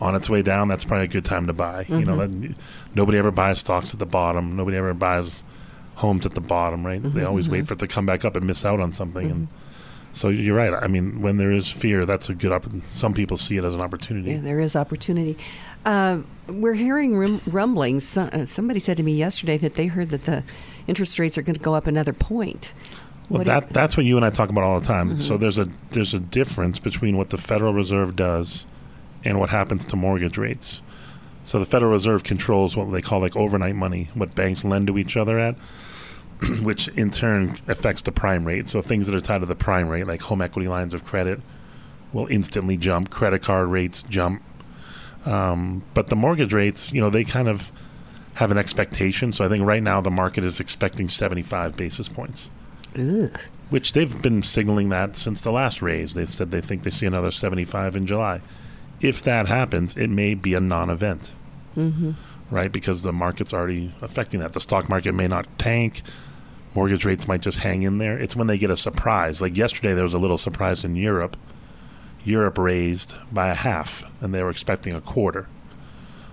on 0.00 0.14
its 0.14 0.28
way 0.28 0.42
down. 0.42 0.68
That's 0.68 0.84
probably 0.84 1.04
a 1.04 1.08
good 1.08 1.24
time 1.24 1.46
to 1.46 1.52
buy. 1.52 1.86
You 1.88 2.04
know, 2.04 2.16
Mhm. 2.16 2.48
that, 2.48 2.58
nobody 2.94 3.18
ever 3.18 3.30
buys 3.30 3.60
stocks 3.60 3.92
at 3.92 4.00
the 4.00 4.06
bottom. 4.06 4.56
Nobody 4.56 4.76
ever 4.76 4.92
buys 4.94 5.42
homes 6.02 6.26
at 6.26 6.34
the 6.34 6.40
bottom. 6.42 6.84
Right? 6.84 7.02
They 7.02 7.20
Mhm, 7.22 7.26
always 7.26 7.48
wait 7.48 7.64
mhm. 7.64 7.68
for 7.68 7.74
it 7.74 7.78
to 7.80 7.88
come 7.88 8.04
back 8.04 8.24
up 8.26 8.36
and 8.36 8.46
miss 8.46 8.64
out 8.66 8.80
on 8.80 8.92
something. 8.92 9.30
And 9.30 9.48
so 10.12 10.28
you're 10.28 10.54
right. 10.56 10.72
I 10.74 10.88
mean, 10.88 11.22
when 11.22 11.38
there 11.38 11.50
is 11.52 11.70
fear, 11.70 12.04
that's 12.04 12.28
a 12.28 12.34
good. 12.34 12.52
Opp- 12.52 12.66
some 12.88 13.14
people 13.14 13.36
see 13.38 13.56
it 13.56 13.64
as 13.64 13.74
an 13.74 13.80
opportunity. 13.80 14.32
Yeah, 14.32 14.40
there 14.42 14.60
is 14.60 14.76
opportunity. 14.76 15.38
Uh, 15.86 16.18
we're 16.48 16.74
hearing 16.74 17.16
rum- 17.16 17.40
rumblings. 17.46 18.04
So- 18.04 18.28
uh, 18.32 18.44
Somebody 18.46 18.78
said 18.80 18.96
to 18.98 19.02
me 19.02 19.14
yesterday 19.16 19.56
that 19.58 19.74
they 19.74 19.86
heard 19.86 20.10
that 20.10 20.24
the 20.26 20.44
interest 20.86 21.18
rates 21.18 21.38
are 21.38 21.42
going 21.42 21.54
to 21.56 21.60
go 21.60 21.74
up 21.74 21.86
another 21.86 22.12
point. 22.12 22.72
Well, 23.28 23.38
What 23.38 23.46
that 23.46 23.70
that's 23.72 23.96
what 23.96 24.04
you 24.04 24.16
and 24.16 24.26
I 24.26 24.30
talk 24.30 24.50
about 24.50 24.64
all 24.64 24.78
the 24.78 24.86
time. 24.86 25.16
So 25.16 25.36
Mhm. 25.36 25.40
there's 25.40 25.58
a 25.58 25.66
there's 25.90 26.12
a 26.12 26.20
difference 26.20 26.78
between 26.78 27.16
what 27.16 27.30
the 27.30 27.38
Federal 27.38 27.72
Reserve 27.72 28.14
does 28.16 28.66
and 29.24 29.38
what 29.38 29.48
happens 29.50 29.84
to 29.86 29.96
mortgage 29.96 30.36
rates. 30.36 30.82
So 31.44 31.58
the 31.58 31.64
Federal 31.64 31.90
Reserve 31.92 32.22
controls 32.24 32.76
what 32.76 32.92
they 32.92 33.00
call 33.00 33.20
like 33.20 33.34
overnight 33.36 33.74
money, 33.76 34.10
what 34.14 34.34
banks 34.34 34.64
lend 34.64 34.86
to 34.88 34.98
each 34.98 35.16
other 35.16 35.38
at, 35.38 35.56
which 36.62 36.88
in 36.88 37.10
turn 37.10 37.56
affects 37.68 38.02
the 38.02 38.12
prime 38.12 38.44
rate. 38.44 38.68
So 38.68 38.82
things 38.82 39.06
that 39.06 39.14
are 39.14 39.20
tied 39.20 39.38
to 39.40 39.46
the 39.46 39.54
prime 39.54 39.88
rate, 39.88 40.06
like 40.06 40.20
home 40.22 40.42
equity 40.42 40.68
lines 40.68 40.94
of 40.94 41.04
credit, 41.04 41.40
will 42.12 42.26
instantly 42.26 42.76
jump. 42.76 43.10
Credit 43.10 43.40
card 43.42 43.68
rates 43.68 44.02
jump. 44.02 44.42
Um, 45.24 45.82
but 45.94 46.08
the 46.08 46.16
mortgage 46.16 46.52
rates, 46.52 46.92
you 46.92 47.00
know, 47.00 47.10
they 47.10 47.24
kind 47.24 47.48
of 47.48 47.70
have 48.34 48.50
an 48.50 48.58
expectation. 48.58 49.32
So 49.32 49.44
I 49.44 49.48
think 49.48 49.64
right 49.64 49.82
now 49.82 50.00
the 50.00 50.10
market 50.10 50.42
is 50.44 50.58
expecting 50.58 51.08
75 51.08 51.76
basis 51.76 52.08
points. 52.08 52.50
Which 53.70 53.92
they've 53.92 54.20
been 54.20 54.42
signaling 54.42 54.88
that 54.90 55.16
since 55.16 55.40
the 55.40 55.52
last 55.52 55.80
raise. 55.80 56.14
They 56.14 56.26
said 56.26 56.50
they 56.50 56.60
think 56.60 56.82
they 56.82 56.90
see 56.90 57.06
another 57.06 57.30
75 57.30 57.96
in 57.96 58.06
July. 58.06 58.40
If 59.00 59.22
that 59.22 59.46
happens, 59.48 59.96
it 59.96 60.08
may 60.10 60.34
be 60.34 60.54
a 60.54 60.60
non 60.60 60.90
event, 60.90 61.32
Mhm. 61.76 62.14
right? 62.50 62.70
Because 62.70 63.02
the 63.02 63.12
market's 63.12 63.52
already 63.54 63.94
affecting 64.02 64.40
that. 64.40 64.52
The 64.52 64.60
stock 64.60 64.88
market 64.88 65.14
may 65.14 65.26
not 65.28 65.46
tank. 65.58 66.02
Mortgage 66.74 67.04
rates 67.04 67.28
might 67.28 67.42
just 67.42 67.58
hang 67.58 67.82
in 67.82 67.98
there. 67.98 68.18
It's 68.18 68.34
when 68.34 68.46
they 68.46 68.58
get 68.58 68.70
a 68.70 68.76
surprise. 68.76 69.40
Like 69.42 69.56
yesterday, 69.56 69.94
there 69.94 70.04
was 70.04 70.14
a 70.14 70.18
little 70.18 70.38
surprise 70.38 70.84
in 70.84 70.96
Europe. 70.96 71.36
Europe 72.24 72.56
raised 72.56 73.14
by 73.30 73.48
a 73.48 73.54
half, 73.54 74.04
and 74.20 74.32
they 74.34 74.42
were 74.42 74.50
expecting 74.50 74.94
a 74.94 75.00
quarter. 75.00 75.48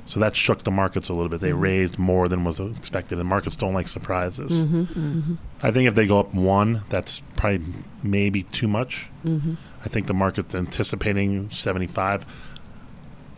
So 0.05 0.19
that 0.21 0.35
shook 0.35 0.63
the 0.63 0.71
markets 0.71 1.09
a 1.09 1.13
little 1.13 1.29
bit. 1.29 1.39
They 1.39 1.51
Mhm. 1.51 1.61
raised 1.61 1.99
more 1.99 2.27
than 2.27 2.43
was 2.43 2.59
expected, 2.59 3.19
and 3.19 3.27
markets 3.27 3.55
don't 3.55 3.73
like 3.73 3.87
surprises. 3.87 4.63
Mhm, 4.65 4.87
mhm. 4.87 5.37
I 5.61 5.69
think 5.71 5.87
if 5.87 5.93
they 5.95 6.07
go 6.07 6.19
up 6.19 6.33
one, 6.33 6.81
that's 6.89 7.21
probably 7.35 7.61
maybe 8.01 8.41
too 8.43 8.67
much. 8.67 9.07
Mhm. 9.25 9.57
I 9.85 9.87
think 9.87 10.07
the 10.07 10.13
market's 10.13 10.55
anticipating 10.55 11.49
75. 11.51 12.25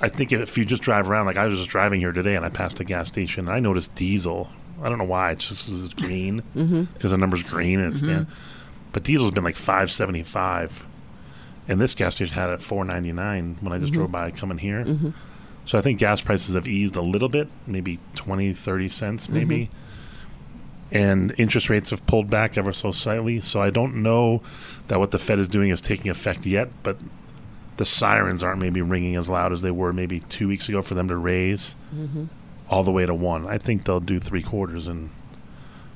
I 0.02 0.08
think 0.08 0.32
if 0.32 0.58
you 0.58 0.64
just 0.66 0.82
drive 0.82 1.10
around, 1.10 1.26
like 1.26 1.38
I 1.38 1.46
was 1.46 1.58
just 1.58 1.70
driving 1.70 2.00
here 2.00 2.12
today 2.14 2.36
and 2.36 2.46
I 2.46 2.50
passed 2.50 2.80
a 2.80 2.84
gas 2.84 3.08
station, 3.10 3.48
and 3.48 3.56
I 3.56 3.60
noticed 3.60 3.94
diesel. 3.96 4.50
I 4.82 4.90
don't 4.90 4.98
know 4.98 5.04
why. 5.04 5.32
It's 5.32 5.48
just 5.48 5.66
'cause 5.68 5.84
it's 5.86 5.94
green 5.94 6.42
because 6.94 7.12
the 7.12 7.18
number's 7.18 7.44
green 7.44 7.80
and 7.80 7.94
it's 7.94 8.02
Mhm. 8.02 8.28
But 8.94 9.04
diesel's 9.04 9.32
been 9.32 9.44
like 9.44 9.56
575, 9.56 10.86
and 11.68 11.80
this 11.80 11.94
gas 11.96 12.16
station 12.16 12.36
had 12.36 12.50
it 12.50 12.54
at 12.54 12.62
499 12.62 13.58
when 13.62 13.72
I 13.74 13.78
just 13.78 13.92
Mhm. 13.94 13.96
drove 13.96 14.12
by 14.12 14.32
coming 14.32 14.58
here. 14.58 14.84
Mhm. 14.84 15.14
So 15.66 15.78
I 15.78 15.82
think 15.82 16.00
gas 16.00 16.20
prices 16.22 16.56
have 16.56 16.68
eased 16.68 16.96
a 16.96 17.02
little 17.02 17.30
bit, 17.30 17.48
maybe 17.68 18.00
20, 18.16 18.54
30 18.54 18.90
cents, 18.90 19.30
maybe. 19.30 19.70
and 20.94 21.34
interest 21.38 21.70
rates 21.70 21.90
have 21.92 22.06
pulled 22.06 22.30
back 22.30 22.58
ever 22.58 22.74
so 22.74 22.92
slightly. 22.92 23.40
So 23.40 23.62
I 23.62 23.70
don't 23.70 23.96
know 23.96 24.42
that 24.88 25.00
what 25.00 25.12
the 25.12 25.20
Fed 25.20 25.40
is 25.40 25.48
doing 25.48 25.70
is 25.70 25.80
taking 25.80 26.12
effect 26.12 26.46
yet, 26.46 26.70
but 26.84 26.98
the 27.78 27.86
sirens 27.86 28.44
aren't 28.44 28.60
maybe 28.60 28.82
ringing 28.82 29.16
as 29.16 29.30
loud 29.30 29.54
as 29.54 29.62
they 29.62 29.72
were 29.72 29.94
maybe 29.94 30.20
two 30.20 30.50
weeks 30.50 30.68
ago 30.68 30.82
for 30.82 30.94
them 30.96 31.08
to 31.08 31.16
raise 31.16 31.76
Mhm. 31.96 32.28
All 32.72 32.84
the 32.84 32.92
way 32.92 33.06
to 33.06 33.14
one. 33.14 33.46
I 33.46 33.58
think 33.58 33.84
they'll 33.84 34.00
do 34.00 34.18
three 34.18 34.42
quarters, 34.42 34.88
and 34.88 35.10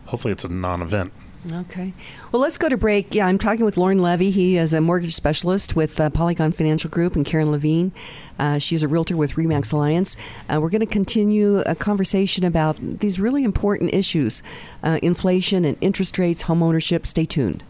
hopefully 0.06 0.34
it's 0.34 0.43
a 0.43 0.49
non-event. 0.49 1.14
Okay. 1.52 1.93
Well, 2.31 2.41
let's 2.41 2.57
go 2.57 2.69
to 2.69 2.76
break. 2.76 3.14
Yeah, 3.14 3.27
I'm 3.27 3.38
talking 3.38 3.65
with 3.65 3.77
Lorne 3.77 3.99
Levy. 4.02 4.31
He 4.31 4.57
is 4.57 4.73
a 4.73 4.81
mortgage 4.81 5.14
specialist 5.14 5.76
with 5.76 5.99
uh, 5.99 6.10
Polygon 6.10 6.52
Financial 6.52 6.89
Group, 6.89 7.15
and 7.15 7.26
Karen 7.26 7.52
Levine. 7.52 7.91
Uh, 8.39 8.57
she's 8.57 8.81
a 8.84 8.88
realtor 8.88 9.15
with 9.15 9.38
RE/MAX 9.38 9.72
Alliance. 9.72 10.18
Uh, 10.49 10.60
we're 10.60 10.72
going 10.72 10.81
to 10.81 10.88
continue 10.88 11.60
a 11.60 11.76
conversation 11.76 12.45
about 12.45 12.77
these 12.81 13.19
really 13.19 13.43
important 13.43 13.93
issues 13.93 14.41
uh, 14.84 14.99
inflation 15.02 15.65
and 15.65 15.77
interest 15.81 16.18
rates, 16.18 16.43
home 16.43 16.64
ownership. 16.64 17.06
Stay 17.06 17.26
tuned. 17.26 17.64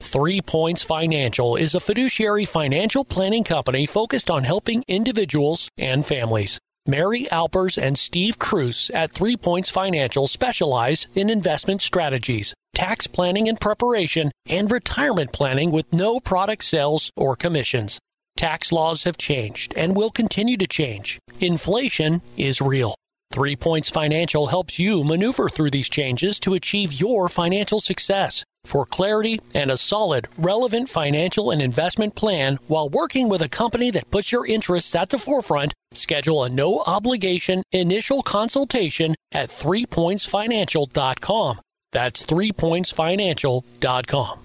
Three 0.00 0.40
Points 0.40 0.82
Financial 0.82 1.56
is 1.56 1.74
a 1.74 1.80
fiduciary 1.80 2.44
financial 2.44 3.04
planning 3.04 3.44
company 3.44 3.86
focused 3.86 4.30
on 4.30 4.44
helping 4.44 4.84
individuals 4.88 5.68
and 5.78 6.04
families. 6.04 6.58
Mary 6.88 7.28
Alpers 7.30 7.76
and 7.76 7.98
Steve 7.98 8.38
Cruz 8.38 8.90
at 8.94 9.12
Three 9.12 9.36
Points 9.36 9.70
Financial 9.70 10.28
specialize 10.28 11.08
in 11.14 11.28
investment 11.28 11.82
strategies, 11.82 12.54
tax 12.74 13.06
planning 13.06 13.48
and 13.48 13.60
preparation, 13.60 14.30
and 14.48 14.70
retirement 14.70 15.32
planning 15.32 15.72
with 15.72 15.92
no 15.92 16.20
product 16.20 16.62
sales 16.62 17.10
or 17.16 17.34
commissions. 17.34 17.98
Tax 18.36 18.70
laws 18.70 19.04
have 19.04 19.16
changed 19.16 19.74
and 19.76 19.96
will 19.96 20.10
continue 20.10 20.56
to 20.58 20.66
change. 20.66 21.18
Inflation 21.40 22.22
is 22.36 22.60
real. 22.60 22.94
Three 23.32 23.56
Points 23.56 23.90
Financial 23.90 24.46
helps 24.46 24.78
you 24.78 25.02
maneuver 25.02 25.48
through 25.48 25.70
these 25.70 25.90
changes 25.90 26.38
to 26.40 26.54
achieve 26.54 26.92
your 26.92 27.28
financial 27.28 27.80
success. 27.80 28.44
For 28.66 28.84
clarity 28.84 29.40
and 29.54 29.70
a 29.70 29.76
solid, 29.76 30.26
relevant 30.36 30.88
financial 30.88 31.52
and 31.52 31.62
investment 31.62 32.16
plan 32.16 32.58
while 32.66 32.88
working 32.88 33.28
with 33.28 33.40
a 33.40 33.48
company 33.48 33.92
that 33.92 34.10
puts 34.10 34.32
your 34.32 34.44
interests 34.44 34.92
at 34.96 35.10
the 35.10 35.18
forefront, 35.18 35.72
schedule 35.92 36.42
a 36.42 36.48
no 36.48 36.82
obligation 36.84 37.62
initial 37.70 38.24
consultation 38.24 39.14
at 39.30 39.50
threepointsfinancial.com. 39.50 41.60
That's 41.92 42.26
threepointsfinancial.com. 42.26 44.38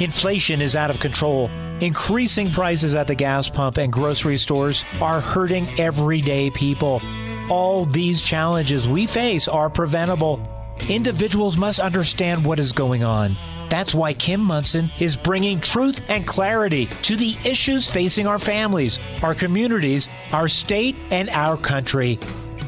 Inflation 0.00 0.60
is 0.60 0.76
out 0.76 0.90
of 0.90 1.00
control. 1.00 1.48
Increasing 1.80 2.52
prices 2.52 2.94
at 2.94 3.06
the 3.06 3.14
gas 3.14 3.48
pump 3.48 3.78
and 3.78 3.90
grocery 3.90 4.36
stores 4.36 4.84
are 5.00 5.22
hurting 5.22 5.80
everyday 5.80 6.50
people. 6.50 7.00
All 7.48 7.86
these 7.86 8.20
challenges 8.20 8.86
we 8.86 9.06
face 9.06 9.48
are 9.48 9.70
preventable. 9.70 10.57
Individuals 10.88 11.56
must 11.56 11.80
understand 11.80 12.44
what 12.44 12.58
is 12.58 12.72
going 12.72 13.04
on. 13.04 13.36
That's 13.68 13.94
why 13.94 14.14
Kim 14.14 14.40
Monson 14.40 14.90
is 14.98 15.16
bringing 15.16 15.60
truth 15.60 16.08
and 16.08 16.26
clarity 16.26 16.86
to 17.02 17.16
the 17.16 17.36
issues 17.44 17.90
facing 17.90 18.26
our 18.26 18.38
families, 18.38 18.98
our 19.22 19.34
communities, 19.34 20.08
our 20.32 20.48
state, 20.48 20.96
and 21.10 21.28
our 21.30 21.56
country. 21.56 22.18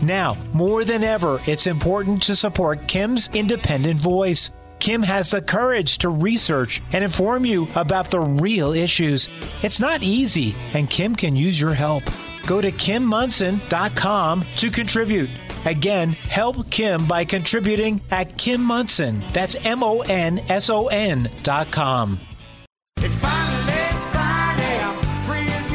Now, 0.03 0.37
more 0.53 0.85
than 0.85 1.05
ever, 1.05 1.41
it's 1.47 1.67
important 1.67 2.23
to 2.25 2.37
support 2.37 2.87
Kim's 2.89 3.29
independent 3.35 4.01
voice. 4.01 4.51
Kim 4.79 5.03
has 5.03 5.31
the 5.31 5.43
courage 5.43 5.99
to 5.99 6.09
research 6.09 6.83
and 6.93 7.05
inform 7.05 7.45
you 7.45 7.69
about 7.75 8.11
the 8.11 8.21
real 8.21 8.73
issues. 8.73 9.29
It's 9.63 9.79
not 9.79 10.03
easy, 10.03 10.57
and 10.73 10.89
Kim 10.89 11.15
can 11.15 11.37
use 11.37 11.61
your 11.61 11.75
help. 11.75 12.03
Go 12.47 12.63
to 12.63 12.73
kimmonson.com 12.73 14.45
to 14.57 14.71
contribute. 14.71 15.31
Again, 15.67 16.13
help 16.13 16.71
Kim 16.71 17.07
by 17.07 17.25
contributing 17.25 18.01
at 18.11 18.39
Kim 18.39 18.63
Monson. 18.63 19.23
That's 19.33 19.57
M 19.67 19.83
O 19.83 20.01
N 20.01 20.39
S 20.49 20.71
O 20.71 20.89
N 20.89 21.31
dot 21.43 21.71
com. 21.71 22.19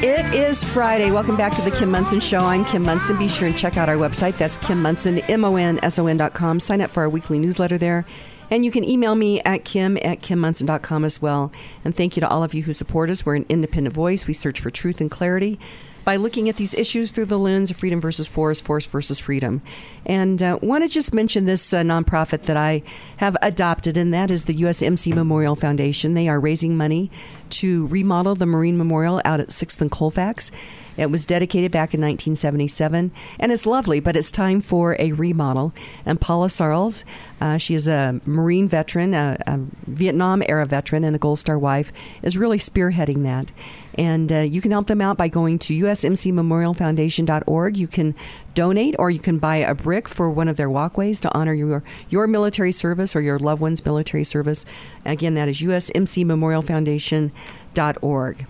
It 0.07 0.36
is 0.36 0.64
Friday. 0.64 1.10
Welcome 1.10 1.36
back 1.36 1.56
to 1.56 1.62
the 1.64 1.72
Kim 1.72 1.90
Monson 1.90 2.20
Show. 2.20 2.40
I'm 2.40 2.66
Kim 2.66 2.84
Monson. 2.84 3.18
Be 3.18 3.28
sure 3.28 3.48
and 3.48 3.57
check 3.57 3.78
out 3.78 3.90
our 3.90 3.95
website. 3.95 4.38
That's 4.38 4.57
Kim 4.60 4.82
Monson, 4.82 5.20
M-O-N-S-O-N 5.20 6.18
dot 6.18 6.34
com. 6.34 6.60
Sign 6.60 6.82
up 6.82 6.91
for 6.91 7.02
our 7.02 7.10
weekly 7.10 7.40
newsletter 7.40 7.78
there. 7.80 8.06
And 8.52 8.64
you 8.64 8.72
can 8.72 8.84
email 8.84 9.16
me 9.16 9.41
at 9.41 9.66
kim 9.66 9.98
at 9.98 10.20
kimmonson.com 10.20 11.06
as 11.06 11.22
well. 11.22 11.52
And 11.84 11.95
thank 11.95 12.16
you 12.16 12.20
to 12.20 12.30
all 12.30 12.44
of 12.44 12.53
you 12.53 12.62
who 12.64 12.74
support 12.74 13.10
us. 13.10 13.26
We're 13.26 13.36
an 13.36 13.45
independent 13.49 13.95
voice. 13.95 14.28
We 14.28 14.34
search 14.34 14.60
for 14.60 14.70
truth 14.70 15.02
and 15.02 15.10
clarity 15.10 15.60
by 16.06 16.15
looking 16.15 16.48
at 16.48 16.56
these 16.56 16.73
issues 16.76 17.11
through 17.11 17.26
the 17.26 17.40
lens 17.40 17.72
of 17.72 17.77
freedom 17.77 17.99
versus 17.99 18.27
force, 18.27 18.61
force 18.61 18.86
versus 18.86 19.19
freedom. 19.19 19.61
And 20.06 20.41
uh, 20.41 20.60
want 20.61 20.84
to 20.84 20.90
just 20.90 21.14
mention 21.14 21.45
this 21.45 21.73
uh, 21.73 21.82
nonprofit 21.82 22.44
that 22.44 22.56
I 22.56 22.84
have 23.18 23.36
adopted, 23.41 23.98
and 23.98 24.14
that 24.14 24.32
is 24.32 24.45
the 24.45 24.53
USMC 24.53 25.14
Memorial 25.14 25.56
Foundation. 25.56 26.14
They 26.14 26.30
are 26.30 26.40
raising 26.40 26.77
money 26.77 27.11
to 27.49 27.88
remodel 27.88 28.36
the 28.36 28.45
Marine 28.45 28.77
Memorial 28.77 29.22
out 29.26 29.40
at 29.40 29.49
6th 29.49 29.82
and 29.82 29.91
Colfax. 29.91 30.52
It 30.97 31.11
was 31.11 31.26
dedicated 31.26 31.72
back 31.72 31.93
in 31.93 32.01
1977, 32.01 33.11
and 33.39 33.51
it's 33.51 33.65
lovely, 33.65 33.99
but 33.99 34.15
it's 34.15 34.31
time 34.31 34.61
for 34.61 34.95
a 34.99 35.11
remodel. 35.11 35.73
And 36.05 36.22
Paula 36.22 36.47
Sarles, 36.47 37.03
uh, 37.41 37.57
she 37.57 37.76
is 37.76 37.88
a 37.88 38.22
Marine 38.26 38.67
veteran, 38.67 39.13
a, 39.13 39.38
a 39.45 39.59
Vietnam 39.85 40.41
era 40.47 40.65
veteran, 40.65 41.03
and 41.03 41.15
a 41.15 41.19
Gold 41.19 41.38
Star 41.39 41.59
wife, 41.59 41.91
is 42.22 42.38
really 42.38 42.57
spearheading 42.57 43.23
that. 43.23 43.51
And 43.97 44.31
uh, 44.31 44.39
you 44.39 44.61
can 44.61 44.72
help 44.72 44.88
them 44.88 45.01
out 45.01 45.17
by 45.17 45.27
going 45.27 45.59
to 45.59 45.73
usmcmemorialfoundation.org. 45.73 47.77
You 47.77 47.88
can 47.88 48.15
donate, 48.53 48.95
or 48.99 49.09
you 49.09 49.19
can 49.19 49.38
buy 49.38 49.57
a 49.57 49.76
brick 49.76 50.09
for 50.09 50.30
one 50.30 50.47
of 50.47 50.55
their 50.57 50.69
walkways 50.69 51.19
to 51.22 51.34
honor 51.38 51.53
your 51.53 51.84
your 52.09 52.27
military 52.27 52.72
service 52.72 53.15
or 53.15 53.22
your 53.22 53.39
loved 53.39 53.61
one's 53.61 53.85
military 53.85 54.23
service. 54.23 54.65
Again, 55.05 55.35
that 55.35 55.47
is 55.47 55.61
usmcmemorialfoundation.org. 55.61 58.47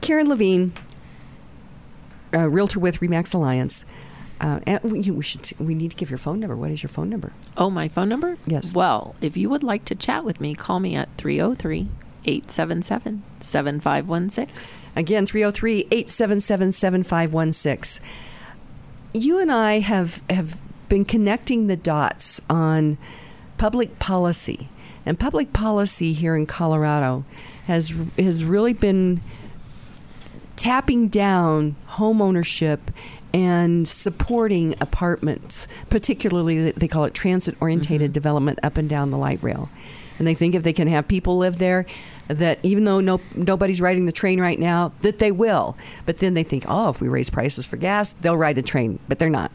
Karen 0.00 0.28
Levine, 0.28 0.72
uh, 2.34 2.48
realtor 2.48 2.80
with 2.80 3.00
RE/MAX 3.00 3.32
Alliance. 3.32 3.84
Uh, 4.40 4.58
and 4.66 4.80
we, 4.90 5.08
we 5.10 5.22
should 5.22 5.52
we 5.60 5.74
need 5.74 5.92
to 5.92 5.96
give 5.96 6.10
your 6.10 6.18
phone 6.18 6.40
number. 6.40 6.56
What 6.56 6.72
is 6.72 6.82
your 6.82 6.88
phone 6.88 7.08
number? 7.08 7.32
Oh, 7.56 7.70
my 7.70 7.86
phone 7.86 8.08
number? 8.08 8.36
Yes. 8.44 8.74
Well, 8.74 9.14
if 9.20 9.36
you 9.36 9.48
would 9.48 9.62
like 9.62 9.84
to 9.84 9.94
chat 9.94 10.24
with 10.24 10.40
me, 10.40 10.54
call 10.54 10.80
me 10.80 10.96
at 10.96 11.08
303 11.16 11.88
877 12.24 13.22
7516. 13.40 14.48
Again, 14.96 15.26
303 15.26 15.80
877 15.90 16.72
7516. 16.72 18.04
You 19.14 19.38
and 19.38 19.52
I 19.52 19.78
have, 19.80 20.22
have 20.28 20.60
been 20.88 21.04
connecting 21.04 21.66
the 21.66 21.76
dots 21.76 22.40
on 22.50 22.98
public 23.58 23.98
policy. 23.98 24.68
And 25.04 25.18
public 25.18 25.52
policy 25.52 26.12
here 26.12 26.36
in 26.36 26.46
Colorado 26.46 27.24
has, 27.66 27.92
has 28.18 28.44
really 28.44 28.72
been 28.72 29.20
tapping 30.56 31.08
down 31.08 31.76
home 31.86 32.22
ownership 32.22 32.90
and 33.34 33.88
supporting 33.88 34.74
apartments, 34.80 35.66
particularly 35.88 36.70
they 36.72 36.88
call 36.88 37.04
it 37.04 37.14
transit 37.14 37.56
orientated 37.60 38.08
mm-hmm. 38.08 38.12
development 38.12 38.58
up 38.62 38.76
and 38.76 38.88
down 38.88 39.10
the 39.10 39.18
light 39.18 39.42
rail. 39.42 39.70
And 40.18 40.26
they 40.26 40.34
think 40.34 40.54
if 40.54 40.62
they 40.62 40.72
can 40.72 40.88
have 40.88 41.08
people 41.08 41.38
live 41.38 41.58
there, 41.58 41.86
that 42.28 42.58
even 42.62 42.84
though 42.84 43.00
no 43.00 43.20
nobody's 43.34 43.80
riding 43.80 44.06
the 44.06 44.12
train 44.12 44.40
right 44.40 44.58
now, 44.58 44.92
that 45.00 45.18
they 45.18 45.32
will. 45.32 45.76
But 46.06 46.18
then 46.18 46.34
they 46.34 46.42
think, 46.42 46.64
oh, 46.68 46.90
if 46.90 47.00
we 47.00 47.08
raise 47.08 47.30
prices 47.30 47.66
for 47.66 47.76
gas, 47.76 48.12
they'll 48.12 48.36
ride 48.36 48.56
the 48.56 48.62
train. 48.62 48.98
But 49.08 49.18
they're 49.18 49.30
not. 49.30 49.52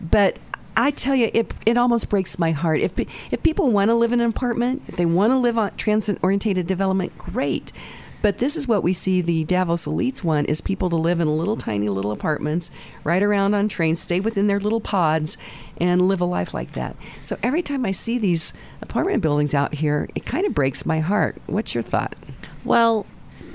But 0.00 0.38
I 0.76 0.92
tell 0.92 1.14
you, 1.14 1.30
it, 1.34 1.52
it 1.66 1.76
almost 1.76 2.08
breaks 2.08 2.38
my 2.38 2.52
heart. 2.52 2.80
If, 2.80 2.98
if 2.98 3.42
people 3.42 3.72
want 3.72 3.88
to 3.88 3.94
live 3.94 4.12
in 4.12 4.20
an 4.20 4.30
apartment, 4.30 4.82
if 4.86 4.96
they 4.96 5.06
want 5.06 5.32
to 5.32 5.36
live 5.36 5.58
on 5.58 5.74
transit 5.76 6.18
oriented 6.22 6.64
development, 6.66 7.18
great. 7.18 7.72
But 8.20 8.38
this 8.38 8.56
is 8.56 8.66
what 8.66 8.82
we 8.82 8.92
see 8.92 9.20
the 9.20 9.44
Davos 9.44 9.86
elites 9.86 10.24
want 10.24 10.48
is 10.48 10.60
people 10.60 10.90
to 10.90 10.96
live 10.96 11.20
in 11.20 11.28
little 11.28 11.56
tiny 11.56 11.88
little 11.88 12.10
apartments, 12.10 12.70
ride 13.04 13.22
around 13.22 13.54
on 13.54 13.68
trains, 13.68 14.00
stay 14.00 14.20
within 14.20 14.48
their 14.48 14.60
little 14.60 14.80
pods, 14.80 15.36
and 15.78 16.08
live 16.08 16.20
a 16.20 16.24
life 16.24 16.52
like 16.52 16.72
that. 16.72 16.96
So 17.22 17.38
every 17.42 17.62
time 17.62 17.86
I 17.86 17.92
see 17.92 18.18
these 18.18 18.52
apartment 18.82 19.22
buildings 19.22 19.54
out 19.54 19.74
here, 19.74 20.08
it 20.14 20.26
kind 20.26 20.46
of 20.46 20.54
breaks 20.54 20.84
my 20.84 21.00
heart. 21.00 21.40
What's 21.46 21.74
your 21.74 21.82
thought? 21.82 22.16
Well, 22.64 23.06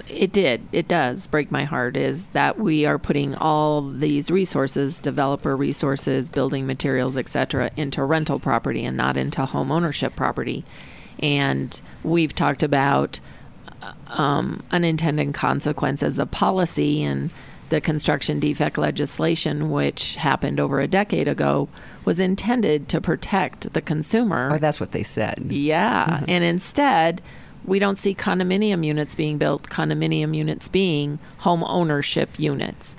it 0.08 0.32
did. 0.32 0.68
It 0.72 0.88
does 0.88 1.28
break 1.28 1.52
my 1.52 1.64
heart 1.64 1.96
is 1.96 2.28
that 2.28 2.60
we 2.60 2.86
are 2.86 3.00
putting 3.00 3.36
all 3.36 3.82
these 3.82 4.30
resources, 4.30 5.00
developer 5.00 5.56
resources, 5.56 6.30
building 6.30 6.66
materials, 6.66 7.18
etc., 7.18 7.72
into 7.78 8.04
rental 8.04 8.40
property 8.40 8.84
and 8.86 8.98
not 8.98 9.18
into 9.18 9.46
home 9.46 9.72
ownership 9.72 10.16
property. 10.16 10.66
And 11.20 11.80
we've 12.04 12.36
talked 12.36 12.64
about 12.64 13.20
um, 14.08 14.64
unintended 14.72 15.34
consequences 15.34 16.20
of 16.20 16.32
policy 16.32 17.04
and 17.04 17.30
the 17.70 17.82
construction 17.82 18.40
defect 18.40 18.78
legislation, 18.78 19.72
which 19.72 20.16
happened 20.16 20.60
over 20.60 20.80
a 20.80 20.88
decade 20.88 21.28
ago, 21.28 21.70
was 22.06 22.20
intended 22.20 22.88
to 22.90 23.02
protect 23.02 23.74
the 23.74 23.82
consumer. 23.82 24.50
Oh, 24.52 24.58
that's 24.58 24.80
what 24.80 24.92
they 24.92 25.04
said. 25.04 25.52
Yeah. 25.52 26.24
And 26.28 26.44
instead, 26.44 27.22
we 27.66 27.80
don't 27.80 27.98
see 27.98 28.14
condominium 28.14 28.86
units 28.86 29.16
being 29.16 29.38
built, 29.38 29.70
condominium 29.70 30.36
units 30.36 30.70
being 30.70 31.18
home 31.40 31.64
ownership 31.64 32.30
units. 32.38 32.96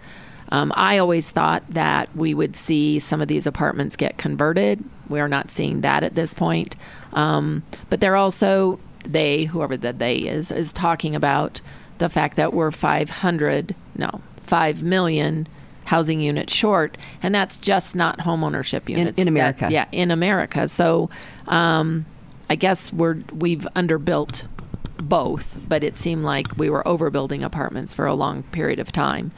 Um, 0.50 0.72
I 0.74 0.98
always 0.98 1.30
thought 1.30 1.62
that 1.70 2.14
we 2.16 2.34
would 2.34 2.56
see 2.56 2.98
some 2.98 3.20
of 3.20 3.28
these 3.28 3.46
apartments 3.46 3.96
get 3.96 4.18
converted 4.18 4.82
we're 5.08 5.28
not 5.28 5.50
seeing 5.50 5.82
that 5.82 6.02
at 6.02 6.14
this 6.14 6.34
point. 6.34 6.76
Um, 7.12 7.62
but 7.90 8.00
they're 8.00 8.16
also 8.16 8.78
they, 9.04 9.44
whoever 9.44 9.76
the 9.76 9.92
they 9.92 10.16
is, 10.16 10.50
is 10.50 10.72
talking 10.72 11.14
about 11.14 11.60
the 11.98 12.08
fact 12.08 12.36
that 12.36 12.52
we're 12.52 12.70
500, 12.70 13.74
no, 13.96 14.20
5 14.44 14.82
million 14.82 15.46
housing 15.84 16.20
units 16.20 16.52
short, 16.52 16.96
and 17.22 17.34
that's 17.34 17.56
just 17.58 17.94
not 17.94 18.18
homeownership 18.20 18.88
units 18.88 19.18
in 19.18 19.24
That- 19.26 19.30
America. 19.30 19.68
yeah, 19.70 19.86
in 19.92 20.10
America. 20.10 20.68
So 20.68 21.10
um, 21.46 22.06
I 22.50 22.54
guess 22.56 22.92
we're 22.92 23.18
we've 23.32 23.66
underbuilt 23.76 24.44
both, 24.98 25.58
but 25.68 25.84
it 25.84 25.98
seemed 25.98 26.24
like 26.24 26.56
we 26.56 26.70
were 26.70 26.82
overbuilding 26.84 27.44
apartments 27.44 27.92
for 27.94 28.06
a 28.06 28.14
long 28.14 28.42
period 28.44 28.78
of 28.78 28.90
time. 28.92 29.30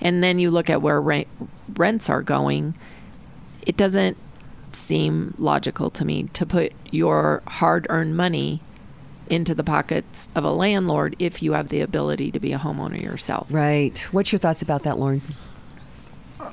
And 0.00 0.22
then 0.22 0.38
you 0.38 0.50
look 0.50 0.68
at 0.68 0.82
where 0.82 1.00
rent, 1.00 1.28
rents 1.76 2.10
are 2.10 2.22
going, 2.22 2.74
it 3.62 3.76
doesn't 3.78 4.18
seem 4.72 5.34
logical 5.38 5.88
to 5.88 6.04
me 6.04 6.24
to 6.34 6.44
put 6.44 6.72
your 6.90 7.42
hard-earned 7.46 8.16
money 8.16 8.60
into 9.28 9.54
the 9.54 9.64
pockets 9.64 10.28
of 10.34 10.44
a 10.44 10.50
landlord 10.50 11.16
if 11.18 11.42
you 11.42 11.52
have 11.52 11.68
the 11.68 11.80
ability 11.80 12.30
to 12.32 12.40
be 12.40 12.52
a 12.52 12.58
homeowner 12.58 13.00
yourself. 13.00 13.46
Right. 13.50 13.98
What's 14.12 14.32
your 14.32 14.38
thoughts 14.38 14.62
about 14.62 14.82
that, 14.84 14.98
Lorne? 14.98 15.22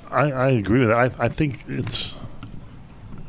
I, 0.09 0.31
I 0.31 0.49
agree 0.49 0.79
with 0.79 0.89
that. 0.89 0.97
I, 0.97 1.25
I 1.25 1.29
think 1.29 1.63
it's, 1.67 2.15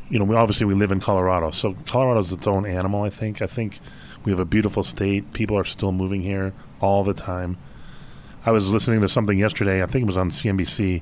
you 0.09 0.19
know, 0.19 0.25
we 0.25 0.35
obviously 0.35 0.65
we 0.65 0.73
live 0.73 0.91
in 0.91 0.99
Colorado, 0.99 1.51
so 1.51 1.73
Colorado's 1.85 2.31
its 2.31 2.47
own 2.47 2.65
animal. 2.65 3.03
I 3.03 3.09
think. 3.09 3.41
I 3.41 3.47
think 3.47 3.79
we 4.23 4.31
have 4.31 4.39
a 4.39 4.45
beautiful 4.45 4.83
state. 4.83 5.33
People 5.33 5.57
are 5.57 5.63
still 5.63 5.91
moving 5.91 6.21
here 6.21 6.53
all 6.79 7.03
the 7.03 7.13
time. 7.13 7.57
I 8.45 8.51
was 8.51 8.69
listening 8.69 9.01
to 9.01 9.07
something 9.07 9.37
yesterday. 9.37 9.81
I 9.81 9.85
think 9.85 10.03
it 10.03 10.07
was 10.07 10.17
on 10.17 10.29
CNBC. 10.29 11.01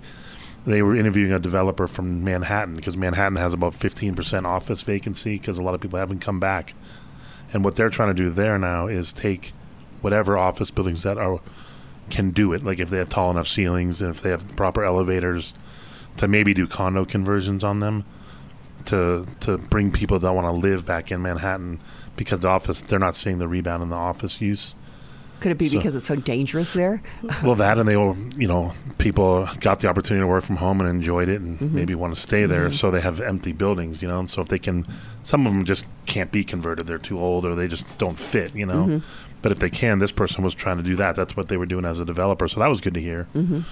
They 0.65 0.83
were 0.83 0.95
interviewing 0.95 1.31
a 1.31 1.39
developer 1.39 1.87
from 1.87 2.23
Manhattan 2.23 2.75
because 2.75 2.95
Manhattan 2.95 3.37
has 3.37 3.53
about 3.53 3.73
15% 3.73 4.45
office 4.45 4.83
vacancy 4.83 5.39
because 5.39 5.57
a 5.57 5.63
lot 5.63 5.73
of 5.73 5.81
people 5.81 5.97
haven't 5.97 6.19
come 6.19 6.39
back. 6.39 6.75
And 7.53 7.63
what 7.63 7.75
they're 7.75 7.89
trying 7.89 8.15
to 8.15 8.23
do 8.23 8.29
there 8.29 8.57
now 8.57 8.87
is 8.87 9.13
take 9.13 9.53
whatever 10.01 10.37
office 10.37 10.71
buildings 10.71 11.03
that 11.03 11.17
are 11.17 11.39
can 12.09 12.31
do 12.31 12.51
it, 12.53 12.63
like 12.63 12.79
if 12.79 12.89
they 12.89 12.97
have 12.97 13.09
tall 13.09 13.31
enough 13.31 13.47
ceilings 13.47 14.01
and 14.01 14.13
if 14.13 14.21
they 14.21 14.29
have 14.29 14.55
proper 14.55 14.83
elevators, 14.83 15.53
to 16.17 16.27
maybe 16.27 16.53
do 16.53 16.67
condo 16.67 17.05
conversions 17.05 17.63
on 17.63 17.79
them, 17.79 18.03
to 18.85 19.25
to 19.39 19.57
bring 19.57 19.91
people 19.91 20.19
that 20.19 20.33
want 20.33 20.45
to 20.45 20.51
live 20.51 20.85
back 20.85 21.11
in 21.11 21.21
Manhattan 21.21 21.79
because 22.15 22.41
the 22.41 22.47
office 22.49 22.81
they're 22.81 22.99
not 22.99 23.15
seeing 23.15 23.39
the 23.39 23.47
rebound 23.47 23.81
in 23.83 23.89
the 23.89 23.95
office 23.95 24.41
use. 24.41 24.75
Could 25.41 25.51
it 25.51 25.57
be 25.57 25.67
So- 25.67 25.77
because 25.77 25.95
it's 25.95 26.05
so 26.07 26.15
dangerous 26.15 26.71
there? 26.73 27.01
well, 27.43 27.55
that 27.55 27.77
and 27.77 27.87
they 27.89 27.97
will, 27.97 28.15
you 28.37 28.47
know, 28.47 28.73
people 28.99 29.49
got 29.59 29.79
the 29.81 29.89
opportunity 29.89 30.21
to 30.23 30.27
work 30.27 30.43
from 30.45 30.55
home 30.57 30.79
and 30.79 30.89
enjoyed 30.89 31.27
it, 31.29 31.41
and 31.41 31.59
Mm-hmm. 31.59 31.75
maybe 31.75 31.95
want 31.95 32.15
to 32.15 32.21
stay 32.21 32.45
there. 32.45 32.69
Mhm. 32.69 32.73
So 32.73 32.89
they 32.91 33.01
have 33.01 33.19
empty 33.19 33.51
buildings, 33.51 34.01
you 34.01 34.07
know. 34.07 34.19
And 34.19 34.29
so 34.29 34.41
if 34.41 34.47
they 34.47 34.59
can, 34.59 34.85
some 35.23 35.45
of 35.45 35.51
them 35.53 35.65
just 35.65 35.83
can't 36.05 36.31
be 36.31 36.43
converted; 36.45 36.85
they're 36.87 36.97
too 36.97 37.19
old, 37.19 37.45
or 37.45 37.55
they 37.55 37.67
just 37.67 37.85
don't 37.97 38.17
fit, 38.17 38.55
you 38.55 38.65
know. 38.65 38.85
Mhm. 38.85 39.01
But 39.41 39.51
if 39.51 39.59
they 39.59 39.69
can, 39.71 39.97
this 39.99 40.11
person 40.11 40.43
was 40.43 40.53
trying 40.53 40.77
to 40.77 40.83
do 40.83 40.95
that. 40.95 41.15
That's 41.15 41.35
what 41.35 41.47
they 41.49 41.57
were 41.57 41.65
doing 41.65 41.83
as 41.83 41.99
a 41.99 42.05
developer. 42.05 42.47
So 42.47 42.59
that 42.59 42.69
was 42.69 42.79
good 42.79 42.93
to 42.93 43.01
hear. 43.01 43.27
Mhm. 43.35 43.63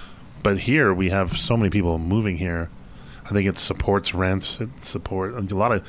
But 0.42 0.58
here 0.58 0.92
we 0.92 1.10
have 1.10 1.36
so 1.38 1.56
many 1.56 1.70
people 1.70 1.96
moving 1.98 2.38
here. 2.38 2.68
I 3.26 3.28
think 3.28 3.48
it 3.48 3.56
supports 3.58 4.12
rents. 4.12 4.60
It 4.60 4.70
supports 4.82 5.52
a 5.52 5.56
lot 5.56 5.70
of. 5.70 5.82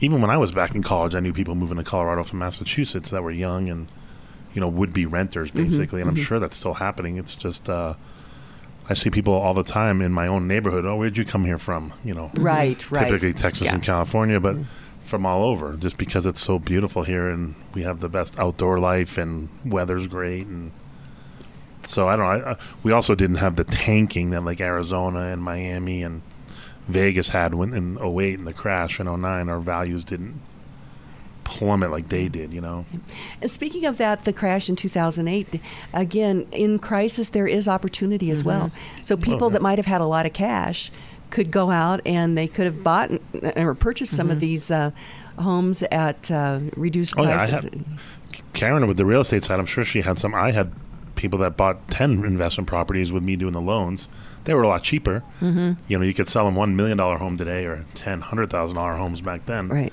Even 0.00 0.20
when 0.20 0.30
I 0.30 0.36
was 0.36 0.52
back 0.52 0.74
in 0.74 0.82
college, 0.82 1.14
I 1.14 1.20
knew 1.20 1.32
people 1.32 1.54
moving 1.54 1.78
to 1.78 1.82
Colorado 1.84 2.22
from 2.24 2.38
Massachusetts 2.40 3.08
that 3.10 3.22
were 3.22 3.30
young 3.30 3.68
and, 3.70 3.86
you 4.54 4.60
know, 4.60 4.68
would 4.68 4.92
be 4.92 5.06
renters 5.06 5.50
Mhm, 5.50 5.68
basically. 5.68 6.00
And 6.00 6.10
I'm 6.10 6.16
mhm. 6.16 6.24
sure 6.24 6.38
that's 6.38 6.56
still 6.56 6.74
happening. 6.74 7.16
It's 7.16 7.34
just 7.36 7.68
uh, 7.68 7.94
I 8.88 8.94
see 8.94 9.10
people 9.10 9.32
all 9.34 9.54
the 9.54 9.62
time 9.62 10.02
in 10.02 10.12
my 10.12 10.26
own 10.26 10.46
neighborhood. 10.48 10.84
Oh, 10.84 10.96
where'd 10.96 11.16
you 11.16 11.24
come 11.24 11.44
here 11.44 11.58
from? 11.58 11.92
You 12.04 12.14
know, 12.14 12.30
Right, 12.38 12.90
right. 12.90 13.06
Typically 13.06 13.32
Texas 13.32 13.66
Yeah. 13.66 13.74
and 13.74 13.82
California, 13.82 14.40
but 14.40 14.56
from 15.04 15.24
all 15.26 15.44
over, 15.44 15.74
just 15.74 15.98
because 15.98 16.26
it's 16.26 16.40
so 16.40 16.58
beautiful 16.58 17.02
here 17.02 17.28
and 17.28 17.54
we 17.74 17.82
have 17.82 18.00
the 18.00 18.08
best 18.08 18.38
outdoor 18.38 18.78
life 18.78 19.18
and 19.18 19.48
weather's 19.64 20.06
great 20.06 20.46
and. 20.46 20.72
So 21.88 22.08
I 22.08 22.16
don't 22.16 22.24
know. 22.24 22.46
I, 22.46 22.50
I, 22.52 22.56
we 22.82 22.92
also 22.92 23.14
didn't 23.14 23.36
have 23.36 23.56
the 23.56 23.64
tanking 23.64 24.30
that 24.30 24.44
like 24.44 24.60
Arizona 24.60 25.26
and 25.32 25.42
Miami 25.42 26.02
and 26.02 26.22
Vegas 26.88 27.30
had 27.30 27.54
when 27.54 27.74
in 27.74 27.98
08 28.00 28.34
in 28.38 28.44
the 28.44 28.52
crash 28.54 28.98
in 29.00 29.06
09. 29.06 29.48
Our 29.48 29.58
values 29.60 30.04
didn't 30.04 30.40
plummet 31.44 31.90
like 31.90 32.08
they 32.08 32.28
did. 32.28 32.52
You 32.52 32.60
know. 32.60 32.84
And 33.40 33.50
speaking 33.50 33.84
of 33.86 33.98
that, 33.98 34.24
the 34.24 34.32
crash 34.32 34.68
in 34.68 34.76
2008, 34.76 35.60
again, 35.92 36.46
in 36.52 36.78
crisis, 36.78 37.30
there 37.30 37.46
is 37.46 37.68
opportunity 37.68 38.30
as 38.30 38.44
well. 38.44 38.70
So 39.02 39.16
people 39.16 39.46
Okay. 39.48 39.54
that 39.54 39.62
might 39.62 39.78
have 39.78 39.86
had 39.86 40.00
a 40.00 40.06
lot 40.06 40.26
of 40.26 40.32
cash 40.32 40.90
could 41.30 41.50
go 41.50 41.70
out 41.70 42.00
and 42.06 42.36
they 42.36 42.46
could 42.46 42.66
have 42.66 42.82
bought 42.84 43.10
or 43.56 43.74
purchased 43.74 44.14
some 44.14 44.30
of 44.30 44.38
these 44.38 44.70
uh, 44.70 44.90
homes 45.38 45.82
at 45.84 46.30
uh, 46.30 46.60
reduced 46.76 47.14
Oh 47.16 47.22
yeah, 47.22 47.34
I 47.36 47.48
prices. 47.48 47.64
had 47.64 47.84
Karen 48.52 48.86
with 48.86 48.98
the 48.98 49.06
real 49.06 49.22
estate 49.22 49.42
side. 49.44 49.58
I'm 49.58 49.64
sure 49.66 49.82
she 49.84 50.02
had 50.02 50.18
some. 50.18 50.34
I 50.34 50.50
had 50.52 50.72
people 51.14 51.38
that 51.40 51.56
bought 51.56 51.88
10 51.90 52.24
investment 52.24 52.66
properties 52.68 53.12
with 53.12 53.22
me 53.22 53.36
doing 53.36 53.52
the 53.54 53.60
loans. 53.62 54.08
They 54.44 54.54
were 54.54 54.62
a 54.62 54.68
lot 54.68 54.82
cheaper. 54.82 55.22
Mhm. 55.40 55.76
You 55.88 55.98
know, 55.98 56.04
you 56.04 56.12
could 56.12 56.28
sell 56.28 56.44
them 56.44 56.54
one 56.56 56.74
million 56.76 56.98
dollar 56.98 57.16
home 57.16 57.36
today 57.38 57.64
or 57.64 57.84
ten 57.94 58.20
hundred 58.20 58.50
thousand 58.50 58.76
dollar 58.76 58.96
homes 58.96 59.20
back 59.20 59.46
then. 59.46 59.68
Right. 59.68 59.92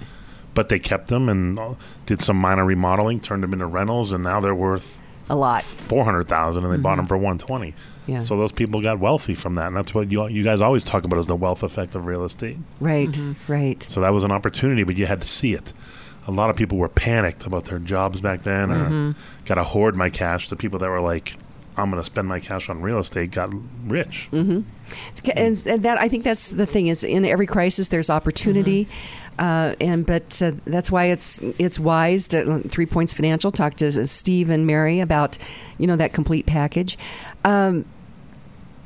But 0.53 0.69
they 0.69 0.79
kept 0.79 1.07
them 1.07 1.29
and 1.29 1.59
uh, 1.59 1.75
did 2.05 2.21
some 2.21 2.37
minor 2.37 2.65
remodeling, 2.65 3.19
turned 3.19 3.43
them 3.43 3.53
into 3.53 3.65
rentals, 3.65 4.11
and 4.11 4.23
now 4.23 4.39
they're 4.41 4.55
worth 4.55 5.01
a 5.29 5.35
lot, 5.35 5.63
four 5.63 6.03
hundred 6.03 6.27
thousand, 6.27 6.65
and 6.65 6.73
they 6.73 6.77
bought 6.77 6.93
Mhm. 6.95 6.97
them 7.01 7.07
for 7.07 7.17
one 7.17 7.37
twenty. 7.37 7.75
Yeah. 8.07 8.21
So 8.21 8.35
those 8.35 8.51
people 8.51 8.81
got 8.81 8.99
wealthy 8.99 9.35
from 9.35 9.53
that, 9.55 9.67
and 9.67 9.75
that's 9.75 9.93
what 9.93 10.11
you 10.11 10.27
you 10.27 10.43
guys 10.43 10.59
always 10.61 10.83
talk 10.83 11.03
about 11.03 11.19
is 11.19 11.27
the 11.27 11.35
wealth 11.35 11.61
effect 11.61 11.93
of 11.95 12.05
real 12.07 12.25
estate. 12.25 12.57
right, 12.79 13.15
right. 13.47 13.81
So 13.87 14.01
that 14.01 14.11
was 14.11 14.23
an 14.23 14.31
opportunity, 14.31 14.83
but 14.83 14.97
you 14.97 15.05
had 15.05 15.21
to 15.21 15.27
see 15.27 15.53
it. 15.53 15.71
A 16.27 16.31
lot 16.31 16.49
of 16.49 16.55
people 16.55 16.77
were 16.79 16.89
panicked 16.89 17.45
about 17.45 17.65
their 17.65 17.79
jobs 17.79 18.19
back 18.21 18.41
then, 18.43 18.71
or 18.71 18.89
Mhm. 18.89 19.15
got 19.45 19.55
to 19.55 19.63
hoard 19.63 19.95
my 19.95 20.09
cash. 20.09 20.49
The 20.49 20.55
people 20.55 20.79
that 20.79 20.89
were 20.89 20.99
like, 21.01 21.37
"I'm 21.77 21.91
going 21.91 22.01
to 22.01 22.05
spend 22.05 22.27
my 22.27 22.39
cash 22.39 22.67
on 22.69 22.81
real 22.81 22.97
estate," 22.99 23.31
got 23.31 23.53
rich. 23.87 24.27
hmm 24.31 24.61
And, 25.35 25.63
and 25.67 25.83
that 25.83 26.01
I 26.01 26.07
think 26.07 26.23
that's 26.23 26.49
the 26.49 26.65
thing 26.65 26.87
is 26.87 27.03
in 27.03 27.23
every 27.25 27.45
crisis 27.45 27.87
there's 27.89 28.09
opportunity. 28.09 28.87
Uh, 29.39 29.73
and 29.79 30.05
but 30.05 30.41
uh, 30.41 30.51
that's 30.65 30.91
why 30.91 31.05
it's 31.05 31.41
it's 31.57 31.79
wise 31.79 32.27
to 32.27 32.59
Three 32.67 32.85
Points 32.85 33.13
Financial 33.13 33.51
talk 33.51 33.75
to 33.75 34.05
Steve 34.05 34.49
and 34.49 34.67
Mary 34.67 34.99
about 34.99 35.37
you 35.77 35.87
know 35.87 35.95
that 35.95 36.11
complete 36.11 36.45
package. 36.45 36.97
Um, 37.45 37.85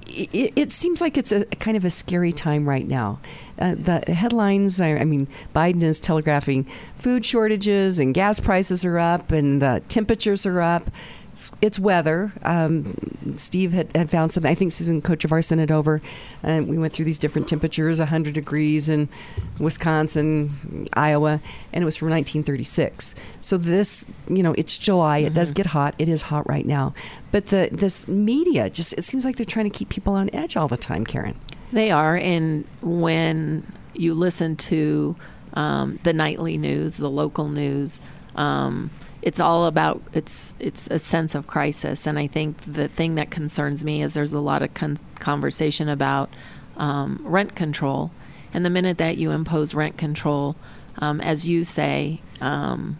it, 0.07 0.53
it 0.55 0.71
seems 0.71 1.01
like 1.01 1.17
it's 1.17 1.31
a 1.31 1.45
kind 1.45 1.75
of 1.75 1.85
a 1.85 1.89
scary 1.89 2.31
time 2.31 2.69
right 2.69 2.87
now. 2.87 3.19
Uh, 3.57 3.73
the 3.75 4.03
headlines, 4.13 4.79
I, 4.79 4.95
I 4.95 5.05
mean, 5.05 5.27
Biden 5.55 5.81
is 5.81 5.99
telegraphing 5.99 6.67
food 6.95 7.25
shortages 7.25 7.97
and 7.97 8.13
gas 8.13 8.39
prices 8.39 8.85
are 8.85 8.99
up 8.99 9.31
and 9.31 9.59
the 9.59 9.81
temperatures 9.89 10.45
are 10.45 10.61
up. 10.61 10.91
It's, 11.33 11.51
it's 11.61 11.79
weather. 11.79 12.31
Um, 12.43 12.95
Steve 13.35 13.73
had, 13.73 13.95
had 13.97 14.11
found 14.11 14.31
something. 14.31 14.51
I 14.51 14.53
think 14.53 14.71
Susan 14.71 15.01
Kochevar 15.01 15.43
sent 15.43 15.59
it 15.61 15.71
over. 15.71 15.99
And 16.43 16.67
we 16.67 16.77
went 16.77 16.93
through 16.93 17.05
these 17.05 17.17
different 17.17 17.49
temperatures 17.49 17.97
100 17.97 18.35
degrees 18.35 18.87
in 18.87 19.09
Wisconsin, 19.57 20.87
Iowa, 20.93 21.41
and 21.73 21.81
it 21.81 21.85
was 21.85 21.97
from 21.97 22.11
1936. 22.11 23.15
So 23.41 23.57
this, 23.57 24.05
you 24.29 24.43
know, 24.43 24.53
it's 24.59 24.77
July. 24.77 25.19
It 25.19 25.33
does 25.33 25.51
get 25.51 25.65
hot. 25.65 25.95
It 25.97 26.07
is 26.07 26.21
hot 26.21 26.47
right 26.47 26.67
now. 26.67 26.93
But 27.31 27.47
the 27.47 27.67
this 27.71 28.07
media 28.07 28.69
just, 28.69 28.93
it 28.93 29.03
seems 29.03 29.25
like 29.25 29.35
they're 29.35 29.45
trying 29.45 29.69
to 29.69 29.75
keep 29.75 29.89
people 29.89 30.13
on 30.13 30.29
edge 30.33 30.55
all 30.55 30.67
the 30.67 30.77
time, 30.77 31.03
Karen. 31.03 31.35
They 31.71 31.89
are, 31.89 32.15
and 32.15 32.65
when 32.81 33.65
you 33.95 34.13
listen 34.13 34.55
to 34.57 35.15
um, 35.55 35.97
the 36.03 36.13
nightly 36.13 36.57
news, 36.57 36.97
the 36.97 37.09
local 37.09 37.49
news, 37.49 38.01
um, 38.35 38.91
it's 39.23 39.39
all 39.39 39.65
about 39.65 40.01
it's 40.13 40.53
it's 40.59 40.87
a 40.91 40.99
sense 40.99 41.33
of 41.33 41.47
crisis. 41.47 42.05
And 42.05 42.19
I 42.19 42.27
think 42.27 42.57
the 42.65 42.87
thing 42.87 43.15
that 43.15 43.31
concerns 43.31 43.83
me 43.83 44.03
is 44.03 44.13
there's 44.13 44.33
a 44.33 44.39
lot 44.39 44.61
of 44.61 44.73
con- 44.73 44.99
conversation 45.19 45.87
about 45.89 46.29
um, 46.77 47.19
rent 47.23 47.55
control, 47.55 48.11
and 48.53 48.65
the 48.65 48.69
minute 48.69 48.97
that 48.99 49.17
you 49.17 49.31
impose 49.31 49.73
rent 49.73 49.97
control, 49.97 50.55
um, 50.97 51.21
as 51.21 51.47
you 51.47 51.63
say, 51.63 52.19
um, 52.41 52.99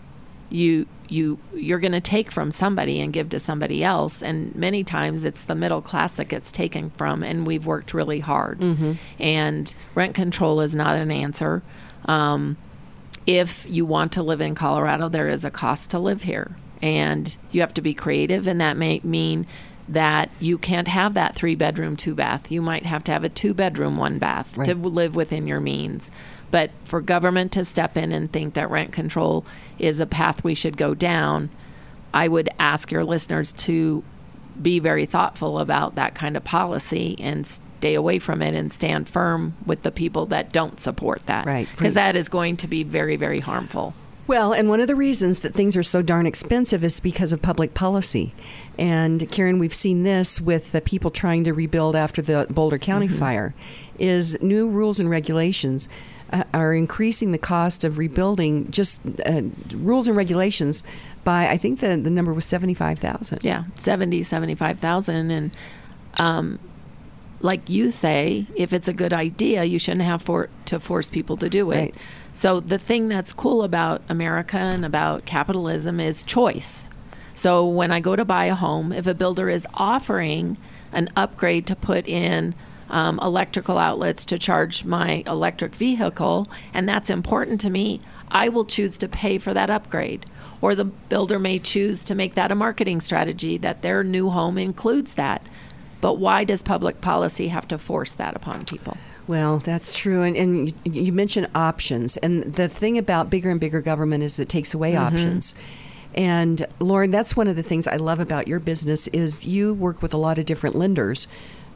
you 0.50 0.86
you 1.10 1.38
you're 1.54 1.80
going 1.80 1.92
to 1.92 2.00
take 2.02 2.32
from 2.32 2.50
somebody 2.52 3.02
and 3.02 3.12
give 3.12 3.30
to 3.30 3.40
somebody 3.40 3.84
else 3.84 4.24
and 4.24 4.56
many 4.56 4.84
times 4.86 5.26
it's 5.26 5.44
the 5.44 5.54
middle 5.54 5.82
class 5.82 6.14
that 6.14 6.30
gets 6.30 6.50
taken 6.52 6.90
from 6.92 7.22
and 7.24 7.46
we've 7.46 7.66
worked 7.66 7.94
really 7.94 8.22
hard 8.22 8.58
Mhm. 8.60 8.98
and 9.20 9.76
rent 9.96 10.16
control 10.16 10.62
is 10.62 10.74
not 10.74 10.96
an 10.96 11.12
answer 11.12 11.62
um, 12.06 12.56
if 13.26 13.66
you 13.70 13.86
want 13.86 14.12
to 14.14 14.24
live 14.24 14.42
in 14.42 14.56
colorado 14.56 15.08
there 15.10 15.30
is 15.30 15.46
a 15.46 15.52
cost 15.52 15.92
to 15.92 16.00
live 16.00 16.24
here. 16.24 16.56
And 16.82 17.36
you 17.52 17.62
have 17.62 17.74
to 17.76 17.82
be 17.82 17.94
creative 17.94 18.46
and 18.48 18.60
that 18.60 18.76
may 18.78 19.00
mean 19.04 19.48
that 19.88 20.30
you 20.40 20.58
can't 20.58 20.88
have 20.88 21.14
that 21.14 21.36
three 21.36 21.56
bedroom 21.56 21.96
two 21.96 22.16
bath. 22.16 22.52
You 22.52 22.62
might 22.62 22.86
have 22.86 23.04
to 23.06 23.12
have 23.12 23.24
a 23.24 23.30
two 23.30 23.54
bedroom 23.54 23.98
one 23.98 24.18
bath 24.20 24.58
Right. 24.58 24.68
to 24.68 24.76
live 24.76 25.16
within 25.16 25.48
your 25.48 25.60
means. 25.60 26.12
But 26.52 26.72
for 26.86 27.02
government 27.02 27.52
to 27.54 27.66
step 27.66 27.98
in 27.98 28.12
and 28.12 28.32
think 28.32 28.54
that 28.54 28.70
rent 28.70 28.92
control 28.92 29.46
is 29.80 30.00
a 30.00 30.06
path 30.06 30.44
we 30.44 30.56
should 30.56 30.78
go 30.78 30.94
down, 30.94 31.50
I 32.14 32.28
would 32.28 32.50
ask 32.60 32.92
your 32.92 33.04
listeners 33.04 33.52
to 33.54 34.04
be 34.62 34.80
very 34.80 35.06
thoughtful 35.06 35.58
about 35.60 35.96
that 35.96 36.14
kind 36.16 36.38
of 36.38 36.44
policy 36.44 37.16
and 37.20 37.48
stay 37.84 37.96
away 37.96 38.18
from 38.18 38.42
it 38.42 38.56
and 38.56 38.72
stand 38.72 39.10
firm 39.10 39.54
with 39.66 39.82
the 39.84 39.92
people 39.92 40.26
that 40.28 40.54
don't 40.54 40.80
support 40.80 41.22
that. 41.26 41.46
Right. 41.46 41.70
Because 41.70 41.96
that 41.96 42.16
is 42.16 42.30
going 42.30 42.56
to 42.58 42.68
be 42.68 42.82
very, 42.84 43.18
very 43.18 43.40
harmful. 43.40 43.94
Well, 44.26 44.54
and 44.54 44.70
one 44.70 44.80
of 44.80 44.88
the 44.88 44.96
reasons 44.96 45.42
that 45.42 45.54
things 45.54 45.76
are 45.76 45.84
so 45.84 46.02
darn 46.02 46.26
expensive 46.26 46.82
is 46.82 47.02
because 47.02 47.34
of 47.34 47.42
public 47.42 47.74
policy. 47.74 48.34
And 48.80 49.30
Karen, 49.32 49.60
we've 49.60 49.74
seen 49.74 50.04
this 50.04 50.40
with 50.40 50.72
the 50.72 50.80
people 50.80 51.12
trying 51.12 51.44
to 51.44 51.54
rebuild 51.54 51.94
after 51.98 52.22
the 52.22 52.48
Boulder 52.50 52.78
County 52.78 53.08
Mm-hmm. 53.10 53.18
fire 53.20 53.54
is 54.00 54.42
new 54.42 54.70
rules 54.70 55.02
and 55.02 55.10
regulations 55.10 55.90
uh, 56.32 56.46
are 56.54 56.74
increasing 56.74 57.34
the 57.34 57.38
cost 57.38 57.84
of 57.84 57.98
rebuilding 57.98 58.72
just 58.72 59.02
uh, 59.26 59.42
rules 59.76 60.08
and 60.08 60.16
regulations 60.16 60.86
by 61.26 61.50
I 61.50 61.58
think 61.58 61.82
the 61.82 61.98
the 61.98 62.10
number 62.10 62.34
was 62.34 62.46
75,000. 62.46 63.44
Yeah, 63.44 63.66
70, 63.76 64.24
75,000 64.24 65.32
and 65.32 65.52
um 66.18 66.60
like 67.44 67.70
you 67.70 67.92
say, 67.92 68.48
if 68.56 68.72
it's 68.72 68.88
a 68.88 68.94
good 68.94 69.14
idea, 69.14 69.66
you 69.66 69.78
shouldn't 69.78 70.04
have 70.04 70.22
for 70.22 70.50
to 70.66 70.80
force 70.80 71.10
people 71.10 71.36
to 71.38 71.50
do 71.50 71.70
it. 71.72 71.78
Right. 71.78 71.96
So 72.34 72.62
the 72.62 72.78
thing 72.80 73.10
that's 73.10 73.34
cool 73.34 73.64
about 73.64 74.02
America 74.08 74.58
and 74.58 74.86
about 74.86 75.26
capitalism 75.26 76.00
is 76.00 76.24
choice. 76.24 76.90
So 77.36 77.68
when 77.68 77.92
I 77.92 78.00
go 78.00 78.16
to 78.16 78.24
buy 78.24 78.46
a 78.46 78.56
home, 78.56 78.94
if 78.94 79.08
a 79.08 79.14
builder 79.14 79.50
is 79.50 79.68
offering 79.74 80.58
an 80.94 81.10
upgrade 81.18 81.68
to 81.68 81.76
put 81.76 82.08
in 82.08 82.56
um, 82.90 83.20
electrical 83.22 83.78
outlets 83.78 84.24
to 84.26 84.40
charge 84.40 84.86
my 84.86 85.24
electric 85.28 85.76
vehicle, 85.76 86.50
and 86.74 86.88
that's 86.88 87.10
important 87.10 87.60
to 87.62 87.70
me, 87.70 88.00
I 88.32 88.50
will 88.50 88.66
choose 88.66 88.98
to 89.00 89.10
pay 89.10 89.38
for 89.38 89.54
that 89.54 89.70
upgrade. 89.70 90.26
Or 90.62 90.76
the 90.76 90.86
builder 90.86 91.40
may 91.40 91.60
choose 91.60 92.04
to 92.06 92.16
make 92.16 92.36
that 92.36 92.52
a 92.52 92.56
marketing 92.56 93.02
strategy 93.02 93.58
that 93.58 93.82
their 93.82 94.02
new 94.02 94.30
home 94.30 94.58
includes 94.58 95.16
that. 95.16 95.46
But 96.04 96.18
why 96.20 96.44
does 96.44 96.62
public 96.62 97.00
policy 97.00 97.48
have 97.48 97.66
to 97.70 97.78
force 97.78 98.12
that 98.16 98.36
upon 98.36 98.66
people? 98.66 98.98
Well, 99.26 99.60
that's 99.60 99.94
true. 99.94 100.22
And, 100.22 100.36
and 100.36 100.74
you- 100.84 101.04
you 101.06 101.12
mentioned 101.14 101.48
options. 101.56 102.18
And 102.18 102.44
the 102.44 102.68
thing 102.68 102.98
about 102.98 103.30
bigger 103.30 103.50
and 103.50 103.58
bigger 103.58 103.80
government 103.80 104.22
is 104.22 104.38
it 104.38 104.50
takes 104.50 104.74
away 104.74 104.96
Mhm. 104.96 105.00
options. 105.00 105.56
And 106.14 106.68
Lorne, 106.82 107.10
that's 107.12 107.38
one 107.38 107.48
of 107.48 107.56
the 107.56 107.64
things 107.64 107.88
I 107.88 107.96
love 107.96 108.20
about 108.20 108.50
your 108.50 108.60
business 108.60 109.08
is 109.14 109.46
you 109.48 109.74
work 109.74 110.02
with 110.02 110.14
a 110.14 110.18
lot 110.18 110.38
of 110.38 110.46
different 110.46 110.76
lenders. 110.76 111.26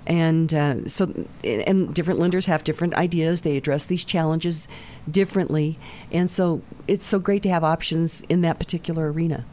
And 0.06 0.54
uh, 0.54 0.76
so, 0.88 1.10
and 1.45 1.94
different 1.94 2.20
lenders 2.20 2.48
have 2.48 2.66
different 2.66 2.95
ideas. 2.95 3.41
They 3.41 3.56
address 3.56 3.86
these 3.86 4.04
challenges 4.04 4.68
differently. 5.10 5.80
And 6.12 6.30
so 6.30 6.62
it's 6.86 7.06
so 7.06 7.18
great 7.18 7.44
to 7.44 7.49
have 7.49 7.64
options 7.64 8.24
in 8.28 8.41
that 8.41 8.60
particular 8.60 9.10
arena. 9.10 9.45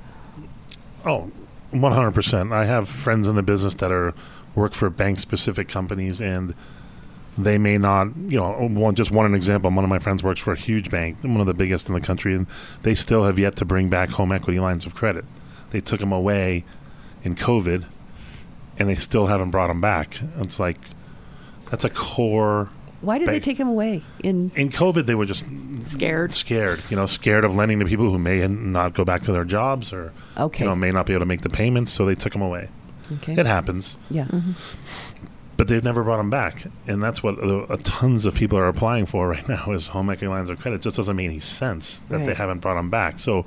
Oh, 1.06 1.30
100%. 1.72 2.52
I 2.52 2.64
have 2.64 2.88
friends 2.88 3.28
in 3.28 3.36
the 3.36 3.42
business 3.44 3.74
that 3.74 3.92
are 3.92 4.14
work 4.54 4.72
for 4.74 4.88
bank 4.90 5.18
specific 5.18 5.68
companies 5.68 6.20
and 6.20 6.54
they 7.36 7.58
may 7.58 7.78
not, 7.78 8.08
you 8.16 8.38
know, 8.38 8.54
oh, 8.56 8.68
one 8.68 8.94
just 8.94 9.10
one 9.10 9.26
an 9.26 9.34
example. 9.34 9.68
One 9.70 9.82
of 9.84 9.90
my 9.90 9.98
friends 9.98 10.22
works 10.22 10.40
for 10.40 10.52
a 10.52 10.56
huge 10.56 10.88
bank, 10.90 11.16
one 11.22 11.40
of 11.40 11.46
the 11.46 11.54
biggest 11.54 11.88
in 11.88 11.94
the 11.94 12.00
country, 12.00 12.34
and 12.34 12.46
they 12.82 12.94
still 12.94 13.24
have 13.24 13.38
yet 13.38 13.56
to 13.56 13.64
bring 13.64 13.88
back 13.88 14.10
home 14.10 14.30
equity 14.30 14.60
lines 14.60 14.86
of 14.86 14.94
credit. 14.94 15.24
They 15.70 15.80
took 15.80 15.98
them 15.98 16.12
away 16.12 16.64
in 17.24 17.34
COVID, 17.34 17.86
and 18.78 18.88
they 18.88 18.94
still 18.94 19.26
haven't 19.26 19.50
brought 19.50 19.66
them 19.66 19.80
back. 19.80 20.16
It's 20.38 20.60
like 20.60 20.78
that's 21.70 21.84
a 21.84 21.90
core. 21.90 22.68
Why 23.00 23.18
did 23.18 23.28
they 23.28 23.40
take 23.40 23.58
them 23.58 23.68
away? 23.68 24.04
In 24.22 24.52
in 24.54 24.70
COVID, 24.70 25.06
they 25.06 25.16
were 25.16 25.26
just 25.26 25.44
scared, 25.82 26.32
scared. 26.34 26.82
You 26.88 26.94
know, 26.94 27.06
scared 27.06 27.44
of 27.44 27.54
lending 27.56 27.80
to 27.80 27.84
people 27.86 28.10
who 28.10 28.18
may 28.18 28.46
not 28.46 28.94
go 28.94 29.04
back 29.04 29.24
to 29.24 29.32
their 29.32 29.44
jobs 29.44 29.92
or 29.92 30.12
Okay. 30.38 30.62
you 30.62 30.70
know 30.70 30.76
may 30.76 30.92
not 30.92 31.04
be 31.06 31.12
able 31.14 31.22
to 31.22 31.26
make 31.26 31.40
the 31.40 31.50
payments, 31.50 31.90
so 31.90 32.06
they 32.06 32.14
took 32.14 32.32
them 32.32 32.42
away. 32.42 32.68
Okay. 33.12 33.34
It 33.38 33.46
happens. 33.46 33.96
Yeah. 34.10 34.26
But 35.56 35.68
they've 35.68 35.84
never 35.84 36.02
brought 36.02 36.16
them 36.16 36.30
back, 36.30 36.64
and 36.86 37.00
that's 37.00 37.22
what 37.22 37.38
uh, 37.38 37.60
uh, 37.60 37.76
tons 37.84 38.26
of 38.26 38.34
people 38.34 38.58
are 38.58 38.66
applying 38.66 39.06
for 39.06 39.28
right 39.34 39.48
now 39.48 39.70
is 39.70 39.86
home 39.88 40.10
equity 40.10 40.26
lines 40.26 40.50
of 40.50 40.60
credit. 40.60 40.76
It 40.76 40.82
just 40.82 40.96
doesn't 40.96 41.14
make 41.14 41.26
any 41.26 41.38
sense 41.38 42.00
that 42.08 42.26
they 42.26 42.34
haven't 42.34 42.58
brought 42.58 42.74
them 42.74 42.90
back. 42.90 43.20
So 43.20 43.46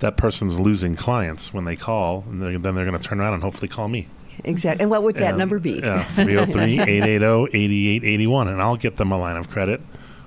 that 0.00 0.16
person's 0.18 0.60
losing 0.60 0.94
clients 0.94 1.54
when 1.54 1.64
they 1.64 1.76
call, 1.76 2.24
and 2.28 2.42
they're, 2.42 2.58
then 2.58 2.74
they're 2.74 2.84
going 2.84 2.98
to 2.98 3.02
turn 3.02 3.18
around 3.20 3.34
and 3.34 3.42
hopefully 3.42 3.68
call 3.68 3.88
me. 3.88 4.08
Exactly. 4.44 4.82
And 4.82 4.90
what 4.90 5.02
would 5.04 5.14
that 5.16 5.30
And, 5.30 5.38
number 5.38 5.58
be? 5.58 5.80
Yeah, 5.82 6.02
303 6.04 6.80
880 6.80 7.56
8881. 7.56 8.48
And 8.48 8.60
I'll 8.60 8.76
get 8.76 8.96
them 8.96 9.12
a 9.12 9.18
line 9.18 9.36
of 9.36 9.48
credit 9.48 9.80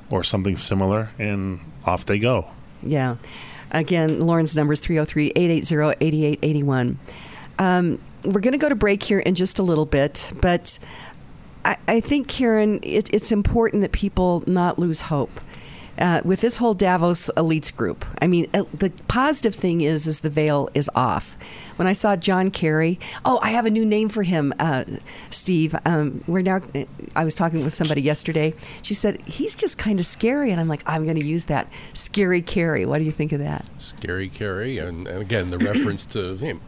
or 0.09 0.23
something 0.23 0.55
similar, 0.55 1.09
and 1.19 1.59
off 1.85 2.05
they 2.05 2.17
go. 2.19 2.47
Yeah. 2.81 3.17
Again, 3.71 4.21
Lorne's 4.21 4.55
number 4.55 4.73
is 4.73 4.79
303 4.79 5.33
880 5.35 5.97
8881. 6.01 6.99
We're 8.25 8.41
going 8.41 8.53
to 8.53 8.57
go 8.57 8.69
to 8.69 8.75
break 8.75 9.03
here 9.03 9.19
in 9.19 9.35
just 9.35 9.59
a 9.59 9.63
little 9.63 9.85
bit, 9.85 10.33
but 10.41 10.79
I, 11.63 11.77
I 11.87 11.99
think, 11.99 12.27
Karen, 12.27 12.79
it, 12.81 13.13
it's 13.13 13.31
important 13.31 13.81
that 13.81 13.91
people 13.91 14.43
not 14.47 14.79
lose 14.79 15.01
hope. 15.01 15.41
Uh, 15.97 16.21
with 16.25 16.41
this 16.41 16.57
whole 16.57 16.73
Davos 16.73 17.29
elites 17.37 17.73
group, 17.73 18.03
I 18.21 18.27
mean, 18.27 18.49
uh, 18.53 18.63
the 18.73 18.91
positive 19.07 19.55
thing 19.55 19.79
is, 19.79 20.07
is 20.07 20.19
the 20.19 20.29
veil 20.29 20.69
is 20.73 20.89
off. 20.93 21.37
When 21.77 21.87
I 21.87 21.93
saw 21.93 22.17
John 22.17 22.51
Kerry, 22.51 22.99
oh, 23.23 23.39
I 23.41 23.51
have 23.51 23.65
a 23.65 23.69
new 23.69 23.85
name 23.85 24.09
for 24.09 24.23
him, 24.23 24.53
uh, 24.59 24.83
Steve. 25.29 25.73
Um, 25.85 26.21
we're 26.27 26.41
now. 26.41 26.59
I 27.15 27.23
was 27.23 27.33
talking 27.33 27.63
with 27.63 27.73
somebody 27.73 28.01
yesterday. 28.01 28.53
She 28.81 28.93
said 28.93 29.21
he's 29.21 29.55
just 29.55 29.77
kind 29.77 29.97
of 29.97 30.05
scary, 30.05 30.51
and 30.51 30.59
I'm 30.59 30.67
like, 30.67 30.83
I'm 30.85 31.05
going 31.05 31.17
to 31.17 31.25
use 31.25 31.45
that, 31.45 31.71
scary 31.93 32.41
Kerry. 32.41 32.85
What 32.85 32.99
do 32.99 33.05
you 33.05 33.11
think 33.13 33.31
of 33.31 33.39
that? 33.39 33.65
Scary 33.77 34.27
Kerry, 34.27 34.79
and, 34.79 35.07
and 35.07 35.21
again 35.21 35.49
the 35.49 35.59
reference 35.59 36.05
to 36.07 36.35
him. 36.35 36.59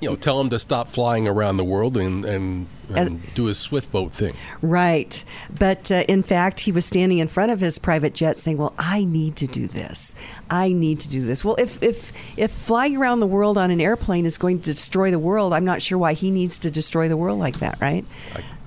You 0.00 0.10
know, 0.10 0.16
tell 0.16 0.40
him 0.40 0.50
to 0.50 0.58
stop 0.58 0.88
flying 0.88 1.26
around 1.26 1.56
the 1.56 1.64
world 1.64 1.96
and 1.96 2.24
and, 2.24 2.66
and 2.94 3.34
do 3.34 3.46
his 3.46 3.58
swift 3.58 3.90
boat 3.90 4.12
thing. 4.12 4.34
Right. 4.62 5.24
But 5.58 5.90
uh, 5.90 6.04
in 6.08 6.22
fact, 6.22 6.60
he 6.60 6.72
was 6.72 6.84
standing 6.84 7.18
in 7.18 7.28
front 7.28 7.50
of 7.50 7.60
his 7.60 7.78
private 7.78 8.14
jet 8.14 8.36
saying, 8.36 8.58
"Well, 8.58 8.74
I 8.78 9.04
need 9.04 9.36
to 9.36 9.46
do 9.46 9.66
this. 9.66 10.14
I 10.50 10.72
need 10.72 11.00
to 11.00 11.08
do 11.08 11.24
this." 11.24 11.44
Well, 11.44 11.56
if 11.58 11.82
if 11.82 12.12
if 12.36 12.50
flying 12.50 12.96
around 12.96 13.20
the 13.20 13.26
world 13.26 13.58
on 13.58 13.70
an 13.70 13.80
airplane 13.80 14.24
is 14.24 14.38
going 14.38 14.60
to 14.60 14.70
destroy 14.72 15.10
the 15.10 15.18
world, 15.18 15.52
I'm 15.52 15.64
not 15.64 15.82
sure 15.82 15.98
why 15.98 16.12
he 16.12 16.30
needs 16.30 16.58
to 16.60 16.70
destroy 16.70 17.08
the 17.08 17.16
world 17.16 17.38
like 17.38 17.58
that, 17.58 17.80
right? 17.80 18.04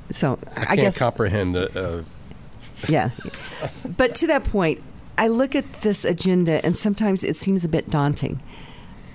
so 0.10 0.38
I 0.56 0.62
I, 0.62 0.66
can't 0.66 0.80
guess 0.80 1.00
comprehend. 1.00 1.56
Uh, 1.56 2.04
yeah. 2.90 3.10
But 3.86 4.16
to 4.16 4.28
that 4.28 4.44
point, 4.44 4.82
I 5.18 5.28
look 5.28 5.56
at 5.56 5.72
this 5.82 6.06
agenda 6.06 6.64
and 6.66 6.78
sometimes 6.78 7.24
it 7.24 7.36
seems 7.36 7.64
a 7.64 7.70
bit 7.70 7.90
daunting. 7.90 8.42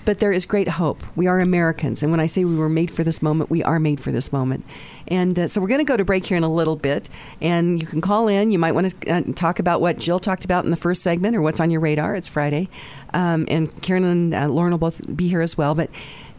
But 0.06 0.20
there 0.20 0.32
is 0.32 0.46
great 0.46 0.68
hope. 0.68 1.02
We 1.16 1.26
are 1.26 1.40
Americans. 1.40 2.02
And 2.02 2.12
when 2.12 2.20
I 2.20 2.26
say 2.26 2.44
we 2.44 2.56
were 2.56 2.68
made 2.68 2.90
for 2.90 3.04
this 3.04 3.20
moment, 3.20 3.50
we 3.50 3.62
are 3.64 3.80
made 3.80 4.00
for 4.00 4.12
this 4.12 4.32
moment. 4.32 4.64
And 5.08 5.38
uh, 5.38 5.48
so 5.48 5.60
we're 5.60 5.66
going 5.66 5.80
to 5.80 5.84
go 5.84 5.96
to 5.96 6.04
break 6.04 6.24
here 6.24 6.36
in 6.36 6.44
a 6.44 6.52
little 6.52 6.76
bit. 6.76 7.10
And 7.40 7.80
you 7.80 7.88
can 7.88 8.00
call 8.00 8.28
in. 8.28 8.52
You 8.52 8.58
might 8.58 8.72
want 8.72 9.00
to 9.00 9.10
uh, 9.10 9.22
talk 9.34 9.58
about 9.58 9.80
what 9.80 9.98
Jill 9.98 10.20
talked 10.20 10.44
about 10.44 10.64
in 10.64 10.70
the 10.70 10.76
first 10.76 11.02
segment 11.02 11.34
or 11.36 11.42
what's 11.42 11.60
on 11.60 11.70
your 11.70 11.80
radar. 11.80 12.14
It's 12.14 12.28
Friday. 12.28 12.68
Um, 13.14 13.46
and 13.48 13.82
Karen 13.82 14.04
and 14.04 14.32
uh, 14.32 14.46
Lorne 14.46 14.70
will 14.70 14.78
both 14.78 15.16
be 15.16 15.28
here 15.28 15.40
as 15.40 15.58
well. 15.58 15.74
But 15.74 15.90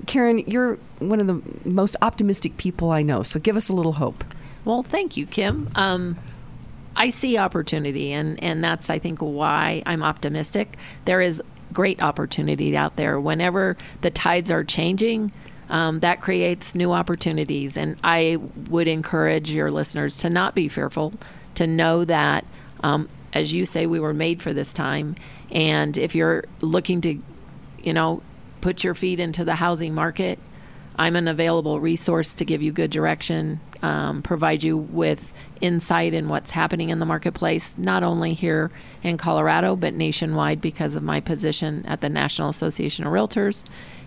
Karen, 0.06 0.40
you're 0.48 0.80
one 1.00 1.20
of 1.20 1.28
the 1.28 1.42
most 1.70 1.98
optimistic 2.02 2.56
people 2.56 2.92
I 2.92 3.02
know. 3.02 3.22
So 3.22 3.38
give 3.38 3.58
us 3.58 3.68
a 3.68 3.74
little 3.74 3.94
hope. 3.94 4.24
Well, 4.64 4.82
thank 4.82 5.18
you, 5.18 5.26
Kim. 5.26 5.70
Um, 5.76 6.18
I 6.96 7.10
see 7.10 7.38
opportunity, 7.38 8.14
and, 8.14 8.42
and 8.42 8.64
that's, 8.64 8.90
I 8.90 8.98
think, 8.98 9.20
why 9.20 9.84
I'm 9.86 10.02
optimistic. 10.02 10.78
There 11.06 11.22
is 11.22 11.42
great 11.74 12.02
opportunity 12.02 12.76
out 12.76 12.96
there. 12.96 13.20
Whenever 13.20 13.78
the 14.02 14.12
tides 14.12 14.52
are 14.52 14.64
changing, 14.64 15.32
um, 15.70 16.00
that 16.00 16.22
creates 16.22 16.76
new 16.76 16.92
opportunities. 16.92 17.78
And 17.78 17.98
I 18.04 18.38
would 18.70 18.88
encourage 18.88 19.50
your 19.50 19.70
listeners 19.70 20.18
to 20.20 20.30
not 20.30 20.56
be 20.56 20.70
fearful, 20.70 21.14
to 21.56 21.68
know 21.68 22.06
that, 22.06 22.46
um, 22.84 23.10
as 23.34 23.54
you 23.54 23.66
say, 23.66 23.86
we 23.86 24.00
were 24.00 24.14
made 24.14 24.42
for 24.42 24.54
this 24.54 24.74
time. 24.74 25.16
And 25.52 25.98
if 25.98 26.16
you're 26.16 26.46
looking 26.62 27.02
to, 27.02 27.22
you 27.84 27.94
know, 27.94 28.22
put 28.62 28.84
your 28.84 28.96
feet 28.96 29.20
into 29.20 29.44
the 29.44 29.56
housing 29.56 29.94
market, 29.94 30.40
I'm 30.98 31.16
an 31.16 31.28
available 31.28 31.80
resource 31.80 32.34
to 32.36 32.46
give 32.46 32.62
you 32.62 32.72
good 32.72 32.90
direction, 32.90 33.60
um, 33.84 34.24
provide 34.24 34.64
you 34.64 34.78
with 34.78 35.32
insight 35.62 36.14
in 36.14 36.28
what's 36.28 36.52
happening 36.52 36.90
in 36.90 37.00
the 37.00 37.06
marketplace, 37.06 37.76
not 37.78 38.04
only 38.04 38.34
here 38.34 38.72
in 39.04 39.18
Colorado, 39.18 39.76
but 39.76 39.94
nationwide 39.94 40.60
because 40.60 40.96
of 40.96 41.04
my 41.04 41.20
position 41.20 41.86
at 41.86 42.02
the 42.02 42.10
National 42.10 42.50
Association 42.50 43.06
of 43.06 43.14
Realtors. 43.14 43.64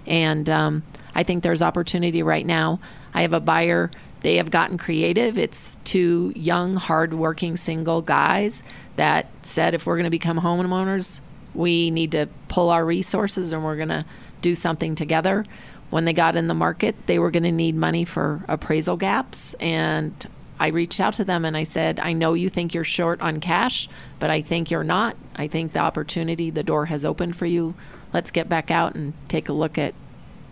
And 0.07 0.51
um, 0.51 0.83
I 1.15 1.23
think 1.23 1.45
there's 1.45 1.63
opportunity 1.63 2.23
right 2.23 2.45
now. 2.45 2.81
I 3.15 3.23
have 3.23 3.35
a 3.35 3.41
buyer. 3.41 3.91
They 4.23 4.37
have 4.37 4.51
gotten 4.51 4.77
creative. 4.77 5.39
It's 5.39 5.79
two 5.85 6.33
young, 6.35 6.75
hardworking 6.75 7.57
single 7.57 8.03
guys 8.03 8.63
that 8.97 9.29
said 9.43 9.75
if 9.75 9.87
we're 9.87 9.97
going 9.97 10.05
to 10.05 10.11
become 10.11 10.41
homeowners, 10.41 11.21
we 11.55 11.91
need 11.91 12.13
to 12.13 12.29
pull 12.49 12.71
our 12.71 12.85
resources 12.85 13.53
and 13.53 13.65
we're 13.65 13.77
going 13.77 13.89
to 13.89 14.05
do 14.41 14.55
something 14.55 14.95
together 14.95 15.45
when 15.91 16.05
they 16.05 16.13
got 16.13 16.37
in 16.37 16.47
the 16.47 16.55
market, 16.55 16.97
they 17.07 17.19
were 17.19 17.31
going 17.31 17.43
to 17.43 17.53
need 17.53 17.75
money 17.75 18.05
for 18.05 18.45
appraisal 18.49 18.97
gaps. 18.97 19.55
And 19.61 20.15
I 20.59 20.69
reached 20.69 21.01
out 21.01 21.15
to 21.15 21.25
them 21.25 21.45
and 21.45 21.57
I 21.57 21.65
said, 21.65 22.01
I 22.01 22.13
know 22.13 22.35
you 22.35 22.49
think 22.49 22.75
you're 22.75 22.85
short 22.85 23.21
on 23.21 23.41
cash, 23.41 23.89
but 24.19 24.31
I 24.31 24.41
think 24.41 24.71
you're 24.71 24.85
not. 24.85 25.17
I 25.37 25.49
think 25.49 25.73
the 25.73 25.81
opportunity, 25.81 26.51
the 26.51 26.63
door 26.63 26.87
has 26.87 27.05
opened 27.05 27.37
for 27.37 27.47
you. 27.47 27.75
Let's 28.13 28.31
get 28.31 28.49
back 28.49 28.71
out 28.71 28.95
and 28.95 29.13
take 29.29 29.49
a 29.49 29.53
look 29.53 29.79
at 29.79 29.95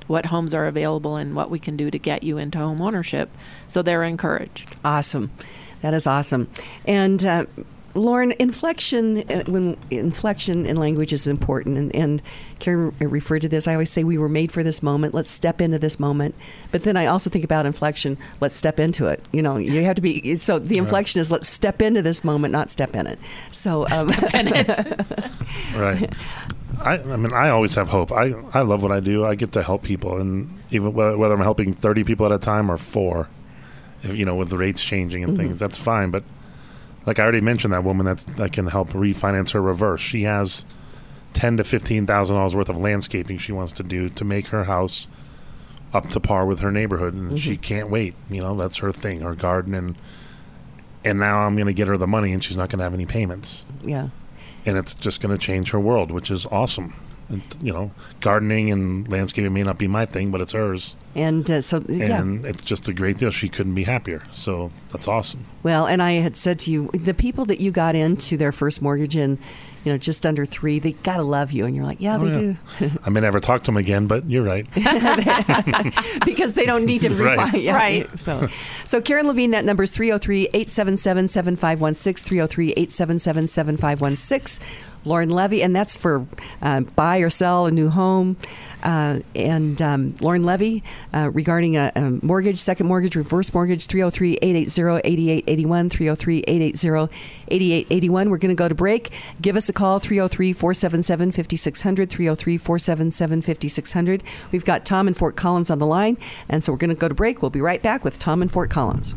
what 0.06 0.26
homes 0.26 0.54
are 0.54 0.66
available 0.66 1.16
and 1.16 1.34
what 1.34 1.50
we 1.50 1.58
can 1.58 1.76
do 1.76 1.90
to 1.90 1.98
get 1.98 2.22
you 2.22 2.38
into 2.38 2.58
home 2.58 2.80
ownership. 2.80 3.30
So 3.68 3.82
they're 3.82 4.02
encouraged. 4.02 4.74
Awesome. 4.84 5.30
That 5.82 5.94
is 5.94 6.06
awesome. 6.06 6.50
And 6.86 7.24
uh, 7.24 7.46
Lorne, 7.98 8.32
inflection 8.38 9.18
uh, 9.30 9.42
when 9.46 9.76
inflection 9.90 10.64
in 10.66 10.76
language 10.76 11.12
is 11.12 11.26
important, 11.26 11.76
and, 11.76 11.94
and 11.94 12.22
Karen 12.60 12.94
referred 13.00 13.42
to 13.42 13.48
this. 13.48 13.66
I 13.66 13.72
always 13.72 13.90
say 13.90 14.04
we 14.04 14.16
were 14.18 14.28
made 14.28 14.52
for 14.52 14.62
this 14.62 14.82
moment. 14.82 15.14
Let's 15.14 15.30
step 15.30 15.60
into 15.60 15.78
this 15.78 15.98
moment. 16.00 16.34
But 16.70 16.82
then 16.84 16.96
I 16.96 17.06
also 17.06 17.28
think 17.30 17.44
about 17.44 17.66
inflection. 17.66 18.16
Let's 18.40 18.54
step 18.54 18.78
into 18.80 19.06
it. 19.06 19.22
You 19.32 19.42
know, 19.42 19.56
you 19.56 19.82
have 19.82 19.96
to 19.96 20.02
be. 20.02 20.34
So 20.36 20.58
the 20.58 20.78
inflection 20.78 21.20
is 21.20 21.30
let's 21.32 21.48
step 21.48 21.82
into 21.82 22.00
this 22.02 22.24
moment, 22.24 22.52
not 22.52 22.70
step 22.70 22.94
in 22.94 23.06
it. 23.06 23.18
So 23.50 23.86
um, 23.88 24.08
right. 25.76 26.12
I, 26.80 26.98
I 26.98 27.16
mean, 27.16 27.32
I 27.32 27.50
always 27.50 27.74
have 27.74 27.88
hope. 27.88 28.12
I, 28.12 28.32
I 28.54 28.60
love 28.62 28.82
what 28.82 28.92
I 28.92 29.00
do. 29.00 29.24
I 29.24 29.34
get 29.34 29.52
to 29.52 29.62
help 29.62 29.82
people, 29.82 30.18
and 30.18 30.60
even 30.70 30.92
whether, 30.92 31.18
whether 31.18 31.34
I'm 31.34 31.40
helping 31.40 31.72
30 31.74 32.04
people 32.04 32.24
at 32.26 32.32
a 32.32 32.38
time 32.38 32.70
or 32.70 32.76
four, 32.76 33.28
if, 34.04 34.14
you 34.14 34.24
know, 34.24 34.36
with 34.36 34.48
the 34.48 34.58
rates 34.58 34.82
changing 34.82 35.24
and 35.24 35.32
Mm-hmm. 35.32 35.40
Mhm. 35.42 35.48
things, 35.48 35.58
that's 35.58 35.76
fine. 35.78 36.10
But 36.12 36.22
like 37.06 37.18
I 37.18 37.22
already 37.22 37.40
mentioned, 37.40 37.72
that 37.72 37.84
woman 37.84 38.04
that's 38.06 38.24
that 38.24 38.52
can 38.52 38.66
help 38.66 38.88
refinance 38.90 39.52
her 39.52 39.62
reverse. 39.62 40.00
She 40.00 40.22
has 40.24 40.64
ten 41.32 41.56
to 41.56 41.64
fifteen 41.64 42.06
thousand 42.06 42.36
dollars 42.36 42.54
worth 42.54 42.68
of 42.68 42.76
landscaping 42.76 43.38
she 43.38 43.52
wants 43.52 43.72
to 43.74 43.82
do 43.82 44.08
to 44.10 44.24
make 44.24 44.48
her 44.48 44.64
house 44.64 45.08
up 45.94 46.10
to 46.10 46.20
par 46.20 46.44
with 46.46 46.60
her 46.60 46.70
neighborhood, 46.70 47.14
and 47.14 47.38
she 47.38 47.52
Mhm. 47.56 47.62
can't 47.62 47.90
wait. 47.90 48.14
You 48.28 48.42
know, 48.42 48.54
that's 48.56 48.76
her 48.78 48.92
thing, 48.92 49.20
her 49.20 49.34
garden, 49.34 49.74
and 49.74 49.96
and 51.04 51.18
now 51.18 51.40
I'm 51.46 51.54
going 51.54 51.66
to 51.66 51.72
get 51.72 51.88
her 51.88 51.96
the 51.96 52.06
money, 52.06 52.32
and 52.32 52.42
she's 52.44 52.56
not 52.56 52.68
going 52.68 52.78
to 52.78 52.82
have 52.84 52.92
any 52.92 53.06
payments 53.06 53.64
yeah. 53.82 54.08
and 54.66 54.76
it's 54.76 54.92
just 54.94 55.20
going 55.22 55.30
to 55.36 55.38
change 55.42 55.70
her 55.70 55.78
world, 55.80 56.10
which 56.10 56.30
is 56.30 56.44
awesome. 56.50 56.92
And, 57.30 57.42
you 57.60 57.72
know, 57.74 57.90
gardening 58.20 58.70
and 58.70 59.06
landscaping 59.06 59.52
may 59.52 59.62
not 59.62 59.76
be 59.76 59.86
my 59.86 60.06
thing, 60.06 60.30
but 60.30 60.40
it's 60.40 60.52
hers, 60.52 60.96
And 61.14 61.50
uh, 61.50 61.60
so 61.60 61.84
yeah. 61.86 62.20
and 62.20 62.46
it's 62.46 62.62
just 62.62 62.88
a 62.88 62.94
great 62.94 63.18
deal. 63.18 63.30
She 63.30 63.50
couldn't 63.50 63.74
be 63.74 63.84
happier, 63.84 64.22
so 64.32 64.70
that's 64.88 65.06
awesome. 65.06 65.44
Well, 65.62 65.86
and 65.86 66.02
I 66.02 66.12
had 66.12 66.36
said 66.36 66.58
to 66.60 66.70
you, 66.70 66.88
the 66.94 67.12
people 67.12 67.44
that 67.46 67.60
you 67.60 67.70
got 67.70 67.94
into 67.94 68.38
their 68.38 68.50
first 68.52 68.80
mortgage 68.80 69.14
in, 69.14 69.38
you 69.84 69.92
know, 69.92 69.98
just 69.98 70.24
under 70.24 70.46
three, 70.46 70.78
they 70.78 70.92
gotta 70.92 71.22
love 71.22 71.52
you, 71.52 71.66
and 71.66 71.76
you're 71.76 71.84
like, 71.84 72.00
yeah, 72.00 72.16
Oh, 72.16 72.24
they 72.26 72.40
yeah. 72.46 72.54
do. 72.80 72.90
I 73.04 73.10
may 73.10 73.20
never 73.20 73.40
talk 73.40 73.60
to 73.62 73.66
them 73.66 73.76
again, 73.76 74.06
but 74.06 74.24
you're 74.28 74.42
right. 74.44 74.66
because 76.24 76.54
they 76.54 76.64
don't 76.64 76.84
need 76.84 77.02
to 77.02 77.10
Right. 77.10 77.54
Yeah. 77.54 77.74
Right. 77.76 78.18
So, 78.18 78.48
so 78.84 79.00
Karen 79.00 79.26
Levine, 79.26 79.50
that 79.50 79.64
number 79.64 79.82
is 79.82 79.90
303 79.90 80.44
877 80.54 81.28
7516, 81.28 82.24
303 82.26 82.70
877 82.70 83.48
7516. 83.48 84.66
Lorne 85.04 85.30
Levy, 85.30 85.62
and 85.62 85.74
that's 85.74 85.96
for 85.96 86.26
uh, 86.62 86.80
buy 86.80 87.18
or 87.18 87.30
sell 87.30 87.66
a 87.66 87.70
new 87.70 87.88
home. 87.88 88.36
Uh, 88.82 89.20
and 89.34 89.82
um, 89.82 90.14
Lorne 90.20 90.44
Levy 90.44 90.84
uh, 91.12 91.30
regarding 91.34 91.76
a, 91.76 91.90
a 91.96 92.10
mortgage, 92.22 92.58
second 92.58 92.86
mortgage, 92.86 93.16
reverse 93.16 93.52
mortgage, 93.52 93.86
303 93.86 94.38
880 94.40 95.00
8881, 95.04 95.90
303 95.90 96.38
880 96.46 97.14
8881. 97.48 98.30
We're 98.30 98.38
going 98.38 98.54
to 98.54 98.54
go 98.54 98.68
to 98.68 98.74
break. 98.74 99.10
Give 99.40 99.56
us 99.56 99.68
a 99.68 99.72
call, 99.72 99.98
303 99.98 100.52
477 100.52 101.32
5600, 101.32 102.10
303 102.10 102.56
477 102.56 103.42
5600. 103.42 104.22
We've 104.52 104.64
got 104.64 104.84
Tom 104.84 105.08
in 105.08 105.14
Fort 105.14 105.36
Collins 105.36 105.70
on 105.70 105.78
the 105.78 105.86
line, 105.86 106.16
and 106.48 106.62
so 106.62 106.72
we're 106.72 106.78
going 106.78 106.90
to 106.90 106.96
go 106.96 107.08
to 107.08 107.14
break. 107.14 107.42
We'll 107.42 107.50
be 107.50 107.60
right 107.60 107.82
back 107.82 108.04
with 108.04 108.18
Tom 108.18 108.42
in 108.42 108.48
Fort 108.48 108.70
Collins. 108.70 109.16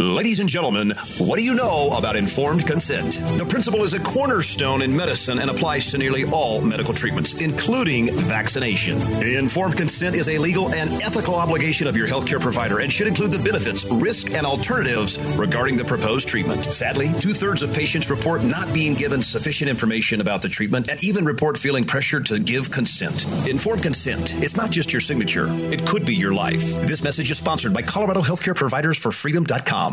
Ladies 0.00 0.38
and 0.38 0.48
gentlemen, 0.48 0.92
what 1.18 1.38
do 1.38 1.44
you 1.44 1.56
know 1.56 1.90
about 1.96 2.14
informed 2.14 2.64
consent? 2.68 3.14
The 3.36 3.44
principle 3.44 3.82
is 3.82 3.94
a 3.94 4.00
cornerstone 4.00 4.80
in 4.80 4.96
medicine 4.96 5.40
and 5.40 5.50
applies 5.50 5.88
to 5.88 5.98
nearly 5.98 6.24
all 6.26 6.60
medical 6.60 6.94
treatments, 6.94 7.34
including 7.34 8.14
vaccination. 8.14 9.00
Informed 9.20 9.76
consent 9.76 10.14
is 10.14 10.28
a 10.28 10.38
legal 10.38 10.72
and 10.72 10.88
ethical 11.02 11.34
obligation 11.34 11.88
of 11.88 11.96
your 11.96 12.06
healthcare 12.06 12.40
provider 12.40 12.78
and 12.78 12.92
should 12.92 13.08
include 13.08 13.32
the 13.32 13.40
benefits, 13.40 13.90
risk, 13.90 14.30
and 14.30 14.46
alternatives 14.46 15.18
regarding 15.32 15.76
the 15.76 15.84
proposed 15.84 16.28
treatment. 16.28 16.72
Sadly, 16.72 17.08
two 17.18 17.32
thirds 17.32 17.64
of 17.64 17.72
patients 17.72 18.08
report 18.08 18.44
not 18.44 18.72
being 18.72 18.94
given 18.94 19.20
sufficient 19.20 19.68
information 19.68 20.20
about 20.20 20.42
the 20.42 20.48
treatment 20.48 20.88
and 20.92 21.02
even 21.02 21.24
report 21.24 21.56
feeling 21.58 21.82
pressured 21.82 22.24
to 22.26 22.38
give 22.38 22.70
consent. 22.70 23.26
Informed 23.48 23.82
consent, 23.82 24.36
it's 24.36 24.56
not 24.56 24.70
just 24.70 24.92
your 24.92 25.00
signature, 25.00 25.48
it 25.72 25.84
could 25.84 26.06
be 26.06 26.14
your 26.14 26.34
life. 26.34 26.62
This 26.86 27.02
message 27.02 27.32
is 27.32 27.38
sponsored 27.38 27.74
by 27.74 27.82
Colorado 27.82 28.20
Healthcare 28.20 28.54
Providers 28.54 28.96
for 28.96 29.10
Freedom.com. 29.10 29.87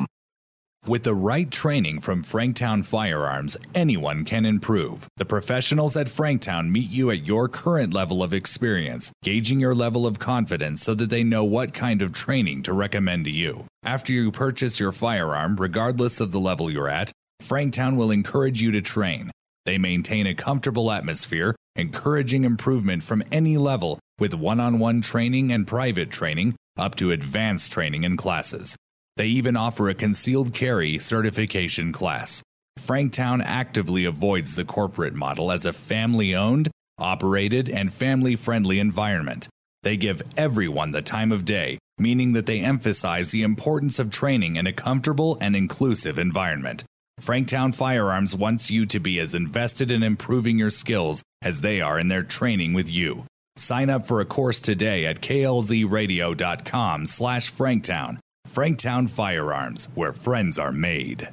With 0.88 1.02
the 1.02 1.16
right 1.16 1.50
training 1.50 2.02
from 2.02 2.22
Franktown 2.22 2.86
Firearms, 2.86 3.58
anyone 3.74 4.24
can 4.24 4.46
improve. 4.46 5.08
The 5.18 5.26
professionals 5.26 5.98
at 5.98 6.06
Franktown 6.06 6.70
meet 6.70 6.92
you 6.92 7.10
at 7.10 7.26
your 7.26 7.50
current 7.50 7.92
level 7.92 8.22
of 8.22 8.36
experience, 8.36 9.12
gauging 9.24 9.60
your 9.60 9.74
level 9.74 10.06
of 10.06 10.20
confidence 10.20 10.84
so 10.84 10.94
that 10.94 11.10
they 11.10 11.24
know 11.24 11.44
what 11.44 11.74
kind 11.74 12.04
of 12.04 12.14
training 12.14 12.62
to 12.64 12.74
recommend 12.74 13.26
to 13.26 13.32
you. 13.32 13.66
After 13.84 14.14
you 14.14 14.32
purchase 14.32 14.80
your 14.80 14.92
firearm, 14.92 15.56
regardless 15.56 16.20
of 16.20 16.32
the 16.32 16.40
level 16.40 16.70
you're 16.70 16.88
at, 16.88 17.12
Franktown 17.42 17.98
will 17.98 18.12
encourage 18.12 18.62
you 18.62 18.72
to 18.72 18.82
train. 18.82 19.32
They 19.66 19.80
maintain 19.80 20.28
a 20.28 20.36
comfortable 20.36 20.92
atmosphere, 20.92 21.56
encouraging 21.76 22.44
improvement 22.44 23.02
from 23.02 23.24
any 23.32 23.58
level 23.58 23.98
with 24.20 24.36
one 24.36 24.60
on 24.60 24.78
one 24.78 25.02
training 25.02 25.52
and 25.52 25.66
private 25.66 26.12
training 26.12 26.54
up 26.78 26.94
to 26.96 27.10
advanced 27.10 27.72
training 27.72 28.06
and 28.06 28.20
classes. 28.20 28.78
They 29.18 29.28
even 29.28 29.56
offer 29.56 29.90
a 29.90 29.94
concealed 29.94 30.54
carry 30.54 31.00
certification 31.00 31.92
class. 31.92 32.44
Franktown 32.80 33.42
actively 33.44 34.06
avoids 34.06 34.56
the 34.56 34.66
corporate 34.66 35.14
model 35.14 35.52
as 35.52 35.66
a 35.66 35.74
family 35.74 36.36
owned, 36.36 36.70
operated, 36.98 37.70
and 37.70 37.94
family 37.94 38.36
friendly 38.36 38.80
environment. 38.80 39.48
They 39.84 39.98
give 39.98 40.22
everyone 40.36 40.92
the 40.92 41.02
time 41.02 41.32
of 41.32 41.46
day, 41.46 41.78
meaning 41.98 42.34
that 42.34 42.46
they 42.46 42.60
emphasize 42.60 43.32
the 43.32 43.44
importance 43.44 44.00
of 44.00 44.10
training 44.10 44.58
in 44.58 44.68
a 44.68 44.74
comfortable 44.74 45.38
and 45.40 45.56
inclusive 45.56 46.20
environment. 46.20 46.84
Franktown 47.22 47.74
Firearms 47.74 48.36
wants 48.36 48.70
you 48.70 48.86
to 48.88 49.00
be 49.00 49.20
as 49.20 49.34
invested 49.34 49.90
in 49.92 50.04
improving 50.04 50.60
your 50.60 50.70
skills 50.70 51.24
as 51.42 51.62
they 51.62 51.80
are 51.80 51.98
in 51.98 52.10
their 52.10 52.24
training 52.24 52.74
with 52.74 52.90
you. 52.90 53.26
Sign 53.56 53.90
up 53.90 54.06
for 54.06 54.20
a 54.20 54.26
course 54.26 54.60
today 54.60 55.06
at 55.06 55.22
klzradio.com 55.22 57.06
slash 57.06 57.52
franktown. 57.54 58.18
Franktown 58.46 59.10
Firearms, 59.10 59.90
where 59.96 60.14
friends 60.14 60.58
are 60.58 60.72
made. 60.72 61.30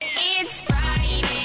It 0.00 0.46
is 0.46 0.60
Friday. 0.62 1.44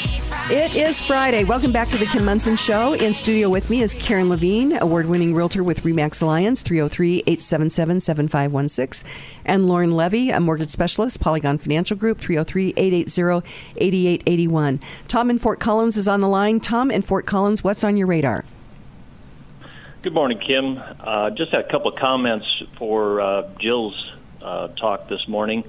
It 0.52 0.76
is 0.76 1.00
Friday. 1.00 1.44
Welcome 1.44 1.72
back 1.72 1.90
to 1.90 1.98
the 1.98 2.08
Kim 2.08 2.26
Monson 2.26 2.56
Show. 2.56 2.94
In 2.94 3.14
studio 3.14 3.50
with 3.50 3.70
me 3.70 3.84
is 3.84 3.94
Karen 3.94 4.30
Levine, 4.30 4.78
award 4.82 5.06
winning 5.06 5.36
realtor 5.36 5.64
with 5.64 5.86
RE/MAX 5.86 6.22
Alliance, 6.22 6.64
303 6.64 7.20
877 7.28 8.00
7516, 8.00 9.10
and 9.46 9.68
Lorne 9.68 9.92
Levy, 9.92 10.32
a 10.32 10.40
mortgage 10.40 10.72
specialist, 10.72 11.20
Polygon 11.20 11.60
Financial 11.60 11.96
Group, 11.96 12.20
303 12.20 12.74
880 12.76 13.48
8881. 13.78 14.80
Tom 15.08 15.30
in 15.30 15.38
Fort 15.38 15.60
Collins 15.60 15.98
is 15.98 16.08
on 16.08 16.20
the 16.20 16.28
line. 16.28 16.60
Tom 16.60 16.90
in 16.90 17.04
Fort 17.04 17.28
Collins, 17.28 17.64
what's 17.64 17.84
on 17.84 17.96
your 17.96 18.08
radar? 18.08 18.44
Good 20.02 20.14
morning, 20.14 20.40
Kim. 20.40 20.82
Uh, 21.00 21.30
just 21.30 21.52
had 21.52 21.66
a 21.66 21.70
couple 21.70 21.92
of 21.92 22.00
comments 22.00 22.64
for 22.78 23.22
uh, 23.22 23.50
Jill's 23.60 24.14
uh, 24.42 24.70
talk 24.70 25.10
this 25.10 25.28
morning. 25.28 25.64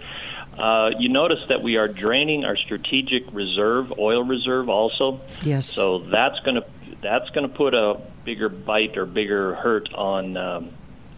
Uh, 0.58 0.90
you 0.98 1.08
notice 1.08 1.48
that 1.48 1.62
we 1.62 1.76
are 1.76 1.88
draining 1.88 2.44
our 2.44 2.56
strategic 2.56 3.32
reserve, 3.32 3.98
oil 3.98 4.24
reserve, 4.24 4.68
also. 4.68 5.20
Yes. 5.42 5.66
So 5.66 6.00
that's 6.00 6.38
going 6.40 6.56
to 6.56 6.66
that's 7.00 7.30
going 7.30 7.48
to 7.48 7.54
put 7.54 7.72
a 7.72 8.00
bigger 8.24 8.48
bite 8.48 8.98
or 8.98 9.06
bigger 9.06 9.54
hurt 9.54 9.92
on 9.94 10.36
um, 10.36 10.70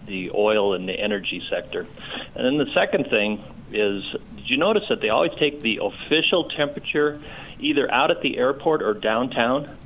the 0.06 0.30
oil 0.32 0.74
and 0.74 0.88
the 0.88 0.92
energy 0.92 1.42
sector. 1.50 1.86
And 2.34 2.46
then 2.46 2.58
the 2.58 2.72
second 2.72 3.08
thing 3.08 3.42
is, 3.72 4.04
did 4.36 4.48
you 4.48 4.58
notice 4.58 4.84
that 4.88 5.00
they 5.00 5.08
always 5.08 5.32
take 5.38 5.62
the 5.62 5.80
official 5.82 6.44
temperature 6.44 7.20
either 7.58 7.90
out 7.92 8.10
at 8.10 8.20
the 8.20 8.38
airport 8.38 8.82
or 8.82 8.94
downtown? 8.94 9.76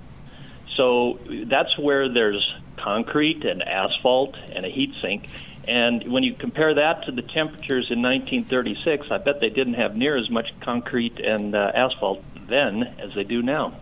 So 0.77 1.19
that's 1.47 1.79
where 1.79 2.13
there's 2.13 2.55
concrete 2.77 3.45
and 3.45 3.63
asphalt 3.63 4.37
and 4.53 4.67
a 4.67 4.69
heat 4.69 4.95
sink. 5.01 5.29
And 5.69 6.11
when 6.13 6.23
you 6.23 6.35
compare 6.35 6.75
that 6.75 7.05
to 7.07 7.13
the 7.13 7.23
temperatures 7.23 7.91
in 7.91 8.01
1936, 8.03 9.09
I 9.11 9.19
bet 9.19 9.41
they 9.41 9.51
didn't 9.51 9.75
have 9.75 9.97
near 9.97 10.17
as 10.17 10.31
much 10.31 10.53
concrete 10.61 11.19
and 11.19 11.55
uh, 11.55 11.73
asphalt 11.75 12.23
then 12.49 12.85
as 12.99 13.15
they 13.15 13.25
do 13.25 13.43
now. 13.43 13.75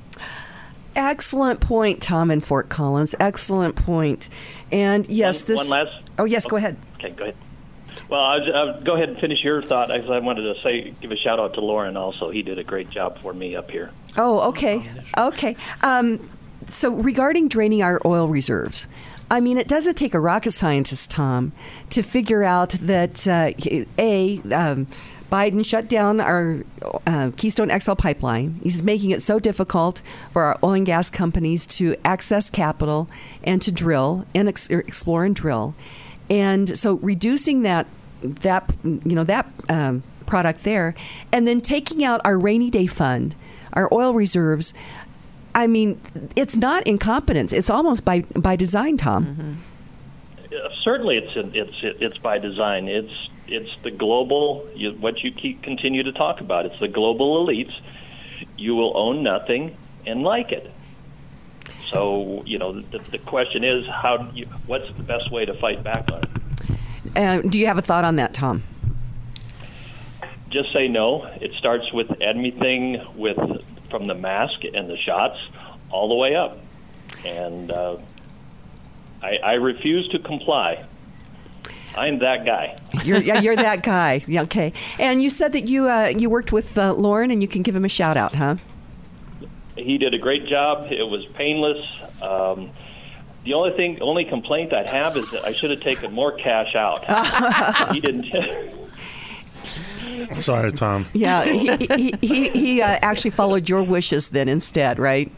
Excellent 0.97 1.61
point, 1.61 2.01
Tom 2.01 2.31
in 2.31 2.41
Fort 2.41 2.69
Collins. 2.69 3.15
Excellent 3.19 3.75
point. 3.77 4.29
And 4.71 5.09
yes, 5.11 5.43
One- 5.43 5.57
this. 5.57 5.69
one 5.71 5.87
last- 5.87 6.01
Oh 6.19 6.25
yes, 6.25 6.47
go 6.47 6.57
ahead. 6.57 6.77
Okay, 6.99 7.11
go 7.11 7.25
ahead. 7.25 7.37
Well, 8.09 8.21
I, 8.21 8.37
I, 8.37 8.81
go 8.85 8.95
ahead 8.95 9.09
and 9.09 9.19
finish 9.19 9.43
your 9.43 9.63
thought. 9.63 9.91
I, 9.91 9.97
I 9.97 10.19
wanted 10.21 10.43
to 10.55 10.61
say, 10.63 10.95
give 11.01 11.11
a 11.11 11.17
shout 11.17 11.41
out 11.41 11.55
to 11.55 11.61
Lorne 11.61 11.97
also. 11.97 12.31
He 12.31 12.43
did 12.43 12.59
a 12.59 12.65
great 12.65 12.91
job 12.91 13.19
for 13.21 13.33
me 13.33 13.57
up 13.57 13.71
here. 13.71 13.91
Oh, 14.17 14.49
okay, 14.51 14.89
okay. 15.19 15.57
Um, 15.83 16.21
so 16.69 16.91
regarding 16.95 17.49
draining 17.49 17.83
our 17.83 18.01
oil 18.05 18.29
reserves. 18.29 18.89
I 19.31 19.41
mean, 19.41 19.59
it 19.59 19.69
doesn't 19.69 19.95
take 19.95 20.15
a 20.15 20.21
rocket 20.21 20.53
scientist, 20.53 21.11
Tom, 21.11 21.53
to 21.91 22.03
figure 22.03 22.45
out 22.45 22.71
that 22.71 23.27
uh, 23.27 23.53
a 23.99 24.39
um, 24.53 24.87
Biden 25.35 25.67
shut 25.67 25.89
down 25.89 26.21
our 26.21 26.63
uh, 27.07 27.33
Keystone 27.37 27.69
XL 27.77 27.95
pipeline. 27.95 28.61
He's 28.63 28.83
making 28.83 29.11
it 29.11 29.21
so 29.23 29.41
difficult 29.41 30.01
for 30.31 30.45
our 30.45 30.59
oil 30.63 30.75
and 30.75 30.87
gas 30.87 31.11
companies 31.11 31.67
to 31.79 31.97
access 32.05 32.51
capital 32.51 33.09
and 33.43 33.61
to 33.63 33.73
drill 33.73 34.27
and 34.35 34.49
ex- 34.49 34.71
er, 34.71 34.81
explore 34.81 35.25
and 35.25 35.35
drill. 35.35 35.75
And 36.31 36.79
so 36.79 36.95
reducing 36.99 37.63
that 37.63 37.87
that 38.23 38.73
you 38.85 39.15
know 39.15 39.25
that 39.25 39.47
um, 39.69 40.03
product 40.27 40.65
there, 40.65 40.95
and 41.33 41.49
then 41.49 41.61
taking 41.61 42.05
out 42.05 42.21
our 42.25 42.39
rainy 42.39 42.71
day 42.71 42.87
fund, 42.87 43.35
our 43.73 43.89
oil 43.93 44.15
reserves. 44.15 44.73
I 45.55 45.67
mean, 45.67 46.01
it's 46.35 46.57
not 46.57 46.87
incompetence. 46.87 47.53
It's 47.53 47.71
almost 47.71 48.05
by 48.05 48.23
by 48.35 48.57
design, 48.57 48.97
Tom. 48.97 49.63
Uh, 50.39 50.69
certainly, 50.83 51.17
it's 51.17 51.33
it's 51.55 52.01
it's 52.01 52.19
by 52.19 52.39
design. 52.39 52.89
It's 52.89 53.31
it's 53.47 53.71
the 53.83 53.91
global 53.91 54.67
you, 54.75 54.93
what 54.93 55.23
you 55.23 55.31
keep 55.33 55.63
continue 55.63 56.03
to 56.03 56.13
talk 56.13 56.41
about. 56.41 56.67
It's 56.67 56.81
the 56.81 56.89
global 56.89 57.45
elites. 57.45 57.73
You 58.57 58.75
will 58.75 58.97
own 58.97 59.23
nothing 59.23 59.77
and 60.07 60.23
like 60.23 60.51
it. 60.53 60.71
So 61.91 62.43
you 62.47 62.59
know 62.59 62.81
the, 62.81 62.99
the 63.11 63.19
question 63.19 63.63
is 63.65 63.87
how 63.87 64.17
do 64.17 64.37
you, 64.37 64.47
what's 64.67 64.89
the 64.97 65.03
best 65.03 65.31
way 65.31 65.45
to 65.45 65.55
fight 65.55 65.85
back 65.85 66.11
on 66.11 66.21
it? 66.21 66.29
Uh, 67.17 67.43
do 67.43 67.59
you 67.59 67.67
have 67.67 67.79
a 67.79 67.83
thought 67.83 68.05
on 68.05 68.17
that, 68.17 68.35
Tom? 68.35 68.65
Just 70.51 70.73
say 70.73 70.89
no. 70.89 71.25
It 71.41 71.55
starts 71.55 71.93
with 71.93 72.11
anything 72.21 73.01
with 73.17 73.39
from 73.95 74.09
the 74.09 74.15
mask 74.15 74.65
and 74.65 74.91
the 74.91 74.97
shots 74.97 75.39
all 75.89 76.09
the 76.09 76.17
way 76.17 76.35
up, 76.35 76.59
and 77.25 77.71
uh, 77.71 77.97
I, 79.23 79.37
I 79.37 79.53
refuse 79.53 80.09
to 80.09 80.19
comply. 80.19 80.85
I'm 81.97 82.19
that 82.19 82.45
guy. 82.45 82.77
You're 83.05 83.19
yeah, 83.19 83.41
you're 83.41 83.55
that 83.55 83.85
guy. 83.85 84.21
Yeah, 84.27 84.43
okay. 84.43 84.73
And 84.99 85.23
you 85.23 85.31
said 85.31 85.53
that 85.53 85.69
you 85.69 85.89
uh, 85.89 86.13
you 86.19 86.29
worked 86.29 86.51
with 86.51 86.77
uh, 86.77 86.93
Lorne, 86.95 87.31
and 87.31 87.41
you 87.41 87.47
can 87.47 87.63
give 87.63 87.77
him 87.77 87.85
a 87.85 87.89
shout 87.89 88.17
out, 88.17 88.35
huh? 88.35 88.57
He 89.77 89.97
did 89.97 90.13
a 90.13 90.19
great 90.19 90.49
job. 90.49 90.91
It 90.91 91.05
was 91.05 91.25
painless. 91.35 91.87
Um, 92.21 92.71
the 93.45 93.55
only 93.55 93.77
thing, 93.77 94.03
only 94.03 94.25
complaint 94.25 94.73
I'd 94.73 94.89
have 94.89 95.17
is 95.17 95.31
that 95.31 95.45
I 95.45 95.53
should 95.53 95.71
have 95.71 95.83
taken 95.83 96.13
more 96.13 96.33
cash 96.33 96.75
out. 96.75 97.05
he 97.93 98.01
didn't. 98.01 98.27
Sorry, 100.37 100.73
Tom. 100.73 101.07
Yeah, 101.13 101.45
he 101.45 101.77
he, 101.97 102.15
he, 102.21 102.49
he 102.51 102.83
uh, 102.83 102.99
actually 103.03 103.31
followed 103.31 103.69
your 103.69 103.83
wishes 103.83 104.29
then 104.29 104.49
instead, 104.49 104.99
right? 104.99 105.31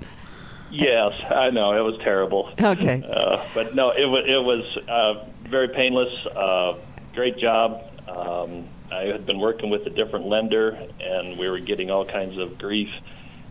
yes, 0.70 1.12
I 1.30 1.50
know 1.50 1.72
it 1.72 1.80
was 1.80 1.98
terrible. 2.02 2.52
Okay. 2.60 3.02
Uh, 3.08 3.44
but 3.54 3.74
no, 3.74 3.90
it 3.90 4.04
was 4.04 4.24
it 4.26 4.42
was 4.44 4.76
uh, 4.88 5.26
very 5.48 5.68
painless. 5.68 6.26
Uh, 6.26 6.78
great 7.14 7.38
job. 7.38 7.82
Um, 8.08 8.66
I 8.90 9.04
had 9.04 9.26
been 9.26 9.40
working 9.40 9.70
with 9.70 9.86
a 9.86 9.90
different 9.90 10.26
lender, 10.26 10.78
and 11.00 11.38
we 11.38 11.48
were 11.48 11.58
getting 11.58 11.90
all 11.90 12.04
kinds 12.04 12.38
of 12.38 12.58
grief. 12.58 12.90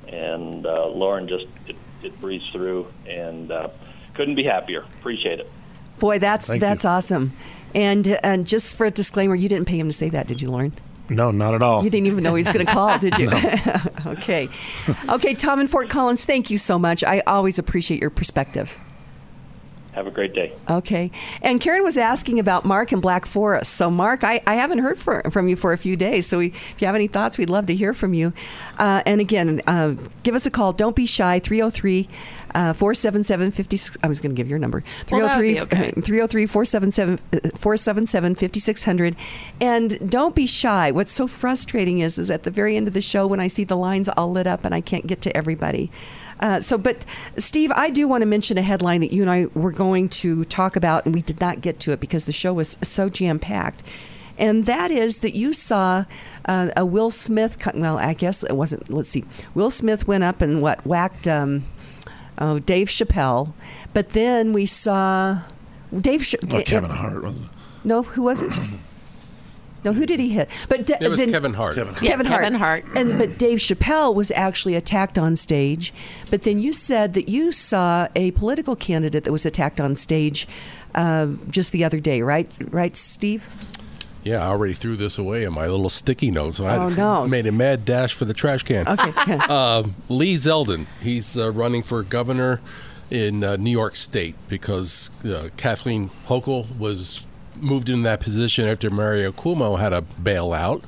And 0.08 0.66
uh, 0.66 0.88
Lorne 0.88 1.28
just 1.28 1.48
it, 1.68 1.76
it 2.04 2.20
breezed 2.22 2.52
through, 2.52 2.88
and 3.08 3.52
uh, 3.52 3.70
couldn't 4.14 4.36
be 4.36 4.44
happier. 4.44 4.82
Appreciate 5.00 5.40
it. 5.40 5.50
Boy, 6.00 6.20
that's 6.20 6.48
Thank 6.48 6.62
that's 6.62 6.84
you. 6.84 6.90
awesome. 6.90 7.34
And 7.74 8.08
and 8.24 8.48
just 8.48 8.78
for 8.78 8.86
a 8.86 8.92
disclaimer, 8.92 9.36
you 9.36 9.50
didn't 9.50 9.66
pay 9.66 9.80
him 9.80 9.88
to 9.88 9.94
say 9.94 10.10
that, 10.10 10.28
did 10.28 10.42
you, 10.42 10.50
Lorne? 10.52 10.74
No, 11.10 11.32
not 11.32 11.53
at 11.53 11.61
all. 11.61 11.84
You 11.84 11.90
didn't 11.90 12.07
even 12.07 12.23
know 12.23 12.36
he 12.36 12.41
was 12.41 12.49
going 12.49 12.65
to 12.65 12.72
call, 12.72 12.98
did 12.98 13.18
you? 13.18 13.30
Okay. 14.06 14.48
Okay, 15.10 15.34
Tom 15.34 15.60
in 15.60 15.68
Fort 15.68 15.90
Collins, 15.90 16.26
thank 16.26 16.52
you 16.52 16.57
so 16.57 16.77
much. 16.77 17.03
I 17.03 17.22
always 17.26 17.57
appreciate 17.57 17.99
your 18.02 18.10
perspective. 18.10 18.77
Have 19.94 20.07
a 20.07 20.11
great 20.11 20.34
day. 20.34 20.52
Okay. 20.69 21.10
And 21.41 21.61
Karen 21.61 21.82
was 21.82 21.98
asking 21.98 22.38
about 22.38 22.65
Mark 22.65 22.91
and 22.91 23.02
Black 23.02 23.26
Forest. 23.26 23.76
So, 23.76 23.90
Mark, 23.90 24.26
I, 24.26 24.41
I 24.45 24.56
haven't 24.56 24.80
heard 24.80 24.98
for, 24.98 25.23
from 25.32 25.48
you 25.48 25.56
for 25.56 25.72
a 25.72 25.77
few 25.77 25.95
days. 25.95 26.27
So, 26.27 26.40
we, 26.40 26.48
if 26.48 26.82
you 26.82 26.86
have 26.86 26.95
any 26.95 27.07
thoughts, 27.07 27.38
we'd 27.38 27.49
love 27.49 27.65
to 27.68 27.76
hear 27.76 27.94
from 27.94 28.14
you. 28.14 28.34
Uh, 28.77 29.02
and 29.06 29.22
again, 29.22 29.61
uh, 29.68 29.94
give 30.23 30.36
us 30.36 30.45
a 30.45 30.52
call. 30.52 30.73
Don't 30.73 30.98
be 30.98 31.06
shy. 31.06 31.40
303 31.40 32.10
uh, 32.10 32.44
477 32.73 33.52
56. 33.52 33.98
I 34.03 34.07
was 34.07 34.19
going 34.19 34.34
to 34.34 34.36
give 34.36 34.49
your 34.49 34.60
number. 34.60 34.84
Well, 35.11 35.27
that 35.27 35.38
would 35.38 35.41
be 35.41 35.56
303 35.56 35.80
okay. 35.80 35.91
303 36.02 36.45
477 36.45 37.18
477 37.56 38.36
5600. 38.36 39.15
And 39.60 40.10
don't 40.10 40.36
be 40.36 40.48
shy. 40.48 40.91
What's 40.91 41.11
so 41.11 41.27
frustrating 41.27 41.99
is, 41.99 42.18
is 42.18 42.32
at 42.32 42.44
the 42.44 42.52
very 42.52 42.77
end 42.77 42.88
of 42.88 42.94
the 42.94 43.02
show 43.02 43.27
when 43.27 43.40
I 43.40 43.48
see 43.48 43.64
the 43.64 43.77
lines 43.77 44.10
all 44.10 44.32
lit 44.32 44.48
up 44.48 44.65
and 44.65 44.73
I 44.73 44.82
can't 44.82 45.06
get 45.06 45.22
to 45.23 45.36
everybody. 45.36 45.91
Uh, 46.40 46.60
so, 46.60 46.77
but 46.77 47.06
Steve, 47.38 47.72
I 47.73 47.90
do 47.90 48.07
want 48.07 48.22
to 48.22 48.26
mention 48.26 48.57
a 48.57 48.61
headline 48.61 49.02
that 49.02 49.14
you 49.14 49.22
and 49.22 49.32
I 49.32 49.48
were 49.53 49.72
going 49.72 50.10
to 50.10 50.44
talk 50.45 50.76
about, 50.76 51.06
and 51.06 51.14
we 51.14 51.22
did 51.22 51.40
not 51.40 51.61
get 51.61 51.80
to 51.82 51.91
it 51.91 51.99
because 51.99 52.26
the 52.26 52.34
show 52.34 52.53
was 52.53 52.77
so 52.82 53.10
jam 53.10 53.40
packed. 53.40 53.84
And 54.38 54.65
that 54.65 54.91
is 54.91 55.19
that 55.19 55.34
you 55.34 55.53
saw 55.53 56.03
uh, 56.45 56.69
a 56.76 56.86
Will 56.86 57.10
Smith. 57.10 57.57
Well, 57.73 57.98
I 57.98 58.14
guess 58.14 58.44
it 58.44 58.53
wasn't. 58.53 58.90
Let's 58.90 59.07
see. 59.07 59.23
Will 59.53 59.72
Smith 59.72 60.07
went 60.07 60.26
up 60.26 60.41
and 60.41 60.61
what 60.61 60.86
whacked 60.86 61.26
um, 61.26 61.64
oh, 62.38 62.60
Dave 62.60 62.88
Chappelle, 62.88 63.53
but 63.94 64.10
then 64.10 64.53
we 64.53 64.66
saw 64.66 65.40
Dave. 65.95 66.24
Ch- 66.24 66.36
Oh, 66.52 66.62
Kevin 66.66 66.90
Hart. 66.90 67.24
wasn't 67.24 67.45
it? 67.45 67.49
No, 67.84 68.03
who 68.03 68.24
was 68.24 68.41
it? 68.41 68.52
No, 69.84 69.94
who 69.94 70.07
did 70.07 70.20
he 70.20 70.30
hit? 70.30 70.49
But 70.68 70.88
da- 70.88 70.98
It 70.99 71.10
was 71.10 71.20
then- 71.20 71.32
Kevin 71.32 71.53
Hart. 71.53 71.76
Kevin 71.76 71.94
Yeah, 72.02 72.10
Kevin 72.12 72.26
Hart. 72.26 72.41
Kevin 72.41 72.60
Hart. 72.60 72.86
And 72.95 73.20
but 73.20 73.38
Dave 73.38 73.60
Chappelle 73.60 74.16
was 74.16 74.32
actually 74.32 74.74
attacked 74.74 75.20
on 75.20 75.36
stage. 75.36 75.94
But 76.32 76.41
then 76.41 76.57
you 76.60 76.74
said 76.74 77.14
that 77.14 77.30
you 77.30 77.52
saw 77.52 78.07
a 78.16 78.32
political 78.32 78.76
candidate 78.76 79.24
that 79.26 79.32
was 79.32 79.45
attacked 79.45 79.80
on 79.80 79.95
stage 79.95 80.48
uh, 80.95 81.28
just 81.52 81.72
the 81.72 81.84
other 81.84 81.99
day, 81.99 82.22
right? 82.24 82.49
Right, 82.72 82.95
Steve? 82.98 83.48
Yeah, 84.26 84.43
I 84.43 84.47
already 84.47 84.73
threw 84.73 84.95
this 84.95 85.18
away 85.19 85.43
in 85.43 85.53
my 85.53 85.68
little 85.68 85.88
sticky 85.88 86.31
notes. 86.31 86.60
I 86.60 86.76
Oh, 86.77 86.89
no. 87.23 87.27
made 87.27 87.45
a 87.45 87.52
mad 87.52 87.85
dash 87.85 88.14
for 88.14 88.26
the 88.26 88.34
trash 88.34 88.64
can. 88.64 88.88
Okay. 88.88 89.14
uh, 89.27 89.84
Lee 90.10 90.34
Zeldin, 90.35 90.88
he's 90.99 91.38
uh, 91.38 91.52
running 91.52 91.84
for 91.84 92.02
governor 92.02 92.60
in 93.11 93.43
uh, 93.43 93.56
New 93.57 93.69
York 93.69 93.95
State 93.95 94.35
because 94.49 95.11
uh, 95.23 95.49
Kathleen 95.57 96.10
Hochul 96.27 96.76
was 96.80 97.27
moved 97.56 97.88
in 97.88 98.02
that 98.03 98.19
position 98.19 98.68
after 98.68 98.89
Mario 98.89 99.31
Cuomo 99.31 99.80
had 99.80 99.93
a 99.93 100.02
bailout. 100.22 100.84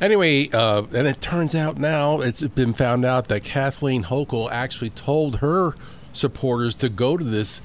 Anyway, 0.00 0.50
uh, 0.52 0.82
and 0.92 1.06
it 1.06 1.20
turns 1.20 1.54
out 1.54 1.78
now 1.78 2.20
it's 2.20 2.42
been 2.42 2.74
found 2.74 3.04
out 3.04 3.28
that 3.28 3.44
Kathleen 3.44 4.02
Hochul 4.02 4.50
actually 4.50 4.90
told 4.90 5.36
her 5.36 5.76
supporters 6.12 6.74
to 6.74 6.88
go 6.88 7.16
to 7.16 7.22
this 7.24 7.60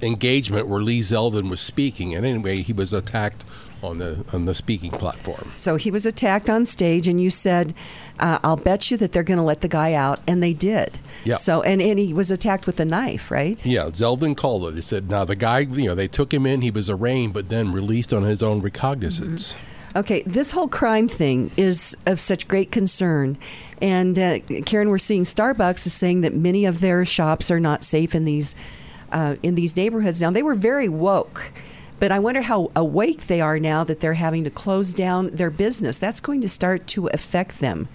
engagement 0.00 0.68
where 0.68 0.80
Lee 0.80 1.00
Zeldin 1.00 1.50
was 1.50 1.60
speaking. 1.60 2.14
And 2.14 2.24
anyway, 2.24 2.62
he 2.62 2.72
was 2.72 2.92
attacked 2.92 3.44
on 3.82 3.98
the 3.98 4.24
on 4.32 4.44
the 4.44 4.54
speaking 4.54 4.90
platform. 4.90 5.52
So 5.56 5.76
he 5.76 5.90
was 5.90 6.06
attacked 6.06 6.48
on 6.48 6.64
stage, 6.64 7.06
and 7.08 7.20
you 7.20 7.30
said, 7.30 7.74
uh, 8.18 8.38
"I'll 8.42 8.56
bet 8.56 8.90
you 8.90 8.96
that 8.98 9.12
they're 9.12 9.22
going 9.22 9.38
to 9.38 9.44
let 9.44 9.60
the 9.60 9.68
guy 9.68 9.94
out," 9.94 10.20
and 10.26 10.42
they 10.42 10.52
did. 10.52 10.98
Yeah. 11.24 11.34
So 11.34 11.62
and, 11.62 11.80
and 11.82 11.98
he 11.98 12.12
was 12.14 12.30
attacked 12.30 12.66
with 12.66 12.80
a 12.80 12.84
knife, 12.84 13.30
right? 13.30 13.64
Yeah, 13.64 13.84
Zeldin 13.84 14.36
called 14.36 14.68
it. 14.68 14.74
He 14.74 14.82
said, 14.82 15.10
"Now 15.10 15.24
the 15.24 15.36
guy, 15.36 15.60
you 15.60 15.86
know, 15.86 15.94
they 15.94 16.08
took 16.08 16.32
him 16.32 16.46
in. 16.46 16.62
He 16.62 16.70
was 16.70 16.90
arraigned, 16.90 17.34
but 17.34 17.48
then 17.48 17.72
released 17.72 18.12
on 18.12 18.22
his 18.22 18.42
own 18.42 18.60
recognizance." 18.60 19.56
Okay, 19.96 20.22
this 20.26 20.52
whole 20.52 20.68
crime 20.68 21.08
thing 21.08 21.50
is 21.56 21.96
of 22.04 22.20
such 22.20 22.46
great 22.48 22.70
concern. 22.70 23.38
And 23.80 24.18
uh, 24.18 24.40
Karen, 24.66 24.90
we're 24.90 24.98
seeing 24.98 25.22
Starbucks 25.22 25.86
is 25.86 25.94
saying 25.94 26.20
that 26.20 26.34
many 26.34 26.66
of 26.66 26.80
their 26.80 27.06
shops 27.06 27.50
are 27.50 27.60
not 27.60 27.82
safe 27.82 28.14
in 28.14 28.24
these 28.26 28.54
uh, 29.10 29.36
in 29.42 29.54
these 29.54 29.74
neighborhoods. 29.74 30.20
Now 30.20 30.30
they 30.30 30.42
were 30.42 30.54
very 30.54 30.88
woke, 30.88 31.50
but 31.98 32.12
I 32.12 32.18
wonder 32.18 32.42
how 32.42 32.70
awake 32.76 33.26
they 33.26 33.40
are 33.40 33.58
now 33.58 33.84
that 33.84 34.00
they're 34.00 34.14
having 34.14 34.44
to 34.44 34.50
close 34.50 34.92
down 34.92 35.28
their 35.28 35.50
business. 35.50 35.98
That's 35.98 36.20
going 36.20 36.40
to 36.42 36.48
start 36.48 36.86
to 36.88 37.06
affect 37.08 37.60
them. 37.60 37.88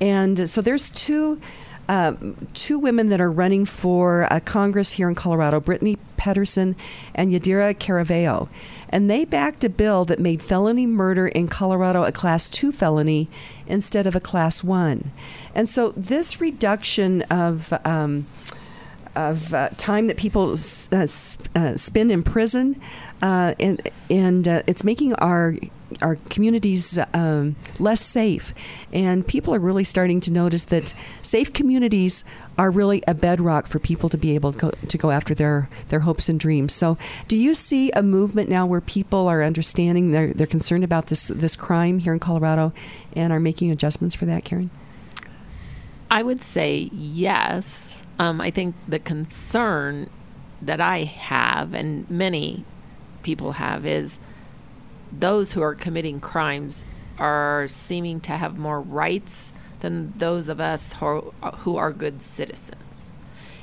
And 0.00 0.48
so 0.48 0.60
there's 0.60 0.90
two. 0.90 1.40
Uh, 1.88 2.14
two 2.54 2.78
women 2.78 3.08
that 3.08 3.20
are 3.20 3.32
running 3.32 3.64
for 3.64 4.32
uh, 4.32 4.38
Congress 4.38 4.92
here 4.92 5.08
in 5.08 5.14
Colorado, 5.16 5.58
Brittany 5.58 5.98
Pettersen 6.16 6.76
and 7.16 7.32
Yadira 7.32 7.74
Caraveo. 7.74 8.48
And 8.90 9.10
they 9.10 9.24
backed 9.24 9.64
a 9.64 9.68
bill 9.68 10.04
that 10.04 10.20
made 10.20 10.40
felony 10.40 10.86
murder 10.86 11.26
in 11.26 11.48
Colorado 11.48 12.04
a 12.04 12.12
class 12.12 12.48
two 12.48 12.70
felony 12.70 13.28
instead 13.66 14.06
of 14.06 14.14
a 14.14 14.20
class 14.20 14.62
one. 14.62 15.10
And 15.52 15.68
so 15.68 15.90
this 15.96 16.40
reduction 16.40 17.22
of 17.22 17.72
um, 17.84 18.26
of 19.16 19.52
uh, 19.52 19.70
time 19.76 20.06
that 20.06 20.16
people 20.16 20.54
uh, 20.92 21.06
uh, 21.56 21.76
spend 21.76 22.12
in 22.12 22.22
prison, 22.22 22.80
uh, 23.22 23.54
and 23.60 23.88
and 24.08 24.48
uh, 24.48 24.62
it's 24.66 24.84
making 24.84 25.14
our 25.14 25.54
our 26.02 26.16
communities 26.28 26.98
um, 27.14 27.56
less 27.78 28.00
safe. 28.00 28.54
And 28.92 29.26
people 29.26 29.54
are 29.54 29.58
really 29.58 29.84
starting 29.84 30.20
to 30.20 30.32
notice 30.32 30.66
that 30.66 30.94
safe 31.22 31.52
communities 31.52 32.24
are 32.58 32.70
really 32.70 33.02
a 33.08 33.14
bedrock 33.14 33.66
for 33.66 33.78
people 33.78 34.08
to 34.08 34.18
be 34.18 34.34
able 34.34 34.52
to 34.52 34.58
go, 34.58 34.70
to 34.70 34.98
go 34.98 35.10
after 35.10 35.34
their, 35.34 35.68
their 35.88 36.00
hopes 36.00 36.28
and 36.28 36.38
dreams. 36.38 36.72
So, 36.72 36.96
do 37.28 37.36
you 37.36 37.54
see 37.54 37.90
a 37.92 38.02
movement 38.02 38.48
now 38.48 38.66
where 38.66 38.80
people 38.80 39.28
are 39.28 39.42
understanding 39.42 40.12
they're 40.12 40.32
they're 40.32 40.46
concerned 40.46 40.84
about 40.84 41.06
this 41.06 41.28
this 41.28 41.56
crime 41.56 41.98
here 41.98 42.12
in 42.12 42.18
Colorado, 42.18 42.72
and 43.14 43.32
are 43.32 43.40
making 43.40 43.70
adjustments 43.70 44.14
for 44.14 44.26
that, 44.26 44.44
Karen? 44.44 44.70
I 46.10 46.22
would 46.22 46.42
say 46.42 46.90
yes. 46.92 48.02
Um, 48.18 48.40
I 48.40 48.50
think 48.50 48.74
the 48.86 48.98
concern 48.98 50.10
that 50.60 50.80
I 50.80 51.04
have, 51.04 51.72
and 51.72 52.08
many 52.10 52.64
people 53.22 53.52
have, 53.52 53.86
is 53.86 54.18
those 55.12 55.52
who 55.52 55.62
are 55.62 55.74
committing 55.74 56.20
crimes 56.20 56.84
are 57.18 57.66
seeming 57.68 58.20
to 58.20 58.32
have 58.32 58.58
more 58.58 58.80
rights 58.80 59.52
than 59.80 60.12
those 60.16 60.48
of 60.48 60.60
us 60.60 60.94
who, 60.94 61.32
who 61.58 61.76
are 61.76 61.92
good 61.92 62.22
citizens. 62.22 63.10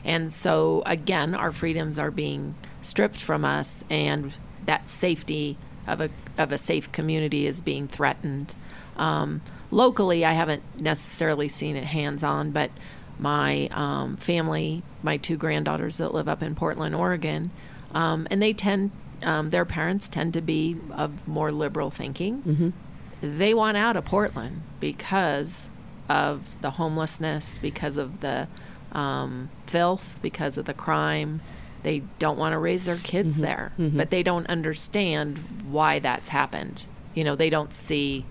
And 0.04 0.32
so, 0.32 0.84
again, 0.86 1.36
our 1.36 1.52
freedoms 1.52 2.00
are 2.00 2.12
being 2.12 2.56
stripped 2.82 3.22
from 3.22 3.44
us, 3.44 3.84
and 3.90 4.34
that 4.66 4.90
safety 4.90 5.58
of 5.86 6.02
a, 6.02 6.10
of 6.38 6.52
a 6.52 6.58
safe 6.58 6.92
community 6.92 7.46
is 7.48 7.62
being 7.62 7.88
threatened. 7.88 8.56
Um, 8.96 9.42
locally, 9.72 10.24
I 10.24 10.34
haven't 10.34 10.64
necessarily 10.80 11.48
seen 11.48 11.76
it 11.76 11.84
hands 11.84 12.24
on, 12.24 12.52
but 12.52 12.72
my 13.20 13.68
um, 13.72 14.18
family, 14.18 14.84
my 15.04 15.18
two 15.18 15.38
granddaughters 15.38 15.98
that 15.98 16.14
live 16.14 16.28
up 16.28 16.44
in 16.44 16.56
Portland, 16.56 16.96
Oregon, 16.96 17.52
um, 17.94 18.28
and 18.30 18.42
they 18.42 18.54
tend, 18.54 18.92
um, 19.24 19.50
their 19.50 19.66
parents 19.66 20.08
tend 20.10 20.34
to 20.34 20.42
be 20.42 20.78
of 20.92 21.28
more 21.28 21.52
liberal 21.52 21.90
thinking. 21.92 22.42
Mm-hmm. 22.44 23.38
They 23.38 23.54
want 23.54 23.78
out 23.78 23.96
of 23.98 24.06
Portland 24.06 24.62
because 24.80 25.70
of 26.10 26.42
the 26.62 26.72
homelessness, 26.72 27.58
because 27.62 27.98
of 27.98 28.22
the 28.22 28.48
um, 28.94 29.50
filth, 29.66 30.18
because 30.22 30.58
of 30.58 30.66
the 30.66 30.74
crime. 30.74 31.42
They 31.84 32.04
don't 32.20 32.38
want 32.38 32.54
to 32.54 32.58
raise 32.58 32.86
their 32.86 32.96
kids 32.98 33.38
Mhm. 33.38 33.42
there, 33.42 33.72
Mhm. 33.78 33.98
but 33.98 34.10
they 34.10 34.24
don't 34.24 34.48
understand 34.48 35.38
why 35.70 36.00
that's 36.00 36.30
happened. 36.30 36.86
You 37.14 37.24
know, 37.24 37.36
they 37.36 37.50
don't 37.50 37.74
see 37.74 38.26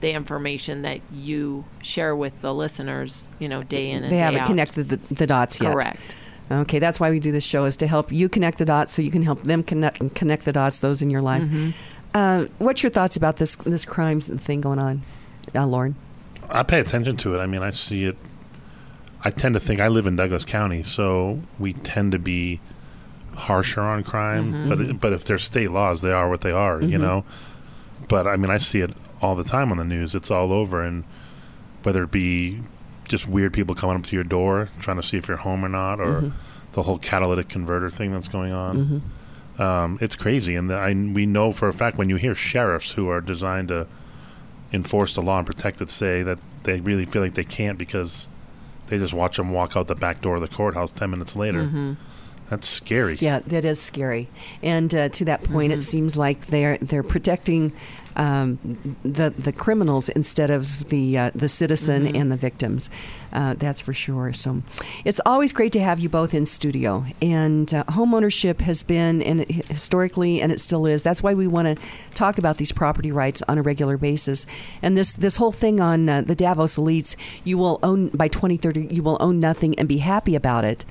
the 0.00 0.12
information 0.12 0.82
that 0.82 1.00
you 1.12 1.64
share 1.82 2.14
with 2.14 2.40
the 2.40 2.54
listeners, 2.54 3.26
you 3.40 3.48
know, 3.48 3.62
day 3.62 3.90
in 3.90 4.04
and 4.04 4.12
they 4.12 4.18
haven't 4.18 4.40
out. 4.42 4.46
connected 4.46 4.88
the, 4.88 5.00
the 5.12 5.26
dots 5.26 5.60
yet. 5.60 5.72
Correct. 5.72 6.00
Okay, 6.50 6.78
that's 6.78 6.98
why 6.98 7.10
we 7.10 7.20
do 7.20 7.30
this 7.32 7.44
show 7.44 7.64
is 7.64 7.76
to 7.78 7.86
help 7.86 8.10
you 8.10 8.28
connect 8.28 8.58
the 8.58 8.64
dots, 8.64 8.92
so 8.92 9.02
you 9.02 9.10
can 9.10 9.22
help 9.22 9.42
them 9.42 9.62
connect 9.62 10.14
connect 10.14 10.44
the 10.44 10.52
dots. 10.52 10.78
Those 10.78 11.02
in 11.02 11.10
your 11.10 11.20
lives. 11.20 11.48
Mhm. 11.48 11.74
Uh, 12.14 12.46
what's 12.58 12.82
your 12.82 12.90
thoughts 12.90 13.16
about 13.16 13.36
this 13.36 13.56
this 13.56 13.84
crime 13.84 14.20
thing 14.20 14.60
going 14.60 14.78
on, 14.78 15.02
uh, 15.54 15.66
Lorne? 15.66 15.94
I 16.50 16.62
pay 16.62 16.80
attention 16.80 17.16
to 17.18 17.34
it. 17.34 17.38
I 17.38 17.46
mean, 17.46 17.62
I 17.62 17.70
see 17.70 18.04
it. 18.04 18.16
I 19.24 19.30
tend 19.30 19.54
to 19.54 19.60
think 19.60 19.80
I 19.80 19.88
live 19.88 20.06
in 20.06 20.16
Douglas 20.16 20.44
County, 20.44 20.82
so 20.82 21.40
we 21.58 21.74
tend 21.74 22.12
to 22.12 22.18
be 22.18 22.60
harsher 23.34 23.82
on 23.82 24.02
crime. 24.02 24.52
Mhm. 24.52 24.68
But 24.68 25.00
but 25.00 25.12
if 25.12 25.24
there's 25.26 25.44
state 25.44 25.70
laws, 25.70 26.00
they 26.00 26.12
are 26.12 26.28
what 26.30 26.40
they 26.40 26.50
are, 26.52 26.80
you 26.80 26.98
Mhm. 26.98 27.02
know. 27.02 27.24
But 28.08 28.26
I 28.26 28.36
mean, 28.36 28.50
I 28.50 28.56
see 28.56 28.80
it 28.80 28.94
all 29.20 29.34
the 29.34 29.44
time 29.44 29.70
on 29.70 29.76
the 29.76 29.84
news. 29.84 30.14
It's 30.14 30.30
all 30.30 30.50
over, 30.52 30.82
and 30.82 31.04
whether 31.82 32.04
it 32.04 32.10
be 32.10 32.60
just 33.08 33.26
weird 33.28 33.52
people 33.52 33.74
coming 33.74 33.96
up 33.96 34.02
to 34.04 34.14
your 34.14 34.24
door 34.24 34.68
trying 34.80 34.96
to 34.98 35.02
see 35.02 35.16
if 35.16 35.26
you're 35.28 35.38
home 35.38 35.64
or 35.64 35.68
not, 35.68 35.98
or 36.00 36.20
Mhm. 36.22 36.32
the 36.72 36.82
whole 36.82 36.98
catalytic 36.98 37.48
converter 37.48 37.90
thing 37.90 38.12
that's 38.12 38.28
going 38.28 38.52
on. 38.54 39.02
Um, 39.58 39.98
it's 40.00 40.14
crazy, 40.14 40.54
and 40.54 40.70
the, 40.70 40.76
I, 40.76 40.92
we 40.94 41.26
know 41.26 41.50
for 41.50 41.66
a 41.68 41.72
fact 41.72 41.98
when 41.98 42.08
you 42.08 42.16
hear 42.16 42.34
sheriffs 42.34 42.92
who 42.92 43.08
are 43.08 43.20
designed 43.20 43.68
to 43.68 43.86
enforce 44.72 45.14
the 45.14 45.22
law 45.22 45.38
and 45.38 45.46
protect 45.46 45.80
it 45.80 45.90
say 45.90 46.22
that 46.22 46.38
they 46.64 46.78
really 46.80 47.06
feel 47.06 47.22
like 47.22 47.34
they 47.34 47.42
can't 47.44 47.78
because 47.78 48.28
they 48.86 48.98
just 48.98 49.12
watch 49.14 49.36
them 49.38 49.50
walk 49.50 49.76
out 49.76 49.88
the 49.88 49.94
back 49.94 50.20
door 50.20 50.36
of 50.36 50.40
the 50.42 50.48
courthouse 50.48 50.90
ten 50.92 51.10
minutes 51.10 51.34
later. 51.34 51.64
Mhm. 51.64 51.96
That's 52.48 52.66
scary. 52.68 53.16
Yeah, 53.20 53.40
that 53.40 53.64
is 53.64 53.80
scary. 53.80 54.28
And 54.62 54.94
uh, 54.94 55.08
to 55.10 55.24
that 55.26 55.44
point, 55.44 55.72
it 55.72 55.82
seems 55.82 56.16
like 56.16 56.46
they're 56.46 56.78
they're 56.78 57.02
protecting 57.02 57.72
um, 58.16 58.96
the 59.04 59.30
the 59.30 59.52
criminals 59.52 60.08
instead 60.08 60.50
of 60.50 60.88
the 60.88 61.16
uh, 61.18 61.30
the 61.34 61.46
citizen 61.48 62.06
Mhm. 62.06 62.20
and 62.20 62.32
the 62.32 62.36
victims. 62.36 62.90
Uh, 63.32 63.52
that's 63.58 63.82
for 63.82 63.92
sure. 63.92 64.32
So, 64.32 64.62
it's 65.04 65.20
always 65.26 65.52
great 65.52 65.72
to 65.72 65.80
have 65.80 66.00
you 66.00 66.08
both 66.08 66.32
in 66.32 66.46
studio. 66.46 67.04
And 67.20 67.72
uh, 67.74 67.84
home 67.90 68.14
ownership 68.14 68.62
has 68.62 68.82
been, 68.82 69.20
and 69.22 69.42
it, 69.42 69.66
historically, 69.66 70.40
and 70.40 70.50
it 70.50 70.58
still 70.60 70.86
is. 70.86 71.02
That's 71.02 71.22
why 71.22 71.34
we 71.34 71.46
want 71.46 71.68
to 71.68 71.84
talk 72.14 72.38
about 72.38 72.56
these 72.56 72.72
property 72.72 73.12
rights 73.12 73.42
on 73.46 73.58
a 73.58 73.62
regular 73.62 73.98
basis. 73.98 74.46
And 74.80 74.96
this 74.96 75.12
this 75.12 75.36
whole 75.36 75.52
thing 75.52 75.78
on 75.78 76.08
uh, 76.08 76.22
the 76.22 76.34
Davos 76.34 76.76
elites, 76.78 77.14
you 77.44 77.58
will 77.58 77.78
own 77.82 78.08
by 78.08 78.28
2030, 78.28 78.88
you 78.90 79.02
will 79.02 79.18
own 79.20 79.38
nothing 79.38 79.78
and 79.78 79.86
be 79.86 79.98
happy 79.98 80.34
about 80.34 80.64
it. 80.64 80.86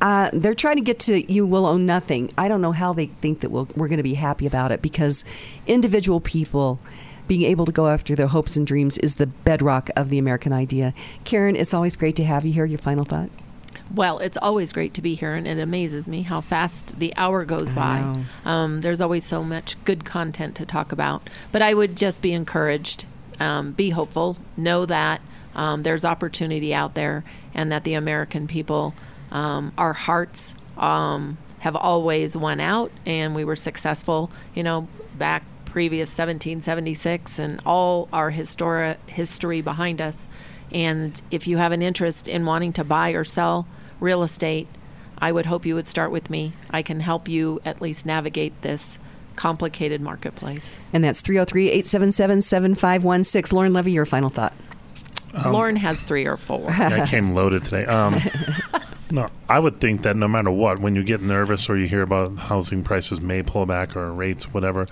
Uh, 0.00 0.30
they're 0.32 0.54
trying 0.54 0.76
to 0.76 0.82
get 0.82 0.98
to 0.98 1.30
you 1.30 1.46
will 1.46 1.66
own 1.66 1.84
nothing. 1.84 2.30
I 2.38 2.48
don't 2.48 2.62
know 2.62 2.72
how 2.72 2.92
they 2.92 3.06
think 3.06 3.40
that 3.40 3.50
we'll, 3.50 3.68
we're 3.76 3.88
going 3.88 3.98
to 3.98 4.02
be 4.02 4.14
happy 4.14 4.46
about 4.46 4.72
it 4.72 4.80
because 4.80 5.24
individual 5.66 6.20
people 6.20 6.80
being 7.28 7.42
able 7.42 7.66
to 7.66 7.72
go 7.72 7.86
after 7.86 8.16
their 8.16 8.26
hopes 8.26 8.56
and 8.56 8.66
dreams 8.66 8.98
is 8.98 9.16
the 9.16 9.26
bedrock 9.26 9.88
of 9.94 10.10
the 10.10 10.18
American 10.18 10.52
idea. 10.52 10.94
Karen, 11.24 11.54
it's 11.54 11.74
always 11.74 11.96
great 11.96 12.16
to 12.16 12.24
have 12.24 12.44
you 12.44 12.52
here. 12.52 12.64
Your 12.64 12.78
final 12.78 13.04
thought? 13.04 13.30
Well, 13.94 14.18
it's 14.18 14.36
always 14.36 14.72
great 14.72 14.94
to 14.94 15.02
be 15.02 15.14
here, 15.14 15.34
and 15.34 15.46
it 15.46 15.58
amazes 15.58 16.08
me 16.08 16.22
how 16.22 16.40
fast 16.40 16.98
the 16.98 17.12
hour 17.16 17.44
goes 17.44 17.72
by. 17.72 18.24
Um, 18.44 18.80
there's 18.80 19.00
always 19.00 19.24
so 19.24 19.42
much 19.42 19.76
good 19.84 20.04
content 20.04 20.54
to 20.56 20.66
talk 20.66 20.92
about. 20.92 21.28
But 21.50 21.62
I 21.62 21.74
would 21.74 21.96
just 21.96 22.22
be 22.22 22.32
encouraged, 22.32 23.04
um, 23.40 23.72
be 23.72 23.90
hopeful, 23.90 24.36
know 24.56 24.86
that 24.86 25.20
um, 25.54 25.82
there's 25.82 26.04
opportunity 26.04 26.72
out 26.72 26.94
there, 26.94 27.24
and 27.52 27.70
that 27.72 27.82
the 27.84 27.94
American 27.94 28.46
people, 28.46 28.94
um, 29.30 29.72
our 29.78 29.92
hearts, 29.92 30.54
um, 30.76 31.38
have 31.60 31.76
always 31.76 32.36
won 32.36 32.58
out, 32.58 32.90
and 33.04 33.34
we 33.34 33.44
were 33.44 33.56
successful. 33.56 34.30
You 34.54 34.62
know, 34.62 34.88
back 35.18 35.44
previous 35.66 36.08
1776, 36.10 37.38
and 37.38 37.60
all 37.64 38.08
our 38.12 38.32
histori- 38.32 38.96
history 39.06 39.60
behind 39.60 40.00
us. 40.00 40.26
And 40.72 41.20
if 41.30 41.46
you 41.46 41.56
have 41.58 41.72
an 41.72 41.82
interest 41.82 42.28
in 42.28 42.44
wanting 42.44 42.72
to 42.74 42.84
buy 42.84 43.10
or 43.10 43.24
sell 43.24 43.66
real 44.00 44.22
estate, 44.22 44.68
I 45.18 45.32
would 45.32 45.46
hope 45.46 45.66
you 45.66 45.74
would 45.74 45.86
start 45.86 46.10
with 46.10 46.30
me. 46.30 46.52
I 46.70 46.82
can 46.82 47.00
help 47.00 47.28
you 47.28 47.60
at 47.64 47.82
least 47.82 48.06
navigate 48.06 48.62
this 48.62 48.98
complicated 49.36 50.00
marketplace. 50.00 50.76
And 50.92 51.04
that's 51.04 51.20
303 51.20 51.66
877 51.68 52.42
7516. 52.42 53.56
Lorne 53.56 53.72
Levy, 53.72 53.92
your 53.92 54.06
final 54.06 54.28
thought. 54.28 54.54
Lorne 55.46 55.76
has 55.76 56.00
three 56.02 56.26
or 56.26 56.36
four. 56.36 56.70
Yeah, 56.78 57.02
I 57.02 57.06
came 57.06 57.34
loaded 57.34 57.64
today. 57.64 57.86
Um, 57.86 58.20
no, 59.10 59.28
I 59.48 59.58
would 59.58 59.80
think 59.80 60.02
that 60.02 60.16
no 60.16 60.28
matter 60.28 60.50
what, 60.50 60.78
when 60.80 60.94
you 60.94 61.02
get 61.02 61.20
nervous 61.22 61.68
or 61.68 61.76
you 61.76 61.86
hear 61.88 62.02
about 62.02 62.38
housing 62.38 62.82
prices 62.82 63.20
may 63.20 63.42
pull 63.42 63.66
back 63.66 63.96
or 63.96 64.12
rates, 64.12 64.52
whatever, 64.52 64.86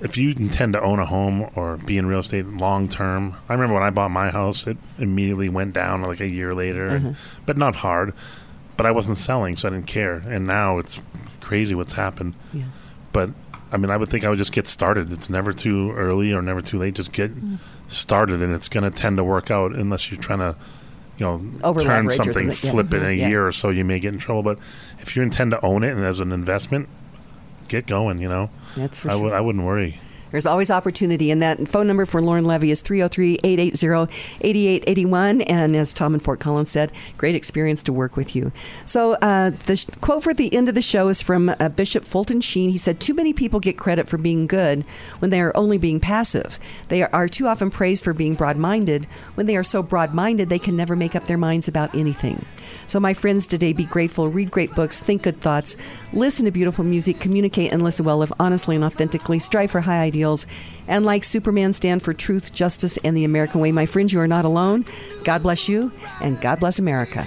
if 0.00 0.16
you 0.16 0.30
intend 0.30 0.72
to 0.72 0.80
own 0.82 0.98
a 0.98 1.04
home 1.06 1.48
or 1.54 1.76
be 1.76 1.96
in 1.96 2.06
real 2.06 2.20
estate 2.20 2.46
long 2.46 2.88
term, 2.88 3.36
I 3.48 3.52
remember 3.54 3.74
when 3.74 3.82
I 3.84 3.90
bought 3.90 4.10
my 4.10 4.30
house, 4.30 4.66
it 4.66 4.76
immediately 4.98 5.48
went 5.48 5.74
down 5.74 6.02
like 6.02 6.20
a 6.20 6.26
year 6.28 6.54
later, 6.54 6.86
and- 6.86 7.04
Mhm. 7.06 7.16
but 7.46 7.56
not 7.56 7.76
hard. 7.76 8.12
But 8.76 8.86
I 8.86 8.90
wasn't 8.90 9.18
selling, 9.18 9.56
so 9.56 9.68
I 9.68 9.70
didn't 9.70 9.86
care. 9.86 10.22
And 10.26 10.46
now 10.46 10.78
it's 10.78 11.00
crazy 11.40 11.74
what's 11.74 11.92
happened. 11.92 12.34
Yeah. 12.52 12.64
But 13.12 13.30
I 13.70 13.76
mean, 13.78 13.90
I 13.90 13.96
would 13.96 14.08
think 14.10 14.24
I 14.24 14.28
would 14.28 14.36
just 14.38 14.52
get 14.52 14.66
started. 14.68 15.10
It's 15.12 15.30
never 15.30 15.52
too 15.52 15.92
early 15.92 16.32
or 16.32 16.42
never 16.42 16.60
too 16.60 16.78
late. 16.78 16.94
Just 16.94 17.12
get 17.12 17.30
started, 17.88 18.42
and 18.42 18.52
it's 18.52 18.68
going 18.68 18.84
to 18.84 18.90
tend 18.90 19.16
to 19.18 19.24
work 19.24 19.50
out 19.50 19.72
unless 19.74 20.10
you're 20.10 20.20
trying 20.20 20.40
to, 20.40 20.56
you 21.18 21.26
know, 21.26 21.42
Over 21.62 21.82
turn 21.82 22.10
something, 22.10 22.32
something. 22.32 22.46
Yeah. 22.48 22.70
flip 22.72 22.94
it 22.94 22.96
in 22.98 23.02
a 23.02 23.06
mm-hmm. 23.06 23.18
Yeah. 23.18 23.28
year 23.28 23.46
or 23.46 23.52
so. 23.52 23.68
You 23.68 23.84
may 23.84 24.00
get 24.00 24.12
in 24.12 24.18
trouble. 24.18 24.42
But 24.42 24.58
if 24.98 25.14
you 25.16 25.22
intend 25.22 25.50
to 25.52 25.64
own 25.64 25.84
it 25.84 25.92
and 25.92 26.04
as 26.04 26.20
an 26.20 26.32
investment, 26.32 26.88
get 27.68 27.86
going. 27.86 28.18
You 28.18 28.28
know, 28.28 28.50
That's 28.76 29.00
for 29.00 29.10
I 29.10 29.18
sure. 29.18 29.34
I 29.34 29.40
wouldn't 29.40 29.64
worry. 29.64 30.00
There's 30.32 30.46
always 30.46 30.70
opportunity. 30.70 31.30
And 31.30 31.40
that 31.40 31.68
phone 31.68 31.86
number 31.86 32.06
for 32.06 32.20
Lorne 32.20 32.44
Levy 32.44 32.70
is 32.70 32.80
303 32.80 33.38
880 33.44 34.12
8881. 34.40 35.42
And 35.42 35.76
as 35.76 35.92
Tom 35.92 36.14
and 36.14 36.22
Fort 36.22 36.40
Collins 36.40 36.70
said, 36.70 36.90
great 37.16 37.34
experience 37.34 37.82
to 37.84 37.92
work 37.92 38.16
with 38.16 38.34
you. 38.34 38.50
So 38.84 39.12
uh, 39.22 39.52
the 39.66 39.76
sh- 39.76 39.86
quote 40.00 40.24
for 40.24 40.34
the 40.34 40.52
end 40.52 40.68
of 40.68 40.74
the 40.74 40.82
show 40.82 41.08
is 41.08 41.22
from 41.22 41.48
uh, 41.48 41.68
Bishop 41.68 42.04
Fulton 42.04 42.40
Sheen. 42.40 42.70
He 42.70 42.78
said, 42.78 42.98
Too 42.98 43.14
many 43.14 43.32
people 43.32 43.60
get 43.60 43.78
credit 43.78 44.08
for 44.08 44.18
being 44.18 44.46
good 44.46 44.84
when 45.20 45.30
they 45.30 45.40
are 45.40 45.56
only 45.56 45.78
being 45.78 46.00
passive. 46.00 46.58
They 46.88 47.02
are, 47.02 47.28
too 47.28 47.46
often 47.46 47.70
praised 47.70 48.04
for 48.04 48.12
being 48.12 48.34
broad 48.34 48.56
minded 48.56 49.06
when 49.34 49.46
they 49.46 49.56
are 49.56 49.62
so 49.62 49.82
broad 49.82 50.12
minded 50.12 50.48
they 50.48 50.58
can 50.58 50.76
never 50.76 50.96
make 50.96 51.14
up 51.14 51.26
their 51.26 51.38
minds 51.38 51.68
about 51.68 51.94
anything. 51.94 52.44
So, 52.86 53.00
my 53.00 53.14
friends, 53.14 53.46
today 53.46 53.72
be 53.72 53.84
grateful, 53.84 54.28
read 54.28 54.50
great 54.50 54.74
books, 54.74 55.00
think 55.00 55.22
good 55.22 55.40
thoughts, 55.40 55.76
listen 56.12 56.44
to 56.46 56.50
beautiful 56.50 56.84
music, 56.84 57.20
communicate 57.20 57.72
and 57.72 57.82
listen 57.82 58.04
well, 58.04 58.18
live 58.18 58.32
honestly 58.38 58.76
and 58.76 58.84
authentically, 58.84 59.38
strive 59.38 59.70
for 59.70 59.80
high 59.80 60.02
ideals, 60.02 60.46
and 60.88 61.04
like 61.04 61.24
Superman, 61.24 61.72
stand 61.72 62.02
for 62.02 62.12
truth, 62.12 62.52
justice, 62.54 62.96
and 62.98 63.16
the 63.16 63.24
American 63.24 63.60
way. 63.60 63.72
My 63.72 63.86
friends, 63.86 64.12
you 64.12 64.20
are 64.20 64.28
not 64.28 64.44
alone. 64.44 64.84
God 65.24 65.42
bless 65.42 65.68
you, 65.68 65.92
and 66.20 66.40
God 66.40 66.60
bless 66.60 66.78
America. 66.78 67.26